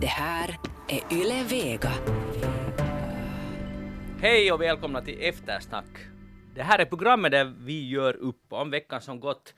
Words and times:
Det 0.00 0.06
här 0.06 0.58
är 0.88 1.12
Yle 1.12 1.44
Vega. 1.44 1.92
Hej 4.20 4.52
och 4.52 4.60
välkomna 4.60 5.02
till 5.02 5.22
Eftersnack. 5.22 5.98
Det 6.54 6.62
här 6.62 6.78
är 6.78 6.84
programmet 6.84 7.32
där 7.32 7.54
vi 7.58 7.88
gör 7.88 8.16
upp 8.16 8.52
om 8.52 8.70
veckan 8.70 9.00
som 9.00 9.20
gått. 9.20 9.54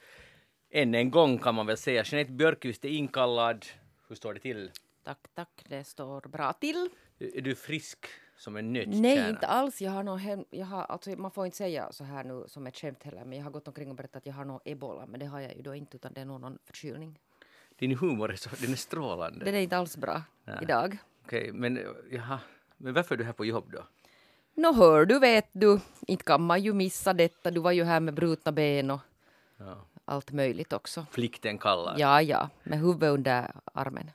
Än 0.71 0.95
en 0.95 1.11
gång 1.11 1.39
kan 1.39 1.55
man 1.55 1.67
väl 1.67 1.77
säga. 1.77 2.03
Jeanette 2.07 2.33
Björkqvist 2.33 2.85
är 2.85 2.89
inkallad. 2.89 3.67
Hur 4.09 4.17
står 4.17 4.35
det 4.35 4.41
till? 4.41 4.71
Tack, 5.05 5.19
tack. 5.35 5.65
Det 5.69 5.85
står 5.85 6.21
bra 6.21 6.53
till. 6.53 6.89
Är 7.19 7.41
du 7.41 7.55
frisk 7.55 8.07
som 8.37 8.57
en 8.57 8.73
nötkärna? 8.73 9.01
Nej, 9.01 9.31
inte 9.31 9.47
alls. 9.47 9.83
Jag 9.83 9.91
har 9.91 10.17
hem, 10.17 10.45
jag 10.51 10.67
har, 10.67 10.85
alltså, 10.85 11.11
man 11.11 11.31
får 11.31 11.45
inte 11.45 11.57
säga 11.57 11.93
så 11.93 12.05
här 12.05 12.25
nu 12.25 12.45
som 12.47 12.67
ett 12.67 12.77
skämt 12.77 13.03
heller, 13.03 13.25
men 13.25 13.39
jag 13.39 13.45
har 13.45 13.51
gått 13.51 13.69
omkring 13.69 13.91
och 13.91 13.97
berättat 13.97 14.17
att 14.17 14.27
jag 14.27 14.35
har 14.35 14.45
nog 14.45 14.61
ebola, 14.65 15.07
men 15.07 15.21
det 15.21 15.27
har 15.27 15.41
jag 15.41 15.57
ju 15.57 15.63
då 15.63 15.75
inte, 15.75 15.97
utan 15.97 16.13
det 16.13 16.21
är 16.21 16.25
nog 16.25 16.41
någon 16.41 16.59
förkylning. 16.65 17.19
Din 17.83 17.99
humor 17.99 18.33
är, 18.33 18.37
så, 18.37 18.51
den 18.61 18.73
är 18.73 18.77
strålande. 18.77 19.45
Den 19.45 19.55
är 19.55 19.61
inte 19.61 19.77
alls 19.77 19.97
bra 19.97 20.23
Nej. 20.45 20.59
idag. 20.63 20.99
Okej, 21.25 21.53
men 21.53 21.81
jaha. 22.11 22.39
Men 22.77 22.95
varför 22.95 23.15
är 23.15 23.19
du 23.19 23.25
här 23.25 23.33
på 23.33 23.45
jobb 23.45 23.71
då? 23.73 23.87
Nå 24.55 24.73
hör 24.73 25.05
du, 25.07 25.19
vet 25.19 25.49
du, 25.53 25.81
inte 26.07 26.25
kan 26.25 26.43
man 26.43 26.63
ju 26.63 26.73
missa 26.73 27.13
detta. 27.13 27.51
Du 27.51 27.61
var 27.61 27.73
ju 27.73 27.85
här 27.85 28.01
med 28.01 28.15
brutna 28.15 28.53
ben 28.53 28.91
och 28.91 29.01
Ja. 29.59 29.87
allt 30.05 30.33
möjligt 30.33 30.73
också. 30.73 31.07
Plikten 31.13 31.59
kallar. 31.59 31.95
Ja, 31.99 32.23
ja, 32.23 32.49
med 32.63 32.79
huvudet 32.79 33.11
under 33.11 33.51
armen. 33.75 34.11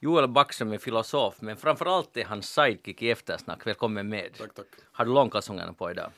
Joel 0.00 0.28
Backström 0.28 0.72
är 0.72 0.78
filosof, 0.78 1.34
men 1.40 1.56
framförallt 1.56 2.16
är 2.16 2.24
han 2.24 2.42
sidekick 2.42 3.02
i 3.02 3.10
Eftersnack. 3.10 3.66
Välkommen 3.66 4.08
med. 4.08 4.34
Tack, 4.38 4.54
tack. 4.54 4.66
Har 4.92 5.04
du 5.04 5.12
långkalsongerna 5.12 5.72
på 5.72 5.90
idag? 5.90 6.10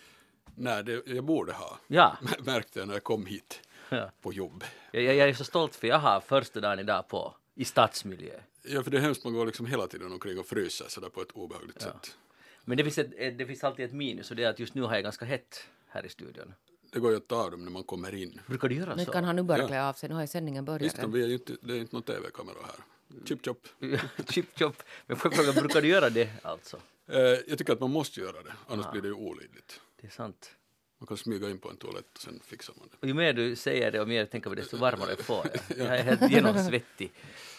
Nej, 0.54 0.84
det, 0.84 1.02
jag 1.06 1.24
borde 1.24 1.52
ha. 1.52 1.78
Ja. 1.86 2.16
Märkte 2.46 2.78
jag 2.78 2.88
när 2.88 2.94
jag 2.94 3.04
kom 3.04 3.26
hit 3.26 3.60
Ja. 3.88 4.10
på 4.22 4.32
jobb. 4.32 4.64
Jag, 4.92 5.02
jag 5.02 5.14
jag 5.14 5.28
är 5.28 5.34
så 5.34 5.44
stolt 5.44 5.74
för 5.76 5.86
jag 5.86 5.98
har 5.98 6.20
första 6.20 6.60
dagen 6.60 6.78
idag 6.78 7.08
på 7.08 7.34
i 7.54 7.64
stadsmiljö. 7.64 8.40
Ja, 8.62 8.82
för 8.82 8.90
det 8.90 8.96
är 8.96 9.00
hemskt, 9.00 9.24
man 9.24 9.32
går 9.34 9.46
liksom 9.46 9.66
hela 9.66 9.86
tiden 9.86 10.12
omkring 10.12 10.38
och 10.38 10.46
fryser 10.46 10.86
sådär 10.88 11.08
på 11.08 11.22
ett 11.22 11.30
obehagligt 11.32 11.80
sätt. 11.82 12.16
Men 12.64 12.76
det 12.76 12.84
finns, 12.84 12.98
ett, 12.98 13.38
det 13.38 13.46
finns 13.46 13.64
alltid 13.64 13.84
ett 13.84 13.92
minus 13.92 14.30
och 14.30 14.36
det 14.36 14.44
är 14.44 14.50
att 14.50 14.58
just 14.58 14.74
nu 14.74 14.82
har 14.82 14.94
jag 14.94 15.02
ganska 15.02 15.24
hett 15.24 15.66
här 15.88 16.06
i 16.06 16.08
studion. 16.08 16.54
Det 16.92 17.00
går 17.00 17.10
ju 17.10 17.16
att 17.16 17.28
ta 17.28 17.44
av 17.44 17.50
dem 17.50 17.64
när 17.64 17.70
man 17.70 17.84
kommer 17.84 18.14
in. 18.14 18.40
Brukar 18.46 18.68
du 18.68 18.74
göra 18.74 18.94
Nu 18.94 19.04
så? 19.04 19.12
kan 19.12 19.24
han 19.24 19.36
nu 19.36 19.42
börja 19.42 19.62
Ja. 19.62 19.68
klä 19.68 19.84
av 19.88 19.92
sig, 19.92 20.08
nu 20.08 20.14
har 20.14 20.22
ju 20.22 20.26
sändningen 20.28 20.64
börjat. 20.64 20.82
Visst, 20.82 20.98
vi 21.08 21.22
är 21.22 21.26
ju 21.26 21.32
inte, 21.32 21.56
det 21.62 21.72
är 21.74 21.78
inte 21.78 21.96
någon 21.96 22.02
tv-kamera 22.02 22.56
här. 22.66 22.84
Chip 23.24 23.44
chop. 23.44 23.66
chip 24.30 24.58
chop. 24.58 24.82
Men 25.06 25.16
får 25.16 25.32
jag 25.32 25.44
fråga, 25.44 25.60
brukar 25.60 25.82
du 25.82 25.88
göra 25.88 26.10
det 26.10 26.30
alltså? 26.42 26.76
Eh, 27.08 27.18
jag 27.20 27.58
tycker 27.58 27.72
att 27.72 27.80
man 27.80 27.90
måste 27.90 28.20
göra 28.20 28.42
det, 28.42 28.52
annars 28.68 28.90
blir 28.92 29.02
det 29.02 29.08
ju 29.08 29.14
olidligt. 29.14 29.80
Det 30.00 30.06
är 30.06 30.10
sant. 30.10 30.55
Man 30.98 31.06
kan 31.06 31.16
smyga 31.16 31.50
in 31.50 31.58
på 31.58 31.70
en 31.70 31.76
toalett 31.76 32.12
och 32.14 32.20
sen 32.20 32.40
fixar 32.44 32.74
man 32.78 32.88
det. 32.90 32.96
Och 33.00 33.08
ju 33.08 33.14
mer 33.14 33.32
du 33.32 33.56
säger 33.56 33.92
det 33.92 34.00
och 34.00 34.08
mer 34.08 34.18
jag 34.18 34.30
tänker 34.30 34.50
på 34.50 34.54
det, 34.54 34.62
desto 34.62 34.76
varmare 34.76 35.16
får 35.16 35.46
jag. 35.52 35.78
Jag 35.86 35.98
är 35.98 36.02
helt 36.02 36.30
genomsvettig. 36.30 37.12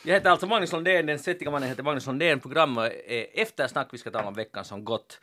Jag 0.06 0.14
heter 0.14 0.30
alltså 0.30 0.48
Magnus 0.48 0.72
Lundén, 0.72 1.06
den 1.06 1.20
svettiga 1.20 1.52
mannen 1.52 1.70
heter 1.70 1.84
Magnus 1.84 2.06
Lundén. 2.06 2.40
Programmet 2.40 2.94
är 3.06 3.28
Eftersnack, 3.34 3.88
vi 3.92 3.98
ska 3.98 4.12
tala 4.12 4.28
om 4.28 4.34
veckan 4.34 4.66
som 4.66 4.86
gått. 4.86 5.20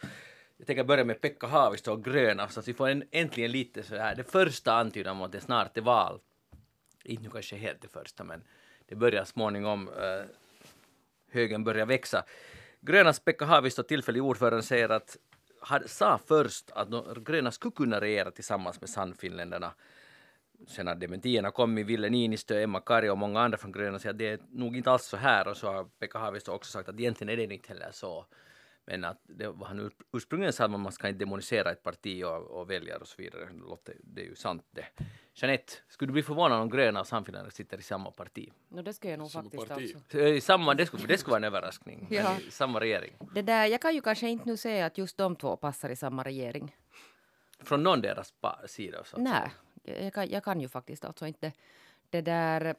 Jag 0.57 0.67
tänker 0.67 0.85
börja 0.85 1.05
med 1.05 1.21
Pekka 1.21 1.47
Haavisto 1.47 1.93
och 1.93 2.05
gröna, 2.05 2.49
så 2.49 2.61
att 2.61 2.69
vi 2.69 2.75
får 2.75 2.89
en, 2.89 3.05
äntligen 3.11 3.53
lite 3.53 3.83
så 3.83 3.97
här, 3.97 4.15
det 4.15 4.25
första 4.25 4.73
antydan 4.73 5.17
om 5.17 5.23
att 5.23 5.33
det 5.33 5.41
snart 5.41 5.77
är 5.77 5.83
val. 5.83 6.21
Inte 7.05 7.31
kanske 7.31 7.57
helt 7.57 7.83
det 7.83 7.89
första, 7.89 8.25
men 8.25 8.43
det 8.89 8.95
börjar 8.95 9.25
småningom. 9.25 9.89
Uh, 9.89 10.25
högen 11.31 11.65
börjar 11.65 11.87
växa. 11.87 12.25
Grönas 12.81 13.21
Pekka 13.21 13.45
Haavisto, 13.45 13.83
tillfällig 13.83 14.23
ordförande, 14.23 14.63
säger 14.63 14.89
att 14.89 15.17
hade, 15.65 15.89
sa 15.89 16.19
först 16.27 16.71
att 16.71 16.91
de 16.91 17.25
gröna 17.25 17.51
skulle 17.51 17.73
kunna 17.73 18.01
regera 18.01 18.31
tillsammans 18.31 18.81
med 18.81 18.91
Sannfinländarna. 18.91 19.75
Sen 20.67 20.87
har 20.87 20.95
dementierna 20.95 21.51
kommit, 21.51 21.87
Ville 21.87 22.09
Niinistö, 22.11 22.61
Emma 22.61 22.81
Kari 22.81 23.09
och 23.09 23.19
många 23.19 23.41
andra 23.41 23.59
från 23.59 23.73
gröna 23.73 23.99
säger 23.99 24.13
att 24.13 24.19
det 24.19 24.29
är 24.29 24.39
nog 24.51 24.77
inte 24.77 24.91
alls 24.91 25.05
så 25.05 25.17
här 25.17 25.49
och 25.49 25.57
så 25.57 25.73
har 25.73 25.85
Pekka 25.85 26.19
Haavisto 26.19 26.53
också 26.53 26.71
sagt 26.71 26.89
att 26.89 27.01
egentligen 27.01 27.29
är 27.29 27.37
det 27.37 27.55
inte 27.55 27.69
heller 27.69 27.91
så. 27.93 28.27
Men 28.87 29.05
att 29.05 29.21
det 29.23 29.49
var 29.49 29.67
han 29.67 29.79
ur- 29.81 29.93
ursprungligen 30.13 30.53
sa 30.53 30.65
att 30.65 30.71
man 30.71 30.93
ska 30.93 31.09
inte 31.09 31.19
demonisera 31.19 31.71
ett 31.73 31.83
parti 31.83 32.25
och, 32.25 32.37
och 32.61 32.71
väljare 32.71 32.99
och 32.99 33.09
så 33.09 33.23
vidare. 33.23 33.45
Det 33.45 33.59
låter- 33.61 33.97
Det 34.01 34.21
är 34.21 34.25
ju 34.27 34.35
sant 34.35 34.65
det. 34.71 34.87
Jeanette, 35.35 35.73
skulle 35.89 36.09
du 36.09 36.13
bli 36.13 36.23
förvånad 36.23 36.61
om 36.61 36.71
gröna 36.71 37.01
och 37.01 37.07
Sannfinländare 37.07 37.51
sitter 37.53 37.79
i 37.79 37.83
samma 37.83 38.11
parti? 38.11 38.53
Nå, 38.69 38.83
det 38.83 38.93
skulle 38.95 39.11
jag 39.11 39.19
nog 39.19 39.31
Samma 39.31 39.43
faktiskt 39.51 39.69
parti. 39.69 39.95
alltså. 39.97 40.19
I 40.19 40.41
samma, 40.41 40.75
det, 40.75 40.87
skulle, 40.87 41.07
det 41.07 41.19
skulle 41.19 41.31
vara 41.31 41.39
en 41.41 41.45
överraskning. 41.45 42.07
Ja. 42.11 42.37
i 42.49 42.51
samma 42.51 42.81
regering. 42.81 43.17
Det 43.35 43.43
där, 43.43 43.67
jag 43.67 43.81
kan 43.81 43.95
ju 43.95 44.01
kanske 44.01 44.29
inte 44.29 44.47
nu 44.49 44.57
säga 44.57 44.87
att 44.87 44.99
just 44.99 45.17
de 45.17 45.37
två 45.37 45.57
passar 45.57 45.89
i 45.91 45.97
samma 45.97 46.23
regering. 46.23 46.77
Från 47.61 47.83
någon 47.83 48.01
deras 48.01 48.35
sida. 48.67 49.05
Så 49.05 49.17
Nej, 49.19 49.51
jag 49.85 50.13
kan, 50.15 50.29
jag 50.29 50.45
kan 50.45 50.61
ju 50.61 50.69
faktiskt 50.69 51.05
alltså 51.05 51.27
inte. 51.27 51.53
Det 52.11 52.21
där... 52.21 52.75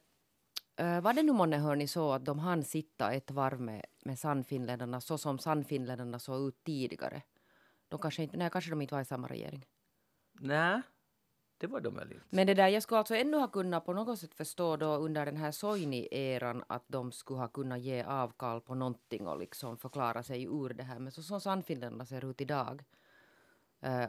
Uh, 0.81 1.01
var 1.01 1.13
det 1.13 1.23
nu 1.23 1.31
månne 1.31 1.57
hörni 1.57 1.87
så 1.87 2.11
att 2.11 2.25
de 2.25 2.39
hann 2.39 2.63
sitta 2.63 3.11
ett 3.11 3.31
varv 3.31 3.61
med, 3.61 3.85
med 4.05 4.19
Sannfinländarna 4.19 5.01
så 5.01 5.17
som 5.17 5.39
Sannfinländarna 5.39 6.19
såg 6.19 6.47
ut 6.47 6.63
tidigare? 6.63 7.21
De 7.87 7.99
kanske 7.99 8.23
inte, 8.23 8.37
nej, 8.37 8.49
kanske 8.49 8.69
de 8.69 8.81
inte 8.81 8.93
var 8.95 9.01
i 9.01 9.05
samma 9.05 9.27
regering. 9.27 9.65
Nej, 10.39 10.81
det 11.57 11.67
var 11.67 11.81
de 11.81 11.95
väl 11.95 12.11
inte. 12.11 12.25
Men 12.29 12.47
det 12.47 12.53
där, 12.53 12.67
jag 12.67 12.83
skulle 12.83 12.97
alltså 12.97 13.15
ännu 13.15 13.37
ha 13.37 13.47
kunnat 13.47 13.85
på 13.85 13.93
något 13.93 14.19
sätt 14.19 14.35
förstå 14.35 14.77
då 14.77 14.95
under 14.95 15.25
den 15.25 15.37
här 15.37 15.51
Soini-eran 15.51 16.63
att 16.67 16.83
de 16.87 17.11
skulle 17.11 17.39
ha 17.39 17.47
kunnat 17.47 17.79
ge 17.79 18.03
avkall 18.03 18.61
på 18.61 18.75
någonting 18.75 19.27
och 19.27 19.39
liksom 19.39 19.77
förklara 19.77 20.23
sig 20.23 20.43
ur 20.43 20.69
det 20.69 20.83
här. 20.83 20.99
Men 20.99 21.11
så 21.11 21.23
som 21.23 21.41
Sannfinländarna 21.41 22.05
ser 22.05 22.29
ut 22.29 22.41
idag 22.41 22.83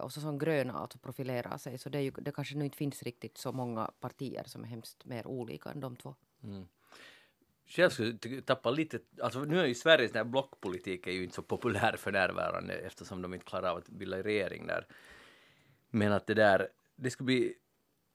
och 0.01 0.13
så 0.13 0.21
som 0.21 0.39
gröna 0.39 0.73
alltså 0.73 0.99
profilerar 0.99 1.57
sig 1.59 1.79
så 1.79 1.89
det, 1.89 1.99
är 1.99 2.03
ju, 2.03 2.11
det 2.11 2.33
kanske 2.33 2.57
nu 2.57 2.65
inte 2.65 2.77
finns 2.77 3.03
riktigt 3.03 3.39
så 3.39 3.53
många 3.53 3.91
partier 4.01 4.45
som 4.45 4.65
är 4.65 4.69
hemskt 4.69 5.05
mer 5.05 5.27
olika 5.27 5.71
än 5.71 5.81
de 5.81 5.97
två. 5.97 6.15
Mm. 6.47 6.67
Själv 7.67 7.91
skulle 7.91 8.19
jag 8.23 8.47
tappa 8.47 8.71
lite, 8.71 8.99
alltså 9.21 9.45
nu 9.45 9.61
är 9.61 9.67
ju 9.67 9.75
Sveriges 9.75 10.13
den 10.13 10.27
här 10.27 10.33
blockpolitik 10.33 11.07
är 11.07 11.13
ju 11.13 11.23
inte 11.23 11.35
så 11.35 11.43
populär 11.43 11.97
för 11.97 12.13
närvarande 12.13 12.75
eftersom 12.75 13.23
de 13.23 13.35
inte 13.35 13.47
klarar 13.47 13.71
av 13.71 13.77
att 13.77 13.89
bilda 13.89 14.23
regering 14.23 14.67
där. 14.67 14.87
Men 15.91 16.13
att 16.13 16.27
det 16.27 16.35
där, 16.35 16.69
det 16.97 17.11
skulle 17.11 17.25
bli 17.25 17.55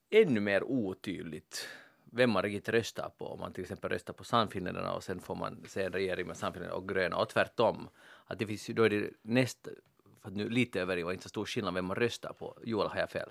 ännu 0.10 0.40
mer 0.40 0.64
otydligt 0.64 1.68
vem 2.12 2.30
man 2.30 2.44
riktigt 2.44 2.70
röstar 2.70 3.10
på. 3.18 3.28
Om 3.28 3.40
man 3.40 3.54
till 3.54 3.62
exempel 3.62 3.90
röstar 3.90 4.14
på 4.14 4.24
Sannfinländarna 4.24 4.94
och 4.94 5.04
sen 5.04 5.20
får 5.20 5.36
man 5.36 5.64
se 5.68 5.84
en 5.84 5.94
regering 5.94 6.28
med 6.28 6.38
Sannfinländarna 6.38 6.78
och 6.78 6.90
gröna 6.90 7.18
och 7.18 7.30
tvärtom. 7.30 7.90
Att 8.26 8.40
det 8.40 8.48
finns 8.48 8.70
ju, 8.70 8.74
då 8.74 8.84
är 8.84 8.90
det 8.90 9.10
näst, 9.22 9.68
för 10.22 10.30
att 10.30 10.36
nu 10.36 10.50
lite 10.50 10.82
över 10.82 11.04
var 11.04 11.12
inte 11.12 11.24
så 11.24 11.30
stor 11.30 11.46
skillnad 11.46 11.74
vem 11.74 11.86
man 11.86 11.96
röstar 11.96 12.34
på. 12.34 12.58
Joel, 12.64 12.88
har 12.88 13.00
jag 13.00 13.10
fel? 13.10 13.30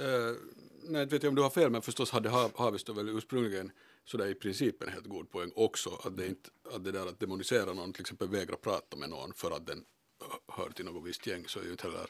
Uh, 0.00 0.36
nej, 0.82 1.02
inte 1.02 1.14
vet 1.14 1.22
jag 1.22 1.30
om 1.30 1.34
du 1.34 1.42
har 1.42 1.50
fel, 1.50 1.70
men 1.70 1.82
förstås 1.82 2.10
hade 2.10 2.28
Haavisto 2.30 2.92
väl 2.92 3.08
ursprungligen 3.08 3.72
sådär 4.04 4.26
i 4.26 4.34
princip 4.34 4.82
en 4.82 4.92
helt 4.92 5.06
god 5.06 5.30
poäng 5.30 5.52
också. 5.54 6.00
Att 6.04 6.16
det, 6.16 6.26
inte, 6.26 6.50
att 6.74 6.84
det 6.84 6.92
där 6.92 7.06
att 7.06 7.20
demonisera 7.20 7.72
någon, 7.72 7.92
till 7.92 8.00
exempel 8.00 8.28
vägra 8.28 8.56
prata 8.56 8.96
med 8.96 9.10
någon 9.10 9.32
för 9.32 9.50
att 9.50 9.66
den 9.66 9.84
hör 10.48 10.70
till 10.70 10.84
något 10.84 11.04
visst 11.04 11.26
gäng 11.26 11.44
så 11.48 11.60
är 11.60 11.64
ju 11.64 11.70
inte 11.70 11.88
heller 11.88 12.06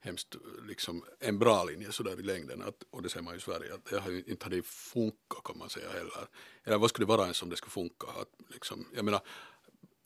hemskt 0.00 0.36
liksom 0.68 1.04
en 1.18 1.38
bra 1.38 1.64
linje 1.64 1.92
sådär 1.92 2.20
i 2.20 2.22
längden. 2.22 2.62
Att, 2.62 2.82
och 2.90 3.02
det 3.02 3.08
ser 3.08 3.22
man 3.22 3.34
ju 3.34 3.38
i 3.38 3.40
Sverige, 3.40 3.74
att 3.74 3.84
det 3.84 4.00
har 4.00 4.10
ju 4.10 4.24
inte 4.26 4.44
hade 4.44 4.62
funkat 4.62 5.44
kan 5.44 5.58
man 5.58 5.70
säga 5.70 5.90
heller. 5.90 6.28
Eller 6.64 6.78
vad 6.78 6.90
skulle 6.90 7.06
det 7.06 7.08
vara 7.08 7.22
ens 7.22 7.42
om 7.42 7.50
det 7.50 7.56
skulle 7.56 7.70
funka? 7.70 8.06
Att 8.06 8.28
liksom, 8.52 8.86
jag 8.94 9.04
menar, 9.04 9.20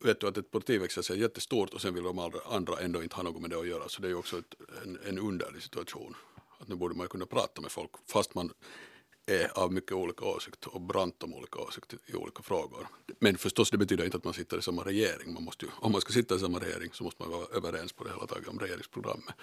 vet 0.04 0.20
du 0.20 0.28
att 0.28 0.36
ett 0.36 0.50
parti 0.50 0.80
växer 0.80 1.02
sig 1.02 1.20
jättestort 1.20 1.74
och 1.74 1.80
sen 1.80 1.94
vill 1.94 2.04
de 2.04 2.18
andra, 2.18 2.38
andra 2.46 2.78
ändå 2.78 3.02
inte 3.02 3.16
ha 3.16 3.22
något 3.22 3.42
med 3.42 3.50
det 3.50 3.58
att 3.58 3.66
göra. 3.66 3.88
Så 3.88 4.02
det 4.02 4.08
är 4.08 4.10
ju 4.10 4.16
också 4.16 4.38
ett, 4.38 4.54
en, 4.82 4.98
en 5.04 5.18
underlig 5.18 5.62
situation. 5.62 6.16
Att 6.58 6.68
nu 6.68 6.74
borde 6.74 6.94
man 6.94 7.04
ju 7.04 7.08
kunna 7.08 7.26
prata 7.26 7.60
med 7.60 7.72
folk 7.72 7.90
fast 8.06 8.34
man 8.34 8.52
är 9.26 9.58
av 9.58 9.72
mycket 9.72 9.92
olika 9.92 10.24
åsikter 10.24 10.74
och 10.74 10.80
brant 10.80 11.22
om 11.22 11.34
olika 11.34 11.58
åsikter 11.58 11.98
i 12.06 12.14
olika 12.14 12.42
frågor. 12.42 12.88
Men 13.18 13.38
förstås 13.38 13.70
det 13.70 13.78
betyder 13.78 14.04
inte 14.04 14.16
att 14.16 14.24
man 14.24 14.34
sitter 14.34 14.58
i 14.58 14.62
samma 14.62 14.82
regering. 14.82 15.34
Man 15.34 15.44
måste 15.44 15.64
ju, 15.64 15.70
om 15.74 15.92
man 15.92 16.00
ska 16.00 16.12
sitta 16.12 16.34
i 16.34 16.38
samma 16.38 16.58
regering 16.58 16.90
så 16.92 17.04
måste 17.04 17.22
man 17.22 17.32
vara 17.32 17.46
överens 17.56 17.92
på 17.92 18.04
det 18.04 18.10
hela 18.10 18.26
taget 18.26 18.48
om 18.48 18.58
regeringsprogrammet. 18.58 19.34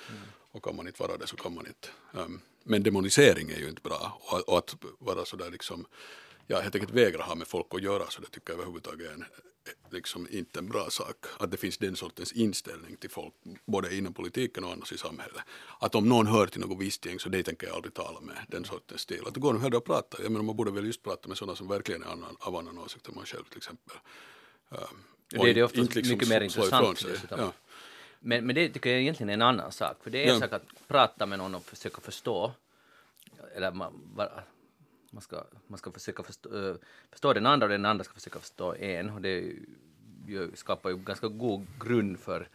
Och 0.52 0.64
kan 0.64 0.76
man 0.76 0.88
inte 0.88 1.02
vara 1.02 1.18
det 1.18 1.28
så 1.28 1.36
kan 1.36 1.54
man 1.54 1.68
inte. 1.68 1.88
Um, 2.12 2.42
men 2.64 2.84
demonisering 2.84 3.50
är 3.50 3.60
ju 3.60 3.70
inte 3.70 3.82
bra 3.82 4.22
och, 4.22 4.50
och 4.50 4.58
att 4.58 4.76
vara 5.00 5.26
sådär 5.26 5.52
liksom 5.52 5.86
ja, 6.48 6.60
helt 6.60 6.76
enkelt 6.76 6.94
vägra 6.94 7.24
ha 7.24 7.36
med 7.36 7.48
folk 7.48 7.68
att 7.70 7.82
göra 7.82 8.10
så 8.10 8.22
det 8.22 8.28
tycker 8.28 8.54
jag 8.54 8.54
överhuvudtaget 8.54 9.08
är 9.08 9.14
en, 9.14 9.26
liksom 9.92 10.28
inte 10.32 10.60
en 10.60 10.70
bra 10.70 10.90
sak. 10.90 11.16
Att 11.40 11.52
det 11.52 11.58
finns 11.58 11.78
den 11.78 11.96
sortens 11.96 12.32
inställning 12.32 12.96
till 12.98 13.10
folk, 13.10 13.34
både 13.66 13.96
inom 13.96 14.14
politiken 14.14 14.64
och 14.64 14.72
annars 14.72 14.92
i 14.92 14.98
samhället. 14.98 15.42
Att 15.80 15.96
om 15.96 16.10
någon 16.10 16.28
hör 16.28 16.48
till 16.48 16.62
något 16.62 16.80
visst 16.80 17.06
gäng 17.06 17.20
så 17.20 17.30
det 17.30 17.44
tänker 17.44 17.68
jag 17.68 17.76
aldrig 17.76 17.94
tala 17.94 18.22
med, 18.22 18.38
den 18.48 18.66
sortens 18.66 19.02
stil. 19.02 19.22
Att 19.28 19.34
det 19.34 19.40
går 19.40 19.54
nog 19.54 19.62
hellre 19.62 19.78
att 19.78 19.86
prata. 19.86 20.24
Jag 20.24 20.32
menar 20.32 20.44
man 20.46 20.56
borde 20.56 20.72
väl 20.72 20.86
just 20.86 21.04
prata 21.04 21.28
med 21.28 21.38
sådana 21.38 21.56
som 21.56 21.68
verkligen 21.68 22.04
är 22.04 22.08
annan, 22.08 22.38
av 22.40 22.56
annan 22.56 22.78
åsikt 22.78 23.08
än 23.08 23.16
man 23.16 23.26
själv 23.26 23.44
till 23.44 23.58
exempel. 23.58 23.98
Um, 24.70 24.78
Det 25.30 25.50
är 25.50 25.54
det 25.54 25.64
ofta 25.64 25.82
liksom 25.82 26.10
mycket 26.10 26.30
mer 26.30 26.42
intressant. 26.42 27.06
Ja. 27.30 27.54
Men, 28.20 28.46
men 28.46 28.56
det 28.56 28.70
tycker 28.70 28.90
jag 28.90 29.02
egentligen 29.02 29.30
är 29.30 29.34
en 29.34 29.42
annan 29.42 29.72
sak. 29.72 29.98
För 30.04 30.10
det 30.10 30.18
är 30.18 30.28
en 30.28 30.34
Ja. 30.34 30.40
sak 30.40 30.54
att 30.54 30.88
prata 30.88 31.26
med 31.26 31.40
någon 31.40 31.56
och 31.56 31.66
försöka 31.66 32.02
förstå. 32.02 32.52
Eller 33.56 33.72
man, 33.72 33.94
bara, 34.16 34.44
man, 35.12 35.22
ska, 35.22 35.44
man 35.68 35.78
ska 35.78 35.92
försöka 35.92 36.24
förstå, 36.24 36.70
eh, 36.70 36.76
förstå 37.12 37.34
den 37.34 37.46
andra 37.46 37.66
och 37.66 37.72
den 37.72 37.86
andra 37.86 38.04
ska 38.04 38.14
försöka 38.14 38.40
förstå 38.40 38.76
en. 38.76 39.10
Och 39.10 39.22
det 39.22 39.54
skapar 40.54 40.90
ju 40.90 40.98
ganska 40.98 41.28
god 41.28 41.68
grund 41.80 42.20
för 42.20 42.48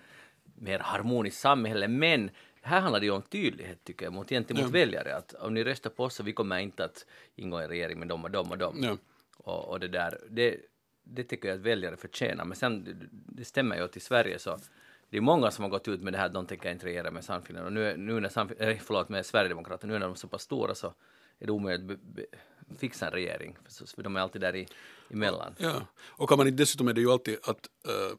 mer 0.54 0.78
harmoniskt 0.78 1.40
samhälle. 1.40 1.88
Men 1.88 2.30
här 2.60 2.80
handlar 2.80 3.00
det 3.00 3.06
ju 3.06 3.12
om 3.12 3.22
tydlighet 3.22 3.84
tycker 3.84 4.06
jag 4.06 4.12
mot, 4.12 4.28
gentemot 4.28 4.62
Ja. 4.62 4.68
väljare. 4.68 5.16
Att 5.16 5.34
om 5.34 5.54
ni 5.54 5.64
röstar 5.64 5.90
på 5.90 6.04
oss 6.04 6.14
så 6.14 6.22
vi 6.22 6.32
kommer 6.32 6.58
inte 6.58 6.84
att 6.84 7.06
ingå 7.34 7.60
i 7.60 7.64
en 7.64 7.68
regering 7.68 7.98
med 7.98 8.08
dem 8.08 8.24
och 8.24 8.30
dem 8.30 8.50
och 8.50 8.58
dem. 8.58 8.76
Ja. 8.82 8.96
Och, 9.36 9.68
och 9.68 9.80
det 9.80 9.88
där, 9.88 10.18
det, 10.30 10.56
det 11.04 11.24
tycker 11.24 11.48
jag 11.48 11.54
att 11.54 11.60
väljare 11.60 11.96
förtjänar. 11.96 12.44
Men 12.44 12.56
sen, 12.56 12.84
det, 12.84 12.94
det 13.10 13.44
stämmer 13.44 13.76
ju 13.76 13.82
att 13.82 13.96
i 13.96 14.00
Sverige 14.00 14.38
så 14.38 14.58
det 15.10 15.16
är 15.16 15.20
många 15.20 15.50
som 15.50 15.62
har 15.62 15.70
gått 15.70 15.88
ut 15.88 16.02
med 16.02 16.12
det 16.12 16.18
här 16.18 16.26
att 16.26 16.34
de 16.34 16.46
tänker 16.46 16.72
inte 16.72 16.86
regera 16.86 17.10
med 17.10 17.24
Sannfinland. 17.24 17.66
Och 17.66 17.72
nu, 17.72 17.96
nu 17.96 18.20
när 18.20 18.28
Sannf- 18.28 18.62
äh, 18.62 18.78
förlåt, 18.78 19.08
med 19.08 19.26
Sverigedemokraterna, 19.26 19.92
nu 19.92 19.98
när 19.98 20.06
de 20.06 20.12
är 20.12 20.16
så 20.16 20.28
pass 20.28 20.42
stora 20.42 20.74
så 20.74 20.94
är 21.38 21.46
det 21.46 21.52
omöjligt 21.52 21.90
att 21.90 22.80
fixa 22.80 23.06
en 23.06 23.12
regering. 23.12 23.56
För, 23.64 23.86
för 23.86 24.02
de 24.02 24.16
är 24.16 24.20
alltid 24.20 24.40
där 24.40 24.56
i, 24.56 24.66
emellan. 25.10 25.54
Ja, 25.58 25.86
och 25.98 26.28
kan 26.28 26.38
man 26.38 26.46
inte, 26.46 26.62
dessutom 26.62 26.88
är 26.88 26.92
det 26.92 27.00
ju 27.00 27.10
alltid 27.10 27.38
att 27.42 27.68
eh, 27.88 28.18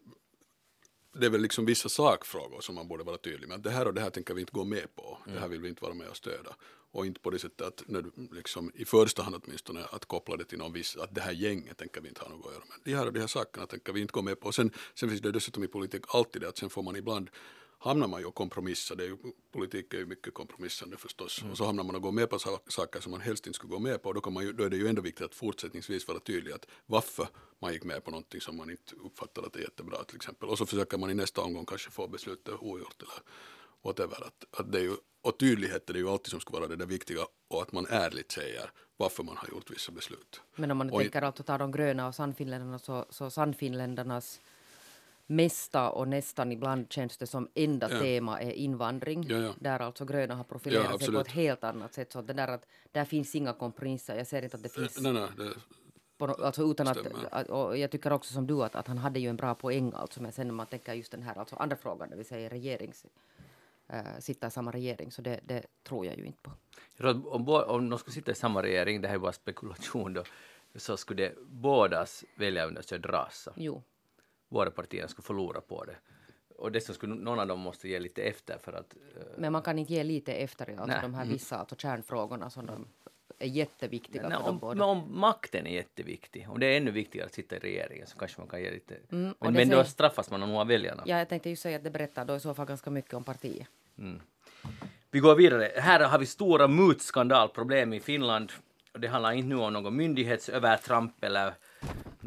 det 1.19 1.25
är 1.25 1.29
väl 1.29 1.41
liksom 1.41 1.65
vissa 1.65 1.89
sakfrågor 1.89 2.61
som 2.61 2.75
man 2.75 2.87
borde 2.87 3.03
vara 3.03 3.17
tydlig 3.17 3.49
med. 3.49 3.59
Det 3.59 3.69
här 3.69 3.87
och 3.87 3.93
det 3.93 4.01
här 4.01 4.09
tänker 4.09 4.33
vi 4.33 4.41
inte 4.41 4.53
gå 4.53 4.63
med 4.63 4.95
på. 4.95 5.17
Det 5.25 5.39
här 5.39 5.47
vill 5.47 5.61
vi 5.61 5.69
inte 5.69 5.83
vara 5.83 5.93
med 5.93 6.07
och 6.07 6.17
stödja. 6.17 6.55
Och 6.91 7.05
inte 7.05 7.19
på 7.19 7.29
det 7.29 7.39
sättet 7.39 7.67
att, 7.67 7.83
liksom, 8.31 8.71
i 8.75 8.85
första 8.85 9.23
hand 9.23 9.35
åtminstone, 9.43 9.83
att 9.91 10.05
koppla 10.05 10.37
det 10.37 10.43
till 10.43 10.57
någon 10.57 10.73
viss, 10.73 10.97
att 10.97 11.15
det 11.15 11.21
här 11.21 11.31
gänget 11.31 11.77
tänker 11.77 12.01
vi 12.01 12.07
inte 12.09 12.21
ha 12.21 12.29
något 12.29 12.45
att 12.45 12.53
göra 12.53 12.63
med. 12.69 12.77
De 12.83 12.93
här 12.93 13.05
och 13.05 13.13
de 13.13 13.19
här 13.19 13.27
sakerna 13.27 13.65
tänker 13.65 13.93
vi 13.93 14.01
inte 14.01 14.11
gå 14.11 14.21
med 14.21 14.39
på. 14.39 14.51
Sen, 14.51 14.71
sen 14.95 15.09
finns 15.09 15.21
det 15.21 15.31
dessutom 15.31 15.63
i 15.63 15.67
politik 15.67 16.03
alltid 16.07 16.41
det 16.41 16.49
att 16.49 16.57
sen 16.57 16.69
får 16.69 16.83
man 16.83 16.95
ibland 16.95 17.29
hamnar 17.79 18.07
man 18.07 18.19
ju 18.19 18.25
och 18.25 18.35
kompromissar. 18.35 18.95
Det 18.95 19.03
är 19.03 19.07
ju, 19.07 19.17
politik 19.51 19.93
är 19.93 19.97
ju 19.97 20.05
mycket 20.05 20.33
kompromissande 20.33 20.97
förstås. 20.97 21.43
Och 21.51 21.57
så 21.57 21.65
hamnar 21.65 21.83
man 21.83 21.95
och 21.95 22.01
går 22.01 22.11
med 22.11 22.29
på 22.29 22.39
sa- 22.39 22.59
saker 22.67 22.99
som 22.99 23.11
man 23.11 23.21
helst 23.21 23.47
inte 23.47 23.55
skulle 23.55 23.71
gå 23.71 23.79
med 23.79 24.01
på. 24.01 24.09
Och 24.09 24.15
då, 24.15 24.21
kan 24.21 24.33
man 24.33 24.43
ju, 24.43 24.53
då 24.53 24.63
är 24.63 24.69
det 24.69 24.77
ju 24.77 24.87
ändå 24.87 25.01
viktigt 25.01 25.25
att 25.25 25.35
fortsättningsvis 25.35 26.07
vara 26.07 26.19
tydlig 26.19 26.51
att 26.51 26.65
varför 26.85 27.27
man 27.59 27.73
gick 27.73 27.83
med 27.83 28.03
på 28.03 28.11
någonting 28.11 28.41
som 28.41 28.57
man 28.57 28.69
inte 28.69 28.95
uppfattar 28.95 29.43
att 29.43 29.53
det 29.53 29.59
är 29.59 29.63
jättebra 29.63 30.03
till 30.03 30.15
exempel. 30.15 30.49
Och 30.49 30.57
så 30.57 30.65
försöker 30.65 30.97
man 30.97 31.09
i 31.09 31.13
nästa 31.13 31.41
omgång 31.41 31.65
kanske 31.65 31.91
få 31.91 32.07
beslutet 32.07 32.53
ogjort 32.59 33.01
eller 33.01 33.13
whatever. 33.83 34.27
Att, 34.27 34.59
att 34.59 34.71
det 34.71 34.77
är 34.79 34.83
ju, 34.83 34.95
och 35.21 35.39
tydlighet 35.39 35.89
är 35.89 35.93
det 35.93 35.99
ju 35.99 36.09
alltid 36.09 36.31
som 36.31 36.39
ska 36.39 36.53
vara 36.53 36.67
det 36.67 36.75
där 36.75 36.85
viktiga 36.85 37.19
och 37.47 37.61
att 37.61 37.71
man 37.71 37.85
ärligt 37.89 38.31
säger 38.31 38.71
varför 38.97 39.23
man 39.23 39.37
har 39.37 39.49
gjort 39.49 39.71
vissa 39.71 39.91
beslut. 39.91 40.41
Men 40.55 40.71
om 40.71 40.77
man 40.77 40.89
Oj. 40.93 41.03
tänker 41.03 41.21
alltså 41.21 41.43
ta 41.43 41.57
de 41.57 41.71
gröna 41.71 42.07
och 42.07 42.15
Sannfinländarna 42.15 42.79
så, 42.79 43.05
så 43.09 43.29
Sannfinländarnas 43.29 44.41
mesta 45.27 45.89
och 45.89 46.07
nästan 46.07 46.51
ibland 46.51 46.91
känns 46.93 47.17
det 47.17 47.27
som 47.27 47.47
enda 47.55 47.91
Ja. 47.91 47.99
tema 47.99 48.41
är 48.41 48.51
invandring. 48.51 49.25
Ja, 49.29 49.37
ja. 49.37 49.53
Där 49.59 49.79
alltså 49.79 50.05
gröna 50.05 50.35
har 50.35 50.43
profilerat 50.43 50.87
Ja, 50.91 50.99
sig 50.99 51.13
på 51.13 51.19
ett 51.19 51.31
helt 51.31 51.63
annat 51.63 51.93
sätt. 51.93 52.11
Så 52.11 52.21
det 52.21 52.33
där 52.33 52.47
att 52.47 52.65
där 52.91 53.05
finns 53.05 53.35
inga 53.35 53.53
kompromisser. 53.53 54.15
Jag 54.17 54.27
ser 54.27 54.41
inte 54.41 54.57
att 54.57 54.63
det 54.63 54.69
finns 54.69 55.01
Nej, 55.01 55.13
nej, 55.13 55.27
det, 55.37 55.53
på, 56.17 56.27
no- 56.27 56.43
alltså 56.45 56.63
utan 56.63 56.87
att, 56.87 57.49
och 57.49 57.77
jag 57.77 57.91
tycker 57.91 58.13
också 58.13 58.33
som 58.33 58.47
du 58.47 58.63
att, 58.63 58.75
att 58.75 58.87
han 58.87 58.97
hade 58.97 59.19
ju 59.19 59.29
en 59.29 59.35
bra 59.37 59.55
poäng 59.55 59.91
alltså 59.95 60.21
men 60.21 60.31
sen 60.31 60.47
när 60.47 60.53
man 60.53 60.65
tänker 60.67 60.93
just 60.93 61.11
den 61.11 61.23
här 61.23 61.35
alltså 61.39 61.55
andra 61.55 61.75
frågan, 61.75 62.09
det 62.09 62.15
vill 62.15 62.25
säga 62.25 62.49
regerings, 62.49 63.05
äh, 63.87 64.01
sitta 64.19 64.47
i 64.47 64.51
samma 64.51 64.71
regering, 64.71 65.11
så 65.11 65.21
det, 65.21 65.39
det 65.45 65.65
tror 65.83 66.05
jag 66.05 66.17
ju 66.17 66.25
inte 66.25 66.39
på. 66.41 66.51
Tror 66.97 67.33
om, 67.33 67.49
om 67.49 67.89
de 67.89 67.99
skulle 67.99 68.13
sitta 68.13 68.31
i 68.31 68.35
samma 68.35 68.63
regering, 68.63 69.01
det 69.01 69.07
här 69.07 69.15
är 69.15 69.19
bara 69.19 69.33
spekulation 69.33 70.13
då, 70.13 70.23
så 70.75 70.97
skulle 70.97 71.23
det 71.23 71.35
bådas 71.47 72.23
väljarunderstöd 72.35 73.05
rasa. 73.05 73.53
Jo, 73.55 73.83
Båda 74.49 74.71
partierna 74.71 75.07
skulle 75.07 75.25
förlora 75.25 75.61
på 75.61 75.85
det. 75.85 75.95
Och 76.55 76.71
dessutom 76.71 76.95
skulle 76.95 77.15
någon 77.15 77.39
av 77.39 77.47
dem 77.47 77.59
måste 77.59 77.89
ge 77.89 77.99
lite 77.99 78.23
efter 78.23 78.57
för 78.57 78.73
att... 78.73 78.93
eh, 79.15 79.23
men 79.37 79.51
man 79.51 79.61
kan 79.61 79.79
inte 79.79 79.93
ge 79.93 80.03
lite 80.03 80.33
efter 80.33 80.69
i 80.69 80.73
alltså 80.73 80.85
Nej. 80.87 81.01
de 81.01 81.13
här 81.13 81.25
vissa 81.25 81.57
alltså 81.57 81.75
kärnfrågorna 81.75 82.49
som 82.49 82.65
de 82.65 82.87
är 83.39 83.47
jätteviktiga 83.47 84.29
nej, 84.29 84.37
för 84.37 84.49
om, 84.49 84.59
båda. 84.59 84.75
men 84.75 84.89
om 84.89 85.19
makten 85.19 85.67
är 85.67 85.71
jätteviktig, 85.71 86.47
om 86.49 86.59
det 86.59 86.65
är 86.65 86.77
ännu 86.77 86.91
viktigare 86.91 87.25
att 87.25 87.33
sitta 87.33 87.55
i 87.55 87.59
regeringen 87.59 88.07
så 88.07 88.17
kanske 88.17 88.41
man 88.41 88.47
kan 88.47 88.61
ge 88.61 88.71
lite... 88.71 88.95
Mm, 89.11 89.33
men 89.39 89.53
men 89.53 89.69
då 89.69 89.75
säger- 89.75 89.83
straffas 89.83 90.31
man 90.31 90.43
av 90.43 90.67
väljarna. 90.67 91.03
Ja, 91.05 91.17
jag 91.17 91.29
tänkte 91.29 91.49
ju 91.49 91.55
säga 91.55 91.77
att 91.77 91.83
det 91.83 91.91
berättar 91.91 92.25
då 92.25 92.35
i 92.35 92.39
så 92.39 92.53
fall 92.53 92.65
ganska 92.65 92.89
mycket 92.89 93.13
om 93.13 93.23
partiet. 93.23 93.67
Vi 95.11 95.19
går 95.19 95.35
vidare. 95.35 95.71
Här 95.75 95.99
har 95.99 96.19
vi 96.19 96.25
stora 96.25 96.67
mutskandalproblem 96.67 97.93
i 97.93 97.99
Finland. 97.99 98.51
Det 98.93 99.07
handlar 99.07 99.31
inte 99.31 99.49
nu 99.49 99.55
om 99.55 99.73
någon 99.73 99.95
myndighetsövertramp 99.95 101.23
eller 101.23 101.53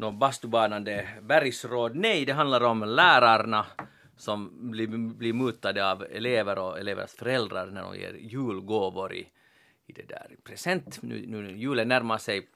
någon 0.01 0.19
bastubanande 0.19 1.07
bergsråd. 1.21 1.95
Nej, 1.95 2.25
det 2.25 2.33
handlar 2.33 2.63
om 2.63 2.83
lärarna 2.83 3.65
som 4.17 4.71
blir, 4.71 4.87
blir 4.87 5.33
mutade 5.33 5.91
av 5.91 6.03
elever 6.03 6.59
och 6.59 6.79
elevers 6.79 7.11
föräldrar 7.11 7.65
när 7.65 7.81
de 7.81 7.95
ger 7.95 8.13
julgåvor 8.13 9.13
i, 9.13 9.27
i 9.87 9.93
det 9.93 10.07
där 10.07 10.35
present. 10.43 11.01
Nu, 11.01 11.25
nu 11.27 11.41
när 11.41 11.49
julen 11.49 11.87
närmar 11.87 12.17
sig 12.17 12.47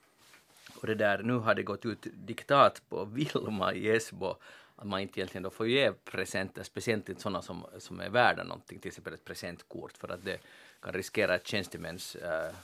och 0.81 0.87
det 0.87 0.95
där, 0.95 1.23
nu 1.23 1.33
har 1.33 1.55
det 1.55 1.63
gått 1.63 1.85
ut 1.85 2.07
diktat 2.13 2.81
på 2.89 3.05
Vilma 3.05 3.73
i 3.73 3.89
Esbo 3.89 4.35
att 4.75 4.87
man 4.87 4.99
inte 4.99 5.19
egentligen 5.19 5.43
då 5.43 5.49
får 5.49 5.67
ge 5.67 5.91
presenter, 5.91 6.63
speciellt 6.63 7.09
inte 7.09 7.21
sådana 7.21 7.41
som, 7.41 7.65
som 7.77 7.99
är 7.99 8.09
värda 8.09 8.43
någonting, 8.43 8.79
till 8.79 8.89
exempel 8.89 9.13
ett 9.13 9.25
presentkort, 9.25 9.97
för 9.97 10.11
att 10.11 10.25
det 10.25 10.37
kan 10.81 10.93
riskera 10.93 11.35
ett 11.35 11.47
tjänstemäns 11.47 12.15
äh, 12.15 12.55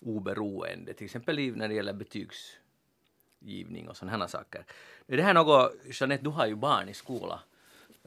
oberoende, 0.00 0.94
till 0.94 1.04
exempel 1.04 1.56
när 1.56 1.68
det 1.68 1.74
gäller 1.74 1.92
betygs 1.92 2.56
betygsgivning 3.40 3.88
och 3.88 3.96
sådana 3.96 4.28
saker. 4.28 4.64
Är 5.06 5.16
det 5.16 5.22
här 5.22 5.34
något, 5.34 5.72
Jeanette, 6.00 6.24
du 6.24 6.30
har 6.30 6.46
ju 6.46 6.54
barn 6.54 6.88
i 6.88 6.94
skola. 6.94 7.40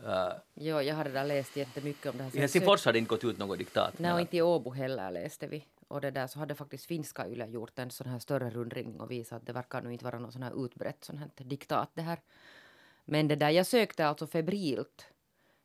Uh, 0.04 0.34
Jo, 0.54 0.82
jag 0.82 0.96
hade 0.96 1.10
där 1.10 1.26
läst 1.26 1.56
jättemycket 1.56 2.06
om 2.06 2.18
det 2.18 2.24
här. 2.24 2.36
I 2.36 2.40
Helsingfors 2.40 2.86
har 2.86 2.94
det 2.94 3.00
inte 3.00 3.10
gått 3.10 3.24
ut 3.24 3.38
något 3.38 3.58
diktat. 3.58 4.00
Nej, 4.00 4.14
och 4.14 4.22
inte 4.22 4.38
i 4.38 4.42
Åbo 4.42 4.72
heller 4.72 5.12
läste 5.12 5.48
vi. 5.48 5.66
Och 5.88 6.02
det 6.02 6.12
där 6.12 6.28
så 6.28 6.40
hade 6.40 6.56
faktiskt 6.56 6.86
finska 6.86 7.28
Yle 7.28 7.46
gjort 7.46 7.80
en 7.80 7.92
sån 7.92 8.08
här 8.08 8.20
större 8.20 8.50
rundringning 8.50 9.02
och 9.02 9.12
visat 9.12 9.38
att 9.38 9.46
det 9.46 9.54
verkar 9.54 9.82
nu 9.82 9.92
inte 9.92 10.06
vara 10.06 10.20
någon 10.20 10.32
sån 10.32 10.44
här 10.44 10.66
utbrett 10.66 11.04
sån 11.04 11.18
här 11.18 11.30
diktat 11.38 11.90
det 11.94 12.02
här. 12.02 12.20
Men 13.06 13.28
det 13.28 13.36
där, 13.36 13.50
jag 13.50 13.66
sökte 13.66 14.08
alltså 14.08 14.28
febrilt 14.28 15.08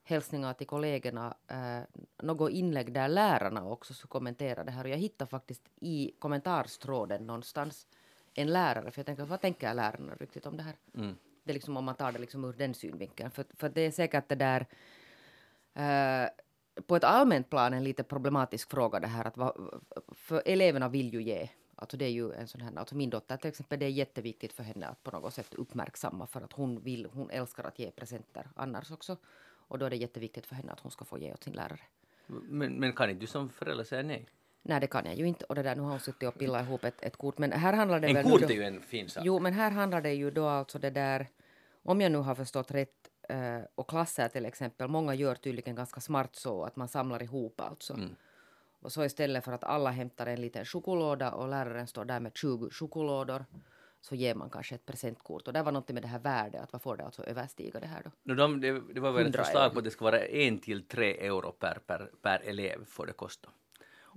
hälsningar 0.04 0.54
till 0.54 0.66
kollegorna, 0.66 1.36
eh, 1.48 1.80
något 2.22 2.50
inlägg 2.50 2.92
där 2.92 3.08
lärarna 3.08 3.68
också 3.68 3.94
skulle 3.94 4.08
kommentera 4.08 4.64
det 4.64 4.70
här 4.70 4.84
och 4.84 4.90
jag 4.90 4.96
hittade 4.96 5.28
faktiskt 5.30 5.62
i 5.80 6.12
kommentarstråden 6.18 7.26
någonstans 7.26 7.86
en 8.34 8.52
lärare, 8.52 8.90
för 8.90 8.98
jag 8.98 9.06
tänker 9.06 9.24
vad 9.24 9.40
tänker 9.40 9.74
lärarna 9.74 10.14
riktigt 10.14 10.46
om 10.46 10.56
det 10.56 10.62
här? 10.62 10.76
Det 11.44 11.52
är 11.52 11.54
liksom 11.54 11.76
om 11.76 11.84
man 11.84 11.94
tar 11.94 12.12
det 12.12 12.18
liksom 12.18 12.44
ur 12.44 12.52
den 12.52 12.74
synvinkeln, 12.74 13.30
för, 13.30 13.44
för 13.56 13.68
det 13.68 13.80
är 13.80 13.90
säkert 13.90 14.28
det 14.28 14.34
där 14.34 14.66
Eh, 15.74 16.28
på 16.86 16.96
ett 16.96 17.04
allmänt 17.04 17.50
plan 17.50 17.74
en 17.74 17.84
lite 17.84 18.02
problematisk 18.02 18.70
fråga 18.70 19.00
det 19.00 19.06
här 19.06 19.24
att 19.24 19.36
va, 19.36 19.56
för 20.08 20.42
eleverna 20.46 20.88
vill 20.88 21.14
ju 21.14 21.22
ge. 21.22 21.48
Alltså 21.76 21.96
det 21.96 22.04
är 22.04 22.10
ju 22.10 22.32
en 22.32 22.48
sån 22.48 22.60
här, 22.60 22.78
alltså 22.78 22.96
min 22.96 23.10
dotter 23.10 23.36
till 23.36 23.48
exempel, 23.48 23.78
det 23.78 23.86
är 23.86 23.90
jätteviktigt 23.90 24.52
för 24.52 24.62
henne 24.62 24.86
att 24.86 25.02
på 25.02 25.10
något 25.10 25.34
sätt 25.34 25.54
uppmärksamma 25.54 26.26
för 26.26 26.40
att 26.40 26.52
hon 26.52 26.80
vill, 26.80 27.06
hon 27.12 27.30
älskar 27.30 27.64
att 27.64 27.78
ge 27.78 27.90
presenter 27.90 28.48
annars 28.56 28.90
också. 28.90 29.16
Och 29.66 29.78
då 29.78 29.86
är 29.86 29.90
det 29.90 29.96
jätteviktigt 29.96 30.46
för 30.46 30.54
henne 30.54 30.72
att 30.72 30.80
hon 30.80 30.92
ska 30.92 31.04
få 31.04 31.18
ge 31.18 31.32
åt 31.32 31.44
sin 31.44 31.52
lärare. 31.52 31.80
men, 32.26 32.72
men 32.72 32.92
kan 32.92 33.10
inte 33.10 33.20
du 33.20 33.26
som 33.26 33.48
förälder 33.48 33.84
säga 33.84 34.02
nej? 34.02 34.28
Nej, 34.66 34.80
det 34.80 34.86
kan 34.86 35.04
jag 35.06 35.14
ju 35.14 35.26
inte. 35.26 35.44
Och 35.44 35.54
det 35.54 35.62
där, 35.62 35.76
nu 35.76 35.82
har 35.82 35.90
hon 35.90 36.00
suttit 36.00 36.28
och 36.28 36.38
pillat 36.38 36.66
ihop 36.66 36.84
ett, 36.84 37.02
ett 37.02 37.16
kort. 37.16 37.38
Men 37.38 37.52
här 37.52 37.72
handlar 37.72 38.00
det 38.00 38.08
En 38.08 38.14
väl... 38.14 38.24
kort 38.24 38.42
är 38.42 38.54
ju 38.54 38.62
en 38.62 38.80
fin 38.82 39.08
sak. 39.08 39.24
Jo, 39.26 39.38
men 39.38 39.52
här 39.52 39.70
handlar 39.70 40.00
det 40.00 40.12
ju 40.12 40.30
då 40.30 40.46
alltså 40.46 40.78
det 40.78 40.90
där, 40.90 41.26
om 41.82 42.00
jag 42.00 42.12
nu 42.12 42.18
har 42.18 42.34
förstått 42.34 42.70
rätt, 42.70 43.08
eh, 43.28 43.58
och 43.74 43.88
klasser 43.88 44.28
till 44.28 44.46
exempel, 44.46 44.88
många 44.88 45.14
gör 45.14 45.34
tydligen 45.34 45.74
ganska 45.74 46.00
smart 46.00 46.36
så 46.36 46.64
att 46.64 46.76
man 46.76 46.88
samlar 46.88 47.22
ihop 47.22 47.60
alltså. 47.60 47.98
Och 48.80 48.92
så 48.92 49.04
istället 49.04 49.44
för 49.44 49.52
att 49.52 49.64
alla 49.64 49.90
hämtar 49.90 50.26
en 50.26 50.40
liten 50.40 50.64
choklåda 50.64 51.32
och 51.32 51.48
läraren 51.48 51.86
står 51.86 52.04
där 52.04 52.20
med 52.20 52.36
20 52.36 52.70
choklådor 52.70 53.44
så 54.00 54.14
ger 54.14 54.34
man 54.34 54.50
kanske 54.50 54.74
ett 54.74 54.86
presentkort. 54.86 55.46
Och 55.46 55.52
det 55.52 55.62
var 55.62 55.72
något 55.72 55.88
med 55.88 56.02
det 56.02 56.08
här 56.08 56.18
värdet, 56.18 56.60
att 56.60 56.72
vad 56.72 56.82
får 56.82 56.96
det 56.96 57.04
alltså 57.04 57.22
överstiga 57.22 57.80
det 57.80 57.86
här 57.86 58.02
då? 58.04 58.10
No, 58.22 58.34
de, 58.34 58.60
det, 58.60 58.80
det 58.94 59.00
var 59.00 59.12
väl 59.12 59.20
ett 59.20 59.26
100 59.26 59.44
förslag 59.44 59.72
på 59.72 59.78
att 59.78 59.84
det 59.84 59.90
ska 59.90 60.04
vara 60.04 60.26
en 60.26 60.58
till 60.58 60.88
tre 60.88 61.26
euro 61.26 61.52
per, 61.52 61.78
per, 61.86 62.10
per 62.22 62.40
elev 62.44 62.84
får 62.84 63.06
det 63.06 63.12
kosta. 63.12 63.48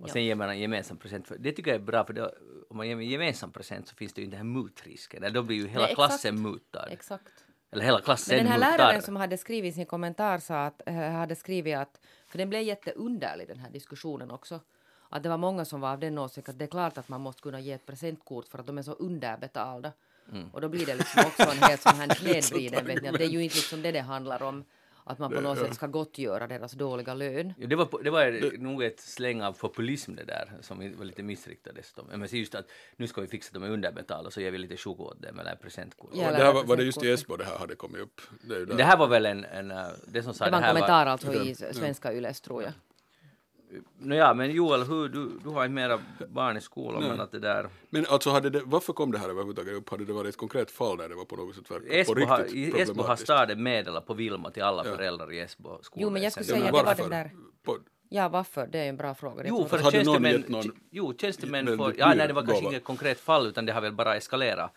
Och 0.01 0.09
Ja. 0.09 0.13
sen 0.13 0.23
ger 0.25 0.35
man 0.35 0.49
en 0.49 0.59
gemensam 0.59 0.97
present. 0.97 1.27
För, 1.27 1.37
det 1.37 1.51
tycker 1.51 1.71
jag 1.71 1.81
är 1.81 1.85
bra 1.85 2.05
för 2.05 2.13
då, 2.13 2.31
om 2.69 2.77
man 2.77 2.87
ger 2.87 2.95
en 2.95 3.05
gemensam 3.09 3.51
present 3.51 3.87
så 3.87 3.95
finns 3.95 4.13
det 4.13 4.21
ju 4.21 4.25
inte 4.25 4.37
den 4.37 4.47
här 4.47 4.53
mutrisken. 4.61 5.33
Då 5.33 5.43
blir 5.43 5.57
ju 5.57 5.67
hela 5.67 5.85
Nej, 5.85 5.95
klassen 5.95 6.41
mutad. 6.41 6.87
Exakt. 6.89 7.33
Eller 7.71 7.83
hela 7.83 8.01
klassen 8.01 8.35
Men 8.35 8.45
den 8.45 8.51
här 8.53 8.59
mutad. 8.71 8.77
läraren 8.83 9.01
som 9.01 9.15
hade 9.15 9.37
skrivit 9.37 9.75
sin 9.75 9.85
kommentar 9.85 10.39
sa 10.39 10.65
att, 10.65 10.81
äh, 10.85 10.93
hade 10.95 11.35
skrivit 11.35 11.77
att, 11.77 11.99
för 12.27 12.37
den 12.37 12.49
blev 12.49 12.61
jätteunderlig 12.61 13.47
den 13.47 13.59
här 13.59 13.69
diskussionen 13.69 14.31
också, 14.31 14.59
att 15.09 15.23
det 15.23 15.29
var 15.29 15.37
många 15.37 15.65
som 15.65 15.81
var 15.81 15.91
av 15.91 15.99
den 15.99 16.17
åsikten 16.17 16.51
att 16.51 16.59
det 16.59 16.65
är 16.65 16.69
klart 16.69 16.97
att 16.97 17.09
man 17.09 17.21
måste 17.21 17.41
kunna 17.41 17.59
ge 17.59 17.71
ett 17.73 17.85
presentkort 17.85 18.47
för 18.47 18.59
att 18.59 18.65
de 18.67 18.77
är 18.77 18.81
så 18.81 18.91
underbetalda. 18.93 19.91
Mm. 20.31 20.49
Och 20.49 20.61
då 20.61 20.69
blir 20.69 20.85
det 20.85 20.95
liksom 20.95 21.23
också 21.27 21.43
en 21.51 21.57
helt 21.69 21.81
sån 21.81 21.95
här 21.95 22.09
snedvriden, 22.15 22.85
vet 22.85 23.01
ni, 23.01 23.07
att 23.09 23.17
det 23.17 23.25
är 23.25 23.29
ju 23.29 23.43
inte 23.43 23.55
liksom 23.55 23.81
det 23.81 23.91
det 23.91 23.99
handlar 24.01 24.43
om, 24.43 24.65
att 25.07 25.19
man 25.19 25.31
på 25.31 25.41
något 25.41 25.57
sätt 25.59 25.75
ska 25.75 25.87
gottgöra 25.87 26.47
deras 26.47 26.71
dåliga 26.71 27.13
lön. 27.13 27.53
Ja, 27.57 27.67
det 27.67 27.75
var, 27.75 28.03
det 28.03 28.09
var 28.09 28.57
nog 28.57 28.83
ett 28.83 28.99
släng 28.99 29.41
av 29.41 29.53
populism 29.53 30.15
det 30.15 30.23
där 30.23 30.51
som 30.61 30.77
var 30.97 31.05
lite 31.05 31.23
missriktat 31.23 31.75
dessutom. 31.75 32.05
Men 32.11 32.27
just 32.31 32.55
att 32.55 32.65
nu 32.95 33.07
ska 33.07 33.21
vi 33.21 33.27
fixa 33.27 33.49
att 33.49 33.53
de 33.53 33.63
är 33.63 33.69
underbetalda 33.69 34.31
så 34.31 34.41
ger 34.41 34.51
vi 34.51 34.57
lite 34.57 34.77
choklad 34.77 35.07
åt 35.07 35.21
dem 35.21 35.39
eller 35.39 35.51
en 35.51 35.57
presentkort. 35.57 36.11
Ja, 36.13 36.31
det 36.31 36.37
här 36.37 36.53
var, 36.53 36.63
var 36.63 36.77
det 36.77 36.83
just 36.83 37.03
i. 37.03 37.11
Esbo 37.11 37.37
det 37.37 37.45
här 37.45 37.57
hade 37.57 37.75
kommit 37.75 38.01
upp? 38.01 38.21
Det. 38.41 38.65
Det 38.65 38.83
här 38.83 38.97
var 38.97 39.07
väl 39.07 39.25
en, 39.25 39.45
en 39.45 39.71
äh, 39.71 39.85
det 40.07 40.23
som 40.23 40.33
sa 40.33 40.45
Det 40.45 40.51
var 40.51 40.57
en 40.57 40.63
här 40.63 40.73
kommentar 40.73 41.05
alltså 41.05 41.33
i 41.33 41.55
svenska 41.55 42.13
Yles 42.13 42.41
tror 42.41 42.63
jag. 42.63 42.71
No, 43.97 44.15
ja, 44.15 44.33
men 44.33 44.51
Joel, 44.51 44.83
hur, 44.83 45.09
du, 45.09 45.29
du 45.43 45.49
har 45.49 45.65
inte 45.65 45.73
mera 45.73 45.99
barn 46.27 46.57
i 46.57 46.61
skolan, 46.61 47.03
men 47.03 47.19
att 47.21 47.31
det 47.31 47.39
där... 47.39 47.69
Men 47.89 48.05
alltså, 48.09 48.29
hade 48.29 48.49
det, 48.49 48.61
varför 48.65 48.93
kom 48.93 49.11
det 49.11 49.17
här 49.17 49.29
överhuvudtaget 49.29 49.73
upp? 49.73 49.89
Hade 49.89 50.05
det 50.05 50.13
varit 50.13 50.29
ett 50.29 50.37
konkret 50.37 50.71
fall 50.71 50.97
där 50.97 51.09
det 51.09 51.15
var 51.15 51.25
på 51.25 51.35
något 51.35 51.55
sätt 51.55 51.67
på 51.67 51.79
Esbo 51.89 52.13
riktigt 52.13 52.73
har, 52.73 52.81
Esbo 52.81 53.03
har 53.03 53.15
staden 53.15 53.63
meddelat 53.63 54.05
på 54.05 54.13
Vilma 54.13 54.51
till 54.51 54.63
alla 54.63 54.83
föräldrar 54.83 55.31
i 55.31 55.39
Esbo 55.39 55.79
Jo, 55.95 56.09
men 56.09 56.21
jag 56.21 56.31
skulle 56.31 56.45
säga 56.45 56.59
men 56.59 56.73
det 56.73 56.83
var 56.83 56.95
den 56.95 57.09
där- 57.09 57.31
På, 57.63 57.77
Ja, 58.09 58.29
varför? 58.29 58.67
Det 58.67 58.79
är 58.79 58.89
en 58.89 58.97
bra 58.97 59.15
fråga. 59.15 59.43
Jo, 59.47 59.65
för 59.67 59.77
Hade 59.79 60.03
någon 60.03 60.23
gett 60.23 60.49
någon 60.49 60.71
jo, 60.89 61.13
tjänstemän 61.17 61.77
får... 61.77 61.93
Ja, 61.97 62.13
nej, 62.13 62.27
det 62.27 62.33
var 62.33 62.45
kanske 62.45 62.65
inget 62.65 62.83
konkret 62.83 63.19
fall, 63.19 63.47
utan 63.47 63.65
det 63.65 63.73
har 63.73 63.81
väl 63.81 63.93
bara 63.93 64.15
eskalerat. 64.15 64.71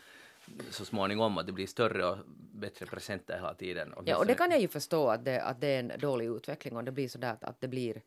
så 0.71 0.85
småningom 0.85 1.39
att 1.39 1.47
det 1.47 1.53
blir 1.53 1.67
större 1.67 2.05
och 2.05 2.19
bättre 2.53 2.87
presenter 2.87 3.35
hela 3.35 3.55
tiden. 3.55 3.95
Ja, 4.05 4.17
och 4.17 4.27
det 4.27 4.35
kan 4.35 4.51
jag 4.51 4.61
ju 4.61 4.69
förstå 4.69 5.09
att 5.09 5.25
det, 5.25 5.43
att 5.43 5.61
det 5.61 5.67
är 5.67 5.81
en 5.81 5.93
dålig 5.99 6.27
utveckling 6.27 6.77
om 6.77 6.85
det 6.85 6.93
blir 6.93 7.09
så 7.09 7.19
där 7.19 7.33
att, 7.33 7.45
att 7.45 7.61
det 7.61 7.69
blir 7.69 8.03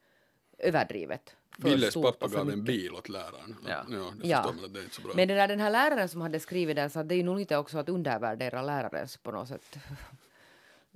överdrivet. 0.64 1.36
Villes 1.58 1.94
pappa 1.94 2.28
gav 2.28 2.50
en 2.52 2.64
bil 2.64 2.92
åt 2.92 3.10
läraren. 3.10 3.56
Ja. 3.68 3.86
Ja, 3.90 4.14
det 4.22 4.28
Ja. 4.28 4.44
man 4.62 4.74
det 4.74 4.80
är 4.80 4.84
inte 4.84 4.96
så 4.96 5.02
bra. 5.02 5.12
Men 5.16 5.28
det 5.28 5.36
där, 5.36 5.48
den 5.48 5.60
här 5.60 5.70
läraren 5.70 6.10
som 6.10 6.22
hade 6.22 6.40
skrivit 6.40 6.76
det, 6.76 6.90
så 6.90 7.04
det 7.04 7.16
är 7.16 7.18
ju 7.18 7.24
nog 7.24 7.38
lite 7.38 7.58
också 7.58 7.78
att 7.78 7.90
undervärdera 7.90 8.62
lärarens 8.62 9.18
på 9.18 9.32
något 9.32 9.48
sätt 9.48 9.78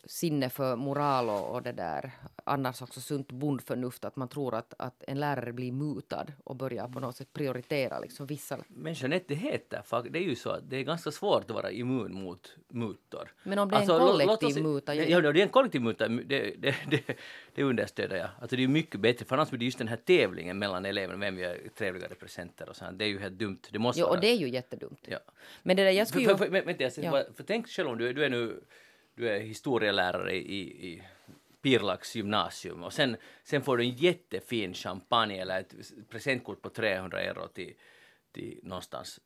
sinne 0.08 0.50
för 0.50 0.76
moral 0.76 1.30
och, 1.30 1.56
och 1.56 1.64
det 1.64 1.72
där 1.72 2.12
annars 2.44 2.82
också 2.82 3.02
sunt 3.02 3.32
bondförnuft 3.32 4.06
att 4.06 4.16
man 4.16 4.28
tror 4.28 4.56
att, 4.56 4.74
att 4.80 5.04
en 5.08 5.20
lärare 5.20 5.54
blir 5.54 5.72
mutad 5.72 6.26
och 6.44 6.56
börjar 6.56 6.88
på 6.88 7.00
något 7.00 7.16
sätt 7.16 7.34
prioritera 7.34 8.00
liksom 8.00 8.26
vissa. 8.26 8.58
Men 8.68 8.94
Jeanette, 8.94 9.26
det 9.28 9.36
heter 9.36 9.82
fak- 9.86 10.10
det 10.10 10.20
är 10.20 10.24
ju 10.24 10.36
så 10.36 10.50
att 10.50 10.70
det 10.70 10.78
är 10.78 10.84
ganska 10.84 11.12
svårt 11.12 11.44
att 11.44 11.52
vara 11.52 11.72
immun 11.72 12.14
mot 12.14 12.56
mutor. 12.68 13.34
Men 13.44 13.60
om 13.60 13.70
det 13.70 13.76
är 13.76 13.82
en 13.82 13.88
låt 13.88 14.00
kollektiv 14.12 14.48
oss- 14.50 14.58
muta, 14.58 14.96
Ja, 14.96 15.04
ja, 15.04 15.32
det 15.32 15.40
är 15.40 15.44
en 15.44 15.50
kollektiv 15.50 15.82
muta, 15.82 16.08
det, 16.08 16.54
det, 16.58 16.76
det, 16.90 17.18
det 17.56 17.64
understöder 17.64 18.18
jag. 18.18 18.30
Alltså 18.42 18.56
det 18.56 18.64
är 18.64 18.68
mycket 18.68 19.00
bättre, 19.00 19.26
för 19.26 19.36
annars 19.36 19.50
blir 19.50 19.60
det 19.60 19.66
just 19.66 19.78
den 19.78 19.88
här 19.88 19.98
tävlingen 19.98 20.60
mellan 20.60 20.86
eleverna, 20.86 21.20
vem 21.20 21.40
gör 21.40 21.60
trevligare 21.78 22.16
presenter 22.16 22.70
och 22.70 22.76
sånt. 22.76 23.00
Det 23.00 23.06
är 23.06 23.10
ju 23.10 23.20
helt 23.20 23.38
dumt. 23.40 23.60
Det 23.72 23.80
måste 23.80 24.00
Jo, 24.00 24.06
vara... 24.06 24.16
och 24.16 24.22
det 24.22 24.28
är 24.32 24.36
ju 24.38 24.50
jättedumt. 24.50 25.00
Ja. 25.06 25.20
Men 25.64 25.76
det 25.78 25.84
där, 25.84 25.92
jag 25.92 26.08
skulle 26.08 26.24
ju... 26.24 26.34
vänta, 26.62 26.84
jag 26.84 26.92
ska 26.92 27.02
Ja. 27.02 27.12
bara, 27.12 27.24
för 27.36 27.44
tänk 27.44 27.68
själv 27.70 27.90
om 27.90 27.98
du, 27.98 28.14
du 28.14 28.26
är 28.26 28.30
nu 28.30 28.62
du 29.18 29.30
är 29.30 29.40
historielärare 29.40 30.36
i, 30.36 30.62
i 30.88 31.04
Pirlax 31.62 32.16
gymnasium 32.16 32.84
och 32.84 32.94
sen, 32.94 33.18
sen 33.44 33.62
får 33.62 33.78
du 33.78 33.84
en 33.84 33.90
jättefin 33.96 34.74
champagne 34.74 35.42
eller 35.42 35.60
ett 35.60 35.74
presentkort 36.10 36.62
på 36.62 36.70
300 36.70 37.22
euro 37.22 37.48
till, 37.48 37.74
till 38.32 38.60
någonstans. 38.64 39.20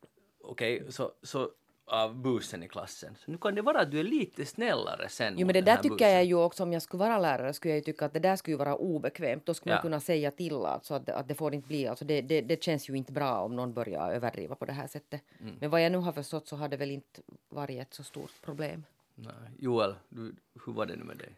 Okej, 0.43 0.83
så, 0.89 1.11
så 1.21 1.51
av 1.85 2.15
busen 2.15 2.63
i 2.63 2.67
klassen. 2.67 3.15
Så 3.25 3.31
nu 3.31 3.37
kan 3.37 3.55
det 3.55 3.61
vara 3.61 3.79
att 3.81 3.91
du 3.91 3.99
är 3.99 4.03
lite 4.03 4.45
snällare 4.45 5.09
sen 5.09 5.35
Jo, 5.37 5.45
men 5.47 5.53
det 5.53 5.61
där 5.61 5.77
tycker 5.77 5.89
busen. 5.95 6.11
jag 6.11 6.25
ju 6.25 6.35
också, 6.35 6.63
om 6.63 6.73
jag 6.73 6.81
skulle 6.81 6.99
vara 7.03 7.19
lärare, 7.19 7.53
skulle 7.53 7.71
jag 7.71 7.77
ju 7.77 7.83
tycka 7.83 8.05
att 8.05 8.13
det 8.13 8.19
där 8.19 8.35
skulle 8.35 8.57
vara 8.57 8.75
obekvämt. 8.75 9.45
Då 9.45 9.53
skulle 9.53 9.73
Ja. 9.73 9.75
man 9.75 9.81
kunna 9.81 9.99
säga 9.99 10.31
till 10.31 10.53
alltså 10.53 10.93
att, 10.93 11.09
att 11.09 11.27
det 11.27 11.35
får 11.35 11.53
inte 11.53 11.67
bli, 11.67 11.87
alltså 11.87 12.05
det, 12.05 12.21
det, 12.21 12.41
det 12.41 12.63
känns 12.63 12.89
ju 12.89 12.93
inte 12.97 13.11
bra 13.11 13.39
om 13.41 13.55
någon 13.55 13.73
börjar 13.73 14.11
överdriva 14.11 14.55
på 14.55 14.65
det 14.65 14.73
här 14.73 14.87
sättet. 14.87 15.21
Mm. 15.41 15.55
Men 15.59 15.69
vad 15.69 15.85
jag 15.85 15.91
nu 15.91 15.97
har 15.97 16.11
förstått 16.11 16.47
så 16.47 16.55
har 16.55 16.67
det 16.67 16.77
väl 16.77 16.91
inte 16.91 17.21
varit 17.49 17.81
ett 17.81 17.93
så 17.93 18.03
stort 18.03 18.31
problem. 18.41 18.83
Nej. 19.21 19.51
Joel, 19.59 19.95
du, 20.09 20.35
hur 20.65 20.73
var 20.73 20.85
det 20.85 20.95
nu 20.95 21.03
med 21.03 21.17
dig? 21.17 21.37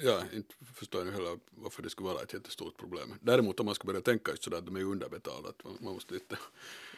Ja, 0.00 0.22
inte 0.32 0.54
förstår 0.74 1.06
jag 1.06 1.12
heller 1.12 1.38
varför 1.50 1.82
det 1.82 1.90
skulle 1.90 2.08
vara 2.08 2.22
ett 2.22 2.32
jättestort 2.32 2.76
problem. 2.76 3.14
Däremot 3.20 3.60
om 3.60 3.66
man 3.66 3.74
ska 3.74 3.86
börja 3.86 4.00
tänka 4.00 4.30
just 4.30 4.42
sådär 4.42 4.58
att 4.58 4.66
de 4.66 4.76
är 4.76 4.84
underbetalda, 4.84 5.48
att 5.48 5.64
man, 5.64 5.78
man 5.80 5.94
måste 5.94 6.14
lite 6.14 6.36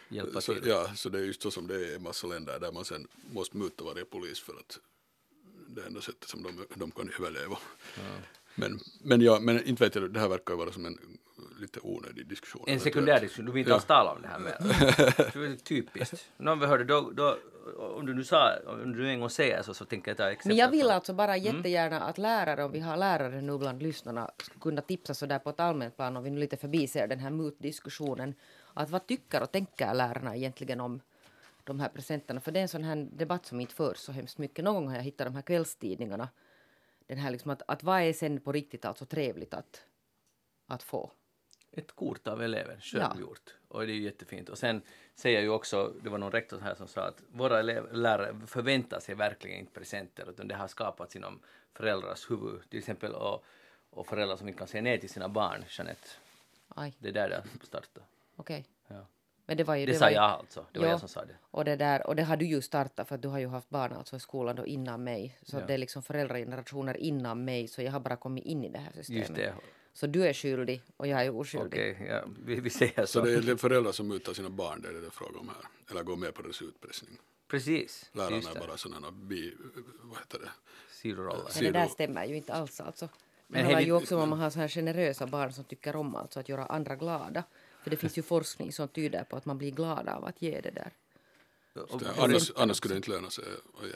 Hjälpa 0.09 0.41
så, 0.41 0.55
till. 0.55 0.67
Ja, 0.67 0.95
så 0.95 1.09
det 1.09 1.19
är 1.19 1.23
just 1.23 1.43
så 1.43 1.51
som 1.51 1.67
det 1.67 1.75
är 1.75 1.91
i 1.91 1.95
en 1.95 2.03
massa 2.03 2.27
länder 2.27 2.61
där 2.61 2.73
man 2.73 2.85
sen 2.85 3.09
måste 3.31 3.57
muta 3.57 3.85
varje 3.85 4.05
polis 4.05 4.41
för 4.41 4.53
att 4.53 4.79
det 5.69 5.81
är 5.81 5.87
enda 5.87 6.01
sättet 6.01 6.29
som 6.29 6.43
de, 6.43 6.67
de 6.75 6.91
kan 6.91 7.11
överleva. 7.19 7.59
Men, 8.55 8.81
men, 9.01 9.21
ja, 9.21 9.41
men 9.41 9.65
inte 9.65 9.85
vet 9.85 9.95
jag, 9.95 10.13
det 10.13 10.21
här 10.21 10.29
verkar 10.29 10.55
ju 10.55 10.59
vara 10.59 10.73
som 10.73 10.87
en 10.87 10.99
lite 11.61 11.81
onödig 11.83 12.27
diskussion. 12.27 12.65
En 12.67 12.81
sekundär 12.81 13.21
diskussion, 13.21 13.47
du 13.47 13.53
vill 13.53 13.61
inte 13.61 13.75
alls 13.75 13.85
tala 13.85 14.13
om 14.13 14.23
det 14.23 14.29
här 14.29 14.39
mer. 14.39 15.57
Typiskt. 15.65 16.31
Någon 16.37 16.61
vi 16.61 16.67
hörde, 16.67 16.85
då, 16.85 17.11
då, 17.11 17.39
om 17.79 18.07
du 18.07 18.15
nu 18.15 18.25
sa, 18.25 18.57
om 18.67 18.93
du 18.93 19.09
en 19.09 19.21
gång 19.21 19.31
säger 19.31 19.63
så, 19.63 19.75
så 19.75 19.85
tänker 19.85 20.11
jag 20.11 20.19
ta 20.19 20.31
exempel. 20.31 20.49
Men 20.49 20.57
jag 20.57 20.71
vill 20.71 20.91
alltså 20.91 21.13
bara 21.15 21.37
jättegärna 21.37 22.01
att 22.01 22.19
lärare, 22.19 22.65
om 22.65 22.73
vi 22.73 22.81
har 22.81 22.97
lärare 22.97 23.41
nu 23.41 23.59
bland 23.59 23.83
lyssnarna, 23.83 24.31
skulle 24.43 24.61
kunna 24.61 24.83
tipsa 24.83 25.15
så 25.15 25.27
där 25.27 25.39
på 25.39 25.51
ett 25.51 25.61
allmänt 25.61 25.97
plan 25.97 26.17
om 26.17 26.25
vi 26.25 26.31
nu 26.31 26.41
lite 26.41 26.57
förbiser 26.57 27.07
den 27.07 27.19
här 27.19 27.31
mutdiskussionen. 27.31 28.35
Att 28.75 28.91
vad 28.91 29.07
tycker 29.07 29.43
och 29.43 29.53
tänker 29.53 29.95
lärarna 29.95 30.37
egentligen 30.37 30.81
om 30.81 31.01
de 31.65 31.81
här 31.81 31.89
presenterna? 31.89 32.41
För 32.41 32.53
det 32.53 32.61
är 32.61 32.63
en 32.63 32.69
sån 32.69 32.85
här 32.85 33.09
debatt 33.13 33.47
som 33.47 33.61
inte 33.61 33.75
förs 33.75 33.99
så 33.99 34.13
hemskt 34.13 34.39
mycket. 34.39 34.65
Någon 34.65 34.75
gång 34.75 34.89
har 34.89 34.97
jag 34.97 35.03
hittat 35.03 35.27
de 35.27 35.35
här 35.35 35.43
kvällstidningarna. 35.43 36.29
Den 37.07 37.19
här 37.19 37.31
liksom 37.31 37.51
att, 37.51 37.63
att 37.67 37.83
vad 37.83 38.01
är 38.01 38.13
sen 38.13 38.41
på 38.41 38.53
riktigt 38.53 38.85
alltså 38.85 39.07
trevligt 39.07 39.55
att, 39.55 39.85
att 40.67 40.83
få? 40.83 41.13
Ett 41.73 41.93
kort 41.93 42.27
av 42.29 42.43
eleven, 42.43 42.81
själv 42.81 43.03
Ja. 43.03 43.15
Och 43.73 43.87
det 43.87 43.93
är 43.93 43.97
jättefint. 43.97 44.49
Och 44.49 44.59
sen 44.59 44.83
säger 45.15 45.41
ju 45.41 45.49
också, 45.49 45.93
det 46.03 46.11
var 46.11 46.19
någon 46.19 46.33
rektor 46.33 46.61
här 46.61 46.75
som 46.75 46.89
sa 46.89 47.01
att 47.03 47.23
våra 47.33 47.63
lärare 47.63 48.35
förväntar 48.47 49.01
sig 49.01 49.15
verkligen 49.15 49.59
inte 49.59 49.73
presenter 49.73 50.31
utan 50.31 50.49
det 50.49 50.55
har 50.55 50.69
skapats 50.69 51.17
inom 51.17 51.41
föräldrars 51.75 52.31
huvud. 52.31 52.61
Till 52.71 52.79
exempel 52.79 53.13
och, 53.15 53.45
och 53.91 54.07
föräldrar 54.07 54.37
som 54.37 54.49
inte 54.49 54.59
kan 54.59 54.69
säga 54.69 54.83
nej 54.83 55.01
till 55.01 55.11
sina 55.11 55.29
barn, 55.29 55.65
Jeanette. 55.69 56.09
Aj, 56.69 56.95
Det 56.99 57.09
är 57.09 57.13
där 57.13 57.29
det 57.29 57.67
startar. 57.67 58.03
okej. 58.37 58.65
Ja. 58.89 59.07
Men 59.47 59.57
det 59.57 59.65
var 59.65 59.75
ju... 59.77 59.87
Det, 59.87 59.93
var 59.93 59.99
sa 59.99 60.09
ju- 60.09 60.15
jag 60.15 60.25
alltså. 60.25 60.67
Det 60.73 60.79
var 60.79 60.87
Ja. 60.87 60.91
jag 60.93 61.01
som 61.01 61.09
sa 61.09 61.25
det. 61.25 61.35
Och 61.51 61.65
det, 61.65 61.77
där, 61.77 62.07
och 62.07 62.17
det 62.17 62.23
har 62.23 62.37
du 62.37 62.47
ju 62.47 62.63
startat 62.63 63.09
för 63.09 63.15
att 63.15 63.23
du 63.23 63.29
har 63.29 63.39
ju 63.39 63.47
haft 63.49 63.69
barn 63.71 63.93
alltså 63.93 64.17
i 64.17 64.21
skolan 64.21 64.57
då 64.57 64.67
innan 64.67 65.05
mig. 65.05 65.39
Så 65.43 65.57
Ja. 65.57 65.67
det 65.67 65.75
är 65.75 65.79
liksom 65.79 66.03
föräldragenerationer 66.03 66.97
innan 66.97 67.45
mig 67.45 67.69
så 67.69 67.83
jag 67.83 67.93
har 67.93 68.01
bara 68.01 68.17
kommit 68.17 68.45
in 68.45 68.65
i 68.65 68.69
det 68.69 68.79
här 68.79 68.93
systemet. 68.95 69.21
Just 69.29 69.35
det. 69.35 69.55
Så 69.95 70.07
du 70.07 70.27
är 70.27 70.33
skyldig 70.33 70.83
och 70.97 71.07
jag 71.07 71.25
är 71.25 71.37
oskyldig. 71.37 71.67
Okej, 71.67 72.07
ja, 72.09 72.25
vi, 72.45 72.61
vi 72.61 72.71
säger 72.71 73.07
så. 73.07 73.07
Så 73.07 73.21
det 73.21 73.53
är 73.53 73.57
föräldrar 73.57 73.93
som 73.93 74.09
mutar 74.09 74.33
sina 74.35 74.51
barn, 74.51 74.83
det 74.83 74.89
är 74.89 74.93
det 74.93 75.01
det 75.01 75.07
är 75.07 75.11
fråga 75.11 75.39
om 75.39 75.49
här. 75.49 75.69
Eller 75.91 76.03
går 76.03 76.17
med 76.17 76.35
på 76.35 76.43
deras 76.43 76.63
utpressning. 76.63 77.19
Precis. 77.49 78.11
Lärarna 78.13 78.37
är 78.37 78.67
bara 78.67 78.77
sådana 78.77 79.11
bi, 79.11 79.55
vad 80.03 80.19
heter 80.19 80.39
det? 80.39 80.51
Sidoroller. 80.91 81.51
Men 81.55 81.65
det 81.65 81.71
där 81.71 81.87
stämmer 81.87 82.25
ju 82.25 82.37
inte 82.37 82.53
alls 82.53 82.81
alltså. 82.81 83.09
Men 83.47 83.69
det 83.69 83.75
hej, 83.75 83.85
ju 83.85 83.93
också 83.93 84.17
om 84.19 84.29
man 84.29 84.39
har 84.39 84.51
så 84.51 84.59
här 84.59 84.69
generösa 84.69 85.27
barn 85.27 85.53
som 85.53 85.65
tycker 85.65 85.97
om 85.97 86.17
alltså 86.17 86.41
att 86.41 86.49
göra 86.49 86.67
andra 86.67 86.97
glada. 86.97 87.45
För 87.83 87.91
det 87.91 87.97
finns 87.97 88.19
ju 88.19 88.23
forskning 88.23 88.73
som 88.73 88.89
tyder 88.89 89.25
på 89.25 89.37
att 89.37 89.45
man 89.45 89.59
blir 89.59 89.71
glad 89.71 90.09
av 90.09 90.25
att 90.25 90.43
ge 90.43 90.61
det 90.61 90.71
där. 90.71 90.93
Annars, 92.17 92.53
annars 92.57 92.77
skulle 92.77 92.95
det 92.95 92.97
inte 92.97 93.11
löna 93.11 93.31
sig 93.31 93.45
att 93.81 93.87
ge. 93.87 93.95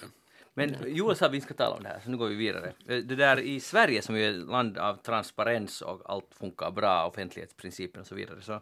Men 0.58 0.76
Joel 0.86 1.16
sa 1.16 1.26
att 1.26 1.32
vi 1.32 1.40
ska 1.40 1.54
tala 1.54 1.76
om 1.76 1.82
det 1.82 1.88
här, 1.88 2.00
så 2.04 2.10
nu 2.10 2.16
går 2.16 2.28
vi 2.28 2.34
vidare. 2.34 2.72
Eh, 2.88 2.96
Det 2.96 3.16
där 3.16 3.40
i 3.40 3.60
Sverige 3.60 4.02
som 4.02 4.16
är 4.16 4.30
ett 4.30 4.36
land 4.36 4.78
av 4.78 4.96
transparens 4.96 5.82
och 5.82 6.02
allt 6.04 6.34
funkar 6.38 6.70
bra, 6.70 7.06
offentlighetsprincipen 7.06 8.00
och 8.00 8.06
så 8.06 8.14
vidare, 8.14 8.42
så 8.42 8.52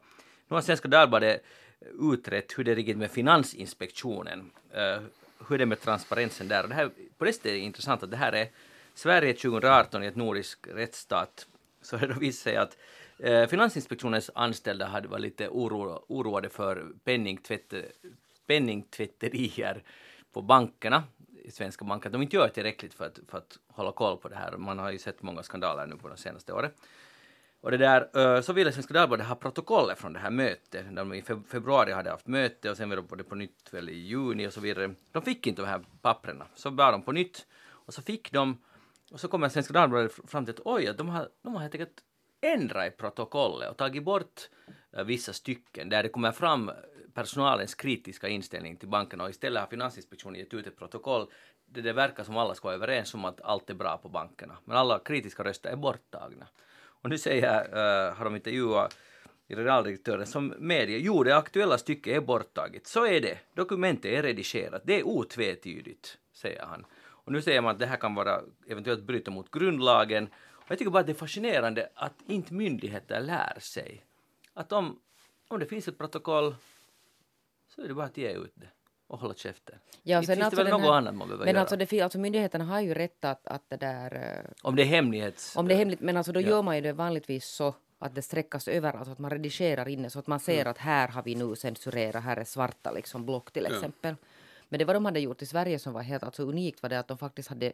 nu 0.49 0.55
har 0.55 0.61
Svenska 0.61 0.89
Dagbladet 0.89 1.45
utrett 2.13 2.59
hur 2.59 2.65
det 2.65 2.75
ligger 2.75 2.95
med 2.95 3.11
Finansinspektionen, 3.11 4.51
eh, 4.73 5.01
hur 5.49 5.59
det 5.59 5.65
är 5.65 5.67
med 5.67 5.81
transparensen 5.81 6.49
där. 6.49 6.63
Och 6.63 6.69
det 6.69 6.75
här, 6.75 6.91
på 7.19 7.25
det 7.25 7.33
sättet 7.33 7.47
är 7.47 7.55
det 7.55 7.59
intressant 7.59 8.03
att 8.03 8.11
det 8.11 8.17
här 8.17 8.33
är 8.33 8.49
Sverige 8.95 9.33
2018 9.33 10.03
i 10.03 10.07
ett 10.07 10.17
nordisk 10.17 10.59
rättsstat, 10.69 11.47
så 11.83 11.97
det 11.97 12.07
då 12.07 12.15
visat 12.15 12.43
sig 12.43 12.57
att 12.57 12.79
eh, 13.19 13.47
Finansinspektionens 13.47 14.31
anställda 14.35 14.87
hade 14.87 15.09
varit 15.09 15.23
lite 15.23 15.49
oro, 15.49 16.05
oroade 16.09 16.49
för 16.49 16.87
penningtvätt, 17.05 17.75
penningtvätterier 18.47 19.83
på 20.33 20.43
bankerna, 20.43 21.03
svenska 21.51 21.85
banker, 21.85 22.09
att 22.09 22.13
de 22.13 22.23
inte 22.23 22.37
gör 22.37 22.49
tillräckligt 22.49 22.95
för 22.95 23.07
att, 23.07 23.19
för 23.29 23.39
att 23.39 23.59
hålla 23.69 23.93
koll 23.93 24.17
på 24.17 24.29
det 24.29 24.37
här. 24.37 24.57
Man 24.57 24.79
har 24.79 24.91
ju 24.91 24.99
sett 24.99 25.23
många 25.23 25.43
skandaler 25.43 25.87
nu 25.87 25.97
på 25.97 26.09
de 26.09 26.17
senaste 26.17 26.53
åren. 26.53 26.71
Och 27.61 27.71
det 27.71 27.77
där, 27.77 28.41
så 28.41 28.53
ville 28.53 28.73
Svenska 28.73 28.95
Dagbladet 28.95 29.27
ha 29.27 29.35
protokollet 29.35 29.99
från 29.99 30.13
det 30.13 30.19
här 30.19 30.31
mötet. 30.31 30.97
De 30.97 31.15
i 31.15 31.23
februari 31.23 31.93
hade 31.93 32.11
haft 32.11 32.27
möte 32.27 32.71
och 32.71 32.77
sen 32.77 32.89
var 32.91 33.17
det 33.17 33.25
på 33.25 33.35
nytt 33.35 33.69
väl 33.75 33.89
i 33.89 33.99
juni 33.99 34.47
och 34.47 34.53
så 34.53 34.61
vidare. 34.61 34.95
De 35.13 35.23
fick 35.23 35.47
inte 35.47 35.63
de 35.63 35.69
här 35.69 35.85
papprena. 36.03 36.47
Så 36.55 36.71
bad 36.71 36.95
de 36.95 37.03
på 37.03 37.13
nytt 37.13 37.47
och 37.65 37.95
så 37.95 38.03
fick 38.03 38.33
de 38.33 38.59
och 39.13 39.21
så 39.21 39.29
kommer 39.29 39.49
Svenska 39.49 39.73
Dagbladet 39.73 40.13
fram 40.27 40.45
till 40.45 40.55
att 40.55 40.61
oj, 40.65 40.95
de 40.99 41.09
har, 41.09 41.29
de 41.43 41.55
har 41.55 41.61
helt 41.61 41.75
enkelt 41.75 42.01
ändrat 42.41 42.87
i 42.87 42.91
protokollet 42.91 43.71
och 43.71 43.77
tagit 43.77 44.05
bort 44.05 44.41
vissa 45.07 45.33
stycken 45.33 45.89
där 45.89 46.03
det 46.03 46.09
kommer 46.09 46.33
fram 46.33 46.71
personalens 47.15 47.75
kritiska 47.75 48.29
inställning 48.29 48.77
till 48.77 48.89
bankerna 48.89 49.25
och 49.25 49.31
istället 49.31 49.61
har 49.61 49.67
Finansinspektionen 49.67 50.41
gett 50.41 50.55
ut 50.55 50.67
ett 50.67 50.77
protokoll 50.77 51.27
där 51.67 51.83
det 51.83 51.93
verkar 51.93 52.25
som 52.25 52.37
alla 52.37 52.55
ska 52.55 52.69
vara 52.69 52.75
överens 52.75 53.15
om 53.15 53.25
att 53.25 53.41
allt 53.41 53.71
är 53.71 53.75
bra 53.75 53.99
på 53.99 54.09
bankerna. 54.09 54.57
Men 54.65 54.77
alla 54.77 54.99
kritiska 54.99 55.45
röster 55.45 55.71
är 55.71 55.77
borttagna. 55.77 56.47
Och 57.05 57.11
nu 57.11 57.19
säger, 57.19 57.65
uh, 57.69 58.15
har 58.15 58.25
de 58.25 58.37
intervjuat 58.37 58.99
generaldirektören 59.49 60.27
som 60.27 60.55
medger, 60.59 60.99
jo 60.99 61.23
det 61.25 61.37
aktuella 61.37 61.79
stycket 61.79 62.17
är 62.17 62.21
borttaget. 62.21 62.87
Så 62.87 63.07
är 63.07 63.21
det. 63.21 63.39
Dokumentet 63.55 64.05
är 64.05 64.23
redigerat. 64.23 64.83
Det 64.85 65.01
är 65.01 65.07
otvetydigt, 65.07 66.19
säger 66.33 66.63
han. 66.63 66.87
Och 67.25 67.33
nu 67.33 67.43
säger 67.43 67.61
man 67.61 67.71
att 67.71 67.79
det 67.79 67.87
här 67.87 67.97
kan 67.97 68.15
vara 68.15 68.41
eventuellt 68.67 69.03
bryta 69.03 69.31
mot 69.31 69.51
grundlagen. 69.51 70.29
Och 70.53 70.71
jag 70.71 70.79
tycker 70.79 70.91
bara 70.91 71.01
att 71.01 71.07
det 71.07 71.13
är 71.13 71.15
fascinerande 71.15 71.89
att 71.95 72.15
inte 72.27 72.55
myndigheter 72.55 73.21
lär 73.21 73.61
sig. 73.61 74.05
Att 74.55 74.73
om, 74.73 75.01
om 75.49 75.59
det 75.59 75.67
finns 75.67 75.89
ett 75.89 75.99
protokoll 75.99 76.55
så 77.75 77.83
är 77.83 77.89
det 77.89 77.95
bara 77.95 78.07
att 78.07 78.17
ge 78.17 78.33
ut 78.33 78.53
det 78.55 78.67
och 79.07 79.19
hålla 79.21 79.35
käften. 79.35 79.75
Ja, 80.03 80.19
Inte 80.19 80.37
finns 80.37 80.51
det 80.51 80.57
väl 80.57 80.69
något 80.71 80.91
annat 80.91 81.15
man 81.15 81.29
behöver 81.29 81.45
Men 81.45 81.55
göra. 81.55 81.61
alltså, 81.61 81.77
det, 81.77 82.01
alltså 82.01 82.19
myndigheterna 82.19 82.65
har 82.65 82.81
ju 82.81 82.95
rätt 82.95 83.25
att, 83.25 83.47
att 83.47 83.63
det 83.69 83.77
där... 83.77 84.15
eh, 84.45 84.51
Om 84.63 84.77
det 84.77 84.83
är 84.83 84.87
hemlighets... 84.87 85.57
Om 85.57 85.69
det 85.69 85.75
är 85.75 85.79
hemligt, 85.79 86.01
men 86.01 86.17
alltså 86.17 86.33
då 86.33 86.41
Ja. 86.41 86.49
gör 86.49 86.63
man 86.63 86.77
ju 86.77 86.83
det 86.83 86.93
vanligtvis 86.93 87.47
så 87.47 87.75
att 87.99 88.15
det 88.15 88.23
sträckas 88.23 88.69
över, 88.69 88.93
alltså 88.93 89.13
att 89.13 89.19
man 89.19 89.31
redigerar 89.31 89.89
inne 89.89 90.11
så 90.11 90.19
att 90.19 90.27
man 90.27 90.41
ser 90.41 90.67
att 90.67 90.79
här 90.79 91.09
har 91.09 91.23
vi 91.23 91.35
nu 91.35 91.57
censurerat, 91.57 92.25
här 92.25 92.37
är 92.37 92.45
svarta 92.45 92.91
liksom 92.91 93.27
block 93.27 93.53
till 93.53 93.67
Ja. 93.71 93.75
exempel. 93.75 94.15
Men 94.69 94.79
det 94.79 94.85
vad 94.85 94.97
de 94.97 95.05
hade 95.05 95.21
gjort 95.21 95.43
i 95.43 95.47
Sverige 95.47 95.79
som 95.79 95.93
var 95.93 96.03
helt 96.03 96.23
alltså 96.23 96.43
unikt 96.43 96.83
var 96.83 96.91
det 96.91 96.99
att 96.99 97.09
de 97.09 97.19
faktiskt 97.19 97.49
hade 97.49 97.73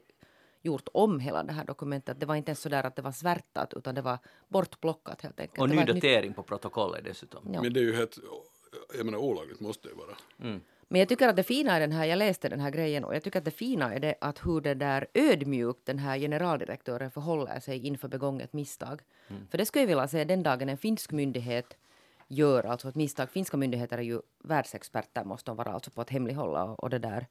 gjort 0.62 0.88
om 0.94 1.20
hela 1.20 1.42
det 1.42 1.52
här 1.52 1.64
dokumentet. 1.64 2.20
Det 2.20 2.26
var 2.26 2.34
inte 2.34 2.50
ens 2.50 2.60
så 2.60 2.68
där 2.68 2.84
att 2.86 2.96
det 2.96 3.02
var 3.02 3.12
svärtat 3.12 3.74
utan 3.74 3.94
det 3.94 4.02
var 4.02 4.18
bortplockat 4.48 5.22
helt 5.22 5.40
enkelt. 5.40 5.58
och 5.60 5.68
ny 5.68 5.76
var 5.76 5.82
ett 5.82 5.88
nytt- 5.88 5.94
datering 5.94 6.32
på 6.32 6.42
protokollet 6.42 7.04
dessutom. 7.04 7.50
Ja. 7.54 7.62
Men 7.62 7.72
det 7.72 7.80
är 7.80 7.84
ju 7.84 7.96
helt, 7.96 8.18
jag 8.96 9.04
menar 9.04 9.18
olagligt 9.18 9.60
måste 9.60 9.88
det 9.88 9.94
vara. 9.94 10.16
Mm. 10.40 10.60
Men 10.88 10.98
jag 10.98 11.08
tycker 11.08 11.28
att 11.28 11.36
det 11.36 11.42
fina 11.42 11.72
är 11.72 11.80
den 11.80 11.92
här, 11.92 12.04
jag 12.04 12.16
läste 12.16 12.48
den 12.48 12.60
här 12.60 12.70
grejen 12.70 13.04
och 13.04 13.14
jag 13.14 13.22
tycker 13.22 13.38
att 13.38 13.44
det 13.44 13.50
fina 13.50 13.94
är 13.94 14.00
det 14.00 14.14
att 14.20 14.46
hur 14.46 14.60
det 14.60 14.74
där 14.74 15.06
ödmjukt 15.14 15.86
den 15.86 15.98
här 15.98 16.18
generaldirektören 16.18 17.10
förhåller 17.10 17.60
sig 17.60 17.86
inför 17.86 18.08
begånget 18.08 18.52
misstag. 18.52 19.02
För 19.50 19.58
det 19.58 19.66
skulle 19.66 19.82
jag 19.82 19.88
vilja 19.88 20.08
se 20.08 20.24
den 20.24 20.42
dagen 20.42 20.68
en 20.68 20.78
finsk 20.78 21.12
myndighet 21.12 21.76
gör 22.30 22.64
alltså 22.64 22.88
ett 22.88 22.94
misstag. 22.94 23.30
Finska 23.30 23.56
myndigheter 23.56 23.98
är 23.98 24.02
ju 24.02 24.20
världsexperter 24.38 25.24
måste 25.24 25.50
de 25.50 25.56
vara 25.56 25.72
alltså 25.72 25.90
på 25.90 26.00
att 26.00 26.10
hemlighålla 26.10 26.64
och, 26.64 26.82
och 26.82 26.90
det 26.90 26.98
där 26.98 27.26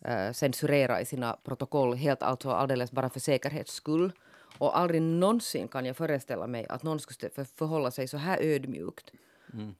eh, 0.00 0.32
censurera 0.32 1.00
i 1.00 1.04
sina 1.04 1.36
protokoll 1.44 1.94
helt 1.94 2.22
alltså 2.22 2.50
alldeles 2.50 2.92
bara 2.92 3.10
för 3.10 3.20
säkerhets 3.20 3.72
skull. 3.72 4.12
Och 4.58 4.78
aldrig 4.78 5.02
någonsin 5.02 5.68
kan 5.68 5.86
jag 5.86 5.96
föreställa 5.96 6.46
mig 6.46 6.66
att 6.68 6.82
någon 6.82 7.00
skulle 7.00 7.30
för, 7.30 7.44
förhålla 7.44 7.90
sig 7.90 8.08
så 8.08 8.16
här 8.16 8.38
ödmjukt 8.40 9.12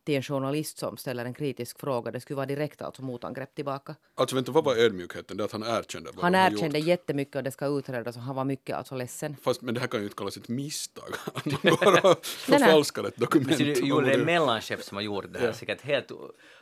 till 0.05 0.15
en 0.15 0.23
journalist 0.23 0.79
som 0.79 0.97
ställer 0.97 1.25
en 1.25 1.35
kritisk 1.35 1.81
fråga. 1.81 2.11
Det 2.11 2.21
skulle 2.21 2.37
vara 2.37 2.47
direkt 2.47 2.83
alltså 2.83 3.03
motangrepp 3.03 3.55
tillbaka. 3.55 3.95
Alltså 4.15 4.37
vänta, 4.37 4.53
vad 4.53 4.65
var 4.65 4.77
ödmjukheten? 4.77 5.37
Det 5.37 5.45
att 5.45 5.53
han 5.53 5.63
erkände 5.63 6.11
vad 6.15 6.25
Han 6.25 6.35
har 6.35 6.51
erkände 6.51 6.79
gjort. 6.79 6.89
jättemycket 6.89 7.37
och 7.37 7.43
det 7.43 7.51
ska 7.51 7.67
utredas 7.67 8.17
och 8.17 8.23
han 8.23 8.37
var 8.37 8.45
mycket 8.45 8.77
alltså 8.77 8.95
ledsen. 8.95 9.37
Fast, 9.43 9.63
men 9.63 9.75
det 9.75 9.81
här 9.81 9.89
kan 9.89 10.01
ju 10.01 10.07
inte 10.07 10.17
kallas 10.17 10.37
ett 10.37 10.49
misstag. 10.49 11.15
Bara 11.63 12.15
förfalskar 12.23 13.05
ett 13.05 13.17
dokument. 13.17 13.49
Men 13.49 13.77
så 13.77 14.01
det, 14.01 14.13
är 14.13 14.19
en 14.19 14.25
mellanchef 14.25 14.83
som 14.83 14.97
har 14.97 15.03
gjort 15.03 15.33
det 15.33 15.39
här, 15.39 15.53
säkert 15.53 15.83
helt, 15.83 16.11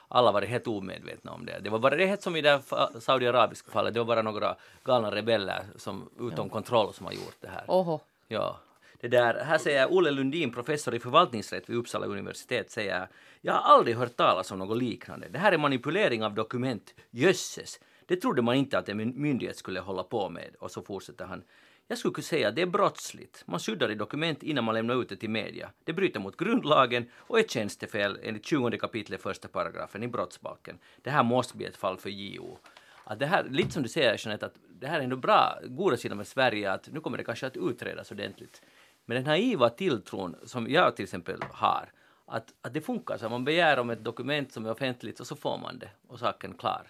alla 0.09 0.33
var 0.33 0.43
helt 0.43 0.67
omedvetna 0.67 1.33
om 1.33 1.47
det. 1.47 1.61
Det 1.61 1.71
var 1.71 1.79
bara 1.79 1.97
det 1.97 2.07
helt 2.07 2.23
som 2.23 2.37
i 2.37 2.40
det 2.40 2.50
här 2.50 3.00
saudiarabiska 3.00 3.71
fallet, 3.71 3.95
det 3.95 4.00
var 4.00 4.07
bara 4.07 4.23
några 4.23 4.57
galna 4.85 5.11
rebeller 5.14 5.62
som 5.76 6.11
utom 6.21 6.49
kontroll 6.49 6.95
som 6.95 7.07
har 7.07 7.12
gjort 7.12 7.37
det 7.40 7.49
här. 7.49 7.64
Oho. 7.69 8.00
Ja. 8.29 8.61
Det 9.00 9.09
där, 9.09 9.45
här 9.45 9.59
säger 9.59 9.92
Olle 9.92 10.11
Lundin, 10.11 10.52
professor 10.52 10.95
i 10.95 11.00
förvaltningsrätt 11.00 11.71
vid 11.71 11.76
Uppsala 11.76 12.07
universitet, 12.07 12.71
säger 12.71 13.09
jag 13.40 13.52
har 13.52 13.76
aldrig 13.76 13.97
hört 13.97 14.16
talas 14.16 14.50
om 14.50 14.59
något 14.59 14.78
liknande. 14.78 15.28
Det 15.28 15.38
här 15.38 15.52
är 15.52 15.59
manipulering 15.59 16.25
av 16.25 16.35
dokument. 16.35 16.95
Jösses! 17.11 17.80
Det 18.07 18.16
trodde 18.16 18.42
man 18.42 18.54
inte 18.54 18.78
att 18.78 18.88
en 18.88 19.23
myndighet 19.23 19.57
skulle 19.57 19.80
hålla 19.80 20.02
på 20.02 20.28
med. 20.28 20.54
Och 20.59 20.71
så 20.71 20.83
fortsätter 20.83 21.25
han. 21.25 21.42
Jag 21.88 21.99
skulle 21.99 22.14
kunna 22.14 22.23
säga 22.23 22.49
att 22.49 22.54
det 22.54 22.62
är 22.62 22.66
brottsligt. 22.66 23.42
Man 23.47 23.61
suddar 23.61 23.90
i 23.90 23.95
dokument 23.95 24.42
innan 24.42 24.64
man 24.64 24.75
lämnar 24.75 25.02
ut 25.02 25.09
det 25.09 25.16
till 25.16 25.30
media. 25.30 25.71
Det 25.85 25.92
bryter 25.92 26.21
mot 26.21 26.37
grundlagen 26.37 27.11
och 27.14 27.38
är 27.38 27.42
tjänstefel 27.42 28.19
enligt 28.23 28.47
20 28.47 28.78
kapitlet 28.78 29.23
första 29.23 29.49
paragrafen 29.49 30.02
i 30.02 30.09
brottsbalken. 30.09 30.78
Det 31.02 31.11
här 31.11 31.23
måste 31.23 31.57
bli 31.57 31.66
ett 31.66 31.76
fall 31.76 31.99
för 31.99 32.11
JO. 32.11 32.59
Att 33.04 33.19
det 33.19 33.26
här, 33.26 33.45
lite 33.50 33.71
som 33.71 33.83
du 33.83 33.88
säger 33.88 34.16
Jeanette, 34.19 34.47
att 34.47 34.54
det 34.69 34.87
här 34.87 34.99
är 34.99 35.04
ändå 35.04 35.16
bra, 35.16 35.59
goda 35.64 35.97
sidan 35.97 36.16
med 36.16 36.26
Sverige, 36.26 36.73
att 36.73 36.88
nu 36.92 37.00
kommer 37.00 37.19
det 37.19 37.25
kanske 37.25 37.47
att 37.47 37.57
utredas 37.57 38.12
ordentligt. 38.12 38.62
Men 39.04 39.14
den 39.14 39.25
naiva 39.25 39.71
tilltron 39.71 40.37
som 40.45 40.71
jag 40.71 40.97
till 40.97 41.02
exempel 41.02 41.42
har, 41.50 41.92
att, 42.26 42.54
att 42.62 42.75
det 42.75 42.80
funkar 42.80 43.19
så. 43.19 43.28
Man 43.28 43.45
begär 43.45 43.78
om 43.78 43.90
ett 43.90 44.04
dokument 44.04 44.52
som 44.52 44.66
är 44.66 44.71
offentligt 44.71 45.21
och 45.21 45.26
så 45.26 45.37
får 45.37 45.59
man 45.59 45.78
det 45.78 45.90
och 46.09 46.19
saken 46.19 46.54
klar. 46.54 46.87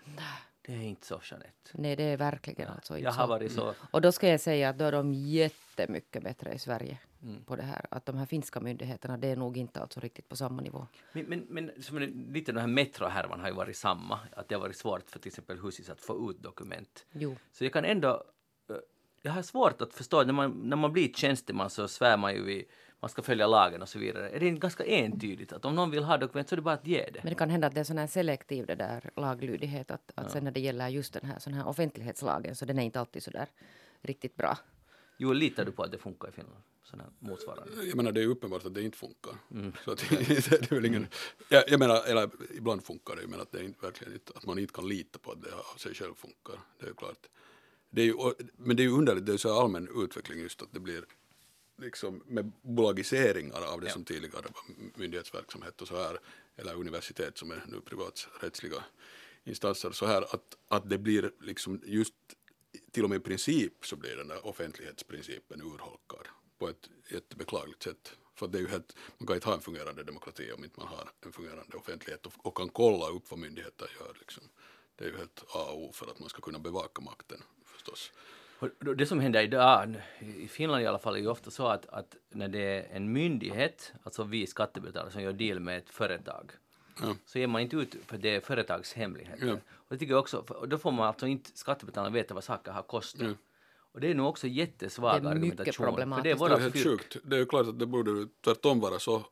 Det 0.62 0.72
är 0.72 0.82
inte 0.82 1.06
så 1.06 1.20
Jeanette. 1.30 1.70
Nej, 1.72 1.96
det 1.96 2.02
är 2.02 2.16
verkligen 2.16 2.68
alltså 2.68 2.96
inte 2.96 3.04
Jag 3.04 3.12
har 3.12 3.26
varit 3.26 3.52
så... 3.52 3.74
Och 3.90 4.00
då 4.00 4.12
ska 4.12 4.28
jag 4.28 4.40
säga 4.40 4.68
att 4.68 4.78
då 4.78 4.84
är 4.84 4.92
de 4.92 5.12
jättemycket 5.14 6.22
bättre 6.22 6.52
i 6.52 6.58
Sverige 6.58 6.98
Mm. 7.22 7.44
på 7.44 7.56
det 7.56 7.62
här. 7.62 7.86
Att 7.90 8.06
de 8.06 8.16
här 8.16 8.26
finska 8.26 8.60
myndigheterna, 8.60 9.16
det 9.16 9.28
är 9.28 9.36
nog 9.36 9.56
inte 9.56 9.80
alltså 9.80 10.00
riktigt 10.00 10.28
på 10.28 10.36
samma 10.36 10.62
nivå. 10.62 10.86
Men, 11.12 11.24
men, 11.24 11.46
men 11.48 11.82
som 11.82 11.96
en, 11.96 12.26
lite 12.32 12.52
den 12.52 12.60
här 12.60 12.68
metrohärvan 12.68 13.40
har 13.40 13.48
ju 13.48 13.54
varit 13.54 13.76
samma, 13.76 14.18
att 14.32 14.48
det 14.48 14.54
har 14.54 14.62
varit 14.62 14.76
svårt 14.76 15.10
för 15.10 15.18
till 15.18 15.28
exempel 15.28 15.58
Husis 15.58 15.90
att 15.90 16.00
få 16.00 16.30
ut 16.30 16.42
dokument. 16.42 17.06
Jo. 17.12 17.36
Så 17.52 17.64
jag 17.64 17.72
kan 17.72 17.84
ändå... 17.84 18.24
Jag 19.22 19.32
har 19.32 19.42
svårt 19.42 19.82
att 19.82 19.94
förstå, 19.94 20.24
när 20.24 20.32
man, 20.32 20.50
när 20.50 20.76
man 20.76 20.92
blir 20.92 21.12
tjänsteman 21.12 21.70
så 21.70 21.88
svär 21.88 22.16
man 22.16 22.34
ju 22.34 22.42
vid 22.42 22.64
man 23.00 23.08
ska 23.08 23.22
följa 23.22 23.46
lagen 23.46 23.82
och 23.82 23.88
så 23.88 23.98
vidare. 23.98 24.30
Är 24.30 24.40
det 24.40 24.46
inte 24.46 24.60
ganska 24.60 24.84
entydigt 24.84 25.52
att 25.52 25.64
om 25.64 25.74
någon 25.74 25.90
vill 25.90 26.02
ha 26.02 26.16
dokument 26.16 26.48
så 26.48 26.54
är 26.54 26.56
det 26.56 26.62
bara 26.62 26.74
att 26.74 26.86
ge 26.86 27.10
det? 27.12 27.20
Men 27.22 27.30
det 27.30 27.38
kan 27.38 27.50
hända 27.50 27.66
att 27.66 27.74
det 27.74 27.80
är 27.80 27.84
sån 27.84 27.98
här 27.98 28.06
selektiv 28.06 28.66
det 28.66 28.74
där 28.74 29.10
laglydighet. 29.16 29.90
Att, 29.90 30.12
att 30.14 30.30
sen 30.30 30.44
när 30.44 30.50
det 30.50 30.60
gäller 30.60 30.88
just 30.88 31.12
den 31.12 31.24
här, 31.24 31.38
sån 31.38 31.54
här 31.54 31.68
offentlighetslagen 31.68 32.56
så 32.56 32.64
den 32.64 32.78
är 32.78 32.82
inte 32.82 33.00
alltid 33.00 33.22
så 33.22 33.30
där 33.30 33.48
riktigt 34.00 34.36
bra. 34.36 34.58
Jo, 35.16 35.32
litar 35.32 35.64
du 35.64 35.72
på 35.72 35.82
att 35.82 35.92
det 35.92 35.98
funkar 35.98 36.28
i 36.28 36.32
Finland? 36.32 36.62
Sån 36.82 37.00
här 37.00 37.08
motsvarande. 37.18 37.84
Jag 37.84 37.96
menar 37.96 38.12
det 38.12 38.22
är 38.22 38.26
uppenbart 38.26 38.64
att 38.64 38.74
det 38.74 38.82
inte 38.82 38.98
funkar. 38.98 39.34
Mm. 39.50 39.72
Så 39.84 39.92
att, 39.92 39.98
det 40.10 40.72
är 40.72 40.74
väl 40.74 40.84
ingen, 40.84 41.06
jag, 41.48 41.64
jag 41.68 41.78
menar, 41.78 42.10
eller 42.10 42.30
ibland 42.56 42.84
funkar 42.84 43.16
det 43.16 43.22
ju 43.22 43.28
men 43.28 43.40
att 43.40 43.52
det 43.52 43.58
är 43.58 43.62
inte, 43.62 43.86
verkligen 43.86 44.12
inte, 44.12 44.32
att 44.36 44.46
man 44.46 44.58
inte 44.58 44.72
kan 44.72 44.88
lita 44.88 45.18
på 45.18 45.32
att 45.32 45.42
det 45.42 45.48
av 45.74 45.78
sig 45.78 45.94
själv 45.94 46.14
funkar. 46.14 46.54
Det 46.78 46.84
är 46.84 46.88
ju 46.88 46.94
klart. 46.94 47.28
Det 47.90 48.02
är 48.02 48.06
ju, 48.06 48.14
men 48.56 48.76
det 48.76 48.82
är 48.82 48.84
ju 48.84 48.92
underligt, 48.92 49.26
det 49.26 49.32
är 49.32 49.36
så 49.36 49.60
allmän 49.60 49.88
utveckling 50.04 50.38
just 50.40 50.62
att 50.62 50.72
det 50.72 50.80
blir 50.80 51.04
liksom 51.78 52.22
med 52.26 52.52
bolagiseringar 52.62 53.62
av 53.72 53.80
det 53.80 53.86
Ja. 53.86 53.92
som 53.92 54.04
tidigare 54.04 54.42
var 54.42 54.62
myndighetsverksamhet 54.94 55.82
och 55.82 55.88
så 55.88 55.96
här, 55.96 56.18
eller 56.56 56.74
universitet 56.74 57.38
som 57.38 57.50
är 57.50 57.64
nu 57.68 57.80
privaträttsliga 57.80 58.84
instanser, 59.44 59.90
så 59.90 60.06
här 60.06 60.22
att, 60.22 60.56
att 60.68 60.90
det 60.90 60.98
blir 60.98 61.32
liksom 61.40 61.82
just 61.84 62.14
till 62.90 63.04
och 63.04 63.10
med 63.10 63.16
i 63.16 63.20
princip 63.20 63.86
så 63.86 63.96
blir 63.96 64.16
den 64.16 64.28
där 64.28 64.46
offentlighetsprincipen 64.46 65.62
urholkad 65.62 66.28
på 66.58 66.68
ett 66.68 66.88
jättebeklagligt 67.10 67.82
sätt. 67.82 68.12
För 68.34 68.48
det 68.48 68.58
är 68.58 68.62
ju 68.62 68.68
helt, 68.68 68.96
man 69.18 69.26
kan 69.26 69.36
inte 69.36 69.48
ha 69.48 69.54
en 69.54 69.60
fungerande 69.60 70.02
demokrati 70.04 70.52
om 70.52 70.64
inte 70.64 70.80
man 70.80 70.88
har 70.88 71.10
en 71.20 71.32
fungerande 71.32 71.76
offentlighet 71.76 72.26
och, 72.26 72.46
och 72.46 72.56
kan 72.56 72.68
kolla 72.68 73.08
upp 73.08 73.30
vad 73.30 73.40
myndigheter 73.40 73.90
gör. 74.00 74.16
Liksom. 74.20 74.44
Det 74.96 75.04
är 75.04 75.08
ju 75.08 75.16
helt 75.16 75.44
A 75.54 75.70
och 75.72 75.82
O 75.82 75.92
för 75.92 76.10
att 76.10 76.20
man 76.20 76.28
ska 76.28 76.40
kunna 76.40 76.58
bevaka 76.58 77.02
makten 77.02 77.42
förstås. 77.80 78.12
Och 78.58 78.96
Det 78.96 79.06
som 79.06 79.20
händer 79.20 79.42
idag, 79.42 80.02
i 80.20 80.48
Finland 80.48 80.82
i 80.82 80.86
alla 80.86 80.98
fall, 80.98 81.14
är 81.14 81.18
ju 81.18 81.28
ofta 81.28 81.50
så 81.50 81.66
att, 81.66 81.86
att 81.86 82.16
när 82.28 82.48
det 82.48 82.60
är 82.60 82.96
en 82.96 83.12
myndighet, 83.12 83.92
alltså 84.02 84.24
vi 84.24 84.46
skattebetalare 84.46 85.10
som 85.10 85.22
gör 85.22 85.32
deal 85.32 85.60
med 85.60 85.78
ett 85.78 85.90
företag, 85.90 86.52
Ja. 87.02 87.16
så 87.26 87.38
ger 87.38 87.46
man 87.46 87.60
inte 87.60 87.76
ut 87.76 87.94
för 88.06 88.18
det 88.18 88.34
är 88.34 88.40
företagshemligheter. 88.40 89.46
Ja. 89.46 89.54
Och 89.72 89.86
det 89.88 89.98
tycker 89.98 90.12
jag 90.12 90.20
också, 90.20 90.44
och 90.48 90.68
då 90.68 90.78
får 90.78 90.92
man 90.92 91.06
alltså 91.06 91.26
inte 91.26 91.50
skattebetalarna 91.58 92.14
veta 92.14 92.34
vad 92.34 92.44
saker 92.44 92.72
har 92.72 92.82
kostat. 92.82 93.20
Ja. 93.22 93.34
Och 93.92 94.00
det 94.00 94.10
är 94.10 94.14
nog 94.14 94.28
också 94.28 94.46
jättesvag 94.46 95.22
Det 95.22 95.28
är 95.30 95.34
mycket 95.34 95.60
argumentation. 95.60 95.86
För 95.86 95.96
det 95.96 96.02
är 96.02 96.06
problematiskt. 96.06 96.38
Det 96.48 96.54
är 96.54 96.58
helt 96.58 96.72
fyrk. 96.74 96.84
sjukt. 96.84 97.16
Det 97.24 97.36
är 97.36 97.40
ju 97.40 97.46
klart 97.46 97.66
att 97.66 97.78
det 97.78 97.86
borde 97.86 98.28
tvärtom 98.44 98.80
vara 98.80 98.98
så 98.98 99.22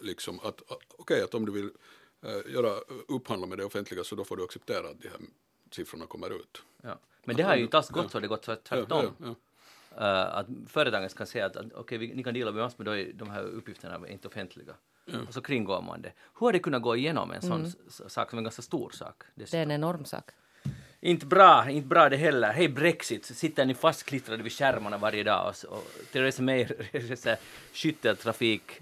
liksom 0.00 0.40
att 0.40 0.62
okej 0.98 1.22
att 1.22 1.34
om 1.34 1.46
du 1.46 1.52
vill 1.52 1.70
eh, 2.22 2.52
göra 2.54 2.70
upphandla 3.08 3.46
med 3.46 3.58
det 3.58 3.64
offentliga 3.64 4.04
så 4.04 4.14
då 4.14 4.24
får 4.24 4.36
du 4.36 4.44
acceptera 4.44 4.88
att 4.88 5.00
de 5.02 5.08
här 5.08 5.18
siffrorna 5.70 6.06
kommer 6.06 6.30
ut. 6.30 6.62
Ja. 6.82 6.98
Men 7.24 7.36
det 7.36 7.42
har 7.42 7.56
ju 7.56 7.62
inte 7.62 7.76
alls 7.76 7.88
gått 7.88 8.10
så, 8.10 8.20
det 8.20 8.26
har 8.26 8.28
gått 8.28 8.42
tvärt- 8.42 8.64
tvärtom. 8.64 9.14
Ja, 9.18 9.26
ja, 9.26 9.34
Uh, 9.98 10.36
att 10.38 10.46
företagen 10.68 11.08
kan 11.08 11.26
säga 11.26 11.46
att, 11.46 11.56
att 11.56 11.72
okej, 11.74 11.98
vi- 11.98 12.14
ni 12.14 12.22
kan 12.24 12.34
dela 12.34 12.52
med 12.52 12.64
oss 12.64 12.78
men 12.78 12.84
då 12.84 12.96
är 12.96 13.12
de 13.12 13.30
här 13.30 13.42
uppgifterna 13.42 13.94
är 13.94 14.06
inte 14.12 14.28
offentliga. 14.28 14.72
Och 15.28 15.34
så 15.34 15.40
kringgår 15.40 15.82
man 15.82 16.02
det. 16.02 16.12
Hur 16.38 16.46
har 16.46 16.52
det 16.52 16.58
kunnat 16.58 16.82
gå 16.82 16.96
igenom 16.96 17.30
en 17.32 17.42
sån 17.42 17.64
s- 17.66 18.12
sak 18.12 18.30
som 18.30 18.36
är 18.36 18.40
en 18.40 18.44
ganska 18.44 18.62
stor 18.62 18.90
sak? 18.90 19.22
Det 19.34 19.40
är 19.40 19.44
dessutom? 19.44 19.60
en 19.60 19.70
enorm 19.70 20.04
sak. 20.04 20.24
Inte 21.00 21.26
bra, 21.26 21.70
inte 21.70 21.88
bra 21.88 22.08
det 22.08 22.16
heller. 22.16 22.52
Hej 22.52 22.68
Brexit, 22.68 23.24
så 23.24 23.34
sitter 23.34 23.64
ni 23.66 23.74
fastklistrade 23.74 24.42
vid 24.42 24.52
skärmarna 24.52 24.98
varje 24.98 25.22
dag 25.24 25.54
och, 25.64 25.72
och 25.78 25.84
Theresa 26.12 26.42
May 26.42 26.64
reser 26.92 27.36
skytteltrafik. 27.72 28.80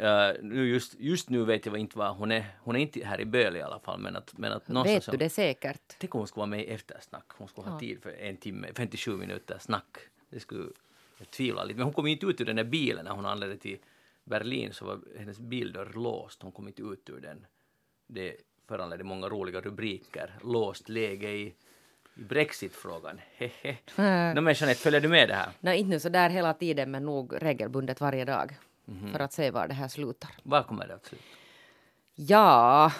Uh, 0.00 0.42
nu 0.42 0.68
just, 0.68 0.94
just 0.98 1.30
nu 1.30 1.44
vet 1.44 1.66
jag 1.66 1.78
inte 1.78 1.98
vad 1.98 2.16
hon 2.16 2.32
är. 2.32 2.44
Hon 2.60 2.76
är 2.76 2.80
inte 2.80 3.04
här 3.04 3.20
i 3.20 3.24
Böl 3.24 3.56
i 3.56 3.62
alla 3.62 3.78
fall 3.78 4.00
men 4.00 4.16
att, 4.16 4.38
men 4.38 4.52
att. 4.52 4.86
Vet 4.86 5.10
du 5.10 5.16
det 5.16 5.28
säkert? 5.30 5.94
Tänk 5.98 6.14
om 6.14 6.18
hon 6.20 6.28
skulle 6.28 6.40
vara 6.40 6.46
med 6.50 6.60
i 6.60 6.66
eftersnack. 6.66 7.24
Hon 7.28 7.48
skulle 7.48 7.66
ha 7.66 7.74
Ja. 7.74 7.80
tid 7.80 8.02
för 8.02 8.10
en 8.10 8.36
timme, 8.36 8.68
57 8.74 9.16
minuter 9.16 9.58
snack. 9.60 9.96
Det 10.30 10.40
skulle 10.40 10.64
jag 11.18 11.30
tvivla 11.30 11.64
lite. 11.64 11.76
Men 11.76 11.84
hon 11.84 11.92
kom 11.94 12.06
inte 12.06 12.26
ut 12.26 12.40
ur 12.40 12.44
den 12.44 12.56
där 12.56 12.64
bilen 12.64 13.04
när 13.04 13.12
hon 13.12 13.26
anlände 13.26 13.56
till 13.56 13.78
Berlin 14.24 14.72
så 14.72 14.84
var 14.84 15.00
hennes 15.18 15.38
bildörr 15.38 15.92
låst. 15.94 16.42
Hon 16.42 16.52
kom 16.52 16.68
inte 16.68 16.82
ut 16.82 17.10
ur 17.10 17.20
den. 17.20 17.46
Det 18.06 18.36
föranledde 18.68 19.04
många 19.04 19.28
roliga 19.28 19.60
rubriker. 19.60 20.34
Låst 20.44 20.88
läge 20.88 21.30
i, 21.30 21.42
i 22.16 22.22
Brexit-frågan. 22.22 23.20
Hehe. 23.36 23.76
Nå 24.34 24.40
men 24.40 24.54
Jeanette, 24.54 24.80
följer 24.80 25.00
du 25.00 25.08
med 25.08 25.28
det 25.28 25.34
här? 25.34 25.48
Nej, 25.60 25.78
inte 25.78 25.90
nu 25.90 26.00
så 26.00 26.08
där 26.08 26.30
hela 26.30 26.54
tiden 26.54 26.90
men 26.90 27.04
nog 27.04 27.42
regelbundet 27.42 28.00
varje 28.00 28.24
dag. 28.24 28.56
Mhm. 28.88 29.12
För 29.12 29.20
att 29.20 29.32
se 29.32 29.50
var 29.50 29.68
det 29.68 29.74
här 29.74 29.88
slutar. 29.88 30.30
Var 30.42 30.62
kommer 30.62 30.88
det 30.88 30.94
att 30.94 31.06
sluta? 31.06 31.24
Ja, 32.14 32.92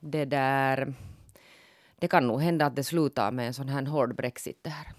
det 0.00 0.24
där... 0.24 0.94
Det 1.98 2.08
kan 2.08 2.26
nog 2.26 2.40
hända 2.40 2.66
att 2.66 2.76
det 2.76 2.84
slutar 2.84 3.32
med 3.32 3.46
en 3.46 3.54
sån 3.54 3.68
här 3.68 3.82
hård 3.86 4.14
brexit 4.14 4.58
det 4.62 4.70
här. 4.70 4.92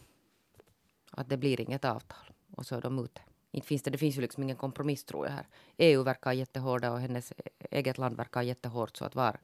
Att 1.11 1.29
det 1.29 1.37
blir 1.37 1.61
inget 1.61 1.85
avtal 1.85 2.31
och 2.55 2.65
så 2.65 2.75
är 2.75 2.81
de 2.81 2.99
ute. 2.99 3.21
Inte 3.51 3.67
finns 3.67 3.83
det, 3.83 3.91
det 3.91 3.97
finns 3.97 4.17
ju 4.17 4.21
liksom 4.21 4.43
ingen 4.43 4.55
kompromiss 4.55 5.03
tror 5.03 5.25
jag 5.25 5.33
här. 5.33 5.47
EU 5.77 6.03
verkar 6.03 6.31
jättehårda 6.31 6.91
och 6.91 6.99
hennes 6.99 7.33
eget 7.71 7.97
land 7.97 8.17
verkar 8.17 8.41
jättehårt 8.41 8.97
så 8.97 9.05
att 9.05 9.15
var 9.15 9.39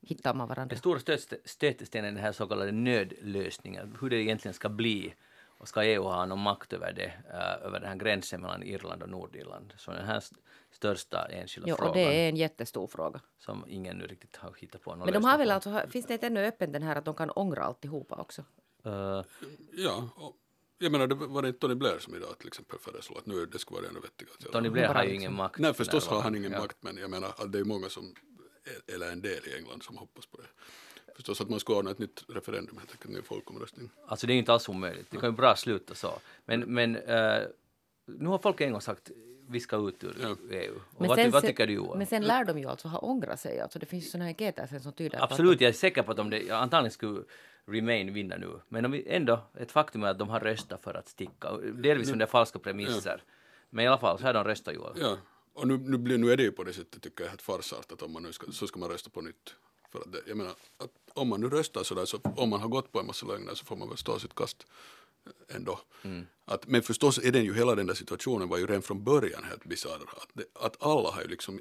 hittar 0.00 0.34
man 0.34 0.48
varandra? 0.48 0.68
Den 0.70 0.78
stora 0.78 0.98
stöt- 0.98 1.40
stötestenen 1.44 2.08
är 2.08 2.12
den 2.12 2.22
här 2.24 2.32
så 2.32 2.46
kallade 2.46 2.72
nödlösningen, 2.72 3.96
hur 4.00 4.10
det 4.10 4.16
egentligen 4.16 4.54
ska 4.54 4.68
bli. 4.68 5.14
Och 5.58 5.68
ska 5.68 5.84
EU 5.84 6.02
ha 6.02 6.26
någon 6.26 6.38
makt 6.38 6.72
över 6.72 6.92
det, 6.92 7.12
eh, 7.32 7.66
över 7.66 7.80
den 7.80 7.88
här 7.88 7.96
gränsen 7.96 8.40
mellan 8.40 8.62
Irland 8.62 9.02
och 9.02 9.08
Nordirland? 9.08 9.74
Så 9.78 9.90
den 9.90 10.04
här 10.04 10.18
st- 10.18 10.36
största 10.70 11.26
enskilda 11.26 11.68
Jo, 11.68 11.74
och 11.74 11.78
frågan 11.78 11.94
det 11.94 12.24
är 12.24 12.28
en 12.28 12.36
jättestor 12.36 12.86
fråga. 12.86 13.20
som 13.38 13.64
ingen 13.68 13.96
nu 13.98 14.06
riktigt 14.06 14.36
har 14.36 14.54
hittat 14.58 14.82
på 14.82 14.90
någon 14.94 15.04
Men 15.04 15.14
de 15.14 15.24
har 15.24 15.38
väl 15.38 15.50
alltså, 15.50 15.82
finns 15.90 16.06
det 16.06 16.12
inte 16.12 16.26
ännu 16.26 16.46
öppen 16.46 16.72
den 16.72 16.82
här 16.82 16.96
att 16.96 17.04
de 17.04 17.14
kan 17.14 17.30
ångra 17.30 17.62
alltihopa 17.62 18.16
också? 18.16 18.44
Eh, 18.84 19.22
Ja, 19.72 20.08
och, 20.16 20.36
jag 20.78 20.92
menar 20.92 21.06
det 21.06 21.14
var 21.14 21.42
det 21.42 21.48
inte 21.48 21.60
Tony 21.60 21.74
Blair 21.74 21.98
som 21.98 22.14
idag 22.14 22.38
till 22.38 22.48
exempel 22.48 22.78
föreslog 22.78 23.18
att 23.18 23.26
nu 23.26 23.46
det 23.46 23.58
skulle 23.58 23.80
vara 23.80 23.90
ännu 23.90 24.00
vettigare. 24.00 24.52
Tony 24.52 24.68
Blair 24.70 24.88
har 24.88 24.94
ju 25.02 25.08
liksom- 25.08 25.14
ingen 25.22 25.34
makt. 25.34 25.58
Nej 25.58 25.70
för 25.74 25.84
förstås 25.84 26.06
har 26.06 26.20
han 26.22 26.34
ingen 26.36 26.52
Ja. 26.52 26.58
makt 26.58 26.76
men 26.80 26.96
jag 26.96 27.10
menar 27.10 27.28
att 27.28 27.52
det 27.52 27.58
är 27.58 27.64
många 27.64 27.88
som, 27.88 28.14
eller 28.94 29.10
en 29.12 29.20
del 29.22 29.46
i 29.48 29.56
England 29.56 29.82
som 29.82 29.96
hoppas 29.96 30.26
på 30.26 30.36
det. 30.36 30.48
Förstås 31.16 31.40
att 31.40 31.48
man 31.50 31.60
skulle 31.60 31.78
ordna 31.78 31.90
ett 31.90 31.98
nytt 31.98 32.24
referendum, 32.28 32.78
helt 32.78 32.90
enkelt, 32.90 33.10
en 33.10 33.16
ny 33.16 33.22
folkomröstning. 33.22 33.90
Alltså 34.06 34.26
det 34.26 34.32
är 34.32 34.36
inte 34.38 34.52
alls 34.52 34.68
omöjligt. 34.68 35.10
Det 35.10 35.16
kan 35.16 35.28
ju 35.30 35.36
bra 35.36 35.56
sluta 35.56 35.94
så. 35.94 36.12
Men, 36.44 36.60
men 36.60 36.96
eh, 36.96 37.42
nu 38.06 38.28
har 38.28 38.38
folk 38.38 38.60
en 38.60 38.72
gång 38.72 38.80
sagt 38.80 39.10
vi 39.50 39.60
ska 39.60 39.88
ut 39.88 40.04
ur 40.04 40.16
Ja. 40.20 40.36
EU. 40.50 40.74
Och 40.74 41.00
Men 41.00 41.08
vad, 41.08 41.18
sen 41.18 41.30
vad 41.30 41.42
tycker 41.42 41.66
du 41.66 41.72
Johan? 41.72 41.98
Men 41.98 42.06
sen 42.06 42.22
lär 42.22 42.44
de 42.44 42.58
ju 42.58 42.66
alltså 42.66 42.88
ha 42.88 42.98
ångrat 42.98 43.40
sig. 43.40 43.60
Alltså 43.60 43.78
det 43.78 43.86
finns 43.86 44.14
ju 44.14 44.18
här 44.18 44.26
enkäter 44.26 44.66
sen 44.66 44.80
som 44.80 44.92
tyder 44.92 45.18
på 45.18 45.24
att 45.24 45.30
Absolut, 45.30 45.60
jag 45.60 45.68
är 45.68 45.72
säker 45.72 46.02
på 46.02 46.12
att 46.12 46.18
om 46.18 46.30
det 46.30 46.38
ja, 46.38 46.56
antagligen 46.56 46.90
skulle 46.90 47.22
Remain 47.66 48.12
vinna 48.12 48.36
nu. 48.36 48.60
Men 48.68 48.84
om 48.84 48.90
vi 48.90 49.08
ändå, 49.08 49.40
ett 49.58 49.72
faktum 49.72 50.04
är 50.04 50.08
att 50.08 50.18
de 50.18 50.28
har 50.28 50.40
röstat 50.40 50.82
för 50.82 50.94
att 50.94 51.08
sticka. 51.08 51.56
Delvis 51.56 52.10
under 52.10 52.26
falska 52.26 52.58
premisser. 52.58 53.22
Men 53.70 53.84
i 53.84 53.88
alla 53.88 53.98
fall 53.98 54.18
så 54.18 54.24
har 54.24 54.34
de 54.34 54.44
röstat 54.44 54.74
Joel. 54.74 54.92
Ja, 55.00 55.16
och 55.52 55.68
nu, 55.68 55.78
nu, 55.78 55.98
blir, 55.98 56.18
nu 56.18 56.32
är 56.32 56.36
det 56.36 56.42
ju 56.42 56.52
på 56.52 56.64
det 56.64 56.72
sättet 56.72 57.02
tycker 57.02 57.24
jag 57.24 57.28
helt 57.28 57.42
farsartat 57.42 58.02
om 58.02 58.12
man 58.12 58.22
nu 58.22 58.32
ska, 58.32 58.52
så 58.52 58.66
ska 58.66 58.80
man 58.80 58.88
rösta 58.88 59.10
på 59.10 59.20
nytt. 59.20 59.54
För 59.92 59.98
att 59.98 60.12
det, 60.12 60.22
jag 60.26 60.36
menar, 60.36 60.52
att 60.76 60.90
om 61.14 61.28
man 61.28 61.40
nu 61.40 61.48
röstar 61.48 61.82
sådär 61.82 62.04
så 62.04 62.20
om 62.36 62.48
man 62.50 62.60
har 62.60 62.68
gått 62.68 62.92
på 62.92 63.00
en 63.00 63.06
massa 63.06 63.26
lögner 63.26 63.54
så 63.54 63.64
får 63.64 63.76
man 63.76 63.88
väl 63.88 63.98
stå 63.98 64.18
sitt 64.18 64.34
kast 64.34 64.66
ändå. 65.48 65.80
Att, 66.44 66.66
men 66.66 66.82
förstås 66.82 67.18
är 67.18 67.32
den 67.32 67.44
ju, 67.44 67.54
hela 67.54 67.74
den 67.74 67.86
där 67.86 67.94
situationen 67.94 68.48
var 68.48 68.58
ju 68.58 68.66
redan 68.66 68.82
från 68.82 69.04
början 69.04 69.44
helt 69.44 69.64
bisarr. 69.64 70.02
Att, 70.16 70.28
det, 70.32 70.44
att 70.54 70.82
alla 70.82 71.10
har 71.10 71.22
ju 71.22 71.28
liksom, 71.28 71.60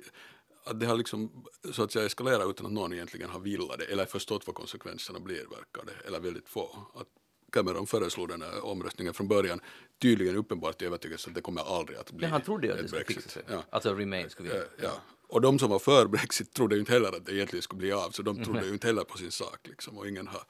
att 0.63 0.79
det 0.79 0.85
har 0.85 0.95
liksom 0.97 1.45
så 1.71 1.83
att 1.83 1.91
säga 1.91 2.05
eskalerat 2.05 2.49
utan 2.49 2.65
att 2.65 2.71
någon 2.71 2.93
egentligen 2.93 3.29
har 3.29 3.39
villat 3.39 3.79
det 3.79 3.85
eller 3.85 4.05
förstått 4.05 4.47
vad 4.47 4.55
konsekvenserna 4.55 5.19
blir 5.19 5.35
verkar 5.37 5.85
det, 5.85 6.07
eller 6.07 6.19
väldigt 6.19 6.49
få. 6.49 6.87
Att 6.95 7.07
Cameron 7.51 7.87
föreslog 7.87 8.29
den 8.29 8.41
här 8.41 8.65
omröstningen 8.65 9.13
från 9.13 9.27
början, 9.27 9.59
tydligen 10.01 10.35
uppenbart 10.35 10.81
i 10.81 10.85
övertygelse 10.85 11.29
att 11.29 11.35
det 11.35 11.41
kommer 11.41 11.77
aldrig 11.77 11.97
att 11.97 12.11
bli 12.11 12.21
Men 12.21 12.31
han 12.31 12.41
trodde 12.41 12.67
ju 12.67 12.73
att 12.73 12.79
det 12.79 12.87
skulle 12.87 13.05
fixa 13.05 13.29
sig. 13.29 13.43
Ja. 13.49 13.63
Alltså 13.69 13.93
Remain 13.93 14.29
skulle 14.29 14.49
vinna. 14.49 14.61
Eh, 14.61 14.69
Ja. 14.83 15.01
Och 15.27 15.41
de 15.41 15.59
som 15.59 15.69
var 15.69 15.79
för 15.79 16.07
Brexit 16.07 16.53
trodde 16.53 16.75
ju 16.75 16.79
inte 16.79 16.93
heller 16.93 17.17
att 17.17 17.25
det 17.25 17.33
egentligen 17.33 17.63
skulle 17.63 17.79
bli 17.79 17.91
av, 17.91 18.11
så 18.11 18.21
de 18.21 18.43
trodde 18.43 18.65
ju 18.65 18.73
inte 18.73 18.87
heller 18.87 19.03
på 19.03 19.17
sin 19.17 19.31
sak. 19.31 19.67
Liksom, 19.67 19.97
och 19.97 20.07
ingen 20.07 20.27
har, 20.27 20.41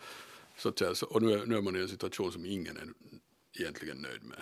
så 0.57 0.69
att 0.69 0.79
säga, 0.79 0.93
och 1.09 1.21
nu 1.21 1.33
är, 1.33 1.45
nu 1.45 1.57
är 1.57 1.61
man 1.61 1.75
i 1.75 1.79
en 1.79 1.87
situation 1.87 2.31
som 2.31 2.45
ingen 2.45 2.77
är 2.77 2.87
egentligen 3.59 3.97
nöjd 3.97 4.23
med. 4.23 4.39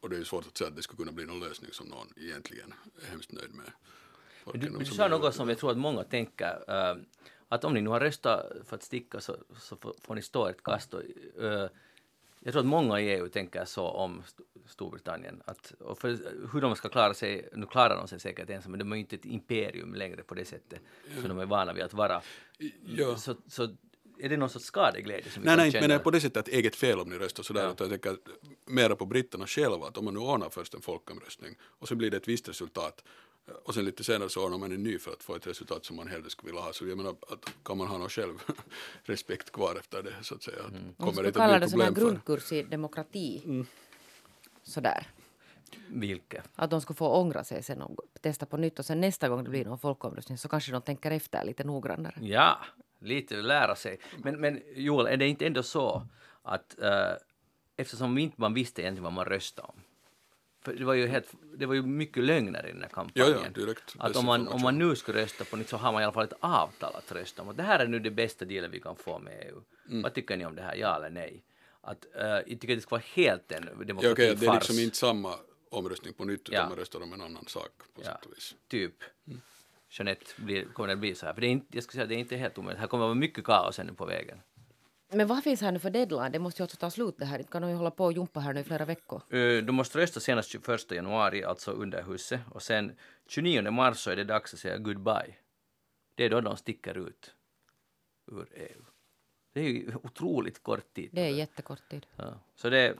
Och 0.00 0.10
det 0.10 0.16
är 0.16 0.18
ju 0.18 0.24
svårt 0.24 0.46
att 0.46 0.58
säga 0.58 0.68
att 0.68 0.76
det 0.76 0.82
skulle 0.82 0.96
kunna 0.96 1.12
bli 1.12 1.26
någon 1.26 1.40
lösning 1.40 1.72
som 1.72 1.86
någon 1.88 2.06
egentligen 2.16 2.74
är 3.02 3.10
hemskt 3.10 3.32
nöjd 3.32 3.54
med. 3.54 3.72
Folk 4.44 4.60
Du, 4.60 4.68
du 4.68 4.84
sa 4.84 5.08
något 5.08 5.34
som 5.34 5.48
jag 5.48 5.58
tror 5.58 5.70
att 5.70 5.78
många 5.78 6.04
tänker. 6.04 6.64
eh, 6.68 6.96
att 7.48 7.64
om 7.64 7.74
ni 7.74 7.80
nu 7.80 7.90
har 7.90 8.00
röstat 8.00 8.52
för 8.64 8.76
att 8.76 8.82
sticka 8.82 9.20
så, 9.20 9.36
så 9.58 9.76
får, 9.76 10.14
ni 10.14 10.22
stå 10.22 10.46
ett 10.46 10.62
kast. 10.62 10.94
Och, 10.94 11.02
eh, 11.42 11.68
jag 12.40 12.52
tror 12.52 12.60
att 12.60 12.66
många 12.66 13.00
i 13.00 13.08
EU 13.08 13.28
tänker 13.28 13.64
så 13.64 13.88
om 13.88 14.22
Storbritannien. 14.70 15.42
Att, 15.44 15.72
och 15.78 15.98
för 15.98 16.08
hur 16.52 16.60
de 16.60 16.76
ska 16.76 16.88
klara 16.88 17.14
sig, 17.14 17.48
nu 17.52 17.66
klarar 17.66 17.96
de 17.96 18.08
sig 18.08 18.20
säkert 18.20 18.50
ensamma, 18.50 18.70
men 18.70 18.78
de 18.78 18.92
är 18.92 18.96
ju 18.96 19.00
inte 19.00 19.16
ett 19.16 19.24
imperium 19.24 19.94
längre 19.94 20.22
på 20.22 20.34
det 20.34 20.44
sättet 20.44 20.80
som 21.20 21.28
de 21.28 21.38
är 21.38 21.46
vana 21.46 21.72
vid 21.72 21.82
att 21.82 21.94
vara. 21.94 22.22
Ja. 22.96 23.16
Så, 23.16 23.34
så 23.46 23.68
är 24.20 24.28
det 24.28 24.36
någon 24.36 24.50
sorts 24.50 24.64
skadeglädje 24.64 25.30
som 25.30 25.42
vi 25.42 25.46
Nej, 25.46 25.56
nej, 25.56 25.72
känna? 25.72 25.80
men 25.80 25.88
det 25.88 25.94
är 25.94 25.98
på 25.98 26.10
det 26.10 26.20
sättet 26.20 26.36
att 26.36 26.48
eget 26.48 26.76
fel 26.76 27.00
om 27.00 27.10
ni 27.10 27.18
röstar 27.18 27.42
sådär. 27.42 27.62
Ja. 27.62 27.70
Utan 27.70 27.90
jag 27.90 28.02
tänker 28.02 28.22
mera 28.66 28.96
på 28.96 29.06
britterna 29.06 29.46
själva, 29.46 29.86
att 29.86 29.96
om 29.98 30.04
man 30.04 30.14
nu 30.14 30.20
ordnar 30.20 30.50
först 30.50 30.74
en 30.74 30.80
folkomröstning 30.80 31.56
och 31.62 31.88
så 31.88 31.94
blir 31.94 32.10
det 32.10 32.16
ett 32.16 32.28
visst 32.28 32.48
resultat 32.48 33.04
eh, 33.48 33.54
och 33.54 33.74
sen 33.74 33.84
lite 33.84 34.04
senare 34.04 34.28
så 34.28 34.44
ordnar 34.44 34.58
man 34.58 34.72
en 34.72 34.82
ny 34.82 34.98
för 34.98 35.12
att 35.12 35.22
få 35.22 35.34
ett 35.34 35.46
resultat 35.46 35.84
som 35.84 35.96
man 35.96 36.08
hellre 36.08 36.30
skulle 36.30 36.52
vilja 36.52 36.62
ha. 36.62 36.72
Så 36.72 36.86
jag 36.86 36.96
menar, 36.96 37.10
att 37.10 37.52
kan 37.64 37.78
man 37.78 37.86
ha 37.86 37.98
någon 37.98 38.08
själv 38.08 38.34
respekt 39.02 39.52
kvar 39.52 39.76
efter 39.76 40.02
det 40.02 40.14
så 40.22 40.34
att 40.34 40.42
säga. 40.42 40.62
Mm. 40.68 40.94
Kommer 40.94 41.12
skulle 41.12 41.22
det 41.22 41.28
inte 41.28 41.38
kalla 41.38 41.58
det 41.58 41.70
problem 41.70 41.94
för... 41.94 42.00
grundkurs 42.00 42.52
i 42.52 42.62
demokrati. 42.62 43.42
Sådär. 44.70 45.06
Vilket? 45.88 46.44
Att 46.54 46.70
de 46.70 46.80
skulle 46.80 46.96
få 46.96 47.08
ångra 47.08 47.44
sig 47.44 47.62
sen 47.62 47.82
och 47.82 47.96
testa 48.20 48.46
på 48.46 48.56
nytt 48.56 48.78
och 48.78 48.84
sen 48.84 49.00
nästa 49.00 49.28
gång 49.28 49.44
det 49.44 49.50
blir 49.50 49.64
någon 49.64 49.78
folkomröstning 49.78 50.38
så 50.38 50.48
kanske 50.48 50.72
de 50.72 50.82
tänker 50.82 51.10
efter 51.10 51.44
lite 51.44 51.64
noggrannare. 51.64 52.14
Ja, 52.20 52.58
lite 52.98 53.36
lära 53.36 53.76
sig. 53.76 53.98
Men, 54.18 54.40
men 54.40 54.62
Joel, 54.74 55.06
är 55.06 55.16
det 55.16 55.28
inte 55.28 55.46
ändå 55.46 55.62
så 55.62 56.06
att 56.42 56.80
eh, 56.82 57.12
eftersom 57.76 58.18
inte 58.18 58.40
man 58.40 58.54
visste 58.54 58.82
egentligen 58.82 59.04
vad 59.04 59.12
man 59.12 59.24
röstade 59.24 59.68
om. 59.68 59.74
För 60.64 60.74
det 60.74 60.84
var 60.84 60.94
ju, 60.94 61.06
helt, 61.06 61.34
det 61.56 61.66
var 61.66 61.74
ju 61.74 61.82
mycket 61.82 62.24
lögner 62.24 62.66
i 62.66 62.72
den 62.72 62.80
här 62.82 62.88
Ja, 62.90 62.94
kampanjen. 62.94 63.38
ja, 63.44 63.60
direkt 63.60 63.94
att 63.98 64.16
om 64.16 64.26
man, 64.26 64.48
om 64.48 64.62
man 64.62 64.78
nu 64.78 64.96
skulle 64.96 65.22
rösta 65.22 65.44
på 65.44 65.56
nytt 65.56 65.68
så 65.68 65.76
har 65.76 65.92
man 65.92 66.02
i 66.02 66.04
alla 66.04 66.12
fall 66.12 66.24
ett 66.24 66.38
avtal 66.40 66.94
att 66.96 67.12
rösta 67.12 67.42
om. 67.42 67.48
Och 67.48 67.54
det 67.54 67.62
här 67.62 67.78
är 67.78 67.86
nu 67.86 67.98
det 67.98 68.10
bästa 68.10 68.44
dealen 68.44 68.70
vi 68.70 68.80
kan 68.80 68.96
få 68.96 69.18
med 69.18 69.44
EU. 69.46 69.62
Mm. 69.88 70.02
Vad 70.02 70.14
tycker 70.14 70.36
ni 70.36 70.46
om 70.46 70.54
det 70.56 70.62
här, 70.62 70.74
ja 70.74 70.96
eller 70.96 71.10
nej? 71.10 71.42
Att, 71.80 72.06
uh, 72.16 72.22
jag 72.22 72.46
tycker 72.46 72.74
det 72.76 72.80
ska 72.80 72.90
vara 72.90 73.02
helt 73.14 73.52
en 73.52 73.62
Ja, 73.64 73.70
okej, 73.74 73.86
demokratifars. 73.86 74.40
det 74.40 74.46
är 74.46 74.54
liksom 74.54 74.78
inte 74.78 74.96
samma 74.96 75.34
omröstning 75.70 76.14
på 76.14 76.24
nytt 76.24 76.40
utan 76.48 76.54
Ja. 76.54 76.68
man 76.68 76.78
röstar 76.78 77.02
om 77.02 77.12
en 77.12 77.20
annan 77.22 77.44
sak 77.46 77.70
på 77.94 78.00
Ja. 78.04 78.04
sätt 78.04 78.26
och 78.26 78.32
vis. 78.32 78.54
Typ. 78.68 78.94
Jeanette, 79.90 80.24
blir, 80.36 80.64
kommer 80.64 80.86
det 80.86 80.92
att 80.92 80.98
bli 80.98 81.14
så 81.14 81.26
här? 81.26 81.34
För 81.34 81.40
det 81.40 81.46
är 81.46 81.48
inte, 81.50 81.66
jag 81.70 81.84
skulle 81.84 81.98
säga 81.98 82.06
det 82.06 82.14
är 82.14 82.18
inte 82.18 82.36
helt 82.36 82.58
omöjligt. 82.58 82.80
Här 82.80 82.86
kommer 82.86 83.04
att 83.04 83.08
vara 83.08 83.14
mycket 83.14 83.44
kaos 83.44 83.78
ännu 83.78 83.92
på 83.94 84.04
vägen. 84.06 84.40
Men 85.12 85.26
vad 85.26 85.44
finns 85.44 85.60
här 85.60 85.72
nu 85.72 85.78
för 85.78 85.90
deadline? 85.90 86.32
Det 86.32 86.38
måste 86.38 86.62
ju 86.62 86.64
alltså 86.64 86.76
ta 86.76 86.90
slut 86.90 87.14
det 87.18 87.24
här. 87.24 87.38
Inte 87.38 87.50
kan 87.52 87.62
de 87.62 87.70
ju 87.70 87.76
hålla 87.76 87.90
på 87.90 88.04
och 88.04 88.12
jumpa 88.12 88.40
här 88.40 88.52
nu 88.52 88.60
i 88.60 88.64
flera 88.64 88.84
veckor. 88.84 89.22
Eh, 89.30 89.38
Du 89.64 89.72
måste 89.72 89.98
rösta 89.98 90.20
senast 90.20 90.48
21 90.50 90.90
januari, 90.92 91.44
alltså 91.44 91.70
under 91.70 92.02
huset. 92.02 92.40
Och 92.50 92.62
sen 92.62 92.96
29 93.28 93.70
mars 93.70 93.98
så 93.98 94.10
är 94.10 94.16
det 94.16 94.24
dags 94.24 94.54
att 94.54 94.60
säga 94.60 94.78
goodbye. 94.78 95.34
Det 96.14 96.24
är 96.24 96.30
då 96.30 96.40
de 96.40 96.56
sticker 96.56 96.98
ut 97.08 97.34
ur 98.32 98.48
EU. 98.54 98.82
Det 99.52 99.60
är 99.60 99.64
ju 99.64 99.92
otroligt 100.02 100.62
kort 100.62 100.94
tid. 100.94 101.08
Det 101.12 101.20
är 101.20 101.28
jättekort 101.30 101.88
tid. 101.90 102.06
Ja. 102.16 102.24
Så 102.56 102.70
det 102.70 102.78
är 102.78 102.94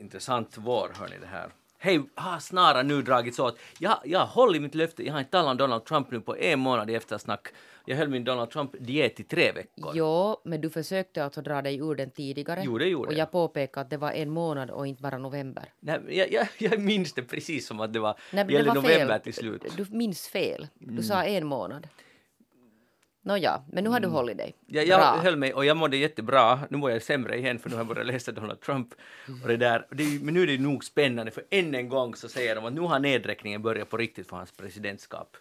intressant 0.00 0.54
vår, 0.58 0.90
hörni, 0.94 1.14
det 1.20 1.26
här. 1.26 1.50
Hej, 1.78 2.02
har 2.14 2.38
snara 2.38 2.82
nu 2.82 3.02
dragits 3.02 3.38
åt. 3.38 3.58
Jag, 3.78 3.98
jag 4.04 4.26
håller 4.26 4.60
mitt 4.60 4.74
löfte. 4.74 5.06
Jag 5.06 5.12
har 5.12 5.18
inte 5.20 5.30
talat 5.30 5.50
om 5.50 5.56
Donald 5.56 5.84
Trump 5.84 6.10
nu 6.10 6.20
på 6.20 6.36
en 6.36 6.58
månad 6.58 6.90
i 6.90 6.94
eftersnack. 6.94 7.48
Jag 7.86 7.96
höll 7.96 8.08
min 8.08 8.24
Donald 8.24 8.50
Trump-diet 8.50 9.20
i 9.20 9.22
tre 9.24 9.52
veckor. 9.52 9.92
Jo, 9.94 10.36
men 10.44 10.60
du 10.60 10.70
försökte 10.70 11.24
alltså 11.24 11.42
dra 11.42 11.62
dig 11.62 11.76
ur 11.76 11.94
den 11.94 12.10
tidigare. 12.10 12.62
Jo, 12.64 12.78
det 12.78 12.86
gjorde 12.86 13.06
Och 13.08 13.12
jag. 13.12 13.18
jag 13.20 13.30
påpekade 13.30 13.80
att 13.84 13.90
det 13.90 13.96
var 13.96 14.12
en 14.12 14.30
månad 14.30 14.70
och 14.70 14.86
inte 14.86 15.02
bara 15.02 15.18
november. 15.18 15.64
Nej, 15.80 16.00
jag, 16.10 16.32
jag, 16.32 16.48
jag 16.58 16.80
minns 16.80 17.12
det 17.12 17.22
precis 17.22 17.66
som 17.66 17.80
att 17.80 17.92
det 17.92 17.98
var, 18.00 18.18
Nej, 18.32 18.44
det 18.44 18.52
gällde 18.52 18.68
var 18.68 18.74
november 18.74 19.14
fel. 19.14 19.20
till 19.20 19.34
slut. 19.34 19.62
Du 19.76 19.86
minns 19.90 20.28
fel. 20.28 20.66
Du 20.78 20.90
Mm. 20.90 21.02
sa 21.02 21.24
en 21.24 21.46
månad. 21.46 21.88
Nåja, 23.24 23.62
men 23.72 23.84
nu 23.84 23.90
har 23.90 24.00
du 24.00 24.08
hållit 24.08 24.38
dig. 24.38 24.54
Ja, 24.66 24.82
jag 24.82 25.00
Bra. 25.00 25.22
höll 25.22 25.36
mig 25.36 25.54
och 25.54 25.64
jag 25.64 25.76
mådde 25.76 25.96
jättebra. 25.96 26.60
Nu 26.70 26.76
mår 26.76 26.90
jag 26.90 27.02
sämre 27.02 27.38
igen 27.38 27.58
för 27.58 27.68
nu 27.70 27.74
har 27.76 27.80
jag 27.80 27.86
börjat 27.88 28.06
läsa 28.06 28.32
Donald 28.32 28.60
Trump. 28.60 28.94
Och 29.42 29.48
det 29.48 29.56
där. 29.56 29.86
Det 29.90 30.02
är, 30.02 30.24
men 30.24 30.34
nu 30.34 30.42
är 30.42 30.46
det 30.46 30.58
nog 30.58 30.84
spännande 30.84 31.30
för 31.30 31.44
än 31.50 31.74
en 31.74 31.88
gång 31.88 32.14
så 32.14 32.28
säger 32.28 32.54
de 32.54 32.64
att 32.64 32.72
nu 32.72 32.80
har 32.80 32.98
nedräkningen 32.98 33.62
börjat 33.62 33.90
på 33.90 33.96
riktigt 33.96 34.28
för 34.28 34.36
hans 34.36 34.52
presidentskap. 34.52 35.36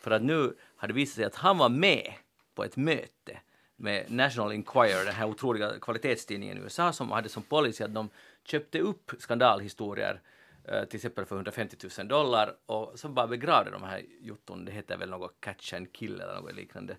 För 0.00 0.10
att 0.10 0.22
nu 0.22 0.54
har 0.76 0.88
det 0.88 0.94
visat 0.94 1.14
sig 1.14 1.24
att 1.24 1.34
han 1.34 1.58
var 1.58 1.68
med 1.68 2.12
på 2.54 2.64
ett 2.64 2.76
möte 2.76 3.38
med 3.76 4.04
National 4.10 4.52
Enquirer, 4.52 5.04
den 5.04 5.14
här 5.14 5.26
otroliga 5.26 5.72
kvalitetstidningen 5.80 6.58
i 6.58 6.60
USA 6.60 6.92
som 6.92 7.10
hade 7.10 7.28
som 7.28 7.42
policy 7.42 7.84
att 7.84 7.94
de 7.94 8.08
köpte 8.44 8.80
upp 8.80 9.12
skandalhistorier 9.18 10.20
till 10.68 10.96
exempel 10.96 11.26
för 11.26 11.36
150 11.36 11.76
000 11.98 12.08
dollar 12.08 12.56
och 12.66 12.98
så 12.98 13.08
bara 13.08 13.26
begravde 13.26 13.70
de 13.70 13.82
här 13.82 14.04
jotton, 14.20 14.64
det 14.64 14.72
heter 14.72 14.96
väl 14.96 15.10
något 15.10 15.40
catch 15.40 15.72
and 15.72 15.92
kill 15.92 16.20
eller 16.20 16.34
något 16.34 16.54
liknande. 16.54 16.96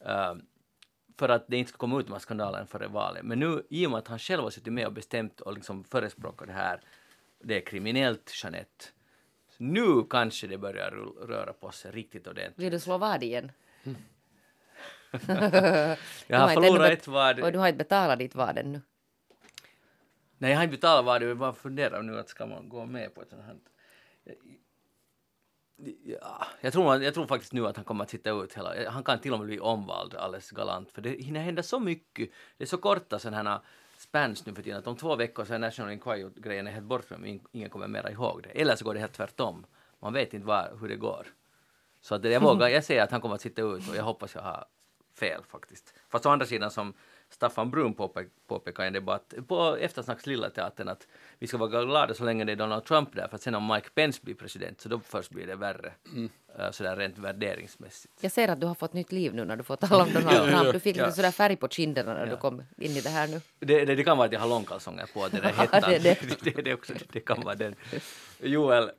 Eh, 0.00 0.34
för 1.18 1.28
att 1.28 1.44
det 1.48 1.56
inte 1.56 1.68
ska 1.68 1.78
komma 1.78 2.00
ut 2.00 2.06
de 2.06 2.12
här 2.12 2.20
skandalerna 2.20 2.66
före 2.66 2.86
valet. 2.86 3.22
Men 3.22 3.38
nu, 3.38 3.66
i 3.70 3.86
och 3.86 3.90
med 3.90 3.98
att 3.98 4.08
han 4.08 4.18
själv 4.18 4.42
har 4.42 4.50
suttit 4.50 4.72
med 4.72 4.86
och 4.86 4.92
bestämt 4.92 5.40
och 5.40 5.54
liksom 5.54 5.84
förespråkat 5.84 6.48
det 6.48 6.54
här, 6.54 6.80
det 7.42 7.56
är 7.56 7.66
kriminellt, 7.66 8.32
Jeanette. 8.42 8.84
Så 9.56 9.62
nu 9.62 10.04
kanske 10.10 10.46
det 10.46 10.58
börjar 10.58 10.90
röra 11.26 11.52
på 11.52 11.70
sig 11.70 11.90
riktigt 11.90 12.26
ordentligt. 12.26 12.64
Vill 12.64 12.72
du 12.72 12.80
slå 12.80 12.98
vad 12.98 13.22
igen? 13.22 13.52
Jag 16.26 16.38
har 16.38 16.50
ännu 16.50 16.54
förlorat 16.54 16.90
ett 16.90 17.06
vad. 17.06 17.40
Och 17.40 17.52
du 17.52 17.58
har 17.58 17.68
inte 17.68 17.78
betalat 17.78 18.18
ditt 18.18 18.34
vad 18.34 18.58
ännu. 18.58 18.80
Nej, 20.40 20.50
jag 20.50 20.58
har 20.58 20.64
inte 20.64 20.76
betalat 20.76 21.04
vad, 21.04 21.22
jag 21.22 21.38
bara 21.38 21.52
funderar 21.52 22.02
nu 22.02 22.18
att 22.18 22.28
ska 22.28 22.46
man 22.46 22.68
gå 22.68 22.86
med 22.86 23.14
på 23.14 23.22
ett 23.22 23.30
sånt 23.30 23.42
här... 23.42 23.56
Ja, 26.04 26.46
jag, 26.60 26.72
tror, 26.72 27.02
jag 27.02 27.14
tror 27.14 27.26
faktiskt 27.26 27.52
nu 27.52 27.66
att 27.66 27.76
han 27.76 27.84
kommer 27.84 28.04
att 28.04 28.10
sitta 28.10 28.30
ut 28.30 28.54
hela... 28.54 28.90
Han 28.90 29.04
kan 29.04 29.18
till 29.18 29.32
och 29.32 29.38
med 29.38 29.46
bli 29.46 29.60
omvald 29.60 30.14
alldeles 30.14 30.50
galant, 30.50 30.92
för 30.92 31.02
det 31.02 31.10
hinner 31.10 31.40
hända 31.40 31.62
så 31.62 31.80
mycket. 31.80 32.30
Det 32.56 32.64
är 32.64 32.68
så 32.68 32.78
korta 32.78 33.18
sådana 33.18 33.50
här 33.50 33.60
spans 33.98 34.46
nu 34.46 34.54
för 34.54 34.62
tiden, 34.62 34.78
att 34.78 34.86
om 34.86 34.96
två 34.96 35.16
veckor 35.16 35.44
så 35.44 35.54
är 35.54 35.58
National 35.58 35.92
Inquiry-grejen 35.92 36.66
helt 36.66 36.86
borta. 36.86 37.14
ingen 37.52 37.70
kommer 37.70 37.88
mera 37.88 38.10
ihåg 38.10 38.42
det. 38.42 38.60
Eller 38.60 38.76
så 38.76 38.84
går 38.84 38.94
det 38.94 39.00
helt 39.00 39.12
tvärtom. 39.12 39.66
Man 39.98 40.12
vet 40.12 40.34
inte 40.34 40.46
var, 40.46 40.76
hur 40.80 40.88
det 40.88 40.96
går. 40.96 41.26
Så 42.00 42.14
att 42.14 42.24
jag 42.24 42.40
vågar, 42.40 42.68
jag 42.68 42.84
säger 42.84 43.02
att 43.02 43.10
han 43.10 43.20
kommer 43.20 43.34
att 43.34 43.40
sitta 43.40 43.62
ut 43.62 43.88
och 43.90 43.96
jag 43.96 44.04
hoppas 44.04 44.34
jag 44.34 44.42
har 44.42 44.64
fel 45.14 45.42
faktiskt. 45.48 45.94
Fast 46.08 46.26
å 46.26 46.28
andra 46.28 46.46
sidan 46.46 46.70
som 46.70 46.94
Staffan 47.30 47.70
Brun 47.70 47.94
påpe- 47.94 48.28
påpekade 48.46 48.86
i 48.86 48.88
en 48.88 48.92
debatt 48.92 49.34
på 49.48 49.76
Eftersnacks 49.76 50.26
lilla 50.26 50.50
teatern 50.50 50.88
att 50.88 51.06
vi 51.38 51.46
ska 51.46 51.56
vara 51.58 51.84
glada 51.84 52.14
så 52.14 52.24
länge 52.24 52.44
det 52.44 52.52
är 52.52 52.56
Donald 52.56 52.84
Trump 52.84 53.14
där 53.16 53.28
för 53.28 53.34
att 53.36 53.42
sen 53.42 53.54
om 53.54 53.66
Mike 53.74 53.88
Pence 53.94 54.20
blir 54.22 54.34
president 54.34 54.80
så 54.80 54.88
då 54.88 55.00
först 55.00 55.30
blir 55.30 55.46
det 55.46 55.56
värre. 55.56 55.92
Uh, 56.16 56.70
sådär 56.70 56.96
rent 56.96 57.18
värderingsmässigt. 57.18 58.14
Jag 58.20 58.32
ser 58.32 58.48
att 58.48 58.60
du 58.60 58.66
har 58.66 58.74
fått 58.74 58.92
nytt 58.92 59.12
liv 59.12 59.34
nu 59.34 59.44
när 59.44 59.56
du 59.56 59.62
får 59.62 59.76
tala 59.76 60.04
om 60.04 60.12
Donald 60.12 60.50
Trump. 60.50 60.72
Du 60.72 60.80
fick 60.80 60.96
Ja. 60.96 61.04
lite 61.04 61.16
sådär 61.16 61.30
färg 61.30 61.56
på 61.56 61.68
kinderna 61.68 62.14
när 62.14 62.26
Ja. 62.26 62.30
du 62.30 62.36
kom 62.36 62.62
in 62.78 62.90
i 62.90 63.00
det 63.00 63.08
här 63.10 63.28
nu. 63.28 63.40
Det, 63.58 63.84
det, 63.84 63.94
det 63.94 64.04
kan 64.04 64.16
vara 64.18 64.26
att 64.26 64.32
jag 64.32 64.40
har 64.40 64.48
långkalsonger 64.48 65.06
på, 65.14 65.28
den 65.28 65.40
där 65.40 65.52
hettan. 65.52 65.82
det 65.86 65.96
är 65.96 66.00
det, 66.44 66.62
det. 66.64 66.74
också, 66.74 66.92
det 67.12 67.20
kan 67.20 67.40
vara 67.42 67.54
den. 67.54 67.74
Joel, 68.38 68.90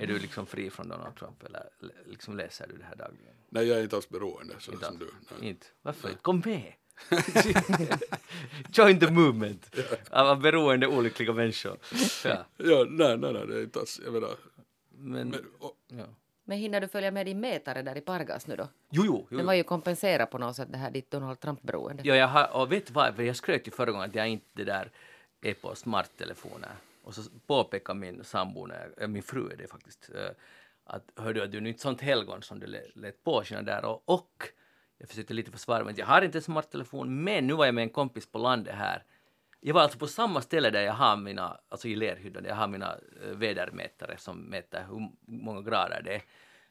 Är 0.00 0.06
du 0.06 0.18
liksom 0.18 0.46
fri 0.46 0.70
från 0.70 0.88
Donald 0.88 1.16
Trump 1.16 1.42
eller 1.42 1.62
liksom 2.06 2.36
läser 2.36 2.66
du 2.68 2.76
det 2.76 2.84
här 2.84 2.96
dagligen? 2.96 3.34
Nej, 3.48 3.66
jag 3.68 3.78
är 3.78 3.82
inte 3.82 3.96
alls 3.96 4.08
beroende 4.08 4.54
sådär 4.58 4.74
Inte 4.76 4.86
som 4.86 4.96
alls. 4.96 5.04
du. 5.28 5.34
Nej. 5.40 5.48
Inte? 5.48 5.66
Varför 5.82 6.08
inte? 6.08 6.20
Kom 6.22 6.42
med! 6.44 6.72
Join 8.72 9.00
the 9.00 9.10
movement 9.10 9.76
av 10.10 10.40
beroende 10.40 10.86
olyckliga 10.86 11.32
människor. 11.32 11.76
Ja. 12.24 12.44
Ja, 12.56 12.86
nej, 12.90 13.18
nej, 13.18 13.32
nej, 13.32 13.46
det 13.46 13.54
är 13.54 13.62
inte 13.62 13.80
alls, 13.80 14.00
jag 14.04 14.12
menar, 14.12 14.30
Men, 14.90 15.28
men, 15.28 15.44
och, 15.58 15.76
ja. 15.88 16.04
Men 16.44 16.58
hinner 16.58 16.80
du 16.80 16.88
följa 16.88 17.10
med 17.10 17.26
din 17.26 17.40
mätare 17.40 17.82
där 17.82 17.96
i 17.96 18.00
Pargas 18.00 18.46
nu 18.46 18.56
då? 18.56 18.68
Jo, 18.90 19.02
jo, 19.06 19.26
jo. 19.30 19.36
Den 19.36 19.46
var 19.46 19.54
ju 19.54 19.62
kompenserat 19.62 20.30
på 20.30 20.38
något 20.38 20.56
sätt 20.56 20.68
det 20.72 20.78
här 20.78 20.90
ditt 20.90 21.10
Donald 21.10 21.40
Trump-beroende. 21.40 22.02
Ja, 22.06 22.16
jag 22.16 22.28
har, 22.28 22.56
och 22.56 22.72
vet 22.72 22.90
vad, 22.90 23.16
för 23.16 23.22
jag 23.22 23.36
skröt 23.36 23.66
ju 23.66 23.70
förra 23.70 23.90
gången 23.90 24.08
att 24.10 24.14
jag 24.14 24.28
inte 24.28 24.46
det 24.52 24.64
där 24.64 24.90
är 25.40 25.54
på 25.54 25.74
smarttelefoner. 25.74 26.70
Och 27.02 27.14
så 27.14 27.22
påpekade 27.46 27.98
min 27.98 28.24
sambo, 28.24 28.68
min 29.06 29.22
fru 29.22 29.50
är 29.50 29.56
det 29.56 29.66
faktiskt, 29.66 30.10
eh, 30.14 30.30
att 30.84 31.12
hördu, 31.16 31.42
att 31.42 31.52
du 31.52 31.56
är 31.56 31.62
nu 31.62 31.68
inte 31.68 31.80
sånt 31.80 32.00
helgon 32.00 32.42
som 32.42 32.60
du 32.60 32.66
lät, 32.66 32.96
lät 32.96 33.24
påskina 33.24 33.62
där. 33.62 33.84
Och, 33.84 34.02
och 34.04 34.48
jag 34.98 35.08
försökte 35.08 35.34
lite 35.34 35.50
försvara 35.50 35.84
mig, 35.84 35.94
jag 35.96 36.06
har 36.06 36.22
inte 36.22 36.38
en 36.38 36.42
smarttelefon, 36.42 37.24
men 37.24 37.46
nu 37.46 37.54
var 37.54 37.64
jag 37.64 37.74
med 37.74 37.82
en 37.82 37.90
kompis 37.90 38.26
på 38.26 38.38
landet 38.38 38.74
här. 38.74 39.04
Jag 39.60 39.74
var 39.74 39.82
alltså 39.82 39.98
på 39.98 40.06
samma 40.06 40.40
ställe 40.40 40.70
där 40.70 40.82
jag 40.82 40.92
har 40.92 41.16
mina, 41.16 41.60
alltså 41.68 41.88
i 41.88 41.96
lerhyddan, 41.96 42.42
där 42.42 42.50
jag 42.50 42.56
har 42.56 42.68
mina 42.68 42.98
eh, 43.24 43.36
vädermätare 43.36 44.16
som 44.18 44.38
mäter 44.38 44.86
hur 44.90 45.10
många 45.26 45.62
grader 45.62 46.02
det 46.04 46.14
är. 46.14 46.22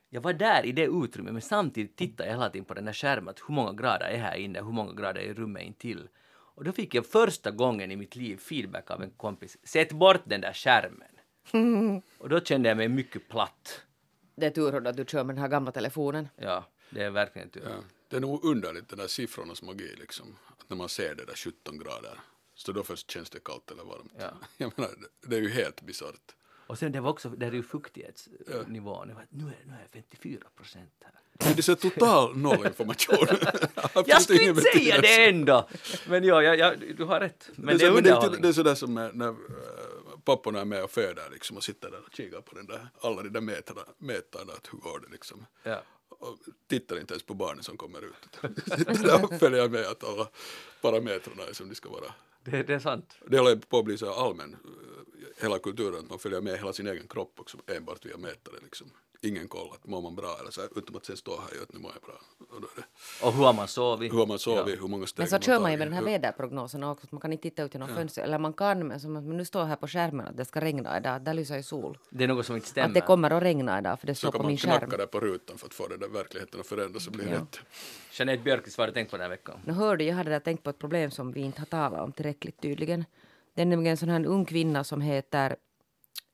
Jag 0.10 0.22
var 0.22 0.34
där 0.34 0.66
i 0.66 0.72
det 0.72 0.86
utrymmet 0.86 1.34
men 1.34 1.42
samtidigt 1.42 1.96
tittade 1.96 2.30
jag 2.30 2.36
hela 2.36 2.50
tiden 2.50 2.66
på 2.66 2.74
den 2.74 2.88
här 2.88 2.94
skärmen 2.94 3.30
att 3.30 3.40
hur 3.48 3.54
många 3.54 3.74
grader 3.74 4.06
är 4.06 4.18
här 4.18 4.36
inne, 4.36 4.60
hur 4.60 4.72
många 4.72 4.94
grader 4.94 5.22
är 5.22 5.26
i 5.26 5.34
rummet 5.34 5.64
intill. 5.64 6.08
Och 6.30 6.64
då 6.64 6.72
fick 6.72 6.96
jag 6.96 7.06
första 7.06 7.52
gången 7.52 7.92
i 7.92 7.96
mitt 7.96 8.16
liv 8.16 8.38
feedback 8.38 8.92
av 8.92 9.04
en 9.04 9.12
kompis, 9.12 9.58
sätt 9.64 9.92
bort 9.92 10.22
den 10.24 10.42
där 10.42 10.54
skärmen. 10.54 11.08
Och 12.18 12.30
då 12.30 12.40
kände 12.40 12.70
jag 12.70 12.78
mig 12.78 12.88
mycket 12.88 13.30
platt. 13.30 13.82
Det 14.36 14.46
är 14.46 14.50
tur 14.50 14.88
att 14.88 14.98
du 14.98 15.06
kör 15.06 15.24
med 15.24 15.36
den 15.36 15.42
här 15.42 15.50
gamla 15.50 15.72
telefonen. 15.72 16.30
Ja, 16.36 16.66
det 16.90 17.04
är 17.04 17.10
verkligen 17.10 17.50
tur. 17.50 17.64
ja, 17.66 17.84
det 18.10 18.16
är 18.16 18.20
nog 18.22 18.46
underligt, 18.46 18.90
den 18.90 19.00
där 19.00 19.08
siffrornas 19.08 19.62
magi 19.62 19.96
liksom. 19.98 20.38
Att 20.48 20.70
när 20.70 20.78
man 20.78 20.90
ser 20.90 21.16
det 21.16 21.26
där 21.26 21.36
17 21.36 21.80
grader, 21.80 22.20
så 22.56 22.72
då 22.72 22.84
först 22.84 23.12
känns 23.12 23.30
det 23.30 23.40
kallt 23.40 23.72
eller 23.72 23.84
varmt. 23.84 24.12
Ja. 24.20 24.32
Jag 24.58 24.72
menar, 24.76 24.92
det- 25.22 25.28
det 25.30 25.36
är 25.36 25.42
ju 25.42 25.50
helt 25.50 25.82
bisarrt. 25.82 26.36
Och 26.68 26.78
sen 26.80 26.92
det 26.92 27.00
var 27.00 27.10
också, 27.10 27.30
där 27.30 27.48
är 27.48 27.52
ju 27.52 27.64
fuktighetsnivån, 27.64 29.08
det 29.08 29.14
var, 29.14 29.26
nu, 29.30 29.44
är, 29.44 29.66
nu 29.66 29.74
är 29.74 29.88
54 29.94 30.40
procent 30.56 30.94
här. 31.04 31.12
Men 31.46 31.54
det 31.56 31.60
är 31.60 31.62
så 31.62 31.76
total 31.76 32.38
nollinformation. 32.38 33.28
Jag 34.06 34.22
skulle 34.22 34.44
inte 34.44 34.62
säga 34.62 35.02
det 35.02 35.26
ändå! 35.30 35.70
Men 36.10 36.24
ja, 36.24 36.42
ja, 36.44 36.56
ja 36.56 36.76
du 36.98 37.04
har 37.04 37.20
rätt. 37.20 37.50
Men 37.56 37.78
det 37.78 37.86
är 37.86 37.92
men 37.92 38.04
det, 38.04 38.10
är, 38.10 38.42
det 38.42 38.48
är 38.48 38.54
sådär 38.54 38.76
som 38.76 38.94
när, 38.94 39.12
när 39.14 39.28
äh, 39.28 39.36
papporna 40.24 40.62
är 40.62 40.66
med 40.66 40.84
och 40.84 40.92
föder 40.92 41.30
liksom 41.32 41.58
och 41.58 41.64
sitter 41.64 41.92
där 41.92 42.00
och 42.08 42.14
kikar 42.16 42.42
på 42.42 42.56
den 42.56 42.66
där, 42.66 42.88
alla 43.02 43.24
de 43.24 43.30
där 43.30 43.42
mätarna, 43.42 43.82
mätarna 43.98 44.54
att 44.54 44.68
hur 44.74 44.78
går 44.80 45.00
det 45.00 45.08
liksom. 45.12 45.46
Ja. 45.64 45.82
Och 46.20 46.38
tittar 46.68 47.00
inte 47.00 47.14
ens 47.14 47.24
på 47.24 47.34
barnen 47.34 47.64
som 47.64 47.78
kommer 47.78 48.02
ut. 48.06 48.42
Där 48.42 49.40
följer 49.40 49.70
med 49.70 49.86
att 49.86 50.04
alla 50.04 50.28
parametrarna 50.82 51.44
är 51.44 51.54
som 51.54 51.70
de 51.70 51.76
ska 51.76 51.90
vara. 51.90 52.14
Det, 52.44 52.64
det 52.64 52.74
är 52.74 52.80
sant. 52.80 53.16
Det 53.28 53.38
håller 53.40 53.56
på 53.56 53.80
att 53.80 53.86
bli 53.86 53.98
så 53.98 54.14
allmän, 54.14 54.54
eh, 54.54 55.44
hela 55.44 55.60
kulturen, 55.60 56.00
att 56.00 56.10
man 56.10 56.20
följer 56.20 56.42
med 56.42 56.58
hela 56.58 56.74
sin 56.74 56.88
egen 56.88 57.08
kropp 57.08 57.40
också 57.40 57.58
enbart 57.68 58.06
via 58.06 58.18
mätare 58.18 58.56
liksom. 58.64 58.92
Ingen 59.22 59.48
koll 59.48 59.70
att 59.74 59.88
mår 59.88 60.02
man 60.02 60.16
bra 60.16 60.38
eller 60.42 60.52
så 60.52 60.62
utom 60.76 60.96
att 60.96 61.06
sen 61.06 61.18
stå 61.18 61.32
här 61.32 61.58
och 61.58 61.64
att 61.64 61.74
nu 61.74 61.80
mår 61.80 61.92
jag 61.94 62.02
bra. 62.02 62.16
Och 62.56 62.62
då 62.62 62.68
är 62.68 62.76
det, 62.76 63.26
Och 63.26 63.34
hur 63.34 63.44
har 63.44 63.54
man 63.54 63.68
sovit? 63.68 64.14
hur 64.14 64.18
har 64.18 64.26
man 64.28 64.40
sovit, 64.40 64.82
hur 64.82 64.88
många 64.88 65.06
steg 65.08 65.20
Men 65.24 65.28
så 65.30 65.40
kör 65.40 65.60
man 65.60 65.72
ju 65.72 65.78
med 65.78 65.88
den 65.88 65.94
här 65.94 66.02
väderprognosen 66.04 66.84
också. 66.84 67.06
att 67.06 67.12
Man 67.12 67.22
kan 67.22 67.32
inte 67.34 67.42
titta 67.42 67.64
ut 67.64 67.74
genom 67.74 67.88
fönstret. 67.90 68.26
Eller 68.28 68.40
man 68.40 68.54
kan, 68.54 68.88
men, 68.88 69.00
som, 69.00 69.14
men 69.14 69.38
nu 69.38 69.46
står 69.46 69.66
här 69.66 69.76
på 69.76 69.88
skärmen 69.88 70.28
att 70.28 70.38
det 70.38 70.46
ska 70.46 70.62
regna 70.62 70.98
idag. 70.98 71.22
Där 71.22 71.34
lyser 71.34 71.56
ju 71.58 71.64
sol. 71.64 71.98
Det 72.10 72.24
är 72.24 72.28
något 72.28 72.46
som 72.46 72.56
inte 72.56 72.68
stämmer. 72.68 72.88
Att 72.88 72.94
det 72.94 73.02
kommer 73.02 73.32
att 73.32 73.44
regna 73.44 73.80
idag 73.80 74.00
för 74.00 74.08
det 74.08 74.16
Så 74.16 74.20
står 74.20 74.32
kan 74.32 74.40
på 74.40 74.44
man 74.44 74.48
min 74.48 74.58
knacka 74.58 74.80
skärm. 74.80 74.90
där 75.00 75.06
på 75.08 75.20
rutan 75.20 75.58
för 75.58 75.68
att 75.68 75.74
få 75.74 75.88
den 75.88 76.00
där 76.00 76.08
verkligheten 76.08 76.60
att 76.60 76.68
förändras 76.68 77.04
så 77.04 77.12
blir 77.12 77.28
Ja. 77.28 77.34
rätt. 77.36 77.60
Jeanette 78.12 78.44
Björkis, 78.44 78.78
vad 78.78 78.84
har 78.84 78.88
du 78.88 78.94
tänkt 78.94 79.12
på 79.12 79.18
den 79.18 79.22
här 79.24 79.30
veckan? 79.30 79.60
Nu 79.66 79.74
hörde 79.74 80.04
jag 80.04 80.16
hade 80.16 80.30
där 80.30 80.40
tänkt 80.40 80.64
på 80.64 80.70
ett 80.70 80.80
problem 80.80 81.12
som 81.12 81.32
vi 81.32 81.42
inte 81.42 81.62
har 81.62 81.66
talat 81.66 82.02
om 82.02 82.12
tillräckligt 82.12 82.62
tydligen. 82.62 83.06
Det 83.54 83.62
är 83.62 83.66
nämligen 83.66 83.92
en 83.92 83.98
sån 83.98 84.10
här 84.10 84.26
ung 84.26 84.46
kvinna 84.46 84.84
som 84.84 85.02
heter 85.02 85.56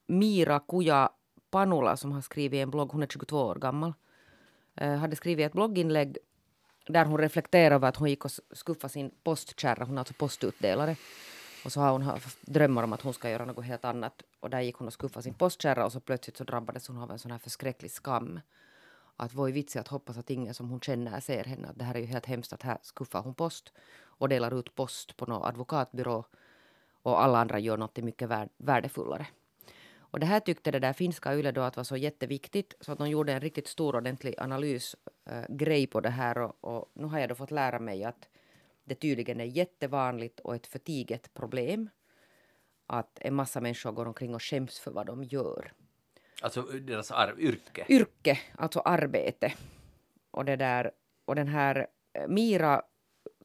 Mira 0.07 0.59
Kuja 0.59 1.09
Panula 1.53 1.97
som 1.97 2.11
har 2.11 2.21
skrivit 2.21 2.63
en 2.63 2.71
blogg, 2.71 2.91
hon 2.91 3.03
är 3.03 3.07
22 3.07 3.37
år 3.37 3.55
gammal. 3.55 3.93
Eh, 4.75 4.95
hade 4.95 5.15
skrivit 5.15 5.45
ett 5.45 5.53
blogginlägg 5.53 6.17
där 6.87 7.05
hon 7.05 7.17
reflekterar 7.17 7.75
över 7.75 7.87
att 7.87 7.95
hon 7.95 8.09
gick 8.09 8.25
och 8.25 8.31
skuffade 8.51 8.93
sin 8.93 9.11
postkärra, 9.23 9.85
hon 9.85 9.97
är 9.97 9.99
alltså 9.99 10.13
postutdelare. 10.13 10.95
Och 11.65 11.71
så 11.71 11.81
har 11.81 11.91
hon 11.91 12.01
haft 12.01 12.41
drömmar 12.41 12.83
om 12.83 12.93
att 12.93 13.01
hon 13.01 13.13
ska 13.13 13.29
göra 13.29 13.45
något 13.45 13.65
helt 13.65 13.85
annat. 13.85 14.23
Och 14.39 14.49
där 14.49 14.61
gick 14.61 14.75
hon 14.75 14.87
och 14.87 14.93
skuffade 14.93 15.23
sin 15.23 15.33
postkärra 15.33 15.85
och 15.85 15.91
så 15.91 15.99
plötsligt 15.99 16.37
så 16.37 16.43
drabbades 16.43 16.87
hon 16.87 16.97
av 16.97 17.11
en 17.11 17.19
sån 17.19 17.31
här 17.31 17.37
förskräcklig 17.39 17.91
skam. 17.91 18.39
Att 19.17 19.33
vad 19.33 19.49
är 19.49 19.53
vitsen 19.53 19.79
att 19.79 19.87
hoppas 19.87 20.17
att 20.17 20.29
ingen 20.29 20.53
som 20.53 20.69
hon 20.69 20.79
känner 20.79 21.19
ser 21.19 21.43
henne. 21.43 21.67
Att 21.67 21.79
det 21.79 21.85
här 21.85 21.95
är 21.95 21.99
ju 21.99 22.05
helt 22.05 22.25
hemskt 22.25 22.53
att 22.53 22.63
här 22.63 22.77
skuffar 22.81 23.21
hon 23.21 23.33
post 23.33 23.73
och 24.01 24.29
delar 24.29 24.59
ut 24.59 24.75
post 24.75 25.17
på 25.17 25.25
någon 25.25 25.43
advokatbyrå 25.47 26.25
och 27.03 27.23
alla 27.23 27.39
andra 27.39 27.59
gör 27.59 27.77
något 27.77 27.97
mycket 27.97 28.29
värdefullare. 28.57 29.27
Och 30.13 30.19
det 30.19 30.25
här 30.25 30.39
tyckte 30.39 30.71
det 30.71 30.79
där 30.79 30.93
finska 30.93 31.35
Yle 31.35 31.51
då 31.51 31.61
att 31.61 31.77
var 31.77 31.83
så 31.83 31.97
jätteviktigt 31.97 32.73
så 32.79 32.91
att 32.91 32.97
de 32.97 33.09
gjorde 33.09 33.33
en 33.33 33.41
riktigt 33.41 33.67
stor 33.67 33.95
ordentlig 33.95 34.35
analysgrej 34.37 35.01
eh, 35.25 35.45
grej 35.49 35.87
på 35.87 36.01
det 36.01 36.09
här 36.09 36.37
och, 36.37 36.57
och 36.61 36.91
nu 36.93 37.07
har 37.07 37.19
jag 37.19 37.29
då 37.29 37.35
fått 37.35 37.51
lära 37.51 37.79
mig 37.79 38.03
att 38.03 38.29
det 38.83 38.95
tydligen 38.95 39.39
är 39.39 39.45
jättevanligt 39.45 40.39
och 40.39 40.55
ett 40.55 40.67
förtiget 40.67 41.33
problem 41.33 41.89
att 42.87 43.17
en 43.21 43.33
massa 43.35 43.61
människor 43.61 43.91
går 43.91 44.05
omkring 44.05 44.35
och 44.35 44.43
skäms 44.43 44.79
för 44.79 44.91
vad 44.91 45.05
de 45.05 45.23
gör. 45.23 45.71
Alltså 46.41 46.61
deras 46.61 47.11
arv, 47.11 47.39
yrke. 47.39 47.85
Yrke, 47.89 48.39
alltså 48.55 48.79
arbete. 48.79 49.53
Och, 50.31 50.45
det 50.45 50.55
där, 50.55 50.91
och 51.25 51.35
den 51.35 51.47
här 51.47 51.87
eh, 52.13 52.27
Mira 52.27 52.81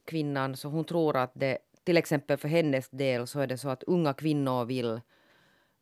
kvinnan, 0.05 0.57
så 0.57 0.69
hon 0.69 0.85
tror 0.85 1.17
att 1.17 1.33
det 1.35 1.59
till 1.85 1.97
exempel 1.97 2.37
för 2.37 2.49
hennes 2.49 2.91
del 2.91 3.27
så 3.27 3.41
är 3.41 3.47
det 3.47 3.59
så 3.59 3.69
att 3.69 3.83
unga 3.83 4.15
kvinnor 4.15 4.65
vill 4.65 4.91
eh, 4.93 5.01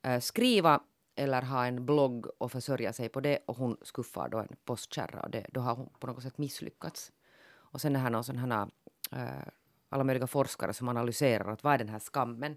Eh, 0.07 0.21
skriva 0.21 0.81
eller 1.15 1.43
ha 1.43 1.67
en 1.67 1.87
blogg 1.87 2.27
och 2.39 2.53
försörja 2.53 2.93
sig 2.93 3.09
på 3.09 3.21
det 3.21 3.39
och 3.47 3.57
hon 3.57 3.77
skuffar 3.83 4.29
då 4.29 4.39
en 4.39 4.57
postkärra 4.65 5.21
och 5.21 5.31
det, 5.31 5.47
då 5.53 5.61
har 5.61 5.75
hon 5.75 5.89
på 6.01 6.07
något 6.07 6.23
sätt 6.23 6.39
misslyckats. 6.39 7.13
Och 7.49 7.81
sen 7.81 7.97
är 7.97 8.01
här 8.01 8.11
någon 8.11 8.25
sån 8.25 8.37
här, 8.37 8.69
äh, 9.13 9.49
alla 9.89 10.05
möjliga 10.05 10.27
forskare 10.27 10.73
som 10.73 10.89
analyserar 10.89 11.53
att 11.53 11.65
vad 11.65 11.75
är 11.75 11.79
den 11.79 11.89
här 11.89 11.99
skammen? 11.99 12.57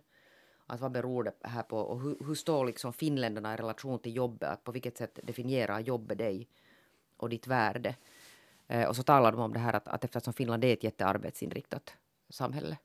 Att 0.67 0.79
vad 0.79 0.91
beror 0.91 1.23
det 1.23 1.33
här 1.41 1.63
på 1.63 1.77
och 1.77 2.01
hur, 2.01 2.17
hur 2.25 2.35
står 2.35 2.65
liksom 2.65 2.93
finländarna 2.93 3.53
i 3.53 3.57
relation 3.57 3.99
till 3.99 4.15
jobbet? 4.15 4.49
Att 4.49 4.63
på 4.63 4.71
vilket 4.71 4.97
sätt 4.97 5.19
definierar 5.23 5.79
jobbet 5.79 6.17
dig 6.17 6.47
och 7.17 7.29
ditt 7.29 7.47
värde? 7.47 7.95
Äh, 8.67 8.87
och 8.87 8.95
så 8.95 9.03
talar 9.03 9.31
de 9.31 9.41
om 9.41 9.53
det 9.53 9.59
här 9.59 9.73
att, 9.73 9.87
att 9.87 10.03
eftersom 10.03 10.33
Finland 10.33 10.63
är 10.63 10.73
ett 10.73 10.83
jättearbetsinriktat 10.83 11.93
samhälle. 12.29 12.77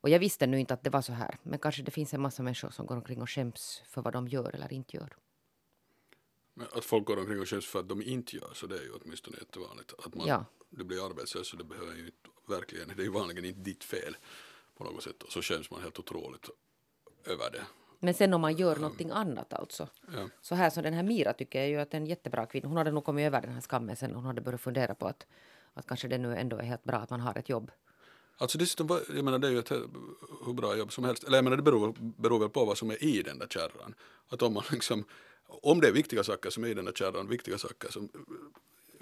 Och 0.00 0.08
jag 0.10 0.18
visste 0.18 0.46
nu 0.46 0.60
inte 0.60 0.74
att 0.74 0.84
det 0.84 0.90
var 0.90 1.02
så 1.02 1.12
här. 1.12 1.36
Men 1.42 1.58
kanske 1.58 1.82
det 1.82 1.90
finns 1.90 2.14
en 2.14 2.20
massa 2.20 2.42
människor 2.42 2.70
som 2.70 2.86
går 2.86 2.96
omkring 2.96 3.22
och 3.22 3.30
skäms 3.30 3.82
för 3.86 4.02
vad 4.02 4.12
de 4.12 4.28
gör 4.28 4.54
eller 4.54 4.72
inte 4.72 4.96
gör. 4.96 5.16
Men 6.54 6.66
att 6.72 6.84
folk 6.84 7.06
går 7.06 7.18
omkring 7.18 7.40
och 7.40 7.48
skäms 7.48 7.66
för 7.66 7.80
att 7.80 7.88
de 7.88 8.02
inte 8.02 8.36
gör 8.36 8.50
så 8.54 8.66
det 8.66 8.78
är 8.78 8.82
ju 8.82 8.92
åtminstone 8.92 9.36
jättevanligt. 9.38 9.92
Att 10.06 10.14
man, 10.14 10.26
Ja. 10.26 10.44
du 10.70 10.84
blir 10.84 11.06
arbetslös 11.06 11.48
så 11.48 11.56
det 11.56 11.64
behöver 11.64 11.94
ju 11.94 12.04
inte, 12.06 12.28
verkligen, 12.48 12.88
det 12.88 13.02
är 13.02 13.04
ju 13.04 13.10
vanligen 13.10 13.44
inte 13.44 13.60
ditt 13.60 13.84
fel 13.84 14.16
på 14.76 14.84
något 14.84 15.02
sätt 15.02 15.22
och 15.22 15.32
så 15.32 15.42
skäms 15.42 15.70
man 15.70 15.82
helt 15.82 15.98
otroligt 15.98 16.50
över 17.24 17.50
det. 17.50 17.62
Men 18.02 18.14
sen 18.14 18.34
om 18.34 18.40
man 18.40 18.56
gör 18.56 18.76
någonting 18.76 19.10
annat 19.10 19.52
alltså. 19.52 19.88
Ja. 20.14 20.28
Så 20.40 20.54
här 20.54 20.70
som 20.70 20.82
den 20.82 20.94
här 20.94 21.02
Mira 21.02 21.32
tycker 21.32 21.58
jag 21.58 21.68
ju 21.68 21.76
att 21.80 21.94
en 21.94 22.06
jättebra 22.06 22.46
kvinna. 22.46 22.68
Hon 22.68 22.76
hade 22.76 22.90
nog 22.90 23.04
kommit 23.04 23.26
över 23.26 23.40
den 23.40 23.52
här 23.52 23.60
skammen 23.60 23.96
sen 23.96 24.14
hon 24.14 24.24
hade 24.24 24.40
börjat 24.40 24.60
fundera 24.60 24.94
på 24.94 25.06
att, 25.06 25.26
att 25.74 25.86
kanske 25.86 26.08
det 26.08 26.18
nu 26.18 26.36
ändå 26.36 26.56
är 26.56 26.62
helt 26.62 26.84
bra 26.84 26.96
att 26.98 27.10
man 27.10 27.20
har 27.20 27.38
ett 27.38 27.48
jobb. 27.48 27.70
Alltså 28.40 28.58
dessutom, 28.58 29.00
jag 29.14 29.24
menar 29.24 29.38
det 29.38 29.46
är 29.46 29.50
ju 29.50 29.58
ett 29.58 29.70
hur 30.46 30.52
bra 30.52 30.76
jobb 30.76 30.92
som 30.92 31.04
helst. 31.04 31.24
Eller 31.24 31.36
jag 31.38 31.44
menar 31.44 31.56
det 31.56 31.62
beror, 31.62 31.94
beror 31.98 32.38
väl 32.38 32.48
på 32.48 32.64
vad 32.64 32.78
som 32.78 32.90
är 32.90 33.04
i 33.04 33.22
den 33.22 33.38
där 33.38 33.46
kärran. 33.46 33.94
Att 34.28 34.42
om 34.42 34.54
man 34.54 34.64
liksom, 34.70 35.04
om 35.46 35.80
det 35.80 35.88
är 35.88 35.92
viktiga 35.92 36.24
saker 36.24 36.50
som 36.50 36.64
är 36.64 36.68
i 36.68 36.74
den 36.74 36.84
där 36.84 36.92
kärran, 36.92 37.28
viktiga 37.28 37.58
saker 37.58 37.90
som 37.90 38.08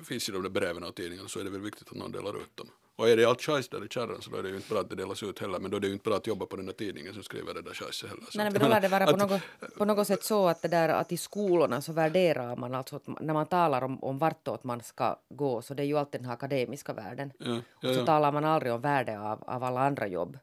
finns 0.02 0.28
i 0.28 0.32
de 0.32 0.42
där 0.42 0.50
breven 0.50 0.84
och 0.84 0.94
tidningarna 0.94 1.28
så 1.28 1.40
är 1.40 1.44
det 1.44 1.50
väl 1.50 1.60
viktigt 1.60 1.88
att 1.88 1.94
någon 1.94 2.12
delar 2.12 2.36
ut 2.36 2.56
dem. 2.56 2.68
Och 2.98 3.08
är 3.08 3.16
det 3.16 3.24
allt 3.24 3.42
schajs 3.42 3.68
där 3.68 3.84
i 3.84 3.88
kärran 3.88 4.22
så 4.22 4.30
då 4.30 4.36
är 4.36 4.42
det 4.42 4.48
ju 4.48 4.56
inte 4.56 4.68
bra 4.70 4.80
att 4.80 4.90
det 4.90 4.96
delas 4.96 5.22
ut 5.22 5.38
heller. 5.38 5.58
Men 5.58 5.70
då 5.70 5.76
är 5.76 5.80
det 5.80 5.86
ju 5.86 5.92
inte 5.92 6.08
bra 6.08 6.16
att 6.16 6.26
jobba 6.26 6.46
på 6.46 6.56
den 6.56 6.66
där 6.66 6.72
tidningen 6.72 7.14
som 7.14 7.22
skriver 7.22 7.54
det 7.54 7.62
där 7.62 7.74
schajset 7.74 8.10
heller. 8.10 8.24
Nej, 8.34 8.50
men 8.50 8.60
då 8.62 8.68
lär 8.68 8.80
det 8.80 8.88
vara 8.88 9.06
på 9.06 9.16
något, 9.26 9.42
på 9.78 9.84
något 9.84 10.06
sätt 10.06 10.24
så 10.24 10.48
att 10.48 10.62
det 10.62 10.68
där 10.68 10.88
att 10.88 11.12
i 11.12 11.16
skolorna 11.16 11.80
så 11.80 11.92
värderar 11.92 12.56
man 12.56 12.74
alltså 12.74 13.00
när 13.20 13.34
man 13.34 13.46
talar 13.46 13.82
om, 13.82 14.04
om 14.04 14.18
vartåt 14.18 14.64
man 14.64 14.80
ska 14.80 15.16
gå 15.28 15.62
så 15.62 15.74
det 15.74 15.82
är 15.82 15.86
ju 15.86 15.98
alltid 15.98 16.20
den 16.20 16.26
här 16.26 16.32
akademiska 16.34 16.92
världen. 16.92 17.32
Ja, 17.38 17.60
ja, 17.80 17.88
Och 17.88 17.94
så 17.94 18.00
ja. 18.00 18.06
talar 18.06 18.32
man 18.32 18.44
aldrig 18.44 18.72
om 18.72 18.80
värde 18.80 19.20
av, 19.20 19.44
av 19.46 19.64
alla 19.64 19.80
andra 19.80 20.06
jobb. 20.06 20.38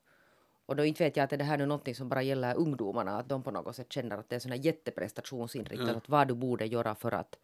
Och 0.66 0.76
då 0.76 0.86
inte 0.86 1.04
vet 1.04 1.18
jag 1.18 1.24
att 1.24 1.30
det 1.30 1.44
här 1.44 1.58
nu 1.58 1.66
någonting 1.66 1.96
som 1.96 2.10
bara 2.10 2.22
gäller 2.22 2.56
ungdomarna, 2.58 3.20
att 3.20 3.30
de 3.30 3.44
på 3.44 3.52
något 3.52 3.76
sätt 3.76 3.94
känner 3.94 4.18
att 4.18 4.30
det 4.30 4.36
är 4.36 4.40
sån 4.40 4.52
här 4.52 4.60
jätteprestationsinriktat, 4.60 5.88
Ja. 5.90 5.96
att 5.98 6.10
vad 6.10 6.28
du 6.28 6.34
borde 6.34 6.66
göra 6.66 6.96
för 6.96 7.12
att 7.12 7.38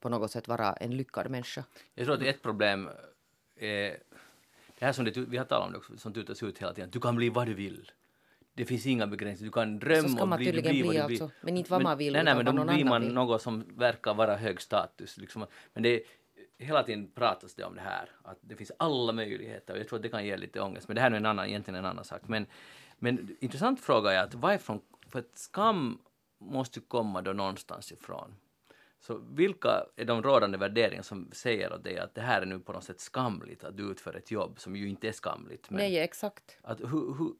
på 0.00 0.08
något 0.08 0.30
sätt 0.30 0.48
vara 0.48 0.72
en 0.72 0.96
lyckad 0.96 1.30
människa. 1.30 1.64
Jag 1.94 2.06
tror 2.06 2.16
att 2.16 2.22
ett 2.22 2.42
problem 2.42 2.88
är 3.56 3.96
det 4.84 4.86
här 4.86 4.92
som 4.92 5.04
det, 5.04 5.16
vi 5.16 5.36
har 5.36 5.44
talat 5.44 5.66
om 5.66 5.72
det 5.72 5.78
också, 5.78 5.96
som 5.96 6.12
tutas 6.12 6.42
ut 6.42 6.58
hela 6.58 6.74
tiden. 6.74 6.90
Du 6.90 7.00
kan 7.00 7.16
bli 7.16 7.28
vad 7.28 7.46
du 7.46 7.54
vill. 7.54 7.90
det 8.54 8.64
finns 8.64 8.86
inga 8.86 9.06
begränsningar. 9.06 9.50
Du 9.50 9.52
kan 9.52 9.78
drömma 9.78 10.22
och 10.22 10.38
bli, 10.38 10.52
du 10.52 10.62
blir 10.62 10.62
vad 10.62 10.72
bli 10.72 10.82
du 10.82 10.88
blir. 10.88 11.02
alltså. 11.02 11.30
Men 11.40 11.56
inte 11.56 11.70
vad 11.70 11.82
man 11.82 11.98
vill, 11.98 12.12
Nej, 12.12 12.24
nej, 12.24 12.32
utan 12.34 12.54
men 12.54 12.66
då 12.66 12.72
blir 12.72 12.84
man 12.84 13.02
vill. 13.02 13.12
något 13.12 13.42
som 13.42 13.64
verkar 13.76 14.14
vara 14.14 14.36
hög 14.36 14.60
status. 14.60 15.16
Liksom. 15.16 15.46
Men 15.72 15.82
det 15.82 16.02
hela 16.58 16.82
tiden 16.82 17.10
pratas 17.14 17.54
det 17.54 17.64
om 17.64 17.74
det 17.74 17.80
här, 17.80 18.08
att 18.22 18.38
det 18.40 18.56
finns 18.56 18.72
alla 18.76 19.12
möjligheter 19.12 19.74
och 19.74 19.80
jag 19.80 19.88
tror 19.88 19.96
att 19.98 20.02
det 20.02 20.08
kan 20.08 20.26
ge 20.26 20.36
lite 20.36 20.60
ångest. 20.60 20.88
Men 20.88 20.94
det 20.94 21.00
här 21.00 21.10
är 21.10 21.16
en 21.16 21.26
annan, 21.26 21.46
egentligen 21.46 21.78
en 21.78 21.84
annan 21.84 22.04
sak. 22.04 22.20
Men, 22.26 22.46
men 22.98 23.36
intressant 23.40 23.80
fråga 23.80 24.12
är 24.12 24.22
att 24.24 24.34
varifrån, 24.34 24.80
för 25.08 25.18
att 25.18 25.38
skam 25.38 25.98
måste 26.38 26.80
komma 26.80 27.22
då 27.22 27.32
någonstans 27.32 27.92
ifrån. 27.92 28.34
Så 29.06 29.20
vilka 29.30 29.86
är 29.96 30.04
de 30.04 30.22
rådande 30.22 30.58
värderingar 30.58 31.02
som 31.02 31.30
säger 31.32 31.72
åt 31.72 31.84
dig 31.84 31.98
att 31.98 32.14
det 32.14 32.20
här 32.20 32.42
är 32.42 32.46
nu 32.46 32.58
på 32.58 32.72
något 32.72 32.84
sätt 32.84 33.00
skamligt 33.00 33.64
att 33.64 33.76
du 33.76 33.90
utför 33.90 34.16
ett 34.16 34.30
jobb 34.30 34.60
som 34.60 34.76
ju 34.76 34.88
inte 34.88 35.08
är 35.08 35.12
skamligt? 35.12 35.70
Nej, 35.70 35.98
exakt. 35.98 36.58
att, 36.62 36.80
hur, 36.80 37.14
hur, 37.18 37.34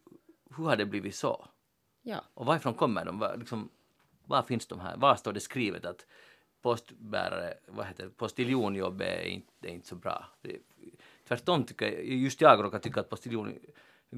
hur 0.56 0.64
har 0.64 0.76
det 0.76 0.86
blivit 0.86 1.14
så? 1.14 1.48
Ja. 2.02 2.24
Och 2.34 2.46
varifrån 2.46 2.74
kommer 2.74 3.04
de? 3.04 3.18
Var, 3.18 3.36
liksom, 3.36 3.68
var 4.24 4.42
finns 4.42 4.66
de 4.66 4.80
här? 4.80 4.96
Var 4.96 5.16
står 5.16 5.32
det 5.32 5.40
skrivet 5.40 5.84
att 5.84 6.06
postbärare, 6.62 7.54
vad 7.66 7.86
heter 7.86 8.04
det, 8.04 8.10
postiljonjobb 8.10 9.00
är 9.00 9.22
inte, 9.22 9.52
är 9.62 9.68
inte 9.68 9.88
så 9.88 9.96
bra? 9.96 10.26
Det, 10.40 10.58
tvärtom 11.28 11.64
tycker 11.64 11.86
jag, 11.86 12.04
just 12.04 12.40
jag 12.40 12.64
råkar 12.64 12.78
tycka 12.78 13.00
att 13.00 13.08
postiljon 13.08 13.58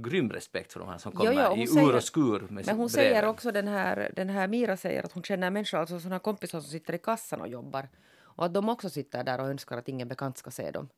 grym 0.02 0.30
respekt 0.32 0.72
för 0.72 0.80
de 0.80 0.88
här 0.88 0.98
som 0.98 1.12
Jo, 1.14 1.18
kommer 1.18 1.32
jo, 1.32 1.48
hon 1.50 1.58
i 1.58 1.66
säger- 1.66 1.88
ur 1.88 1.96
och 1.96 2.04
skur 2.04 2.40
Men 2.40 2.48
hon 2.48 2.56
breven. 2.56 2.88
säger 2.88 3.24
också, 3.26 3.52
den 3.52 3.68
här, 3.68 4.12
den 4.16 4.28
här 4.28 4.48
Mira 4.48 4.76
säger 4.76 5.02
att 5.04 5.12
hon 5.12 5.22
känner 5.22 5.50
människor, 5.50 5.78
alltså 5.78 6.00
sådana 6.00 6.18
kompisar 6.18 6.60
som 6.60 6.70
sitter 6.70 6.94
i 6.94 6.98
kassan 6.98 7.40
och 7.40 7.48
jobbar. 7.48 7.88
Och 8.18 8.44
att 8.44 8.54
de 8.54 8.68
också 8.68 8.90
sitter 8.90 9.24
där 9.24 9.40
och 9.40 9.48
önskar 9.48 9.76
att 9.78 9.88
ingen 9.88 10.08
bekant 10.08 10.38
ska 10.38 10.50
se 10.50 10.70
dem. 10.70 10.88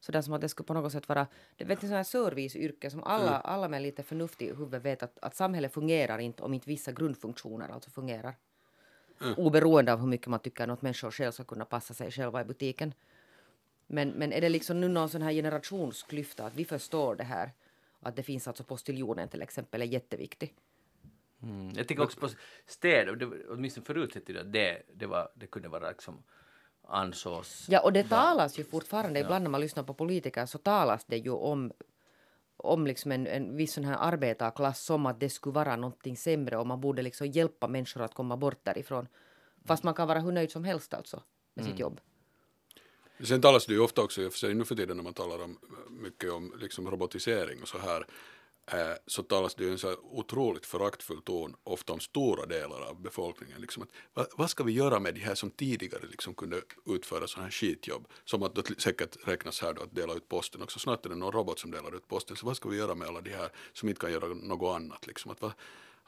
Så 0.00 0.12
det 0.12 0.18
är 0.18 0.22
som 0.22 0.32
att 0.34 0.40
det 0.40 0.48
skulle 0.48 0.66
på 0.66 0.74
något 0.74 0.92
sätt 0.92 1.08
vara, 1.08 1.26
det 1.56 1.64
vet 1.64 1.82
ni, 1.82 1.88
sån 1.88 1.96
här 1.96 2.04
serviceyrke 2.04 2.90
som 2.90 3.02
alla, 3.04 3.30
alla 3.40 3.68
med 3.68 3.82
lite 3.82 4.02
förnuft 4.02 4.42
i 4.42 4.46
huvudet 4.46 4.82
vet 4.82 5.02
att, 5.02 5.18
att 5.22 5.36
samhället 5.36 5.72
fungerar 5.72 6.18
inte 6.18 6.42
om 6.42 6.54
inte 6.54 6.68
vissa 6.68 6.92
grundfunktioner 6.92 7.68
alltså 7.68 7.90
fungerar. 7.90 8.34
Oberoende 9.36 9.92
av 9.92 10.00
hur 10.00 10.06
mycket 10.06 10.26
man 10.26 10.40
tycker 10.40 10.68
att 10.68 10.82
människor 10.82 11.10
själv 11.10 11.32
ska 11.32 11.44
kunna 11.44 11.64
passa 11.64 11.94
sig 11.94 12.10
själva 12.10 12.40
i 12.40 12.44
butiken. 12.44 12.94
Men, 13.86 14.08
men 14.08 14.32
är 14.32 14.40
det 14.40 14.48
liksom 14.48 14.80
nu 14.80 14.88
någon 14.88 15.08
sån 15.08 15.22
här 15.22 15.32
generationsklyfta 15.32 16.46
att 16.46 16.54
vi 16.54 16.64
förstår 16.64 17.14
det 17.16 17.24
här? 17.24 17.52
Att 18.00 18.16
det 18.16 18.22
finns 18.22 18.48
alltså 18.48 18.64
postiljonen 18.64 19.28
till 19.28 19.42
exempel 19.42 19.82
är 19.82 19.86
jätteviktig. 19.86 20.54
Mm. 21.42 21.70
Jag 21.76 21.88
tänker 21.88 22.04
också 22.04 22.20
på 22.20 22.28
städer, 22.66 23.32
åtminstone 23.50 23.86
förut 23.86 24.14
hette 24.14 24.32
det 24.32 24.40
att 24.40 24.52
det, 24.52 24.82
det, 24.94 25.06
var, 25.06 25.28
det 25.34 25.46
kunde 25.46 25.68
vara 25.68 25.88
liksom 25.88 26.22
ansås... 26.88 27.66
Ja, 27.68 27.80
och 27.80 27.92
det 27.92 28.04
talas 28.04 28.58
ju 28.58 28.64
fortfarande, 28.64 29.20
ibland 29.20 29.42
när 29.42 29.50
man 29.50 29.60
lyssnar 29.60 29.82
på 29.82 29.94
politiker 29.94 30.46
så 30.46 30.58
talas 30.58 31.04
det 31.04 31.16
ju 31.16 31.30
om, 31.30 31.72
om 32.56 32.86
liksom 32.86 33.12
en, 33.12 33.26
en 33.26 33.56
viss 33.56 33.72
sån 33.72 33.84
här 33.84 33.96
arbetarklass 34.00 34.84
som 34.84 35.06
att 35.06 35.20
det 35.20 35.30
skulle 35.30 35.54
vara 35.54 35.76
någonting 35.76 36.16
sämre 36.16 36.56
och 36.56 36.66
man 36.66 36.80
borde 36.80 37.02
liksom 37.02 37.26
hjälpa 37.26 37.68
människor 37.68 38.02
att 38.02 38.14
komma 38.14 38.36
bort 38.36 38.64
därifrån. 38.64 39.08
Fast 39.64 39.82
man 39.82 39.94
kan 39.94 40.08
vara 40.08 40.20
hur 40.20 40.32
nöjd 40.32 40.50
som 40.50 40.64
helst 40.64 40.94
alltså 40.94 41.22
med 41.54 41.64
sitt 41.64 41.78
jobb. 41.78 42.00
Sen 43.24 43.40
talas 43.40 43.66
det 43.66 43.72
ju 43.72 43.80
ofta 43.80 44.02
också, 44.02 44.22
i 44.22 44.26
och 44.26 44.32
för 44.32 44.38
sig 44.38 44.54
nu 44.54 44.64
för 44.64 44.74
tiden 44.74 44.96
när 44.96 45.04
man 45.04 45.14
talar 45.14 45.44
om, 45.44 45.58
mycket 45.90 46.32
om 46.32 46.52
liksom 46.60 46.90
robotisering 46.90 47.62
och 47.62 47.68
så 47.68 47.78
här, 47.78 48.06
eh, 48.72 48.96
så 49.06 49.22
talas 49.22 49.54
det 49.54 49.64
ju 49.64 49.68
i 49.68 49.72
en 49.72 49.78
så 49.78 49.88
här 49.88 49.96
otroligt 50.02 50.66
föraktfull 50.66 51.22
ton 51.22 51.56
ofta 51.64 51.92
om 51.92 52.00
stora 52.00 52.46
delar 52.46 52.80
av 52.80 53.00
befolkningen. 53.00 53.60
Liksom 53.60 53.82
att, 53.82 53.88
vad, 54.14 54.26
vad 54.36 54.50
ska 54.50 54.64
vi 54.64 54.72
göra 54.72 55.00
med 55.00 55.14
de 55.14 55.20
här 55.20 55.34
som 55.34 55.50
tidigare 55.50 56.02
liksom 56.10 56.34
kunde 56.34 56.62
utföra 56.86 57.26
sådana 57.26 57.44
här 57.44 57.52
skitjobb? 57.52 58.08
Som 58.24 58.42
att 58.42 58.54
det 58.54 58.80
säkert 58.80 59.16
räknas 59.28 59.62
här 59.62 59.74
då 59.74 59.82
att 59.82 59.94
dela 59.94 60.14
ut 60.14 60.28
posten 60.28 60.62
också. 60.62 60.78
Snart 60.78 61.06
är 61.06 61.10
det 61.10 61.16
någon 61.16 61.32
robot 61.32 61.58
som 61.58 61.70
delar 61.70 61.96
ut 61.96 62.08
posten. 62.08 62.36
Så 62.36 62.46
vad 62.46 62.56
ska 62.56 62.68
vi 62.68 62.76
göra 62.76 62.94
med 62.94 63.08
alla 63.08 63.20
de 63.20 63.30
här 63.30 63.48
som 63.72 63.88
inte 63.88 64.00
kan 64.00 64.12
göra 64.12 64.28
något 64.28 64.76
annat? 64.76 65.06
Liksom? 65.06 65.30
Att, 65.30 65.42
va, 65.42 65.52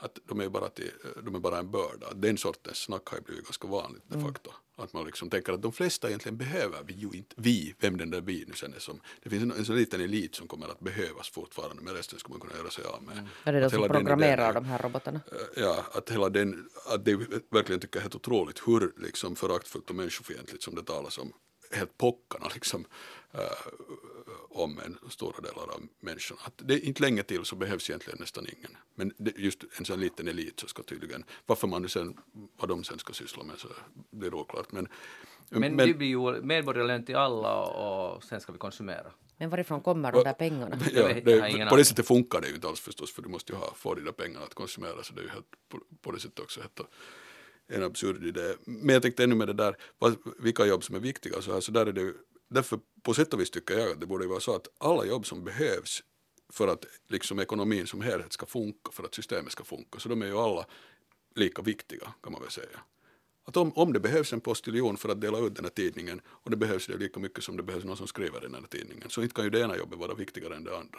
att 0.00 0.18
de 0.28 0.40
är 0.40 0.48
bara, 0.48 0.68
till, 0.68 0.90
de 1.24 1.34
är 1.34 1.38
bara 1.40 1.58
en 1.58 1.70
börda. 1.70 2.14
Den 2.14 2.38
sortens 2.38 2.76
snack 2.78 3.08
har 3.08 3.20
blivit 3.20 3.44
ganska 3.44 3.68
vanligt 3.68 4.02
de 4.08 4.22
facto. 4.22 4.50
Att 4.76 4.92
man 4.92 5.06
liksom 5.06 5.30
tänker 5.30 5.52
att 5.52 5.62
de 5.62 5.72
flesta 5.72 6.08
egentligen 6.08 6.37
behöver 6.37 6.82
vi 6.87 6.94
ju 6.94 7.08
inte, 7.12 7.34
vi, 7.38 7.74
vem 7.78 7.96
den 7.96 8.11
där 8.11 8.20
vi 8.20 8.44
nu 8.48 8.54
sen 8.54 8.74
är 8.74 8.78
som, 8.78 9.00
det 9.22 9.30
finns 9.30 9.42
en, 9.42 9.52
en 9.52 9.64
så 9.64 9.72
liten 9.72 10.00
elit 10.00 10.34
som 10.34 10.48
kommer 10.48 10.68
att 10.68 10.80
behövas 10.80 11.28
fortfarande 11.28 11.82
men 11.82 11.94
resten 11.94 12.18
skulle 12.18 12.38
man 12.38 12.48
kunna 12.48 12.61
göra 12.61 12.70
sig 12.70 12.84
av 12.84 13.02
med. 13.02 13.26
Är 13.44 13.52
det 13.52 13.61
de 13.61 13.70
som 13.70 13.80
den 13.80 13.90
programmerar 13.90 14.52
de 14.54 14.64
här 14.64 14.78
robotarna? 14.78 15.20
Eh, 15.32 15.62
Ja, 15.62 15.84
att 15.92 16.11
hela 16.11 16.28
den, 16.28 16.68
att 16.87 17.04
det 17.04 17.14
verkligen 17.50 17.80
tycker 17.80 17.96
jag 17.96 18.00
är 18.00 18.02
helt 18.02 18.14
otroligt 18.14 18.62
hur 18.66 18.92
liksom 18.96 19.37
föraktfullt 19.37 19.90
och 19.90 19.96
människofientligt 19.96 20.62
som 20.62 20.74
det 20.74 20.82
talas 20.82 21.18
om 21.18 21.32
helt 21.70 21.98
pockarna 21.98 22.50
liksom 22.54 22.85
eh, 23.33 23.40
om 24.50 24.78
en 24.78 24.98
stora 25.11 25.40
delar 25.40 25.62
av 25.62 25.83
människorna. 26.00 26.40
Att 26.44 26.52
det 26.57 26.81
inte 26.81 27.02
länge 27.02 27.22
till 27.22 27.44
så 27.44 27.57
behövs 27.57 27.90
egentligen 27.90 28.18
nästan 28.20 28.46
ingen. 28.57 28.76
Men 28.94 29.12
det, 29.16 29.38
just 29.38 29.64
en 29.78 29.85
sån 29.85 30.00
liten 30.00 30.28
elit 30.28 30.61
så 30.61 30.66
ska 30.66 30.83
tydligen, 30.83 31.24
varför 31.46 31.66
man 31.66 31.83
nu 31.83 31.88
sen, 31.88 32.16
vad 32.57 32.68
de 32.68 32.85
sen 32.85 32.98
ska 32.98 33.12
syssla 33.12 33.42
med 33.42 33.59
så 33.59 33.68
blir 34.11 34.35
oklart. 34.35 34.72
Men, 34.72 34.88
Men, 35.48 35.76
det 35.76 35.94
blir 35.94 36.09
ju 36.09 36.42
medborgarlön 36.42 37.04
till 37.04 37.16
alla 37.16 37.62
och, 37.62 38.14
och 38.14 38.24
sen 38.24 38.40
ska 38.40 38.52
vi 38.52 38.59
konsumera. 38.59 39.12
Men 39.37 39.50
varifrån 39.50 39.81
kommer 39.81 40.12
de 40.12 40.24
där 40.24 40.33
pengarna? 40.33 40.78
Ja, 40.92 41.09
det, 41.24 41.68
på 41.70 41.76
det 41.76 41.85
sättet 41.85 42.07
funkar 42.07 42.40
det 42.40 42.48
ju 42.48 42.54
inte 42.54 42.68
alls 42.68 42.81
förstås 42.81 43.12
för 43.12 43.22
du 43.22 43.28
måste 43.28 43.52
ju 43.52 43.59
ha, 43.59 43.74
få 43.74 43.94
de 43.94 44.00
där 44.00 44.12
pengarna 44.12 44.44
att 44.44 44.54
konsumera 44.54 45.02
så 45.02 45.14
det 45.14 45.20
är 45.20 45.24
ju 45.24 45.31
helt, 45.31 45.46
på, 45.68 45.81
på 46.00 46.12
det 46.12 46.20
sättet 46.20 46.40
också 46.40 46.61
helt 46.61 46.81
en 47.68 47.83
absurd 47.83 48.24
idé. 48.24 48.54
Men 48.64 48.88
jag 48.88 49.02
tänkte 49.02 49.24
ännu 49.24 49.35
med 49.35 49.48
det 49.48 49.52
där, 49.52 49.76
vad, 49.98 50.16
vilka 50.38 50.66
jobb 50.66 50.85
som 50.85 50.96
är 50.96 51.00
viktiga 51.00 51.42
så 51.42 51.52
här, 51.52 51.61
så 51.61 51.72
där 51.72 51.87
är 51.87 51.92
det 51.92 52.14
därför 52.48 52.81
på 53.02 53.14
sätt 53.14 53.35
och 53.35 53.40
vis 53.40 53.50
tycker 53.50 53.78
jag 53.78 53.90
att 53.90 54.00
det 54.00 54.07
borde 54.07 54.26
vara 54.26 54.40
så 54.40 54.54
att 54.54 54.68
alla 54.78 55.04
jobb 55.04 55.26
som 55.26 55.44
behövs 55.44 56.02
för 56.52 56.68
att 56.68 56.85
liksom 57.09 57.38
ekonomin 57.38 57.87
som 57.87 58.00
helhet 58.00 58.33
ska 58.33 58.46
funka, 58.46 58.90
för 58.92 59.04
att 59.04 59.14
systemet 59.14 59.52
ska 59.52 59.64
funka, 59.64 59.98
så 59.98 60.09
de 60.09 60.22
är 60.22 60.26
ju 60.26 60.38
alla 60.38 60.66
lika 61.35 61.62
viktiga 61.62 62.12
kan 62.22 62.33
man 62.33 62.42
väl 62.42 62.50
säga. 62.50 62.81
Att 63.44 63.57
om, 63.57 63.72
om 63.72 63.92
det 63.92 64.00
behövs 64.00 64.33
en 64.33 64.40
postiljon 64.40 64.96
för 64.96 65.09
att 65.09 65.20
dela 65.20 65.38
ut 65.38 65.54
den 65.54 65.64
här 65.64 65.70
tidningen 65.70 66.20
och 66.26 66.50
det 66.50 66.57
behövs 66.57 66.87
det 66.87 66.96
lika 66.96 67.20
mycket 67.20 67.44
som 67.44 67.57
det 67.57 67.62
behövs 67.62 67.85
någon 67.85 67.96
som 67.96 68.07
skriver 68.07 68.40
den 68.40 68.54
här 68.54 68.62
tidningen 68.62 69.11
så 69.11 69.22
inte 69.22 69.35
kan 69.35 69.44
ju 69.44 69.50
det 69.50 69.61
ena 69.61 69.76
jobbet 69.76 69.98
vara 69.98 70.14
viktigare 70.14 70.57
än 70.57 70.64
det 70.64 70.78
andra. 70.78 70.98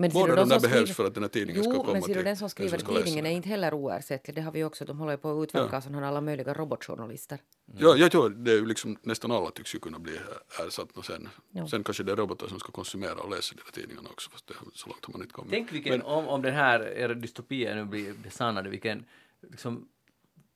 Men 0.00 0.10
ser 0.10 0.20
Båda 0.20 0.34
du, 0.34 0.36
de 0.36 0.48
där 0.48 0.58
som 0.58 0.70
behövs 0.70 0.96
för 0.96 1.04
att 1.04 1.14
den 1.14 1.22
här 1.22 1.30
tidningen 1.30 1.62
jo, 1.64 1.70
ska 1.70 1.80
komma 1.80 1.92
men 1.92 2.02
ser 2.02 2.08
du 2.08 2.14
till 2.14 2.24
den 2.24 2.36
som 2.36 2.50
skriver 2.50 2.78
ska 2.78 2.92
läsa 2.92 3.04
tidningen 3.04 3.26
är 3.26 3.30
den. 3.30 3.36
inte 3.36 3.48
heller 3.48 3.74
oersättlig. 3.74 4.34
Det 4.34 4.40
har 4.40 4.52
vi 4.52 4.64
också. 4.64 4.84
De 4.84 4.98
håller 4.98 5.12
ju 5.12 5.18
på 5.18 5.40
att 5.40 5.44
utveckla 5.44 5.80
sådana 5.80 6.00
här 6.00 6.06
alla 6.06 6.20
möjliga 6.20 6.54
robotjournalister. 6.54 7.38
Ja, 7.78 7.96
jag 7.96 8.12
tror 8.12 8.30
det 8.30 8.52
är 8.52 8.66
liksom, 8.66 8.96
nästan 9.02 9.30
alla 9.30 9.50
tycks 9.50 9.74
ju 9.74 9.78
kunna 9.78 9.98
bli 9.98 10.18
ersatta 10.66 11.02
sen. 11.02 11.28
Ja. 11.50 11.68
Sen 11.68 11.84
kanske 11.84 12.02
det 12.02 12.12
är 12.12 12.16
robotar 12.16 12.48
som 12.48 12.60
ska 12.60 12.72
konsumera 12.72 13.14
och 13.14 13.30
läsa 13.30 13.54
de 13.54 13.62
där 13.64 13.72
tidningarna 13.80 14.08
också 14.08 14.30
fast 14.30 14.46
det, 14.46 14.54
så 14.74 14.88
långt 14.88 15.04
har 15.04 15.12
man 15.12 15.22
inte 15.22 15.34
kommit. 15.34 15.50
Tänk 15.50 15.72
vilken, 15.72 16.02
om, 16.02 16.28
om 16.28 16.42
den 16.42 16.54
här 16.54 16.80
er 16.80 17.14
dystopia 17.14 17.74
nu 17.74 17.84
blir 17.84 18.12
besannade, 18.12 18.70
vilken 18.70 19.04
liksom, 19.50 19.88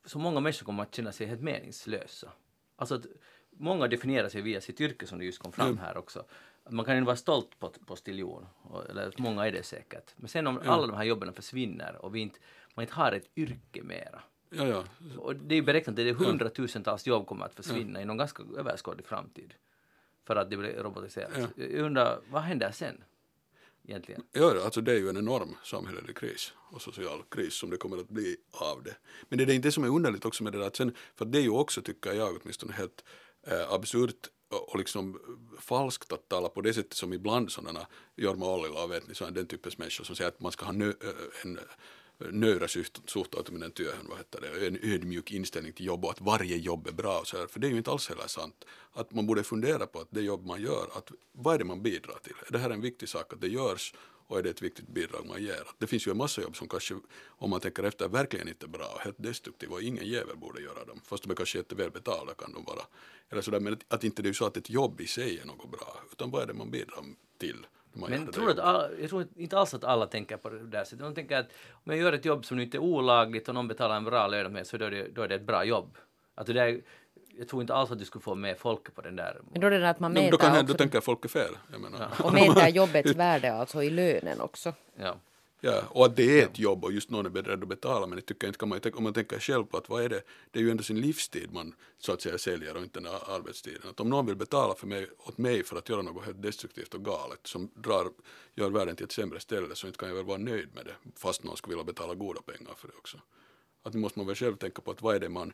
så 0.05 0.19
många 0.19 0.41
människor 0.41 0.67
kommer 0.67 0.83
att 0.83 0.95
känna 0.95 1.13
sig 1.13 1.27
helt 1.27 1.43
meningslösa. 1.43 2.33
Alltså 2.77 2.95
att 2.95 3.07
många 3.51 3.89
definierar 3.89 4.29
sig 4.29 4.43
via 4.43 4.61
sitt 4.61 4.81
yrke 4.81 5.07
som 5.07 5.19
det 5.19 5.25
just 5.25 5.39
kom 5.39 5.53
fram 5.53 5.79
här 5.79 5.97
också. 5.97 6.25
Man 6.71 6.85
kan 6.85 6.97
ju 6.97 7.05
vara 7.05 7.17
stolt 7.17 7.59
på 7.59 7.73
postiljon, 7.87 8.47
eller 8.91 9.15
många 9.19 9.47
är 9.47 9.53
det 9.53 9.63
säkert. 9.63 10.15
Men 10.17 10.29
sen 10.29 10.47
om 10.47 10.61
alla 10.65 10.87
de 10.87 10.97
här 10.97 11.05
jobben 11.05 11.33
försvinner 11.33 11.97
och 12.05 12.15
vi 12.15 12.21
inte, 12.21 12.39
man 12.75 12.83
inte 12.83 12.95
har 12.95 13.13
ett 13.13 13.29
yrke 13.37 13.83
mera. 13.83 14.23
Ja, 14.51 14.67
ja. 14.67 14.85
Och 15.19 15.37
det 15.37 15.55
är 15.55 15.63
beräknat 15.63 15.93
att 15.93 15.97
det 15.97 16.09
är 16.09 16.15
hundratusentals 16.15 17.07
jobb 17.07 17.27
kommer 17.27 17.45
att 17.45 17.55
försvinna 17.55 18.03
inom 18.03 18.17
ganska 18.17 18.43
överskådlig 18.59 19.07
framtid. 19.07 19.55
För 20.25 20.37
att 20.37 20.51
det 20.51 20.57
blir 20.57 20.73
robotiserat. 20.73 21.51
Jag 21.57 21.73
undrar, 21.73 22.21
vad 22.31 22.43
händer 22.43 22.71
sen? 22.73 23.05
Egentligen. 23.85 24.23
Ja, 24.33 24.65
alltså 24.65 24.81
det 24.81 24.93
är 24.93 24.99
ju 24.99 25.09
en 25.09 25.17
enorm 25.17 25.57
samhällelig 25.65 26.17
kris 26.17 26.53
och 26.71 26.83
social 26.83 27.23
kris 27.29 27.55
som 27.55 27.71
det 27.71 27.77
kommer 27.77 27.99
att 27.99 28.09
bli 28.09 28.37
av 28.51 28.83
det. 28.83 28.97
Men 29.29 29.39
det 29.39 29.45
är 29.45 29.55
inte 29.55 29.69
det 29.69 29.73
som 29.73 29.85
är 29.85 29.89
underligt 29.89 30.25
också 30.25 30.45
med 30.45 30.53
det 30.53 30.59
där 30.59 30.67
att 30.67 30.77
sen, 30.77 30.95
för 31.15 31.25
det 31.25 31.39
är 31.39 31.43
ju 31.43 31.51
också 31.51 31.83
tycker 31.83 32.13
jag 32.13 32.39
åtminstone 32.43 32.73
helt 32.73 33.05
eh, 33.47 33.73
absurt 33.73 34.29
och, 34.53 34.79
liksom 34.79 35.15
äh, 35.15 35.61
falskt 35.61 36.13
att 36.13 36.29
tala 36.29 36.49
på 36.49 36.61
det 36.61 36.75
sättet 36.75 36.95
som 36.95 37.13
ibland 37.13 37.53
sådana 37.53 37.87
Jorma 38.17 38.47
Ollila, 38.47 38.87
vet 38.87 39.09
ni, 39.09 39.15
så 39.15 39.25
är 39.25 39.31
den 39.31 39.47
typens 39.47 39.79
människor 39.79 40.05
som 40.05 40.17
säger 40.17 40.29
att 40.29 40.41
man 40.41 40.53
ska 40.53 40.65
ha 40.65 40.73
nö, 40.73 40.89
äh, 40.89 40.95
en 41.43 41.59
äh, 41.59 41.65
nöjra 42.31 42.69
suhtautuminen 43.07 43.73
työhön, 43.73 44.07
vad 44.09 44.19
heter 44.19 44.41
det, 44.41 44.67
en 44.67 44.79
ödmjuk 44.83 45.31
inställning 45.31 45.73
till 45.73 45.87
jobb 45.87 46.05
och 46.05 46.11
att 46.11 46.21
varje 46.21 46.57
jobb 46.57 46.87
är 46.87 46.93
bra 46.93 47.19
och 47.21 47.27
så 47.27 47.37
här, 47.37 47.47
för 47.47 47.61
det 47.61 47.67
är 47.67 47.71
ju 47.71 47.77
inte 47.77 47.91
alls 47.91 48.09
heller 48.09 48.27
sant. 48.27 48.65
Att 48.93 49.13
man 49.13 49.27
borde 49.27 49.43
fundera 49.43 49.87
på 49.87 50.01
att 50.01 50.09
det 50.11 50.21
jobb 50.21 50.47
man 50.47 50.63
gör, 50.63 50.89
att 50.97 51.11
vad 51.33 51.55
är 51.55 51.59
det 51.59 51.65
man 51.65 51.83
bidrar 51.83 52.19
till? 52.23 52.35
Är 52.47 52.53
det 52.53 52.59
här 52.59 52.71
en 52.71 52.81
viktig 52.81 53.09
sak 53.09 53.33
att 53.33 53.41
det 53.41 53.49
görs 53.49 53.95
och 54.33 54.39
är 54.39 54.43
det 54.43 54.51
ett 54.51 54.63
viktigt 54.63 54.89
bidrag 54.89 55.27
man 55.27 55.43
ger? 55.43 55.67
Det 55.79 55.87
finns 55.87 56.07
ju 56.07 56.11
en 56.11 56.17
massa 56.17 56.43
jobb 56.43 56.57
som 56.57 56.69
kanske, 56.69 56.95
om 57.29 57.51
man 57.51 57.61
tänker 57.61 57.83
efter, 57.83 58.09
verkligen 58.09 58.49
inte 58.49 58.67
är 58.67 58.69
bra 58.69 58.87
och 58.95 59.01
helt 59.01 59.23
destruktiva 59.23 59.75
och 59.75 59.83
ingen 59.83 60.07
jävel 60.07 60.37
borde 60.37 60.63
göra 60.63 60.85
dem, 60.85 61.01
fast 61.05 61.23
de 61.23 61.31
är 61.31 61.35
kanske 61.35 61.59
jätteväl 61.59 61.91
betalda 61.91 62.35
kan 62.35 62.53
de 62.53 62.65
vara. 62.65 62.83
Eller 63.31 63.43
sådär, 63.43 63.61
men 63.61 63.79
att, 63.89 64.05
inte 64.05 64.23
det 64.23 64.29
är 64.29 64.33
så 64.33 64.47
att 64.47 64.57
ett 64.57 64.71
jobb 64.71 65.01
i 65.01 65.07
sig 65.07 65.39
är 65.39 65.47
något 65.47 65.71
bra, 65.71 66.01
utan 66.13 66.31
vad 66.31 66.43
är 66.43 66.47
det 66.47 66.55
man 66.55 66.71
bidrar 66.71 67.05
till? 67.39 67.67
Men 67.93 68.33
tror 68.33 68.51
att 68.51 68.59
alla, 68.59 68.91
jag 69.01 69.11
tror 69.11 69.27
inte 69.37 69.59
alls 69.59 69.75
att 69.75 69.85
alla 69.85 70.07
tänker 70.07 70.37
på 70.37 70.49
det 70.49 70.67
där 70.67 70.85
sättet. 70.85 70.99
De 70.99 71.15
tänker 71.15 71.37
att 71.37 71.51
om 71.73 71.93
jag 71.93 71.99
gör 71.99 72.13
ett 72.13 72.25
jobb 72.25 72.45
som 72.45 72.59
inte 72.59 72.77
är 72.77 72.79
olagligt 72.79 73.49
och 73.49 73.55
någon 73.55 73.69
betalar 73.69 73.97
en 73.97 74.05
bra 74.05 74.27
lön 74.27 74.53
med 74.53 74.67
så 74.67 74.77
då 74.77 74.85
är 74.85 74.91
det, 74.91 75.09
då 75.09 75.23
är 75.23 75.29
det 75.29 75.35
ett 75.35 75.47
bra 75.47 75.65
jobb. 75.65 75.99
Att 76.35 76.47
det 76.47 76.53
där, 76.53 76.83
jag 77.39 77.49
tror 77.49 77.63
inte 77.63 77.75
alls 77.75 77.91
att 77.91 77.99
du 77.99 78.05
skulle 78.05 78.23
få 78.23 78.35
med 78.35 78.59
folket 78.59 78.95
på 78.95 79.01
den 79.01 79.17
där. 79.17 79.41
Men 79.51 79.61
då 79.61 79.67
är 79.67 79.71
det 79.71 79.79
där 79.79 79.91
att 79.91 80.01
man 80.01 80.11
jobb? 80.11 80.17
Då, 80.17 80.23
mäter 80.23 80.39
kan, 80.39 80.53
också, 80.53 80.67
då 80.67 80.75
tänker 80.75 81.01
folk 81.01 81.25
är 81.25 81.29
fel. 81.29 81.59
Jag 81.73 81.81
menar. 81.81 82.09
och 82.25 82.33
mäter 82.33 82.69
jobbets 82.75 83.15
värde 83.15 83.53
alltså 83.53 83.83
i 83.83 83.91
lönen 83.91 84.41
också. 84.41 84.73
Ja. 84.97 85.17
Ja, 85.65 85.83
och 85.89 86.07
att 86.07 86.17
det 86.17 86.41
är 86.41 86.47
ett 86.47 86.59
jobb 86.59 86.85
och 86.85 86.93
just 86.93 87.11
någon 87.11 87.27
är 87.27 87.31
beredd 87.31 87.63
att 87.63 87.69
betala 87.69 88.07
men 88.07 88.17
det 88.17 88.23
tycker 88.23 88.47
jag 88.47 88.49
inte 88.49 88.59
kan 88.59 88.69
man, 88.69 88.81
om 88.95 89.05
man 89.05 89.13
tänker 89.13 89.39
själv 89.39 89.65
på 89.65 89.77
att 89.77 89.89
vad 89.89 90.05
är 90.05 90.09
det, 90.09 90.23
det 90.51 90.59
är 90.59 90.63
ju 90.63 90.71
ändå 90.71 90.83
sin 90.83 91.01
livstid 91.01 91.53
man 91.53 91.75
så 91.99 92.13
att 92.13 92.23
säga 92.23 92.39
säljer 92.39 92.77
och 92.77 92.83
inte 92.83 93.01
den 93.01 93.13
här 93.13 93.35
arbetstiden. 93.37 93.91
Att 93.91 94.01
om 94.01 94.11
någon 94.11 94.27
vill 94.27 94.37
betala 94.37 94.75
för 94.75 94.87
mig, 94.87 95.07
åt 95.19 95.39
mig 95.39 95.65
för 95.65 95.77
att 95.77 95.89
göra 95.89 96.03
något 96.03 96.25
helt 96.25 96.43
destruktivt 96.43 96.95
och 96.95 97.05
galet 97.05 97.47
som 97.47 97.71
drar, 97.75 98.07
gör 98.55 98.71
världen 98.71 98.97
till 98.97 99.05
ett 99.05 99.13
sämre 99.13 99.41
ställe 99.41 99.75
så 99.75 99.87
inte 99.87 99.99
kan 99.99 100.09
jag 100.09 100.17
väl 100.17 100.25
vara 100.25 100.39
nöjd 100.39 100.69
med 100.75 100.85
det 100.85 100.95
fast 101.17 101.45
någon 101.45 101.57
skulle 101.57 101.75
vilja 101.75 101.85
betala 101.85 102.15
goda 102.15 102.41
pengar 102.43 102.75
för 102.77 102.89
det 102.89 102.95
också. 102.99 103.19
Att 103.83 103.95
nu 103.95 104.01
måste 104.01 104.19
man 104.19 104.27
väl 104.27 104.37
själv 104.37 104.57
tänka 104.57 104.83
på 104.83 104.91
att 104.91 105.03
vad 105.03 105.15
är 105.15 105.21
det 105.21 105.29
man 105.29 105.53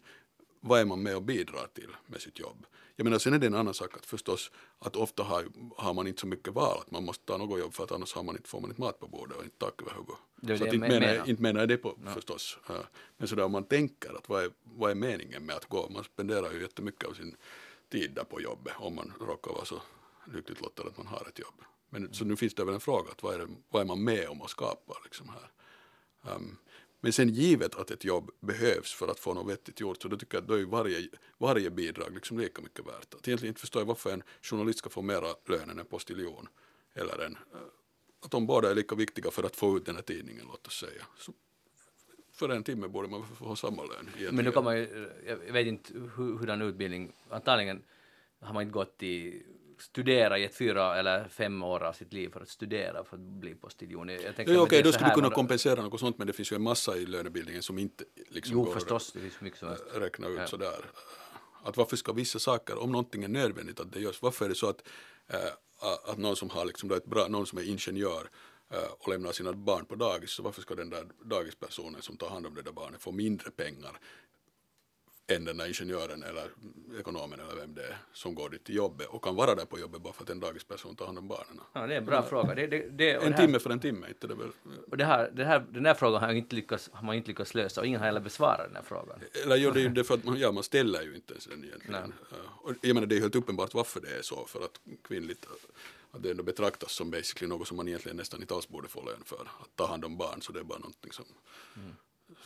vad 0.61 0.81
är 0.81 0.85
man 0.85 1.03
med 1.03 1.17
och 1.17 1.23
bidrar 1.23 1.67
till 1.75 1.97
med 2.07 2.21
sitt 2.21 2.39
jobb? 2.39 2.67
Jag 2.97 3.05
menar 3.05 3.19
sen 3.19 3.35
är 3.35 3.39
det 3.39 3.47
en 3.47 3.55
annan 3.55 3.75
sak 3.75 3.97
att 3.97 4.07
förstås 4.07 4.51
att 4.79 4.97
ofta 4.97 5.23
har, 5.23 5.47
har 5.77 5.95
man 5.95 6.07
inte 6.07 6.21
så 6.21 6.27
mycket 6.27 6.55
val 6.55 6.79
att 6.81 6.91
man 6.91 7.05
måste 7.05 7.25
ta 7.25 7.37
något 7.37 7.61
jobb 7.61 7.75
för 7.75 7.85
att 7.85 7.93
annars 7.93 8.15
har 8.15 8.23
man 8.23 8.37
inte, 8.37 8.49
får 8.49 8.61
man 8.61 8.71
inte 8.71 8.81
mat 8.81 9.01
på 9.01 9.07
bordet 9.07 9.37
och 9.37 9.45
inte 9.45 9.59
tak 9.59 9.83
över 9.83 9.93
huvudet. 9.93 10.17
Så 10.59 10.65
att 10.65 10.75
inte, 10.75 10.89
menar, 10.89 11.01
menar. 11.01 11.29
inte 11.29 11.43
menar 11.43 11.61
jag 11.61 11.69
det 11.69 11.77
på 11.77 11.99
förstås. 12.15 12.59
Ja. 12.69 12.75
Men 13.17 13.29
sådär 13.29 13.45
om 13.45 13.53
man 13.53 13.65
tänker 13.65 14.17
att 14.17 14.29
vad 14.29 14.45
är, 14.45 14.51
vad 14.63 14.91
är 14.91 14.95
meningen 14.95 15.47
med 15.47 15.57
att 15.57 15.65
gå? 15.65 15.89
Man 15.91 16.05
spenderar 16.05 16.53
ju 16.53 16.61
jättemycket 16.61 17.09
av 17.09 17.13
sin 17.13 17.37
tid 17.91 18.13
där 18.15 18.25
på 18.25 18.41
jobbet 18.41 18.73
om 18.79 18.95
man 18.95 19.13
råkar 19.21 19.53
vara 19.53 19.65
så 19.65 19.83
lyckligt 20.33 20.61
lottad 20.61 20.83
att 20.83 20.97
man 20.97 21.07
har 21.07 21.27
ett 21.29 21.39
jobb. 21.39 21.63
Men, 21.91 22.15
så 22.15 22.25
nu 22.25 22.37
finns 22.37 22.55
det 22.55 22.65
väl 22.65 22.75
en 22.75 22.81
fråga 22.81 23.11
att 23.11 23.23
vad 23.23 23.35
är, 23.35 23.49
vad 23.69 23.83
är 23.83 23.87
man 23.87 24.05
med 24.05 24.29
om 24.29 24.43
att 24.43 24.51
skapa 24.51 24.95
liksom 25.05 25.29
här? 25.29 25.51
Um, 26.35 26.59
men 27.01 27.13
sen 27.13 27.29
givet 27.29 27.75
att 27.75 27.91
ett 27.91 28.05
jobb 28.05 28.31
behövs 28.41 28.93
för 28.95 29.09
att 29.09 29.21
få 29.21 29.35
något 29.35 29.53
vettigt 29.53 29.81
gjort 29.81 30.03
så 30.03 30.09
då 30.09 30.17
tycker 30.17 30.37
jag 30.37 30.43
att 30.43 30.49
då 30.49 30.55
är 30.55 30.65
varje, 30.65 31.09
varje 31.39 31.71
bidrag 31.71 32.15
liksom 32.15 32.39
lika 32.39 32.63
mycket 32.63 32.87
värt. 32.87 33.15
Att 33.15 33.29
egentligen 33.29 33.51
inte 33.51 33.61
förstår 33.61 33.83
jag 33.83 33.87
varför 33.87 34.13
en 34.13 34.23
journalist 34.43 34.79
ska 34.79 34.91
få 34.91 35.03
mera 35.03 35.35
lön 35.49 35.71
än 35.71 35.79
en 35.79 35.87
postiljon. 35.87 36.49
Eller 36.95 37.19
en, 37.19 37.33
eh, 37.33 37.59
att 38.25 38.31
de 38.31 38.47
båda 38.47 38.71
är 38.71 38.75
lika 38.75 38.95
viktiga 38.95 39.31
för 39.31 39.43
att 39.43 39.57
få 39.57 39.77
ut 39.77 39.87
den 39.87 39.95
här 39.95 40.03
tidningen 40.03 40.47
låt 40.49 40.67
oss 40.67 40.81
säga. 40.81 41.03
Så 41.19 41.33
för 42.33 42.49
en 42.49 42.65
timme 42.65 42.89
borde 42.89 43.09
man 43.09 43.25
få 43.27 43.57
samma 43.57 43.83
lön. 43.83 43.91
egentligen. 44.01 44.35
Men 44.35 44.45
nu 44.45 44.53
kan 44.53 44.65
man 44.65 44.77
ju, 44.77 45.07
eh, 45.27 45.39
jag 45.47 45.53
vet 45.53 45.67
inte 45.67 45.93
hur, 45.95 46.39
hurdan 46.39 46.63
utbildning, 46.63 47.13
antagligen 47.31 47.83
har 48.41 48.55
man 48.55 48.63
inte 48.63 48.73
gått 48.73 49.03
i 49.03 49.43
studera 49.83 50.39
i 50.39 50.45
ett 50.45 50.55
fyra 50.55 50.97
eller 50.99 51.29
fem 51.29 51.63
år 51.63 51.83
av 51.83 51.93
sitt 51.93 52.13
liv 52.13 52.29
för 52.33 52.41
att 52.41 52.49
studera 52.49 53.05
för 53.05 53.17
att 53.17 53.23
bli 53.23 53.55
postiljon. 53.55 54.09
Jag 54.09 54.37
tänker 54.37 54.61
Okej, 54.61 54.83
då 54.83 54.93
skulle 54.93 55.09
du 55.11 55.15
kunna 55.15 55.31
kompensera 55.31 55.83
något 55.83 56.01
sånt 56.01 56.19
men 56.19 56.27
det 56.27 56.33
finns 56.33 56.53
ju 56.53 56.57
en 56.57 56.63
massa 56.63 56.97
i 56.97 57.07
lönebildningen 57.07 57.63
som 57.63 57.79
inte 57.79 58.05
liksom 58.29 58.53
Jo, 58.57 58.65
går 58.65 58.73
förstås, 58.75 59.13
det 59.13 59.21
finns 59.21 59.41
mycket 59.41 59.59
som 59.59 59.69
helst. 59.69 59.85
att 59.95 60.03
räkna 60.03 60.29
ut 60.29 60.39
Ja. 60.39 60.47
sådär. 60.47 60.85
Att 61.65 61.77
varför 61.77 61.97
ska 61.97 62.13
vissa 62.13 62.39
saker, 62.39 62.79
om 62.83 62.93
någonting 62.93 63.25
är 63.25 63.29
nödvändigt 63.29 63.81
att 63.81 63.93
det 63.93 64.01
görs, 64.01 64.23
varför 64.23 64.45
är 64.45 64.49
det 64.49 64.55
så 64.55 64.69
att, 64.69 64.83
äh, 65.27 65.39
att 66.11 66.19
någon 66.19 66.37
som 66.37 66.51
har 66.51 66.65
liksom 66.65 66.89
då 66.89 66.95
ett 66.95 67.07
bra, 67.07 67.29
någon 67.29 67.47
som 67.47 67.59
är 67.59 67.63
ingenjör 67.63 68.31
äh, 68.73 68.79
och 68.99 69.09
lämnar 69.09 69.33
sina 69.33 69.53
barn 69.53 69.85
på 69.85 69.95
dagis, 69.95 70.31
så 70.31 70.43
varför 70.43 70.63
ska 70.63 70.75
den 70.75 70.91
där 70.91 71.05
dagispersonen 71.25 72.03
som 72.03 72.17
tar 72.17 72.29
hand 72.29 72.47
om 72.47 72.55
det 72.55 72.63
där 72.63 72.73
barnet 72.73 73.03
få 73.03 73.13
mindre 73.13 73.51
pengar 73.51 74.01
än 75.31 75.45
den 75.45 75.57
där 75.57 75.67
ingenjören 75.67 76.23
eller 76.23 76.51
ekonomen 77.01 77.41
eller 77.41 77.55
vem 77.61 77.75
det 77.75 77.83
är 77.83 77.97
som 78.13 78.35
går 78.35 78.51
dit 78.51 78.65
till 78.65 78.75
jobbet 78.75 79.07
och 79.07 79.25
kan 79.25 79.35
vara 79.37 79.55
där 79.55 79.65
på 79.65 79.79
jobbet 79.79 80.03
bara 80.03 80.13
för 80.13 80.23
att 80.23 80.31
en 80.31 80.41
dagisperson 80.41 80.97
tar 80.97 81.07
hand 81.07 81.19
om 81.19 81.29
barnen. 81.29 81.61
Ja, 81.73 81.87
det 81.87 81.95
är 81.95 81.99
en 81.99 82.05
bra 82.05 82.23
fråga. 82.23 82.55
Det, 82.55 82.67
det, 82.67 82.79
det, 82.91 83.13
En 83.13 83.21
det 83.21 83.37
här- 83.37 83.47
timme 83.47 83.59
för 83.59 83.71
en 83.71 83.81
timme, 83.81 84.09
inte 84.09 84.27
det 84.27 84.35
väl? 84.35 84.49
Och 84.91 84.97
det 84.97 85.05
här, 85.05 85.31
det 85.35 85.45
här, 85.45 85.67
den 85.71 85.87
här 85.87 85.95
frågan 85.95 86.23
har, 86.23 86.33
inte 86.33 86.55
lyckats, 86.57 86.91
har 86.93 87.07
man 87.07 87.17
inte 87.17 87.29
lyckats 87.29 87.55
lösa 87.55 87.81
och 87.81 87.87
ingen 87.87 88.01
har 88.01 88.07
heller 88.07 88.21
besvarat 88.21 88.67
den 88.67 88.77
här 88.77 88.83
frågan. 88.83 89.21
Eller 89.45 89.57
gör 89.57 89.73
det 89.73 89.81
ju 89.81 89.89
det 89.89 90.05
för 90.05 90.15
att 90.15 90.25
man, 90.25 90.39
ja, 90.39 90.53
man 90.53 90.63
ställer 90.63 91.03
ju 91.03 91.15
inte 91.15 91.33
ens 91.33 91.47
den 91.47 91.65
egentligen. 91.65 92.13
Och 92.63 92.73
jag 92.81 92.95
menar 92.95 93.07
det 93.07 93.17
är 93.17 93.21
helt 93.21 93.37
uppenbart 93.37 93.75
varför 93.75 94.01
det 94.01 94.19
är 94.19 94.23
så, 94.23 94.47
för 94.47 94.61
att 94.65 94.81
kvinnligt, 95.05 95.47
att 96.11 96.23
det 96.23 96.31
ändå 96.31 96.43
betraktas 96.43 96.93
som 96.93 97.11
basically 97.11 97.49
något 97.49 97.69
som 97.69 97.77
man 97.77 97.89
egentligen 97.89 98.17
nästan 98.17 98.41
inte 98.41 98.55
alls 98.55 98.69
borde 98.69 98.89
få 98.89 99.03
lön 99.05 99.23
för. 99.25 99.41
Att 99.61 99.77
ta 99.77 99.87
hand 99.87 100.05
om 100.05 100.17
barn, 100.17 100.43
så 100.43 100.53
det 100.53 100.61
är 100.61 100.65
bara 100.65 100.79
någonting 100.79 101.13
som, 101.13 101.25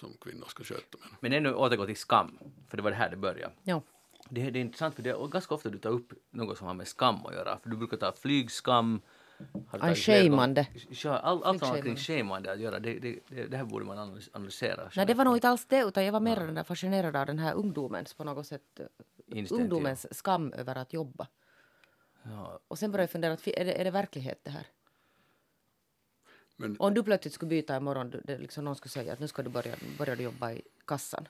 som 0.00 0.16
kvinnor 0.20 0.46
ska 0.48 0.64
sköta. 0.64 0.98
Men. 1.00 1.10
Men 1.20 1.32
ännu 1.32 1.54
återgå 1.54 1.86
till 1.86 1.96
skam, 1.96 2.38
för 2.68 2.76
det 2.76 2.82
var 2.82 2.90
det 2.90 2.96
här 2.96 3.10
det 3.10 3.16
började. 3.16 3.52
Ja. 3.62 3.82
Det, 4.28 4.50
det 4.50 4.58
är 4.58 4.60
intressant 4.60 4.94
för 4.94 5.02
det 5.02 5.10
är 5.10 5.26
ganska 5.28 5.54
ofta 5.54 5.68
du 5.68 5.78
tar 5.78 5.90
upp 5.90 6.12
något 6.30 6.58
som 6.58 6.66
har 6.66 6.74
med 6.74 6.88
skam 6.88 7.26
att 7.26 7.34
göra. 7.34 7.58
För 7.58 7.70
du 7.70 7.76
brukar 7.76 7.96
ta 7.96 8.12
flygskam. 8.12 9.00
gånger. 9.70 9.94
shameande. 9.94 10.66
All, 11.04 11.42
allt 11.44 11.58
som 11.58 11.68
har 11.68 11.82
kring 11.82 11.96
shameande 11.96 12.52
att 12.52 12.60
göra, 12.60 12.78
det, 12.78 12.98
det, 12.98 13.18
det, 13.28 13.46
det 13.46 13.56
här 13.56 13.64
borde 13.64 13.84
man 13.84 13.98
analys- 13.98 14.30
analysera. 14.32 14.90
Nej, 14.96 15.06
det 15.06 15.14
var 15.14 15.24
nog 15.24 15.36
inte 15.36 15.48
alls 15.48 15.66
det, 15.66 15.82
utan 15.82 16.04
jag 16.04 16.12
var 16.12 16.20
mer 16.20 16.36
den 16.36 16.54
där 16.54 16.64
fascinerad 16.64 17.16
av 17.16 17.26
den 17.26 17.38
här 17.38 17.54
ungdomens, 17.54 18.14
på 18.14 18.24
något 18.24 18.46
sätt, 18.46 18.80
eh, 18.80 19.46
ungdomens 19.50 20.18
skam 20.18 20.52
över 20.52 20.76
att 20.76 20.92
jobba. 20.92 21.26
Ja, 22.22 22.60
Och 22.68 22.78
sen 22.78 22.92
började 22.92 23.02
jag 23.02 23.10
fundera, 23.10 23.32
är 23.32 23.64
det, 23.64 23.80
är 23.80 23.84
det 23.84 23.90
verklighet 23.90 24.40
det 24.42 24.50
här? 24.50 24.66
Men, 26.62 26.76
Om 26.78 26.94
du 26.94 27.02
plötsligt 27.02 27.34
skulle 27.34 27.48
byta 27.48 27.76
imorgon, 27.76 28.10
det 28.24 28.38
liksom 28.38 28.64
någon 28.64 28.76
skulle 28.76 28.90
säga 28.90 29.12
att 29.12 29.20
nu 29.20 29.28
ska 29.28 29.42
du 29.42 29.50
börja, 29.50 29.74
börja 29.98 30.16
du 30.16 30.22
jobba 30.22 30.52
i 30.52 30.62
kassan. 30.86 31.28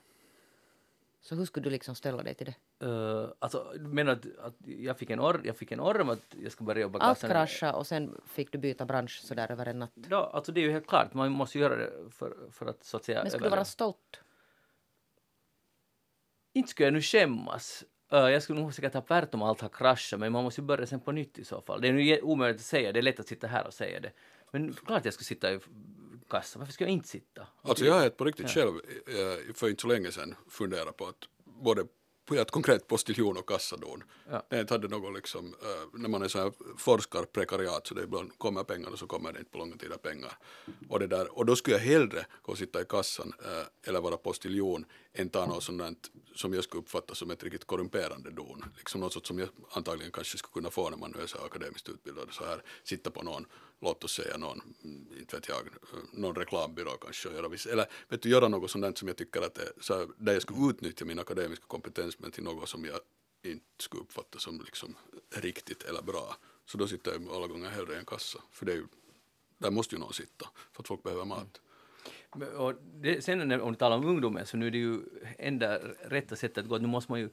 Så 1.21 1.35
hur 1.35 1.45
skulle 1.45 1.63
du 1.63 1.69
liksom 1.69 1.95
ställa 1.95 2.23
dig 2.23 2.33
till 2.33 2.53
det? 2.79 2.85
Uh, 2.85 3.29
alltså, 3.39 3.73
menar 3.79 4.11
att, 4.11 4.25
att 4.39 4.55
jag, 4.65 4.97
fick 4.97 5.09
en 5.09 5.19
orr, 5.19 5.41
jag 5.43 5.57
fick 5.57 5.71
en 5.71 5.79
att 5.79 6.35
jag 6.43 6.51
ska 6.51 6.63
börja 6.63 6.81
jobba 6.81 6.99
Allt 6.99 7.19
kassan? 7.19 7.29
kraschade 7.29 7.73
och 7.73 7.87
sen 7.87 8.21
fick 8.25 8.51
du 8.51 8.57
byta 8.57 8.85
bransch 8.85 9.21
sådär 9.23 9.51
över 9.51 9.65
en 9.65 9.79
natt. 9.79 9.91
Ja, 10.09 10.31
alltså 10.33 10.51
det 10.51 10.59
är 10.59 10.61
ju 10.61 10.71
helt 10.71 10.87
klart, 10.87 11.13
man 11.13 11.31
måste 11.31 11.59
göra 11.59 11.75
det 11.75 11.91
för, 12.11 12.35
för 12.51 12.65
att 12.65 12.83
så 12.83 12.97
att 12.97 13.03
säga... 13.03 13.21
Men 13.21 13.31
skulle 13.31 13.45
du 13.45 13.49
vara 13.49 13.65
stolt? 13.65 14.19
Inte 16.53 16.69
skulle 16.69 16.87
jag 16.87 16.93
nu 16.93 17.01
skämmas. 17.01 17.83
Uh, 18.13 18.19
jag 18.19 18.43
skulle 18.43 18.59
nog 18.59 18.73
ha 18.93 19.01
pärt 19.01 19.33
om 19.33 19.41
allt 19.41 19.61
har 19.61 19.69
kraschat, 19.69 20.19
men 20.19 20.31
man 20.31 20.43
måste 20.43 20.61
ju 20.61 20.67
börja 20.67 20.87
sen 20.87 20.99
på 20.99 21.11
nytt 21.11 21.39
i 21.39 21.45
så 21.45 21.61
fall. 21.61 21.81
Det 21.81 21.87
är 21.87 21.93
nu 21.93 22.21
omöjligt 22.21 22.61
att 22.61 22.65
säga, 22.65 22.91
det 22.91 22.99
är 22.99 23.01
lätt 23.01 23.19
att 23.19 23.27
sitta 23.27 23.47
här 23.47 23.67
och 23.67 23.73
säga 23.73 23.99
det. 23.99 24.11
Men 24.53 24.73
klart 24.73 25.05
jag 25.05 25.13
skulle 25.13 25.25
sitta 25.25 25.53
i 25.53 25.59
kassan, 26.29 26.59
varför 26.59 26.73
ska 26.73 26.83
jag 26.83 26.91
inte 26.91 27.07
sitta? 27.07 27.47
alltså 27.61 27.85
jag 27.85 27.93
har 27.93 28.09
på 28.09 28.25
riktigt 28.25 28.49
själv 28.49 28.73
eh, 29.07 29.53
för 29.53 29.69
inte 29.69 29.81
så 29.81 29.87
länge 29.87 30.11
sedan 30.11 30.35
funderat 30.49 30.97
på 30.97 31.07
att 31.07 31.27
både 31.43 31.85
på 32.25 32.35
ett 32.35 32.51
konkret 32.51 32.87
postiljon 32.87 33.37
och 33.37 33.49
kassadon. 33.49 34.03
Ja. 34.29 34.45
Det 34.49 34.69
hade 34.69 34.87
något 34.87 35.15
liksom, 35.15 35.45
eh, 35.45 35.99
när 35.99 36.09
man 36.09 36.21
är 36.21 36.27
så 36.27 36.39
här 36.39 36.51
forskarprekariat 36.77 37.87
så 37.87 37.93
det 37.93 38.03
ibland 38.03 38.37
kommer 38.37 38.63
pengar 38.63 38.89
och 38.89 38.99
så 38.99 39.07
kommer 39.07 39.33
det 39.33 39.39
inte 39.39 39.51
på 39.51 39.57
långa 39.57 39.75
tider 39.77 39.97
pengar. 39.97 40.37
Och, 40.89 40.99
det 40.99 41.07
där, 41.07 41.37
och 41.37 41.45
då 41.45 41.55
skulle 41.55 41.75
jag 41.75 41.83
hellre 41.83 42.25
gå 42.41 42.51
och 42.51 42.57
sitta 42.57 42.81
i 42.81 42.85
kassan 42.85 43.33
eh, 43.45 43.89
eller 43.89 44.01
vara 44.01 44.17
postiljon 44.17 44.85
inte 45.17 45.39
har 45.39 45.47
något 45.47 45.63
sådant 45.63 46.11
som 46.35 46.53
jag 46.53 46.63
skulle 46.63 46.81
uppfatta 46.81 47.15
som 47.15 47.31
ett 47.31 47.43
riktigt 47.43 47.65
korrumperande 47.65 48.31
don. 48.31 48.65
Liksom 48.77 49.01
något 49.01 49.25
som 49.25 49.39
jag 49.39 49.49
antagligen 49.71 50.11
kanske 50.11 50.37
skulle 50.37 50.53
kunna 50.53 50.69
få 50.69 50.89
när 50.89 50.97
man 50.97 51.11
nu 51.15 51.23
är 51.23 51.27
så 51.27 51.37
akademiskt 51.37 51.89
utbildad. 51.89 52.27
Så 52.31 52.45
här, 52.45 52.63
sitta 52.83 53.11
på 53.11 53.23
någon, 53.23 53.45
låt 53.81 54.03
oss 54.03 54.13
säga 54.13 54.37
någon, 54.37 54.61
mm, 54.83 55.07
inte 55.19 55.35
vet 55.35 55.47
jag, 55.47 55.69
någon 56.11 56.35
reklambyrå 56.35 56.91
kanske 56.91 57.29
och 57.29 57.35
göra 57.35 57.47
viss, 57.47 57.65
eller 57.65 57.85
vet 58.09 58.21
du, 58.21 58.29
göra 58.29 58.47
något 58.47 58.71
sådant 58.71 58.97
som 58.97 59.07
jag 59.07 59.17
tycker 59.17 59.41
att 59.41 59.55
det, 59.55 59.71
så 59.81 59.97
här, 59.97 60.07
där 60.17 60.33
jag 60.33 60.41
skulle 60.41 60.69
utnyttja 60.69 61.05
min 61.05 61.19
akademiska 61.19 61.65
kompetens 61.67 62.19
men 62.19 62.31
till 62.31 62.43
något 62.43 62.69
som 62.69 62.85
jag 62.85 62.99
inte 63.43 63.65
skulle 63.79 64.01
uppfatta 64.03 64.39
som 64.39 64.61
liksom 64.61 64.95
riktigt 65.35 65.83
eller 65.83 66.01
bra. 66.01 66.37
Så 66.65 66.77
då 66.77 66.87
sitter 66.87 67.11
jag 67.11 67.29
alla 67.29 67.47
gånger 67.47 67.69
hellre 67.69 67.93
i 67.93 67.97
en 67.97 68.05
kassa. 68.05 68.39
För 68.51 68.65
det 68.65 68.71
är 68.71 68.75
ju, 68.75 68.87
där 69.57 69.71
måste 69.71 69.95
ju 69.95 69.99
någon 69.99 70.13
sitta 70.13 70.49
för 70.71 70.83
att 70.83 70.87
folk 70.87 71.03
behöver 71.03 71.25
mat. 71.25 71.37
Mm. 71.37 71.72
Och 72.57 72.73
det, 73.01 73.23
sen 73.23 73.47
när, 73.47 73.61
om 73.61 73.71
du 73.71 73.77
talar 73.77 73.97
om 73.97 74.05
ungdomen 74.05 74.45
så 74.45 74.57
nu 74.57 74.67
är 74.67 74.71
det 74.71 74.77
ju 74.77 74.99
enda 75.37 75.77
rätta 76.01 76.35
sättet 76.35 76.57
att 76.57 76.69
gå, 76.69 76.77
nu 76.77 76.87
måste 76.87 77.11
man 77.11 77.19
ju 77.19 77.29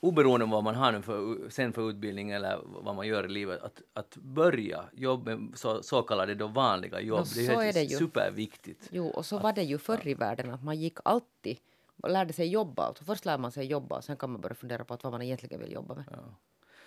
oberoende 0.00 0.44
av 0.44 0.50
vad 0.50 0.64
man 0.64 0.74
har 0.74 0.92
nu 0.92 1.02
för, 1.02 1.50
sen 1.50 1.72
för 1.72 1.90
utbildning 1.90 2.30
eller 2.30 2.60
vad 2.64 2.94
man 2.94 3.06
gör 3.06 3.24
i 3.24 3.28
livet, 3.28 3.62
att, 3.62 3.82
att 3.92 4.16
börja 4.16 4.84
jobba 4.92 5.36
med 5.36 5.58
så, 5.58 5.82
så 5.82 6.02
kallade 6.02 6.34
då 6.34 6.46
vanliga 6.46 7.00
jobb. 7.00 7.26
Nå, 7.36 7.42
det 7.42 7.46
är, 7.46 7.62
är 7.62 7.72
det 7.72 7.82
ju. 7.82 7.96
superviktigt. 7.96 8.88
Jo, 8.90 9.08
och 9.08 9.26
så 9.26 9.38
var 9.38 9.52
det 9.52 9.62
ju 9.62 9.78
förr 9.78 10.08
i 10.08 10.14
världen 10.14 10.50
att 10.50 10.64
man 10.64 10.80
gick 10.80 10.98
alltid 11.04 11.58
och 12.02 12.10
lärde 12.10 12.32
sig 12.32 12.48
jobba. 12.48 12.82
Alltså 12.82 13.04
först 13.04 13.24
lär 13.24 13.38
man 13.38 13.52
sig 13.52 13.66
jobba 13.66 13.96
och 13.96 14.04
sen 14.04 14.16
kan 14.16 14.30
man 14.30 14.40
börja 14.40 14.54
fundera 14.54 14.84
på 14.84 14.94
att 14.94 15.04
vad 15.04 15.12
man 15.12 15.22
egentligen 15.22 15.60
vill 15.60 15.72
jobba 15.72 15.94
med. 15.94 16.04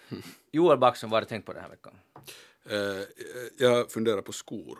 Joel 0.52 0.78
Backström, 0.78 1.10
vad 1.10 1.16
har 1.16 1.22
du 1.22 1.28
tänkt 1.28 1.46
på 1.46 1.54
den 1.54 1.62
här 1.62 1.70
veckan? 1.70 1.94
Eh, 2.66 3.08
jag 3.58 3.92
funderar 3.92 4.22
på 4.22 4.32
skor. 4.32 4.80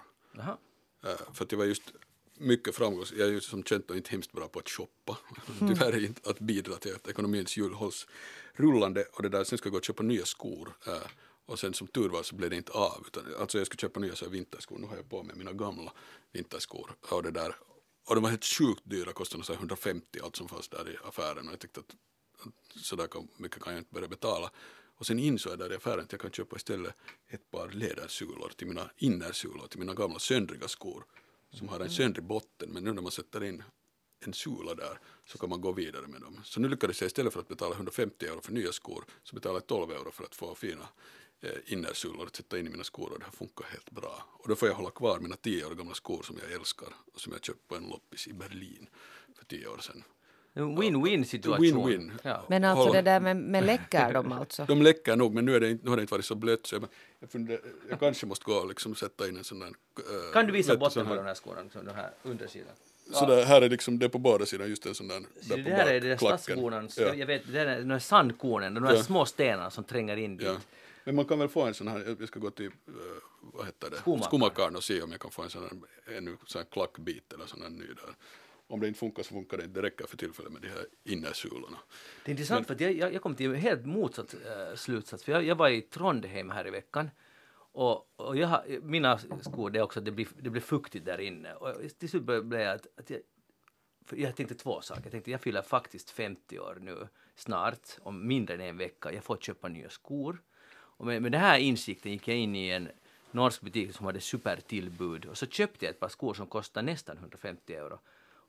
Eh, 1.04 1.34
för 1.34 1.46
att 1.46 1.52
jag 1.52 1.60
var 1.60 1.66
just 1.66 1.94
mycket 2.38 2.76
framgångsrik. 2.76 3.20
Jag 3.20 3.28
är 3.28 3.32
ju 3.32 3.42
som 3.42 3.64
känt 3.64 3.92
inte 3.92 4.12
hemskt 4.12 4.32
bra 4.32 4.48
på 4.48 4.60
att 4.60 4.70
shoppa. 4.70 5.18
Tyvärr 5.60 6.06
inte 6.06 6.30
att 6.30 6.40
bidra 6.40 6.76
till 6.76 6.96
att 6.96 7.08
ekonomins 7.08 7.58
hjul 7.58 7.74
hålls 7.74 8.08
rullande. 8.54 9.06
Och 9.14 9.24
det 9.24 9.30
där, 9.30 9.44
sen 9.44 9.58
ska 9.58 9.68
jag 9.68 9.72
gå 9.72 9.78
och 9.78 9.84
köpa 9.84 10.04
nya 10.04 10.26
skor. 10.26 10.74
eh, 10.88 11.08
och 11.46 11.60
sen 11.60 11.74
som 11.74 11.88
tur 11.88 12.10
var 12.10 12.24
så 12.24 12.36
blev 12.36 12.50
det 12.50 12.56
inte 12.56 12.72
av. 12.72 13.04
Utan, 13.08 13.24
alltså 13.40 13.58
jag 13.58 13.68
skulle 13.68 13.80
köpa 13.80 14.00
nya 14.00 14.16
så 14.16 14.30
vinterskor. 14.30 14.78
Nu 14.78 14.88
har 14.88 14.96
jag 14.96 15.10
på 15.10 15.24
mig 15.24 15.36
mina 15.36 15.54
gamla 15.54 15.94
vinterskor. 16.32 16.96
Och 17.12 17.24
det 17.24 17.32
där. 17.32 17.56
Och 18.06 18.16
de 18.16 18.24
var 18.24 18.30
helt 18.30 18.46
sjukt 18.46 18.82
dyra, 18.84 19.14
kostade 19.14 19.44
så 19.44 19.54
här 19.54 19.60
150 19.60 20.20
allt 20.24 20.36
som 20.36 20.48
fanns 20.48 20.70
där 20.70 20.90
i 20.90 20.98
affären. 21.08 21.48
Och 21.48 21.54
jag 21.54 21.60
tyckte 21.60 21.80
att, 21.80 21.96
så 22.76 22.96
där 22.96 23.08
mycket 23.38 23.64
kan 23.64 23.74
jag 23.74 23.80
inte 23.82 23.94
börja 23.94 24.08
betala. 24.08 24.52
Och 24.96 25.06
sen 25.06 25.20
insåg 25.20 25.52
jag 25.52 25.60
där 25.60 25.72
i 25.72 25.76
affären 25.76 26.00
att 26.00 26.12
jag 26.12 26.22
kan 26.22 26.32
köpa 26.32 26.56
istället 26.56 26.96
ett 27.28 27.52
par 27.52 27.70
lädersulor 27.70 28.52
till 28.56 28.68
mina 28.68 28.90
innersulor, 28.98 29.68
till 29.68 29.80
mina 29.80 29.94
gamla 29.94 30.20
söndriga 30.20 30.68
skor 30.68 31.06
som 31.54 31.70
har 31.70 31.80
en 31.80 31.90
söndrig 31.90 32.26
botten. 32.26 32.70
Men 32.70 32.84
nu 32.84 32.94
när 32.94 33.02
man 33.02 33.12
sätter 33.12 33.44
in 33.44 33.64
en 34.20 34.34
sula 34.34 34.76
där 34.76 35.00
så 35.26 35.38
kan 35.38 35.50
man 35.50 35.62
gå 35.62 35.72
vidare 35.72 36.08
med 36.08 36.22
dem. 36.22 36.42
Så 36.44 36.60
nu 36.60 36.70
lyckades 36.70 37.02
jag 37.02 37.08
istället 37.08 37.34
för 37.34 37.40
att 37.40 37.48
betala 37.48 37.76
150 37.76 38.26
euro 38.26 38.42
för 38.42 38.54
nya 38.54 38.72
skor 38.72 39.06
så 39.24 39.36
betalade 39.36 39.58
jag 39.58 39.68
12 39.68 39.92
euro 39.92 40.12
för 40.12 40.24
att 40.24 40.36
få 40.36 40.56
fina 40.56 40.88
eh, 41.42 41.50
innersulor 41.66 42.28
att 42.28 42.36
sätta 42.36 42.60
in 42.60 42.68
i 42.68 42.70
mina 42.70 42.84
skor 42.84 43.12
och 43.12 43.20
det 43.20 43.26
har 43.26 43.32
funkat 43.32 43.66
helt 43.66 43.92
bra. 43.92 44.26
Och 44.34 44.48
då 44.50 44.56
får 44.56 44.68
jag 44.68 44.76
hålla 44.76 44.92
kvar 44.92 45.20
mina 45.20 45.36
10 45.36 45.66
år 45.66 45.76
gamla 45.76 45.94
skor 45.94 46.24
som 46.24 46.38
jag 46.42 46.52
älskar 46.52 46.90
och 47.14 47.22
som 47.22 47.34
jag 47.34 47.46
köpte 47.46 47.68
på 47.68 47.76
en 47.76 47.90
loppis 47.90 48.28
i 48.28 48.34
Berlin 48.34 48.90
för 49.36 49.46
10 49.46 49.68
år 49.68 49.78
sedan. 49.78 50.04
En 50.56 50.78
win-win 50.82 51.24
situation. 51.26 51.66
Win-win. 51.66 52.12
Ja. 52.24 52.44
Men 52.50 52.64
alltså 52.64 52.92
det 52.94 53.02
där 53.02 53.20
med, 53.20 53.38
med 53.38 53.66
läcker 53.66 54.14
de 54.14 54.32
alltså? 54.32 54.66
De 54.68 54.82
läcker 54.82 55.16
nog 55.16 55.34
men 55.34 55.46
nu, 55.46 55.56
är 55.56 55.60
det 55.60 55.70
inte, 55.70 55.84
nu 55.84 55.90
har 55.90 55.98
det 55.98 56.02
inte 56.02 56.14
varit 56.14 56.26
så 56.26 56.36
blött 56.36 56.66
så 56.68 56.76
jag, 56.76 56.86
jag, 57.20 57.30
funderar, 57.30 57.62
jag 57.90 58.00
kanske 58.00 58.26
måste 58.26 58.46
gå 58.46 58.54
och 58.54 58.68
liksom 58.68 58.96
sätta 58.96 59.28
in 59.28 59.38
en 59.38 59.44
sån 59.44 59.60
där... 59.60 59.68
eh, 59.68 60.34
Kan 60.34 60.46
du 60.46 60.52
visa 60.52 60.78
botten 60.78 61.06
på 61.08 61.16
den 61.16 61.26
här 61.26 61.34
skorna, 61.36 61.62
liksom 61.62 61.86
den 61.86 61.96
här 61.96 62.10
undersidan? 62.24 62.74
Så 63.12 63.26
där, 63.26 63.46
här 63.46 63.62
är 63.62 63.70
liksom 63.70 64.00
det 64.00 64.10
på 64.10 64.18
båda 64.20 64.46
sidor, 64.46 64.68
just 64.68 64.86
en 64.86 64.96
sån 64.96 65.08
där, 65.08 65.22
Så 65.42 65.50
där 65.56 65.58
det 65.58 65.70
på 65.70 65.76
här 65.76 65.88
är 65.88 66.18
stadskornens, 66.18 66.98
Ja. 66.98 67.14
jag, 67.14 67.26
vet, 67.28 67.42
det 67.52 67.60
är 67.60 67.80
de 67.80 67.90
här 67.92 68.00
sandkornen, 68.00 68.74
de 68.74 68.84
här 68.84 68.96
Ja. 68.96 69.04
små 69.04 69.26
stenarna 69.26 69.70
som 69.72 69.84
tränger 69.84 70.18
in 70.18 70.38
dit. 70.38 70.48
Ja. 70.48 70.56
Men 71.04 71.16
man 71.16 71.26
kan 71.26 71.40
väl 71.40 71.48
få 71.48 71.62
en 71.62 71.74
sån 71.74 71.88
här, 71.88 72.16
jag 72.20 72.28
ska 72.28 72.40
gå 72.40 72.52
till, 72.52 72.66
eh, 72.66 72.72
vad 73.42 73.66
heter 73.66 73.90
det, 73.90 73.96
Skomakaren. 73.98 74.24
skomakaren 74.28 74.76
och 74.76 74.84
se 74.84 75.02
om 75.02 75.12
jag 75.12 75.20
kan 75.22 75.32
få 75.32 75.42
en 75.42 75.50
sån 75.50 75.62
här, 75.62 76.18
ännu 76.18 76.38
sån 76.46 76.60
här 76.60 76.68
klackbit 76.72 77.34
eller 77.34 77.46
sån 77.46 77.62
här 77.62 77.70
ny 77.70 77.86
där. 77.88 78.16
Om 78.74 78.80
det 78.80 78.88
inte 78.88 79.00
funkar 79.00 79.24
så 79.24 79.34
funkar 79.34 79.58
det 79.58 79.64
inte, 79.64 79.82
det 79.82 79.88
räcker 79.88 80.06
för 80.06 80.18
tillfället 80.18 80.52
med 80.52 80.62
de 80.62 80.68
här 80.68 80.86
innersulorna. 81.04 81.78
Det 82.26 82.30
är 82.30 82.32
intressant 82.32 82.68
för 82.68 82.74
att 82.74 82.82
jag, 82.82 83.14
jag, 83.14 83.22
kom 83.22 83.36
till 83.36 83.50
en 83.50 83.56
helt 83.56 83.86
motsatt 83.86 84.34
uh, 84.34 84.76
slutsats. 84.76 85.24
För 85.24 85.32
jag, 85.32 85.44
jag 85.44 85.56
var 85.56 85.70
i 85.70 85.82
Trondheim 85.82 86.50
här 86.50 86.68
i 86.68 86.70
veckan. 86.70 87.10
Och, 87.56 88.10
och 88.16 88.38
jag 88.38 88.64
mina 88.84 89.20
skor 89.42 89.70
det 89.70 89.80
är 89.80 89.84
också 89.84 90.00
att 90.00 90.06
det 90.06 90.12
blir, 90.12 90.28
det 90.40 90.50
blir 90.50 90.62
fuktigt 90.62 91.06
där 91.06 91.20
inne. 91.22 91.54
Och 91.54 91.76
till 92.00 92.10
slut 92.10 92.24
blev 92.24 92.62
jag 92.62 92.76
att, 92.76 92.88
att 92.96 93.10
jag, 93.10 93.20
för 94.06 94.18
jag 94.18 94.36
tänkte 94.36 94.56
två 94.56 94.82
saker. 94.82 95.02
Jag 95.04 95.12
tänkte 95.12 95.32
jag 95.32 95.42
fyller 95.42 95.62
faktiskt 95.62 96.10
50 96.10 96.60
år 96.60 96.78
nu 96.82 97.08
snart, 97.36 97.90
om 98.02 98.28
mindre 98.28 98.56
än 98.56 98.62
en 98.62 98.78
vecka. 98.78 99.14
Jag 99.14 99.24
får 99.24 99.38
köpa 99.38 99.68
nya 99.68 99.90
skor. 99.90 100.42
Och 100.72 101.06
med, 101.06 101.22
med 101.22 101.32
den 101.32 101.42
här 101.42 101.60
insikten 101.60 102.12
gick 102.12 102.28
jag 102.28 102.38
in 102.38 102.56
i 102.56 102.70
en 102.70 102.90
norsk 103.32 103.62
butik 103.62 103.96
som 103.96 104.06
hade 104.06 104.22
supertillbud 104.22 105.26
och 105.26 105.38
så 105.38 105.46
köpte 105.46 105.86
jag 105.86 105.90
ett 105.94 106.00
par 106.00 106.10
skor 106.10 106.34
som 106.34 106.48
kostade 106.48 106.86
nästan 106.86 107.18
150 107.18 107.74
euro. 107.74 108.00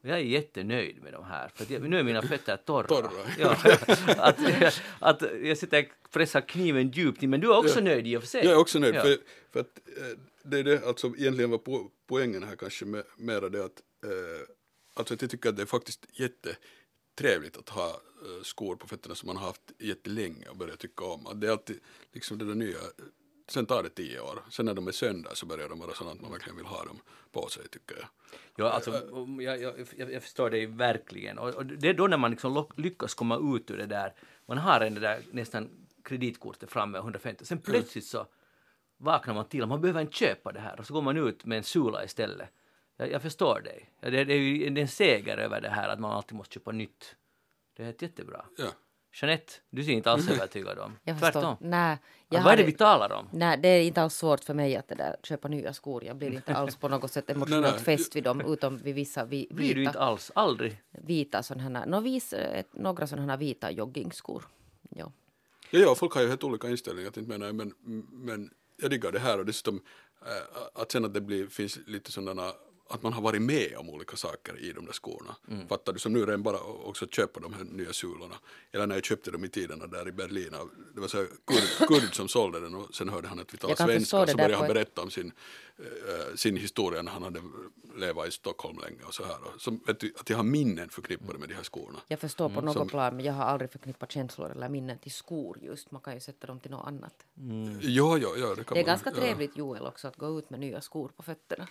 Jag 0.06 0.18
är 0.18 0.22
jättenöjd 0.22 1.02
med 1.02 1.12
de 1.12 1.24
här, 1.24 1.48
för 1.54 1.72
jag, 1.72 1.82
nu 1.82 1.98
är 1.98 2.02
mina 2.02 2.22
fötter 2.22 2.56
torra. 2.56 2.86
Torra. 2.86 3.10
Ja, 3.38 3.56
att, 4.18 4.40
att 4.98 5.22
jag 5.42 5.58
sitter 5.58 5.88
och 6.04 6.10
pressar 6.10 6.40
kniven 6.40 6.90
djupt 6.90 7.22
in, 7.22 7.30
men 7.30 7.40
du 7.40 7.52
är 7.52 7.58
också 7.58 7.80
nöjd 7.80 8.06
i 8.06 8.16
och 8.16 8.22
för 8.22 8.28
sig. 8.28 8.44
Jag 8.44 8.52
är 8.52 8.58
också 8.58 8.78
nöjd, 8.78 8.94
Ja. 8.94 9.02
för, 9.02 9.18
för 9.52 9.60
att 9.60 9.80
eh, 9.98 10.18
det 10.42 10.58
är 10.58 10.64
det, 10.64 10.86
alltså 10.86 11.06
egentligen 11.06 11.50
var 11.50 11.58
po 11.58 11.90
poängen 12.06 12.42
här 12.42 12.56
kanske 12.56 12.84
med, 12.84 13.04
mera 13.16 13.48
det 13.48 13.64
att, 13.64 13.82
eh, 14.04 14.10
alltså 14.94 15.14
att 15.14 15.22
jag 15.22 15.30
tycker 15.30 15.48
att 15.48 15.56
det 15.56 15.62
är 15.62 15.66
faktiskt 15.66 16.06
jättetrevligt 16.12 17.56
att 17.56 17.68
ha 17.68 17.88
eh, 17.88 18.42
skor 18.42 18.76
på 18.76 18.88
fötterna 18.88 19.14
som 19.14 19.26
man 19.26 19.36
har 19.36 19.46
haft 19.46 19.72
jättelänge 19.78 20.48
och 20.48 20.56
börjar 20.56 20.76
tycka 20.76 21.04
om. 21.04 21.26
Att 21.26 21.40
det 21.40 21.46
är 21.46 21.50
alltid 21.50 21.80
liksom 22.12 22.38
det 22.38 22.44
där 22.44 22.54
nya, 22.54 22.78
sen 23.48 23.66
tar 23.66 23.82
det 23.82 23.88
tio 23.88 24.20
år, 24.20 24.42
sen 24.50 24.66
när 24.66 24.74
de 24.74 24.88
är 24.88 24.92
sönder 24.92 25.34
så 25.34 25.46
börjar 25.46 25.68
de 25.68 25.78
vara 25.78 25.94
sådana 25.94 26.12
att 26.12 26.20
man 26.20 26.32
verkligen 26.32 26.56
vill 26.56 26.66
ha 26.66 26.84
dem 26.84 27.00
på 27.32 27.48
sig 27.48 27.68
tycker 27.68 27.96
jag. 27.96 28.08
Ja, 28.56 28.70
alltså, 28.70 29.10
om 29.10 29.40
jag, 29.40 29.60
jag, 29.60 29.74
jag, 29.96 30.12
jag 30.12 30.22
förstår 30.22 30.50
dig 30.50 30.66
verkligen. 30.66 31.38
Och, 31.38 31.54
och 31.54 31.66
det 31.66 31.88
är 31.88 31.94
då 31.94 32.06
när 32.06 32.16
man 32.16 32.30
liksom 32.30 32.66
lyckas 32.76 33.14
komma 33.14 33.56
ut 33.56 33.70
ur 33.70 33.76
det 33.76 33.86
där. 33.86 34.14
Man 34.46 34.58
har 34.58 34.80
en 34.80 34.94
det 34.94 35.00
där 35.00 35.22
nästan 35.30 35.70
kreditkortet 36.04 36.70
framme, 36.70 36.98
150. 36.98 37.44
Sen 37.44 37.58
plötsligt 37.58 38.06
så 38.06 38.26
vaknar 38.96 39.34
man 39.34 39.48
till. 39.48 39.66
Man 39.66 39.80
behöver 39.80 40.00
inte 40.00 40.16
köpa 40.16 40.52
det 40.52 40.60
här. 40.60 40.80
Och 40.80 40.86
så 40.86 40.94
går 40.94 41.02
man 41.02 41.16
ut 41.16 41.44
med 41.44 41.58
en 41.58 41.64
sula 41.64 42.04
istället. 42.04 42.48
Jag, 42.96 43.10
jag 43.10 43.22
förstår 43.22 43.60
dig. 43.60 43.90
Det, 44.00 44.24
det 44.24 44.34
är 44.34 44.38
ju 44.38 44.80
en 44.80 44.88
seger 44.88 45.36
över 45.36 45.60
det 45.60 45.68
här 45.68 45.88
att 45.88 46.00
man 46.00 46.12
alltid 46.12 46.36
måste 46.36 46.54
köpa 46.54 46.72
nytt. 46.72 47.16
Det 47.76 47.82
är 47.82 47.94
jättebra. 47.98 48.46
Ja. 48.56 48.68
Jeanette, 49.20 49.52
du 49.70 49.84
ser 49.84 49.92
inte 49.92 50.10
alls 50.10 50.30
övertygad 50.30 50.78
om. 50.78 50.96
Jag 51.04 51.18
förstår. 51.18 51.40
Tvärtom. 51.40 51.56
Nej, 51.60 51.98
jag 52.28 52.42
Vad 52.42 52.52
är 52.52 52.56
det 52.56 52.62
vi 52.62 52.72
talar 52.72 53.12
om? 53.12 53.28
Nej, 53.32 53.58
det 53.58 53.68
är 53.68 53.82
inte 53.82 54.02
alls 54.02 54.14
svårt 54.14 54.44
för 54.44 54.54
mig 54.54 54.76
att 54.76 54.88
det 54.88 54.94
där, 54.94 55.16
köpa 55.22 55.48
nya 55.48 55.72
skor. 55.72 56.04
Jag 56.04 56.16
blir 56.16 56.34
inte 56.34 56.54
alls 56.54 56.76
på 56.76 56.88
något 56.88 57.12
sätt 57.12 57.30
emotionellt 57.30 57.80
fäst 57.80 58.16
vid 58.16 58.24
dem, 58.24 58.40
utom 58.40 58.78
vid 58.78 58.94
vissa 58.94 59.24
vi, 59.24 59.48
Blir 59.50 59.74
du 59.74 59.80
vita, 59.80 59.90
inte 59.90 60.00
alls? 60.00 60.32
Aldrig? 60.34 60.82
vita 60.90 61.42
sådana 61.42 61.78
här, 61.78 61.86
no, 61.86 62.00
vis, 62.00 62.34
några 62.72 63.06
sådana 63.06 63.32
här 63.32 63.38
vita 63.38 63.70
joggingskor. 63.70 64.44
Ja. 64.90 65.12
Ja, 65.70 65.80
ja, 65.80 65.94
folk 65.94 66.12
har 66.12 66.22
ju 66.22 66.28
helt 66.28 66.44
olika 66.44 66.68
inställningar, 66.68 67.06
inte 67.06 67.20
menar 67.20 67.46
jag, 67.46 67.54
men, 67.54 67.74
men 68.10 68.50
jag 68.76 68.90
diggar 68.90 69.12
det 69.12 69.18
här 69.18 69.38
och 69.38 69.46
dessutom 69.46 69.80
äh, 70.22 70.82
att 70.82 70.92
sen 70.92 71.04
att 71.04 71.14
det 71.14 71.20
blir, 71.20 71.46
finns 71.46 71.78
lite 71.86 72.12
sådana 72.12 72.52
att 72.88 73.02
man 73.02 73.12
har 73.12 73.22
varit 73.22 73.42
med 73.42 73.76
om 73.76 73.90
olika 73.90 74.16
saker 74.16 74.58
i 74.58 74.72
de 74.72 74.86
där 74.86 74.92
skorna. 74.92 75.36
Fattar 75.68 75.92
du? 75.92 75.98
Som 75.98 76.12
nu 76.12 76.20
redan 76.26 76.42
bara 76.42 76.60
också 76.60 77.06
köpa 77.06 77.40
de 77.40 77.52
här 77.54 77.64
nya 77.64 77.92
sulorna. 77.92 78.34
Eller 78.72 78.86
när 78.86 78.94
jag 78.94 79.04
köpte 79.04 79.30
dem 79.30 79.44
i 79.44 79.48
tiderna 79.48 79.86
där 79.86 80.08
i 80.08 80.12
Berlin. 80.12 80.54
Det 80.94 81.00
var 81.00 81.08
så 81.08 81.16
här 81.16 81.26
kurd, 81.46 81.88
kurd 81.88 82.14
som 82.14 82.28
sålde 82.28 82.60
den 82.60 82.74
och 82.74 82.94
sen 82.94 83.08
hörde 83.08 83.28
han 83.28 83.40
att 83.40 83.54
vi 83.54 83.58
talar 83.58 83.74
svenska 83.76 84.26
så 84.26 84.36
började 84.36 84.56
han 84.56 84.68
berätta 84.68 85.02
om 85.02 85.10
sin, 85.10 85.32
eh, 85.78 86.34
sin 86.36 86.56
historia 86.56 87.02
när 87.02 87.12
han 87.12 87.22
hade 87.22 87.42
levat 87.96 88.28
i 88.28 88.30
Stockholm 88.30 88.78
länge 88.78 89.02
och 89.02 89.14
så 89.14 89.24
här. 89.24 89.36
Och 89.44 89.88
vet 89.88 90.00
du, 90.00 90.12
att 90.20 90.30
jag 90.30 90.36
har 90.36 90.44
minnen 90.44 90.88
förknippade 90.88 91.38
med 91.38 91.48
de 91.48 91.54
här 91.54 91.62
skorna. 91.62 92.00
Jag 92.08 92.20
förstår 92.20 92.48
på 92.48 92.60
något 92.60 92.74
som- 92.76 92.88
plan, 92.88 93.16
men 93.16 93.24
jag 93.24 93.32
har 93.32 93.44
aldrig 93.44 93.70
förknippat 93.70 94.12
känslor 94.12 94.50
eller 94.50 94.68
minnen 94.68 94.98
till 94.98 95.12
skor 95.12 95.58
just. 95.62 95.90
Man 95.90 96.00
kan 96.00 96.14
ju 96.14 96.20
sätta 96.20 96.46
dem 96.46 96.60
till 96.60 96.70
något 96.70 96.86
annat. 96.86 97.14
Ja, 97.80 98.18
ja, 98.18 98.36
ja, 98.36 98.46
det 98.48 98.54
Det 98.54 98.70
är 98.70 98.74
man, 98.74 98.84
ganska 98.84 99.10
trevligt, 99.10 99.56
Joel, 99.56 99.82
också 99.86 100.08
att 100.08 100.16
gå 100.16 100.38
ut 100.38 100.50
med 100.50 100.60
nya 100.60 100.80
skor 100.80 101.08
på 101.16 101.22
fötterna. 101.22 101.68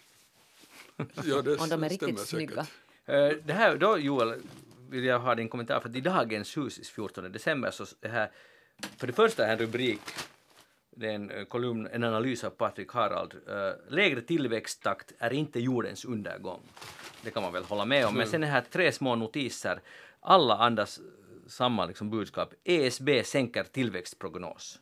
Ja, 1.24 1.42
det 1.42 1.58
Om 1.62 1.70
de 1.70 1.84
är 1.84 1.90
riktigt 1.90 2.20
säkert. 2.20 2.28
snygga. 2.30 2.66
Eh, 3.06 3.38
Det 3.46 3.54
här 3.54 3.78
då 3.78 3.98
Joel, 3.98 4.42
vill 4.90 5.04
jag 5.06 5.20
ha 5.20 5.36
din 5.36 5.50
kommentar 5.50 5.80
för 5.80 5.90
att 5.90 5.96
i 5.96 6.02
dagens 6.02 6.58
hus 6.58 6.90
14 6.90 7.32
december 7.32 7.72
så 7.72 7.86
det 8.00 8.08
här, 8.08 8.32
för 8.98 9.08
det 9.08 9.14
första 9.14 9.46
är 9.48 9.52
en 9.54 9.60
rubrik, 9.60 10.02
det 10.96 11.08
är 11.08 11.14
en 11.16 11.32
eh, 11.32 11.46
kolumn, 11.46 11.88
en 11.92 12.04
analys 12.04 12.44
av 12.44 12.50
Patrik 12.50 12.92
Harald. 12.92 13.34
Eh, 13.48 13.94
Lägre 13.94 14.22
tillväxttakt 14.22 15.12
är 15.20 15.34
inte 15.34 15.60
jordens 15.60 16.06
undergång. 16.06 16.62
Det 17.24 17.32
kan 17.32 17.44
man 17.44 17.54
väl 17.54 17.64
hålla 17.64 17.86
med 17.86 18.06
om. 18.06 18.14
Men 18.16 18.28
sen 18.28 18.44
är 18.44 18.48
här 18.48 18.64
tre 18.72 18.92
små 18.92 19.16
notiser. 19.16 19.82
Alla 20.20 20.58
andas 20.58 21.00
samma 21.48 21.86
liksom 21.86 22.10
budskap. 22.10 22.54
ESB 22.64 23.10
sänker 23.26 23.64
tillväxtprognos. 23.64 24.80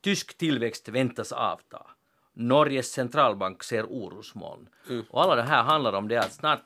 Tysk 0.00 0.38
tillväxt 0.38 0.88
väntas 0.88 1.32
avta. 1.32 1.86
Norges 2.34 2.92
centralbank 2.92 3.62
ser 3.62 3.84
orosmoln. 3.84 4.68
Och 5.10 5.22
alla 5.22 5.36
det 5.36 5.42
här 5.42 5.62
handlar 5.62 5.92
om 5.92 6.08
det 6.08 6.16
att 6.16 6.32
snart, 6.32 6.62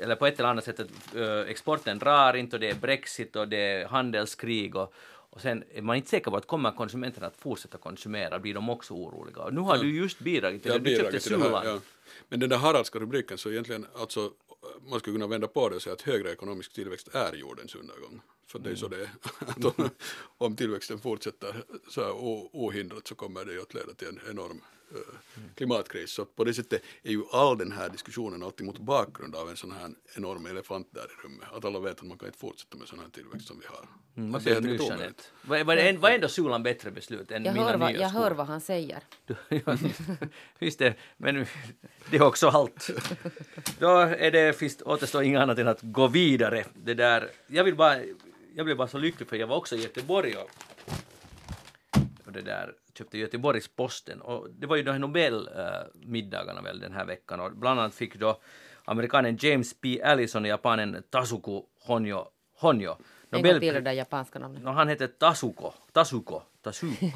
eller 0.00 0.16
på 0.16 0.26
ett 0.26 0.38
eller 0.38 0.48
annat 0.48 0.64
sätt, 0.64 0.80
att 0.80 1.16
eh, 1.16 1.40
exporten 1.40 1.98
drar 1.98 2.34
inte 2.34 2.56
och 2.56 2.60
det 2.60 2.70
är 2.70 2.74
Brexit 2.74 3.36
och 3.36 3.48
det 3.48 3.56
är 3.56 3.86
handelskrig 3.86 4.76
och, 4.76 4.94
och 5.30 5.40
sen 5.40 5.64
är 5.74 5.82
man 5.82 5.96
inte 5.96 6.08
säker 6.08 6.30
på 6.30 6.36
att 6.36 6.46
kommer 6.46 6.70
konsumenterna 6.70 7.26
att 7.26 7.36
fortsätta 7.36 7.78
konsumera, 7.78 8.38
blir 8.38 8.54
de 8.54 8.70
också 8.70 8.94
oroliga. 8.94 9.42
Och 9.42 9.54
nu 9.54 9.60
har 9.60 9.78
du 9.78 9.96
just 9.96 10.18
bidragit 10.18 10.62
till 10.62 10.72
det, 10.72 10.78
du 10.78 10.96
köpte 10.96 11.20
Sulan. 11.20 11.62
ja. 11.64 11.78
Men 12.28 12.40
den 12.40 12.50
där 12.50 12.56
Haraldska 12.56 12.98
rubriken 12.98 13.38
så 13.38 13.50
egentligen, 13.50 13.86
alltså 13.94 14.30
man 14.90 15.00
skulle 15.00 15.14
kunna 15.14 15.26
vända 15.26 15.46
på 15.46 15.68
det 15.68 15.76
och 15.76 15.82
säga 15.82 15.92
att 15.92 16.02
högre 16.02 16.32
ekonomisk 16.32 16.72
tillväxt 16.72 17.08
är 17.14 17.32
jordens 17.36 17.74
undergång. 17.74 18.20
För 18.46 18.58
det 18.58 18.70
är 18.70 18.74
så 18.74 18.88
det 18.88 19.00
är. 19.00 19.10
Om, 19.76 19.90
om 20.38 20.56
tillväxten 20.56 20.98
fortsätter 20.98 21.64
så 21.88 22.00
här 22.00 22.12
ohindrat 22.52 23.06
så 23.06 23.14
kommer 23.14 23.44
det 23.44 23.62
att 23.62 23.74
leda 23.74 23.94
till 23.94 24.08
en 24.08 24.20
enorm 24.30 24.60
klimatkris. 25.54 26.10
Så 26.10 26.24
på 26.24 26.44
det 26.44 26.54
sättet 26.54 26.82
är 27.02 27.10
ju 27.10 27.22
all 27.32 27.58
den 27.58 27.72
här 27.72 27.88
diskussionen 27.88 28.42
alltid 28.42 28.66
mot 28.66 28.78
bakgrund 28.78 29.36
av 29.36 29.50
en 29.50 29.56
sån 29.56 29.72
här 29.72 29.90
enorm 30.16 30.46
elefant 30.46 30.88
där 30.90 31.04
i 31.04 31.26
rummet. 31.26 31.48
Att 31.52 31.64
alla 31.64 31.80
vet 31.80 32.00
att 32.00 32.06
man 32.06 32.18
kan 32.18 32.28
inte 32.28 32.38
fortsätta 32.38 32.76
med 32.76 32.88
sån 32.88 32.98
här 32.98 33.08
tillväxt 33.08 33.46
som 33.46 33.58
vi 33.60 33.66
har. 33.66 33.88
Mm, 34.16 34.32
vad 34.32 34.38
Att 34.38 34.44
det 34.44 34.50
är 34.50 34.54
säger 34.54 34.68
du 34.68 34.84
helt 34.84 34.92
omöjligt. 34.92 35.32
Vad 36.00 36.08
är 36.10 36.14
ändå 36.14 36.28
Sulan 36.28 36.62
bättre 36.62 36.90
beslut 36.90 37.30
än 37.30 37.44
Jag, 37.44 37.54
mina 37.54 37.66
hör, 37.66 37.76
vad, 37.76 37.92
nya 37.92 38.00
jag 38.00 38.10
skor? 38.10 38.20
hör 38.20 38.30
vad 38.30 38.46
han 38.46 38.60
säger. 38.60 39.02
Just 40.58 40.78
det, 40.78 40.94
men 41.16 41.46
det 42.10 42.16
är 42.16 42.22
också 42.22 42.48
allt. 42.48 42.90
Då 43.78 43.96
är 43.98 44.30
det, 44.30 44.58
finns, 44.58 44.82
återstår 44.82 45.22
inget 45.22 45.40
annat 45.40 45.58
än 45.58 45.68
att 45.68 45.82
gå 45.82 46.06
vidare. 46.06 46.64
Det 46.74 46.94
där, 46.94 47.30
jag, 47.46 47.64
vill 47.64 47.76
bara, 47.76 47.96
jag 48.54 48.64
blev 48.64 48.76
bara 48.76 48.88
så 48.88 48.98
lycklig 48.98 49.28
för 49.28 49.36
jag 49.36 49.46
var 49.46 49.56
också 49.56 49.76
i 49.76 49.82
Göteborg 49.82 50.36
och, 50.36 50.50
och 52.26 52.32
det 52.32 52.42
där, 52.42 52.74
köpte 52.98 53.18
Göteborgs 53.18 53.68
Posten 53.68 54.20
och 54.20 54.50
det 54.50 54.66
var 54.66 54.76
ju 54.76 54.82
de 54.82 54.90
här 54.90 54.98
Nobelmiddagarna 54.98 56.62
väl 56.62 56.80
den 56.80 56.92
här 56.92 57.04
veckan 57.04 57.40
och 57.40 57.52
bland 57.52 57.80
annat 57.80 57.94
fick 57.94 58.16
då 58.16 58.40
amerikanen 58.84 59.36
James 59.40 59.80
P. 59.80 60.02
Allison 60.02 60.42
och 60.42 60.48
japanen 60.48 61.02
Tasuku 61.10 61.62
Honjo, 61.80 62.28
Honjo 62.58 62.96
En 63.30 63.42
gång 63.42 63.60
till 63.60 63.74
det 63.74 63.80
där 63.80 63.92
japanska 63.92 64.38
namnet. 64.38 64.62
No, 64.62 64.68
han 64.68 64.88
heter 64.88 65.06
Tasuko. 65.06 65.72
Tasuko. 65.92 66.42
Tasuko. 66.62 67.06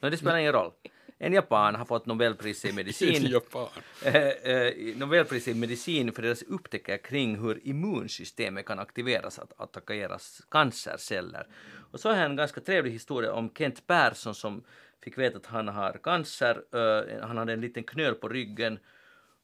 no, 0.00 0.10
det 0.10 0.16
spelar 0.16 0.36
ingen 0.36 0.52
roll. 0.52 0.72
En 1.18 1.32
japan 1.32 1.74
har 1.74 1.84
fått 1.84 2.06
Nobelpriset 2.06 2.70
i 2.70 2.74
medicin. 2.74 3.26
Japan. 3.30 3.68
Eh, 4.04 4.16
eh, 4.16 4.96
Nobelpriset 4.96 5.56
i 5.56 5.58
medicin 5.58 6.12
för 6.12 6.22
deras 6.22 6.42
upptäckter 6.42 6.96
kring 6.96 7.38
hur 7.38 7.68
immunsystemet 7.68 8.66
kan 8.66 8.78
aktiveras 8.78 9.38
att 9.38 9.60
attackera 9.60 10.18
cancerceller. 10.50 11.46
Och 11.90 12.00
så 12.00 12.08
har 12.08 12.16
jag 12.16 12.24
en 12.24 12.36
ganska 12.36 12.60
trevlig 12.60 12.92
historia 12.92 13.32
om 13.32 13.50
Kent 13.58 13.86
Persson 13.86 14.34
som 14.34 14.64
fick 15.02 15.18
veta 15.18 15.36
att 15.36 15.46
han 15.46 15.68
har 15.68 15.92
cancer. 15.92 16.64
Eh, 16.72 17.26
han 17.26 17.36
hade 17.36 17.52
en 17.52 17.60
liten 17.60 17.84
knöl 17.84 18.14
på 18.14 18.28
ryggen 18.28 18.78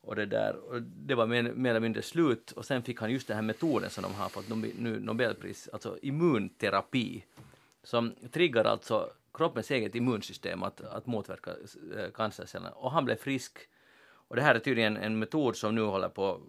och 0.00 0.16
det 0.16 0.26
där. 0.26 0.56
Och 0.56 0.82
det 0.82 1.14
var 1.14 1.26
mer, 1.26 1.42
mer 1.42 1.70
eller 1.70 1.80
mindre 1.80 2.02
slut 2.02 2.52
och 2.52 2.64
sen 2.64 2.82
fick 2.82 3.00
han 3.00 3.12
just 3.12 3.28
den 3.28 3.36
här 3.36 3.42
metoden 3.42 3.90
som 3.90 4.02
de 4.02 4.14
har 4.14 4.28
fått 4.28 4.48
nu 4.78 5.00
Nobelpris, 5.00 5.68
alltså 5.72 5.98
immunterapi 6.02 7.24
som 7.82 8.14
triggar 8.32 8.64
alltså 8.64 9.11
kroppens 9.34 9.70
eget 9.70 9.94
immunsystem 9.94 10.62
att, 10.62 10.80
att 10.80 11.06
motverka 11.06 11.50
eh, 11.96 12.11
cancercellerna. 12.11 12.70
Och 12.70 12.90
han 12.90 13.04
blev 13.04 13.16
frisk. 13.16 13.59
Och 14.28 14.36
det 14.36 14.42
här 14.42 14.54
är 14.54 14.59
tydligen 14.59 14.96
en 14.96 15.18
metod 15.18 15.56
som 15.56 15.74
nu 15.74 15.82
håller 15.82 16.09
på 16.09 16.40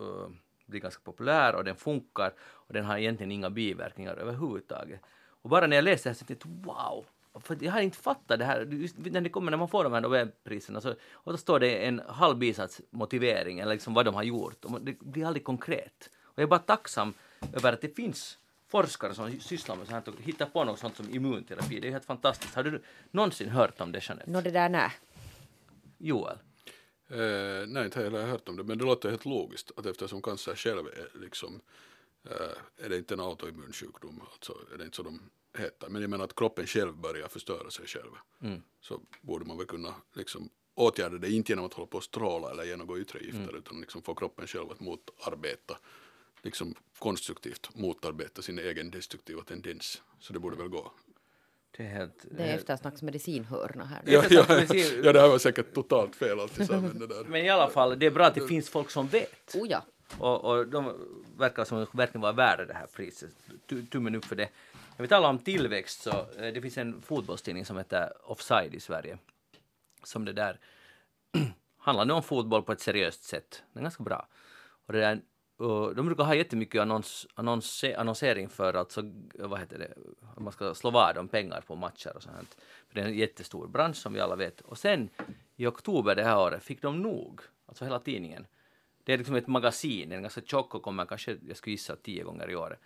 uh, 0.00 0.28
bli 0.66 0.80
ganska 0.80 1.02
populär 1.04 1.54
och 1.54 1.64
den 1.64 1.76
funkar 1.76 2.32
och 2.40 2.72
den 2.72 2.84
har 2.84 2.98
egentligen 2.98 3.32
inga 3.32 3.50
biverkningar 3.50 4.14
överhuvudtaget. 4.14 5.00
Och 5.42 5.50
bara 5.50 5.66
när 5.66 5.76
jag 5.76 5.84
läste 5.84 6.08
det 6.08 6.10
här 6.10 6.18
så 6.18 6.24
tänkte 6.24 6.48
jag 6.48 6.64
wow, 6.64 7.06
för 7.34 7.58
jag 7.60 7.72
har 7.72 7.80
inte 7.80 7.98
fattat 7.98 8.38
det 8.38 8.44
här. 8.44 8.60
Just 8.60 8.98
när 8.98 9.20
det 9.20 9.30
kommer 9.30 9.50
när 9.50 9.58
man 9.58 9.68
får 9.68 9.84
de 9.84 9.92
här 9.92 10.00
Nobelpriserna 10.00 10.80
så 10.80 10.94
och 11.12 11.32
då 11.32 11.38
står 11.38 11.60
det 11.60 11.86
en 11.86 12.02
halv 12.08 12.38
bisats 12.38 12.80
motivering 12.90 13.58
eller 13.58 13.74
liksom 13.74 13.94
vad 13.94 14.04
de 14.04 14.14
har 14.14 14.22
gjort. 14.22 14.64
Och 14.64 14.80
det 14.80 15.00
blir 15.00 15.26
aldrig 15.26 15.44
konkret. 15.44 16.10
Och 16.22 16.38
jag 16.38 16.42
är 16.42 16.46
bara 16.46 16.60
tacksam 16.60 17.14
över 17.52 17.72
att 17.72 17.80
det 17.80 17.96
finns 17.96 18.38
forskare 18.68 19.14
som 19.14 19.40
sysslar 19.40 19.76
med 19.76 19.88
sånt 19.88 20.08
och 20.08 20.14
hittar 20.20 20.46
på 20.46 20.64
något 20.64 20.78
sånt 20.78 20.96
som 20.96 21.14
immunterapi. 21.14 21.80
Det 21.80 21.88
är 21.88 21.92
helt 21.92 22.04
fantastiskt. 22.04 22.54
Har 22.54 22.62
du 22.62 22.82
någonsin 23.10 23.48
hört 23.48 23.80
om 23.80 23.92
det, 23.92 24.08
Jeanette? 24.08 24.30
Nå 24.30 24.40
det 24.40 24.50
där 24.50 24.68
nej. 24.68 24.90
Joel? 25.98 26.38
Eh, 27.08 27.66
nej, 27.66 27.84
inte 27.84 27.98
har 27.98 28.04
jag 28.04 28.10
heller 28.10 28.26
hört 28.26 28.48
om 28.48 28.56
det, 28.56 28.64
men 28.64 28.78
det 28.78 28.84
låter 28.84 29.10
helt 29.10 29.24
logiskt 29.24 29.70
att 29.76 29.86
eftersom 29.86 30.22
cancer 30.22 30.54
själv 30.54 30.86
är 30.86 31.20
liksom 31.20 31.60
eh, 32.24 32.84
är 32.84 32.88
det 32.88 32.96
inte 32.96 33.14
en 33.14 33.20
autoimmun 33.20 33.72
sjukdom, 33.72 34.22
alltså 34.32 34.52
är 34.74 34.78
det 34.78 34.84
inte 34.84 34.96
så 34.96 35.02
de 35.02 35.20
heter, 35.58 35.88
men 35.88 36.02
jag 36.02 36.10
menar 36.10 36.24
att 36.24 36.34
kroppen 36.34 36.66
själv 36.66 36.96
börjar 36.96 37.28
förstöra 37.28 37.70
sig 37.70 37.86
själv, 37.86 38.10
Mm. 38.42 38.62
så 38.80 39.00
borde 39.20 39.44
man 39.44 39.56
väl 39.58 39.66
kunna 39.66 39.94
liksom 40.14 40.48
åtgärda 40.74 41.18
det, 41.18 41.30
inte 41.30 41.52
genom 41.52 41.64
att 41.64 41.74
hålla 41.74 41.86
på 41.86 41.96
och 41.96 42.04
stråla 42.04 42.50
eller 42.50 42.64
genomgå 42.64 42.98
yttre 42.98 43.18
gifter, 43.20 43.42
Mm. 43.42 43.54
utan 43.56 43.80
liksom 43.80 44.02
få 44.02 44.14
kroppen 44.14 44.46
själv 44.46 44.70
att 44.70 44.80
motarbeta, 44.80 45.78
liksom 46.42 46.74
konstruktivt 46.98 47.70
motarbeta 47.74 48.42
sin 48.42 48.58
egen 48.58 48.90
destruktiva 48.90 49.42
tendens. 49.42 50.02
Så 50.18 50.32
det 50.32 50.38
borde 50.38 50.56
väl 50.56 50.68
gå. 50.68 50.92
Det 51.76 51.82
är 51.86 51.88
helt... 51.88 52.24
Det 52.30 52.42
är 52.42 52.54
eftersnacksmedicinhörna 52.56 53.84
här. 53.84 54.02
Ja, 54.06 54.24
ja, 54.30 54.44
ja, 55.02 55.12
det 55.12 55.20
här 55.20 55.28
var 55.28 55.38
säkert 55.38 55.74
totalt 55.74 56.16
fel 56.16 56.40
alltillsammans 56.40 56.92
det 56.94 57.06
där. 57.06 57.24
Men 57.24 57.44
i 57.44 57.48
alla 57.48 57.70
fall, 57.70 57.98
det 57.98 58.06
är 58.06 58.10
bra 58.10 58.26
att 58.26 58.34
det 58.34 58.46
finns 58.48 58.68
folk 58.68 58.90
som 58.90 59.06
vet. 59.08 59.54
Oh 59.54 59.68
ja. 59.68 59.84
Och, 60.18 60.44
och 60.44 60.66
de 60.68 60.92
verkar 61.38 61.64
som 61.64 61.86
verkligen 61.92 62.20
vara 62.20 62.32
värda 62.32 62.64
det 62.64 62.74
här 62.74 62.86
priset. 62.86 63.30
Tu- 63.66 63.86
Tummen 63.86 64.14
upp 64.14 64.24
för 64.24 64.36
det. 64.36 64.48
När 65.00 65.02
vi 65.02 65.08
talar 65.08 65.28
om 65.28 65.38
tillväxt 65.38 66.02
så 66.02 66.10
eh, 66.10 66.52
det 66.54 66.60
finns 66.60 66.78
en 66.78 67.02
fotbollstidning 67.02 67.64
som 67.64 67.76
heter 67.76 68.12
Offside 68.30 68.74
i 68.74 68.80
Sverige. 68.80 69.18
Som 70.02 70.24
det 70.24 70.32
där 70.32 70.58
handlar 71.78 72.04
nu 72.04 72.12
om 72.12 72.22
fotboll 72.22 72.62
på 72.62 72.72
ett 72.72 72.80
seriöst 72.80 73.24
sätt. 73.24 73.62
Den 73.72 73.80
är 73.80 73.84
ganska 73.84 74.02
bra. 74.02 74.26
Och 74.86 74.92
det 74.92 75.00
där, 75.00 75.20
och 75.56 75.94
de 75.94 76.06
brukar 76.06 76.24
ha 76.24 76.34
jättemycket 76.34 76.80
annons, 76.80 77.26
annons, 77.34 77.84
annonsering 77.96 78.48
för 78.48 78.74
alltså, 78.74 79.02
vad 79.34 79.60
heter 79.60 79.78
det, 79.78 79.94
att 80.36 80.42
man 80.42 80.52
ska 80.52 80.74
slå 80.74 80.90
vad 80.90 81.18
om 81.18 81.28
pengar 81.28 81.60
på 81.60 81.76
matcher 81.76 82.16
och 82.16 82.22
sånt. 82.22 82.56
För 82.88 82.94
det 82.94 83.00
är 83.00 83.04
en 83.04 83.14
jättestor 83.14 83.68
bransch 83.68 83.96
som 83.96 84.12
vi 84.12 84.20
alla 84.20 84.36
vet. 84.36 84.60
Och 84.60 84.78
sen 84.78 85.08
i 85.56 85.66
oktober 85.66 86.14
det 86.14 86.24
här 86.24 86.38
året 86.38 86.62
fick 86.62 86.82
de 86.82 87.02
nog, 87.02 87.40
alltså 87.66 87.84
hela 87.84 87.98
tidningen. 87.98 88.46
Det 89.04 89.12
är 89.12 89.18
liksom 89.18 89.34
ett 89.34 89.46
magasin, 89.46 90.08
den 90.08 90.18
är 90.18 90.22
ganska 90.22 90.40
tjock 90.40 90.74
och 90.74 90.82
kommer 90.82 91.06
kanske, 91.06 91.36
jag 91.48 91.56
skulle 91.56 91.72
gissa, 91.72 91.96
tio 91.96 92.24
gånger 92.24 92.50
i 92.50 92.56
året. 92.56 92.78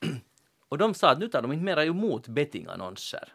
Och 0.68 0.78
de 0.78 0.94
sa 0.94 1.10
att 1.10 1.18
nu 1.18 1.28
tar 1.28 1.42
de 1.42 1.52
inte 1.52 1.64
mera 1.64 1.84
emot 1.84 2.28
bettingannonser. 2.28 3.32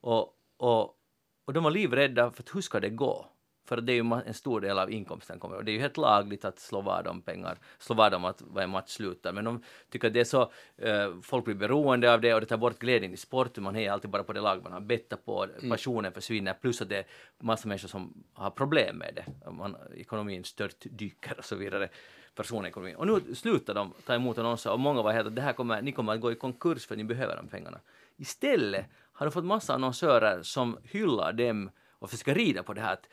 Och, 0.00 0.34
och, 0.56 0.98
och 1.44 1.52
de 1.52 1.64
var 1.64 1.70
livrädda 1.70 2.30
för 2.30 2.42
att 2.42 2.54
hur 2.54 2.60
ska 2.60 2.80
det 2.80 2.90
gå? 2.90 3.26
För 3.66 3.80
det 3.80 3.92
är 3.92 3.94
ju 3.94 4.20
en 4.26 4.34
stor 4.34 4.60
del 4.60 4.78
av 4.78 4.90
inkomsten 4.90 5.38
kommer. 5.38 5.56
Och 5.56 5.64
det 5.64 5.70
är 5.70 5.72
ju 5.72 5.80
helt 5.80 5.96
lagligt 5.96 6.44
att 6.44 6.58
slå 6.58 6.80
vad 6.80 7.06
om 7.06 7.22
pengar, 7.22 7.58
slå 7.78 7.94
vad 7.94 8.14
om 8.14 8.24
att 8.24 8.42
vad 8.42 8.64
en 8.64 8.70
match 8.70 8.90
slutar. 8.90 9.32
Men 9.32 9.44
de 9.44 9.62
tycker 9.90 10.08
att 10.08 10.14
det 10.14 10.20
är 10.20 10.24
så, 10.24 10.52
eh, 10.76 11.20
folk 11.22 11.44
blir 11.44 11.54
beroende 11.54 12.12
av 12.12 12.20
det 12.20 12.34
och 12.34 12.40
det 12.40 12.46
tar 12.46 12.56
bort 12.56 12.78
glädjen 12.78 13.12
i 13.12 13.16
sport. 13.16 13.58
Man 13.58 13.76
är 13.76 13.90
alltid 13.90 14.10
bara 14.10 14.24
på 14.24 14.32
det 14.32 14.40
lag 14.40 14.62
man 14.62 14.72
har 14.72 14.80
bettat 14.80 15.24
på. 15.24 15.46
Passionen 15.68 16.12
försvinner. 16.12 16.54
Plus 16.54 16.82
att 16.82 16.88
det 16.88 16.96
är 16.96 17.06
massa 17.40 17.68
människor 17.68 17.88
som 17.88 18.24
har 18.32 18.50
problem 18.50 18.96
med 18.96 19.14
det. 19.14 19.50
Man, 19.50 19.76
ekonomin 19.96 20.44
stört 20.44 20.84
dyker 20.84 21.38
och 21.38 21.44
så 21.44 21.56
vidare. 21.56 21.88
Personekonomin. 22.34 22.96
Och 22.96 23.06
nu 23.06 23.34
slutar 23.34 23.74
de 23.74 23.92
ta 24.06 24.14
emot 24.14 24.38
annonser 24.38 24.72
och 24.72 24.80
många 24.80 25.02
var 25.02 25.12
helt 25.12 25.26
att 25.26 25.36
det 25.36 25.42
här 25.42 25.52
kommer, 25.52 25.82
ni 25.82 25.92
kommer 25.92 26.14
att 26.14 26.20
gå 26.20 26.32
i 26.32 26.34
konkurs 26.34 26.86
för 26.86 26.96
ni 26.96 27.04
behöver 27.04 27.36
de 27.36 27.48
pengarna. 27.48 27.80
Istället 28.16 28.86
har 29.12 29.26
de 29.26 29.32
fått 29.32 29.44
massa 29.44 29.74
annonsörer 29.74 30.42
som 30.42 30.78
hyllar 30.82 31.32
dem 31.32 31.70
och 31.98 32.10
försöker 32.10 32.34
rida 32.34 32.62
på 32.62 32.74
det 32.74 32.80
här 32.80 32.92
att 32.92 33.08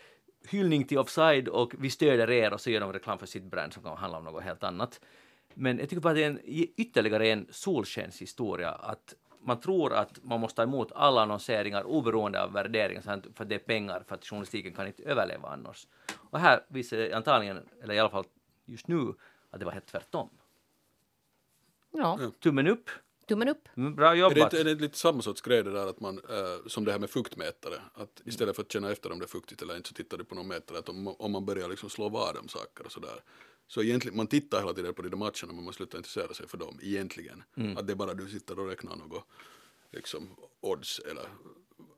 hyllning 0.49 0.83
till 0.83 0.97
offside 0.97 1.47
och 1.47 1.73
vi 1.79 1.89
stöder 1.89 2.31
er 2.31 2.53
och 2.53 2.61
så 2.61 2.69
gör 2.69 2.79
de 2.79 2.93
reklam 2.93 3.19
för 3.19 3.25
sitt 3.25 3.43
brand 3.43 3.73
som 3.73 3.83
kan 3.83 3.97
handla 3.97 4.17
om 4.17 4.23
något 4.23 4.43
helt 4.43 4.63
annat. 4.63 5.01
Men 5.53 5.79
jag 5.79 5.89
tycker 5.89 6.01
bara 6.01 6.09
att 6.09 6.15
det 6.15 6.23
är 6.23 6.29
en, 6.29 6.39
ytterligare 6.77 7.27
en 7.27 7.47
solskenshistoria 7.49 8.71
att 8.71 9.15
man 9.43 9.59
tror 9.59 9.93
att 9.93 10.23
man 10.23 10.39
måste 10.39 10.55
ta 10.55 10.63
emot 10.63 10.91
alla 10.91 11.21
annonseringar 11.21 11.83
oberoende 11.83 12.43
av 12.43 12.53
värderingar 12.53 13.01
för 13.01 13.43
att 13.43 13.49
det 13.49 13.55
är 13.55 13.59
pengar 13.59 14.03
för 14.07 14.15
att 14.15 14.25
journalistiken 14.25 14.73
kan 14.73 14.87
inte 14.87 15.03
överleva 15.03 15.49
annars. 15.49 15.87
Och 16.29 16.39
här 16.39 16.63
visar 16.67 16.97
det 16.97 17.13
antagligen, 17.13 17.59
eller 17.83 17.93
i 17.93 17.99
alla 17.99 18.09
fall 18.09 18.25
just 18.71 18.87
nu, 18.87 19.13
att 19.49 19.59
det 19.59 19.65
var 19.65 19.71
helt 19.71 19.87
tvärtom. 19.87 20.29
Ja, 21.91 22.31
Tummen 22.39 22.67
upp, 22.67 22.89
tummen 23.27 23.47
upp. 23.47 23.69
Mm, 23.77 23.95
bra 23.95 24.07
Är 24.07 24.11
det, 24.11 24.19
jobbat. 24.19 24.37
inte, 24.37 24.59
är 24.59 24.63
det 24.63 24.81
lite 24.81 24.97
samma 24.97 25.21
sorts 25.21 25.41
grej 25.41 25.63
det 25.63 25.71
där 25.71 25.87
att 25.87 25.99
man, 25.99 26.17
eh, 26.17 26.67
som 26.67 26.85
det 26.85 26.91
här 26.91 26.99
med 26.99 27.09
fuktmätare, 27.09 27.81
att 27.93 28.21
istället 28.25 28.55
för 28.55 28.63
att 28.63 28.71
känna 28.71 28.91
efter 28.91 29.11
om 29.11 29.19
det 29.19 29.25
är 29.25 29.27
fuktigt 29.27 29.61
eller 29.61 29.77
inte 29.77 29.89
så 29.89 29.95
tittar 29.95 30.17
du 30.17 30.23
på 30.23 30.35
någon 30.35 30.47
mätare, 30.47 30.79
att 30.79 30.89
om, 30.89 31.07
om 31.07 31.31
man 31.31 31.45
börjar 31.45 31.69
liksom 31.69 31.89
slå 31.89 32.09
vad 32.09 32.37
om 32.37 32.47
saker 32.47 32.85
och 32.85 32.91
sådär. 32.91 33.23
Så 33.67 33.81
egentligen, 33.81 34.17
man 34.17 34.27
tittar 34.27 34.59
hela 34.59 34.73
tiden 34.73 34.93
på 34.93 35.01
de 35.01 35.09
där 35.09 35.17
matcherna 35.17 35.53
men 35.53 35.63
man 35.63 35.73
slutar 35.73 35.97
intressera 35.97 36.33
sig 36.33 36.47
för 36.47 36.57
dem 36.57 36.79
egentligen. 36.81 37.43
Att 37.77 37.87
det 37.87 37.93
är 37.93 37.95
bara 37.95 38.13
du 38.13 38.29
sitter 38.29 38.59
och 38.59 38.67
räknar 38.67 38.95
något 38.95 39.23
liksom 39.91 40.29
odds 40.61 40.99
eller 40.99 41.25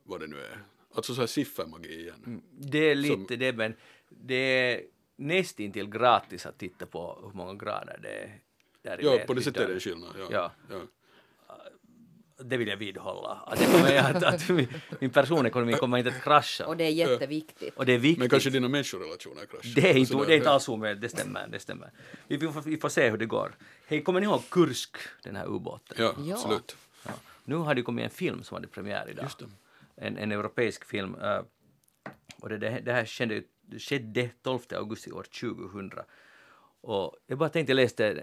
vad 0.04 0.20
det 0.20 0.28
nu 0.28 0.40
är. 0.40 0.64
Alltså 0.96 1.16
så 1.16 1.22
här 1.22 1.28
siffermagi 1.28 2.00
igen. 2.00 2.42
Det 2.52 2.92
är 2.92 2.96
lite 2.96 3.36
det, 3.36 3.54
men 3.54 3.76
det 4.10 4.36
är 4.36 4.82
nästintill 5.16 5.90
gratis 5.90 6.46
att 6.46 6.58
titta 6.58 6.86
på 6.86 7.20
hur 7.24 7.32
många 7.38 7.54
grader 7.54 8.00
det 8.02 8.10
är. 8.24 8.40
Där 8.82 9.00
Ja, 9.02 9.20
på 9.28 9.34
det 9.34 9.42
i 9.42 9.44
sättet 9.44 9.70
är 9.70 9.74
det 9.74 9.80
skillnad. 9.80 10.16
Ja. 10.20 10.26
Ja. 10.32 10.52
Ja. 10.70 10.78
Det 12.46 12.58
vill 12.58 12.68
jag 12.68 12.78
vidhålla. 12.78 13.30
Att, 13.48 13.60
det 13.60 13.66
kommer, 13.66 13.98
att, 13.98 14.24
att 14.24 14.50
min, 14.50 14.68
min 15.00 15.10
personekonomi 15.10 15.74
kommer 15.74 15.98
inte 15.98 16.10
att 16.10 16.22
krascha. 16.24 16.66
Och 16.68 16.78
det 16.78 16.84
är 16.84 16.90
jätteviktigt. 16.90 17.78
Och 17.78 17.86
det 17.86 17.94
är 17.94 17.98
viktigt. 17.98 18.20
Men 18.20 18.30
kanske 18.30 18.50
dina 18.50 18.68
människorelationer 18.68 19.46
kraschar. 19.46 19.72
Det 19.82 19.90
är 19.92 19.98
inte, 19.98 20.12
Sådär, 20.12 20.26
det 20.28 20.34
är 20.34 20.38
inte 20.38 20.50
alls 20.50 20.70
omöjligt, 20.70 21.02
det 21.02 21.10
stämmer. 21.10 21.48
Det 21.48 21.60
stämmer. 21.60 21.92
Vi, 22.28 22.38
vi, 22.38 22.48
får, 22.52 22.62
vi 22.62 22.78
får 22.78 22.90
se 22.90 23.10
hur 23.10 23.18
det 23.18 23.26
går. 23.26 23.56
Hej, 23.88 24.04
kommer 24.04 24.20
ni 24.20 24.26
ihåg 24.26 24.42
Kursk, 24.50 24.98
den 25.24 25.36
här 25.36 25.46
ubåten? 25.48 25.98
Ja, 26.00 26.14
Ja. 26.26 26.34
absolut. 26.36 26.78
Ja. 27.06 27.12
Nu 27.46 27.56
har 27.56 27.76
det 27.76 27.82
kommit 27.82 28.04
en 28.06 28.10
film 28.12 28.44
som 28.44 28.56
hade 28.56 28.68
premiär 28.68 29.10
idag. 29.10 29.24
Just 29.24 29.40
det. 29.40 29.46
En, 29.96 30.18
en 30.18 30.32
europeisk 30.32 30.86
film. 30.86 31.16
eh, 31.22 31.40
och 32.42 32.50
det, 32.50 32.58
det, 32.58 32.80
det 32.86 32.94
här 32.94 33.06
skedde, 33.06 33.44
det 33.66 33.80
skedde 33.80 34.30
12 34.42 34.60
augusti 34.76 35.12
år 35.12 35.24
2000. 35.24 35.92
Och 36.82 37.16
jag 37.28 37.38
bara 37.38 37.50
tänkte, 37.50 37.72
jag 37.72 37.76
läste 37.76 38.14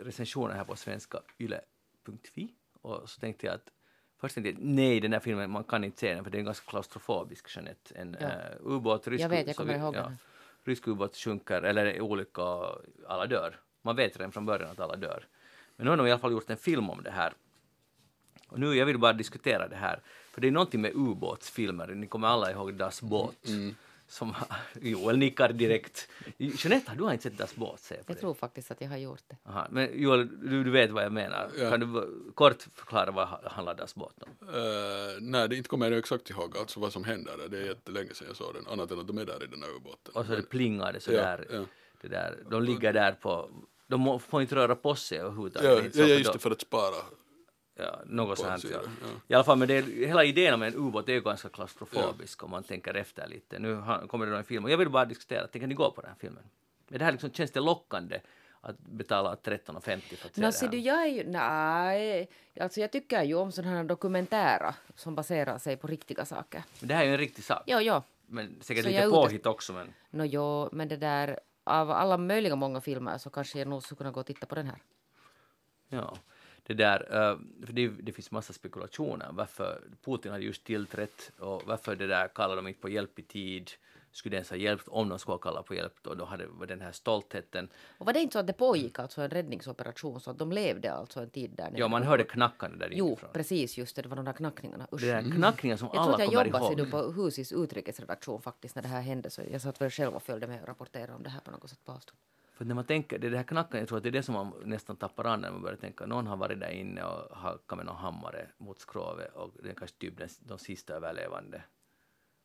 recensionen 0.00 0.56
här 0.56 0.64
på 0.64 0.76
svenska 0.76 1.18
yle.fi 1.38 2.54
och 2.82 3.10
så 3.10 3.20
tänkte 3.20 3.46
jag 3.46 3.54
att 3.54 3.70
Först 4.20 4.34
tänkte 4.34 4.50
jag, 4.50 4.58
nej 4.60 5.00
den 5.00 5.12
här 5.12 5.20
filmen, 5.20 5.50
man 5.50 5.64
kan 5.64 5.84
inte 5.84 5.98
se 6.00 6.14
den 6.14 6.24
för 6.24 6.30
det 6.30 6.38
är 6.38 6.42
ganska 6.42 6.70
klaustrofobisk, 6.70 7.56
Jeanette. 7.56 7.94
En 7.94 8.16
Ja. 8.20 8.26
eh, 8.28 8.56
ubåt, 8.60 9.08
rysk, 9.08 9.24
Jag 9.24 9.28
vet, 9.28 9.46
jag 9.46 9.56
kommer 9.56 9.72
vi- 9.74 9.78
ihåg 9.80 9.94
den 9.94 10.04
här. 10.04 10.16
rysk 10.64 10.88
ubåt 10.88 11.16
sjunker, 11.16 11.62
eller 11.62 11.86
är 11.86 12.00
olycka 12.00 12.42
alla 13.06 13.26
dör. 13.26 13.60
Man 13.82 13.96
vet 13.96 14.16
redan 14.16 14.32
från 14.32 14.46
början 14.46 14.70
att 14.70 14.80
alla 14.80 14.96
dör. 14.96 15.26
Men 15.76 15.84
nu 15.84 15.90
har 15.90 15.96
de 15.96 16.06
i 16.06 16.10
alla 16.10 16.18
fall 16.20 16.32
gjort 16.32 16.50
en 16.50 16.56
film 16.56 16.90
om 16.90 17.02
det 17.02 17.10
här. 17.10 17.32
Och 18.48 18.60
nu 18.60 18.74
jag 18.74 18.86
vill 18.86 18.98
bara 18.98 19.12
diskutera 19.12 19.68
det 19.68 19.76
här. 19.76 20.00
För 20.32 20.40
det 20.40 20.46
är 20.46 20.52
någonting 20.52 20.80
med 20.80 20.92
ubåtsfilmer, 20.94 21.86
ni 21.94 22.06
kommer 22.06 22.28
alla 22.28 22.50
ihåg 22.50 22.74
Das 22.74 23.02
Båt. 23.02 23.48
Mm. 23.48 23.74
Som, 24.12 24.34
Joel 24.80 25.18
nickar 25.18 25.52
direkt. 25.52 26.08
Jeanette, 26.36 26.90
har 26.90 26.96
du 26.96 27.04
har 27.04 27.12
inte 27.12 27.22
sett 27.22 27.38
Das 27.38 27.54
Båt? 27.56 27.80
Säger 27.80 28.02
jag 28.06 28.14
Jag 28.14 28.20
tror 28.20 28.34
faktiskt 28.34 28.70
att 28.70 28.80
jag 28.80 28.88
har 28.88 28.96
gjort 28.96 29.22
det. 29.28 29.36
Aha. 29.50 29.66
Men 29.70 30.02
Joel, 30.02 30.28
du, 30.50 30.64
du 30.64 30.70
vet 30.70 30.90
vad 30.90 31.04
jag 31.04 31.12
menar. 31.12 31.50
Ja. 31.58 31.70
Kan 31.70 31.80
du 31.80 32.08
kort 32.34 32.62
förklara 32.74 33.10
vad 33.10 33.28
ha- 33.28 33.40
handlar 33.48 33.74
Das 33.74 33.94
Båt 33.94 34.14
om? 34.22 34.48
Eh, 34.48 34.54
nej, 35.20 35.48
det 35.48 35.56
inte 35.56 35.68
kommer 35.68 35.90
jag 35.90 35.98
exakt 35.98 36.30
ihåg 36.30 36.56
alltså 36.56 36.80
vad 36.80 36.92
som 36.92 37.04
händer 37.04 37.36
där. 37.36 37.48
Det 37.48 37.58
är 37.58 37.64
jättelänge 37.64 38.14
sedan 38.14 38.26
jag 38.28 38.36
såg 38.36 38.54
den, 38.54 38.66
annat 38.66 38.90
än 38.90 38.98
att 39.00 39.06
de 39.06 39.18
är 39.18 39.24
där 39.24 39.44
i 39.44 39.46
den 39.46 39.62
här 39.62 39.70
ubåten. 39.76 40.14
Och 40.14 40.26
så 40.26 40.32
det 40.36 40.42
plingar 40.42 40.92
det 40.92 41.00
sådär. 41.00 41.46
Ja, 41.50 41.56
ja. 41.56 41.64
Det 42.00 42.08
där. 42.08 42.38
De 42.50 42.62
ligger 42.62 42.92
där 42.92 43.12
på... 43.12 43.50
De 43.86 44.00
må- 44.00 44.18
får 44.18 44.42
inte 44.42 44.54
röra 44.54 44.76
på 44.76 44.94
sig 44.94 45.18
överhuvudtaget. 45.18 45.68
Ja, 45.70 45.74
Det 45.76 45.80
är 45.82 45.86
inte 45.86 45.98
ja, 46.00 46.06
just 46.06 46.32
det, 46.32 46.38
för 46.38 46.50
att 46.50 46.60
spara. 46.60 46.94
Ja, 47.74 48.00
något 48.06 48.38
sånt. 48.38 48.64
Ja. 48.64 48.70
ja. 49.00 49.08
I 49.28 49.34
alla 49.34 49.44
fall, 49.44 49.58
men 49.58 49.68
det 49.68 49.74
är, 49.74 50.06
hela 50.06 50.24
idén 50.24 50.54
om 50.54 50.62
en 50.62 50.74
ubåt 50.74 51.08
är 51.08 51.12
ju 51.12 51.20
ganska 51.20 51.48
klaustrofobisk 51.48 52.42
om 52.44 52.50
man 52.50 52.62
tänker 52.62 52.94
efter 52.94 53.28
lite. 53.28 53.58
Nu 53.58 53.82
kommer 54.08 54.26
det 54.26 54.36
en 54.36 54.44
film 54.44 54.64
och 54.64 54.70
jag 54.70 54.78
vill 54.78 54.90
bara 54.90 55.04
diskutera, 55.04 55.46
tänker 55.46 55.66
ni 55.66 55.74
gå 55.74 55.90
på 55.90 56.00
den 56.00 56.10
här 56.10 56.16
filmen? 56.20 56.42
Är 56.90 56.98
det 56.98 57.04
här 57.04 57.12
liksom, 57.12 57.30
känns 57.32 57.50
det 57.50 57.60
lockande 57.60 58.20
att 58.60 58.78
betala 58.78 59.34
13,50 59.34 59.80
för 59.80 60.26
att 60.28 60.34
se 60.34 60.40
Nå, 60.40 60.50
det 60.50 60.60
här? 60.60 60.68
du, 60.68 60.78
jag 60.78 61.02
är 61.02 61.06
ju... 61.06 61.24
Nej, 61.26 62.28
alltså 62.60 62.80
jag 62.80 62.92
tycker 62.92 63.22
ju 63.22 63.34
om 63.34 63.52
sådana 63.52 63.76
här 63.76 63.84
dokumentära 63.84 64.74
som 64.94 65.14
baserar 65.14 65.58
sig 65.58 65.76
på 65.76 65.86
riktiga 65.86 66.24
saker. 66.24 66.62
Men 66.80 66.88
det 66.88 66.94
här 66.94 67.02
är 67.02 67.06
ju 67.06 67.12
en 67.12 67.18
riktig 67.18 67.44
sak. 67.44 67.62
Jo, 67.66 67.78
jo. 67.80 68.02
Men 68.26 68.56
säkert 68.60 68.84
Så 68.84 68.88
lite 68.88 69.02
är 69.02 69.06
ute- 69.06 69.16
påhitt 69.16 69.46
också 69.46 69.72
men... 69.72 69.92
Nå, 70.10 70.24
jo, 70.24 70.68
men 70.72 70.88
det 70.88 70.96
där... 70.96 71.40
Av 71.64 71.90
alla 71.90 72.16
möjliga 72.16 72.56
många 72.56 72.80
filmer 72.80 73.18
så 73.18 73.30
kanske 73.30 73.58
jag 73.58 73.68
nog 73.68 73.82
skulle 73.82 73.96
kunna 73.96 74.10
gå 74.10 74.20
och 74.20 74.26
titta 74.26 74.46
på 74.46 74.54
den 74.54 74.66
här. 74.66 74.78
Ja. 75.88 76.16
Det 76.66 76.74
där, 76.74 77.00
eh, 77.10 77.38
för 77.66 77.72
det, 77.72 77.88
det 77.88 78.12
finns 78.12 78.30
massa 78.30 78.52
spekulationer 78.52 79.28
varför 79.32 79.80
Putin 80.04 80.32
har 80.32 80.38
just 80.38 80.64
tillträtt 80.64 81.32
och 81.38 81.62
varför 81.66 81.96
det 81.96 82.06
där 82.06 82.28
kallar 82.28 82.56
de 82.56 82.68
inte 82.68 82.80
på 82.80 82.88
hjälp 82.88 83.18
i 83.18 83.22
tid 83.22 83.70
skulle 84.14 84.36
ens 84.36 84.50
ha 84.50 84.56
hjälpt 84.56 84.88
om 84.88 85.08
de 85.08 85.18
skulle 85.18 85.32
ha 85.32 85.38
kallat 85.38 85.66
på 85.66 85.74
hjälp 85.74 85.94
då, 86.02 86.14
då 86.14 86.24
hade 86.24 86.46
var 86.46 86.66
den 86.66 86.80
här 86.80 86.92
stoltheten. 86.92 87.68
Och 87.98 88.06
var 88.06 88.12
det 88.12 88.20
inte 88.20 88.32
så 88.32 88.38
att 88.38 88.46
det 88.46 88.52
pågick 88.52 88.98
alltså 88.98 89.20
en 89.22 89.30
räddningsoperation 89.30 90.20
så 90.20 90.30
att 90.30 90.38
de 90.38 90.52
levde 90.52 90.92
alltså 90.92 91.20
en 91.20 91.30
tid 91.30 91.50
där 91.50 91.64
nere? 91.70 91.80
Ja, 91.80 91.88
man 91.88 92.02
hörde 92.02 92.24
knackande 92.24 92.78
där 92.78 92.88
Jo, 92.92 93.06
inifrån. 93.06 93.30
precis 93.32 93.78
just 93.78 93.96
det, 93.96 94.02
det 94.02 94.08
var 94.08 94.16
de 94.16 94.24
där 94.24 94.32
knackningarna. 94.32 94.86
Usch. 94.92 95.00
Det 95.00 95.06
där 95.06 95.22
knackningen 95.36 95.78
som 95.78 95.86
Jag 95.86 95.94
tror 95.94 96.02
alla 96.02 96.14
att 96.14 96.20
jag 96.20 96.28
kommer 96.32 96.44
jobbade 96.46 96.64
ihåg. 96.64 96.78
sig 96.78 96.86
då 96.90 97.12
på 97.14 97.22
Husis 97.22 97.52
utrikesredaktion 97.52 98.42
faktiskt 98.42 98.74
när 98.74 98.82
det 98.82 98.88
här 98.88 99.00
hände 99.02 99.30
så 99.30 99.42
jag 99.52 99.60
satt 99.60 99.80
väl 99.80 99.90
själv 99.90 100.14
och 100.14 100.22
följde 100.22 100.46
med 100.46 100.62
och 100.62 100.68
rapporterade 100.68 101.12
om 101.12 101.22
det 101.22 101.30
här 101.30 101.40
på 101.40 101.50
något 101.50 101.70
sätt 101.70 101.84
på 101.84 101.92
avstånd. 101.92 102.18
För 102.62 102.66
när 102.66 102.74
man 102.74 102.84
tänker, 102.84 103.18
det 103.18 103.26
är 103.26 103.30
det 103.30 103.36
här 103.36 103.44
knackandet, 103.44 103.80
jag 103.80 103.88
tror 103.88 103.98
att 103.98 104.02
det 104.02 104.08
är 104.08 104.12
det 104.12 104.22
som 104.22 104.34
man 104.34 104.52
nästan 104.64 104.96
tappar 104.96 105.24
an 105.24 105.40
när 105.40 105.50
man 105.50 105.62
börjar 105.62 105.76
tänka, 105.76 106.06
någon 106.06 106.26
har 106.26 106.36
varit 106.36 106.60
där 106.60 106.70
inne 106.70 107.02
och 107.04 107.36
hackat 107.36 107.76
med 107.76 107.86
någon 107.86 107.96
hammare 107.96 108.48
mot 108.58 108.78
skrovet 108.78 109.34
och 109.34 109.54
det 109.62 109.70
är 109.70 109.74
kanske 109.74 109.96
typ 109.96 110.18
den, 110.18 110.28
de 110.40 110.58
sista 110.58 110.94
överlevande. 110.94 111.62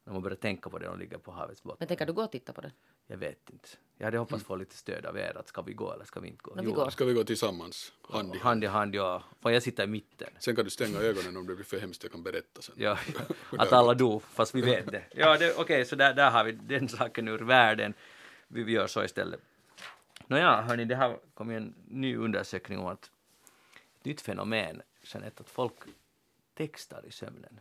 När 0.04 0.14
man 0.14 0.22
börjar 0.22 0.36
tänka 0.36 0.70
på 0.70 0.80
det, 0.80 0.86
de 0.86 1.00
ligger 1.00 1.18
på 1.18 1.32
havets 1.32 1.64
botten. 1.64 1.78
Men 1.80 1.88
tänker 1.88 2.06
du 2.06 2.14
gå 2.14 2.24
och 2.24 2.32
titta 2.32 2.54
på 2.54 2.62
den? 2.62 2.72
Jag 3.08 3.18
vet 3.18 3.50
inte. 3.50 3.70
Jag 3.98 4.06
hade 4.06 4.18
hoppats 4.18 4.44
få 4.44 4.56
lite 4.56 4.78
stöd 4.78 5.06
av 5.06 5.18
er, 5.18 5.38
att 5.38 5.48
ska 5.48 5.62
vi 5.62 5.74
gå 5.74 5.94
eller 5.94 6.06
ska 6.06 6.20
vi 6.20 6.28
inte 6.28 6.42
gå? 6.44 6.56
No, 6.56 6.62
vi 6.62 6.68
Jo, 6.68 6.74
går. 6.74 6.90
Ska 6.90 7.06
vi 7.06 7.14
gå 7.14 7.24
tillsammans, 7.24 7.94
hand 8.10 8.36
i 8.36 8.38
hand? 8.38 8.44
Hand 8.44 8.64
i 8.64 8.68
hand, 8.68 8.96
ja. 8.96 9.24
Får 9.42 9.52
jag 9.52 9.64
sitta 9.64 9.84
i 9.84 9.88
mitten? 9.88 10.30
Sen 10.40 10.56
kan 10.56 10.66
du 10.66 10.72
stänga 10.72 11.00
ögonen 11.00 11.38
om 11.38 11.48
det 11.48 11.56
blir 11.56 11.66
för 11.66 11.80
hemskt, 11.80 12.04
jag 12.04 12.12
kan 12.12 12.24
berätta 12.24 12.62
sen. 12.62 12.76
Ja, 12.78 12.98
att 13.58 13.74
alla 13.74 13.94
dog, 13.94 14.24
fast 14.24 14.56
vi 14.56 14.62
vet 14.62 14.92
det. 14.92 15.04
Ja, 15.16 15.38
det, 15.38 15.54
okej, 15.58 15.86
så 15.86 15.96
där, 15.96 16.14
där 16.14 16.32
har 16.32 16.44
vi 16.44 16.52
den 16.52 16.90
saken 16.90 17.28
ur 17.28 17.40
världen. 17.40 17.94
Vi, 18.48 18.64
vi 18.64 18.72
gör 18.72 18.88
så 18.88 19.04
istället. 19.04 19.40
Nåja, 20.30 20.62
hörni, 20.62 20.86
det 20.86 20.96
här 20.96 21.20
kom 21.34 21.52
ju 21.52 21.58
en 21.58 21.76
ny 21.88 22.18
undersökning 22.18 22.80
om 22.80 22.86
att 22.86 23.12
ett 24.00 24.06
nytt 24.06 24.22
fenomen, 24.22 24.82
Jeanette, 25.02 25.42
att 25.42 25.50
folk 25.50 25.74
textar 26.54 27.06
i 27.06 27.12
sömnen. 27.12 27.60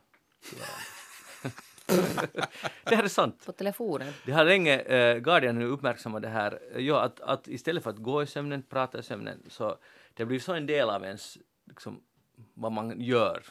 det 2.84 2.96
här 2.96 3.04
är 3.04 3.08
sant. 3.08 3.46
På 3.46 3.52
telefonen? 3.52 4.12
Det 4.24 4.32
har 4.32 4.44
länge, 4.44 4.78
eh, 4.78 5.18
Guardian 5.18 5.62
uppmärksammat 5.62 6.22
det 6.22 6.28
här, 6.28 6.60
eh, 6.72 6.82
ja, 6.82 7.02
att, 7.02 7.20
att 7.20 7.48
istället 7.48 7.82
för 7.82 7.90
att 7.90 7.96
gå 7.98 8.22
i 8.22 8.26
sömnen, 8.26 8.62
prata 8.62 8.98
i 8.98 9.02
sömnen, 9.02 9.42
så 9.48 9.78
det 10.14 10.24
blir 10.24 10.38
så 10.38 10.52
en 10.54 10.66
del 10.66 10.90
av 10.90 11.04
ens, 11.04 11.38
liksom, 11.64 12.02
vad 12.54 12.72
man 12.72 13.00
gör, 13.00 13.42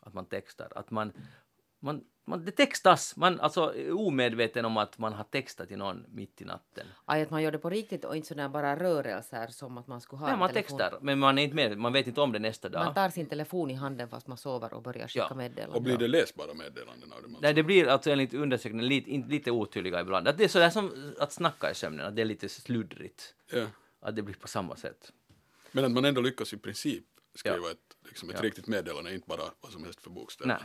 att 0.00 0.14
man 0.14 0.26
textar, 0.26 0.72
att 0.74 0.90
man, 0.90 1.12
man, 1.80 2.04
man 2.24 2.44
det 2.44 2.50
textas, 2.52 3.16
man 3.16 3.40
alltså 3.40 3.74
är 3.74 3.92
omedveten 3.92 4.64
om 4.64 4.76
att 4.76 4.98
man 4.98 5.12
har 5.12 5.24
textat 5.24 5.68
till 5.68 5.78
någon 5.78 6.04
mitt 6.08 6.40
i 6.42 6.44
natten. 6.44 6.86
Aj, 7.04 7.22
att 7.22 7.30
man 7.30 7.42
gör 7.42 7.52
det 7.52 7.58
på 7.58 7.70
riktigt 7.70 8.04
och 8.04 8.16
inte 8.16 8.28
sådana 8.28 8.48
bara 8.48 8.76
rörelser 8.76 9.46
som 9.46 9.78
att 9.78 9.86
man 9.86 10.00
skulle 10.00 10.20
ha 10.20 10.26
Nej, 10.28 10.36
man 10.36 10.48
telefon. 10.48 10.78
textar, 10.78 10.98
men 11.02 11.18
man 11.18 11.38
är 11.38 11.42
inte 11.42 11.56
med, 11.56 11.78
man 11.78 11.92
vet 11.92 12.06
inte 12.06 12.20
om 12.20 12.32
det 12.32 12.38
nästa 12.38 12.68
dag. 12.68 12.84
Man 12.84 12.94
tar 12.94 13.10
sin 13.10 13.26
telefon 13.26 13.70
i 13.70 13.74
handen 13.74 14.08
fast 14.08 14.26
man 14.26 14.36
sover 14.38 14.74
och 14.74 14.82
börjar 14.82 15.08
skicka 15.08 15.26
Ja. 15.30 15.34
meddelanden. 15.36 15.76
Och 15.76 15.82
blir 15.82 15.96
det 15.96 16.08
läsbara 16.08 16.54
meddelanden 16.54 17.12
av 17.12 17.22
det? 17.22 17.28
man 17.28 17.40
Nej, 17.42 17.54
det 17.54 17.62
blir 17.62 17.88
alltså 17.88 18.10
enligt 18.10 18.34
undersökningen 18.34 18.88
lite, 18.88 19.10
lite 19.28 19.50
otydliga 19.50 20.00
ibland. 20.00 20.28
Att 20.28 20.38
det 20.38 20.44
är 20.44 20.48
sådär 20.48 20.70
som 20.70 21.14
att 21.20 21.32
snacka 21.32 21.70
i 21.70 21.74
sömnen, 21.74 22.06
att 22.06 22.16
det 22.16 22.22
är 22.22 22.26
lite 22.26 22.48
sluddrigt. 22.48 23.34
Ja. 23.52 23.66
Att 24.00 24.16
det 24.16 24.22
blir 24.22 24.34
på 24.34 24.48
samma 24.48 24.76
sätt. 24.76 25.12
Men 25.72 25.84
att 25.84 25.92
man 25.92 26.04
ändå 26.04 26.20
lyckas 26.20 26.52
i 26.52 26.56
princip 26.56 27.04
skriva 27.34 27.56
Ja. 27.56 27.70
ett, 27.70 27.96
liksom 28.08 28.30
ett 28.30 28.36
Ja. 28.38 28.42
riktigt 28.42 28.66
meddelande, 28.66 29.14
inte 29.14 29.28
bara 29.28 29.42
vad 29.60 29.72
som 29.72 29.84
helst 29.84 30.00
för 30.02 30.10
bokstäver. 30.10 30.48
Nej. 30.48 30.62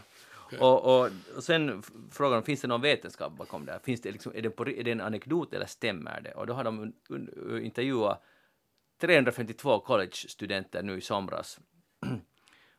Och, 0.60 0.84
och, 1.02 1.10
och 1.36 1.44
sen 1.44 1.80
f- 1.80 1.92
de, 2.18 2.44
finns 2.44 2.62
det 2.62 2.68
någon 2.68 2.82
vetenskap 2.82 3.34
bakom 3.38 3.66
det 3.66 3.72
här? 3.72 3.80
Finns 3.80 4.02
det 4.02 4.12
liksom, 4.12 4.32
är, 4.36 4.42
det 4.42 4.50
på, 4.50 4.70
är 4.70 4.84
det 4.84 4.92
en 4.92 5.02
anekdot 5.02 5.54
eller 5.54 5.66
stämmer 5.66 6.22
det? 6.22 6.32
Och 6.32 6.48
då 6.48 6.54
har 6.54 6.64
de 6.64 6.80
un, 6.80 6.94
un, 7.10 7.62
intervjuat 7.64 8.24
352 9.02 9.80
college-studenter 9.80 10.84
nu 10.84 10.98
i 10.98 11.02
somras. 11.02 11.60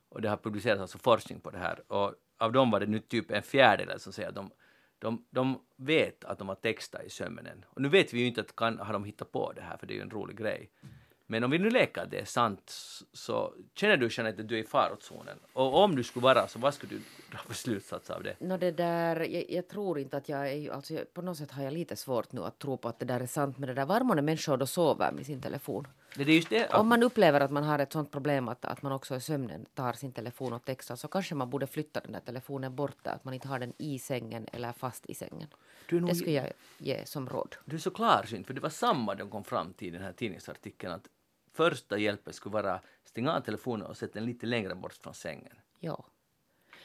och 0.09 0.23
det 0.23 0.29
har 0.29 0.37
publicerats 0.37 0.81
alltså 0.81 0.99
forskning 0.99 1.41
på 1.41 1.51
det 1.51 1.59
här. 1.59 1.93
Och 1.93 2.15
av 2.39 2.53
dem 2.53 2.71
var 2.71 2.81
det 2.81 2.87
nu 2.87 2.99
typ 2.99 3.31
en 3.31 3.43
fjärdedel 3.43 4.01
som 4.01 4.13
säger 4.13 4.29
att 4.29 4.35
de, 4.35 4.51
de, 4.99 5.27
de 5.31 5.63
vet 5.77 6.25
att 6.25 6.39
de 6.39 6.49
har 6.49 6.55
textat 6.55 7.05
i 7.05 7.11
sömnen. 7.11 7.65
Och 7.69 7.83
nu 7.83 7.89
vet 7.89 8.13
vi 8.13 8.21
ju 8.21 8.27
inte 8.27 8.41
att 8.41 8.57
kan, 8.57 8.79
har 8.79 8.93
de 8.93 9.05
hittat 9.05 9.33
på 9.33 9.53
det 9.53 9.63
här, 9.63 9.77
för 9.77 9.87
det 9.87 9.93
är 9.95 9.97
ju 9.97 10.03
en 10.03 10.11
rolig 10.11 10.37
grej. 10.37 10.71
Mm. 10.83 10.95
Men 11.33 11.45
om 11.45 11.51
vi 11.51 11.59
nu 11.59 11.71
leker 11.71 12.03
att 12.03 12.11
det 12.11 12.21
är 12.21 12.25
sant, 12.25 12.71
så 13.13 13.55
känner 13.75 13.97
du 13.97 14.09
Jeanette 14.13 14.43
att 14.43 14.49
du 14.49 14.55
är 14.59 14.63
i 14.63 14.65
farozonen? 14.65 15.39
Och 15.53 15.75
om 15.85 15.97
du 15.97 16.03
skulle 16.03 16.23
vara 16.25 16.49
så, 16.49 16.59
vad 16.59 16.75
skulle 16.75 16.93
du 16.95 17.01
dra 17.31 17.39
för 17.39 17.55
slutsats 17.55 18.11
av 18.11 18.23
det? 18.23 18.37
Nå 18.41 18.57
det 18.57 18.71
där, 18.71 19.17
jag, 19.21 19.45
jag 19.51 19.69
tror 19.69 19.99
inte 19.99 20.17
att 20.17 20.29
jag 20.29 20.53
är 20.53 20.73
alltså 20.73 20.95
jag, 20.95 21.15
på 21.15 21.23
något 21.23 21.37
sätt 21.39 21.51
har 21.51 21.63
jag 21.63 21.73
lite 21.73 21.97
svårt 21.97 22.33
nu 22.33 22.41
att 22.45 22.59
tro 22.59 22.77
på 22.77 22.89
att 22.89 22.99
det 22.99 23.05
där 23.07 23.21
är 23.21 23.27
sant 23.27 23.59
med 23.59 23.69
det 23.69 23.75
där. 23.75 23.87
Var 23.87 24.01
många 24.01 24.23
människor 24.23 24.57
då 24.57 24.67
sover 24.67 25.13
med 25.13 25.27
sin 25.27 25.41
telefon? 25.41 25.87
Det 26.17 26.23
är 26.23 26.27
just 26.29 26.51
det. 26.51 26.69
Om 26.75 26.89
man 26.89 27.03
upplever 27.03 27.41
att 27.41 27.51
man 27.51 27.65
har 27.65 27.79
ett 27.79 27.93
sånt 27.93 28.11
problem 28.11 28.49
att, 28.49 28.65
att 28.65 28.83
man 28.83 28.93
också 28.93 29.17
i 29.17 29.21
sömnen 29.21 29.67
tar 29.75 29.93
sin 29.93 30.13
telefon 30.13 30.53
och 30.53 30.65
textar 30.65 30.97
så 30.97 31.09
kanske 31.09 31.35
man 31.35 31.51
borde 31.51 31.67
flytta 31.67 32.01
den 32.01 32.13
där 32.13 32.21
telefonen 32.21 32.75
bort 32.77 32.97
där, 33.03 33.13
att 33.13 33.25
man 33.25 33.35
inte 33.35 33.49
har 33.49 33.59
den 33.59 33.73
i 33.79 33.99
sängen 33.99 34.47
eller 34.53 34.73
fast 34.73 35.07
i 35.07 35.15
sängen. 35.15 35.49
Nog- 35.91 36.09
Det 36.09 36.15
skulle 36.15 36.33
jag 36.33 36.53
ge 36.79 37.07
som 37.07 37.29
råd. 37.29 37.57
Du 37.65 37.77
är 37.77 37.81
så 37.81 37.91
klarsynt, 37.91 38.47
för 38.47 38.55
det 38.55 38.61
var 38.61 38.69
samma 38.71 39.15
de 39.15 39.31
kom 39.31 39.45
fram 39.45 39.73
till 39.73 39.89
i 39.89 39.91
den 39.91 40.03
här 40.03 40.13
tidningsartikeln, 40.13 40.93
att 40.93 41.09
första 41.53 41.99
hjälpen 41.99 42.33
skulle 42.33 42.53
vara 42.53 42.81
stänga 43.05 43.33
av 43.33 43.41
telefonen 43.41 43.87
och 43.87 43.97
sätta 43.97 44.13
den 44.15 44.25
lite 44.25 44.47
längre 44.47 44.75
bort 44.75 44.93
från 44.93 45.15
sängen. 45.15 45.57
Ja. 45.81 46.05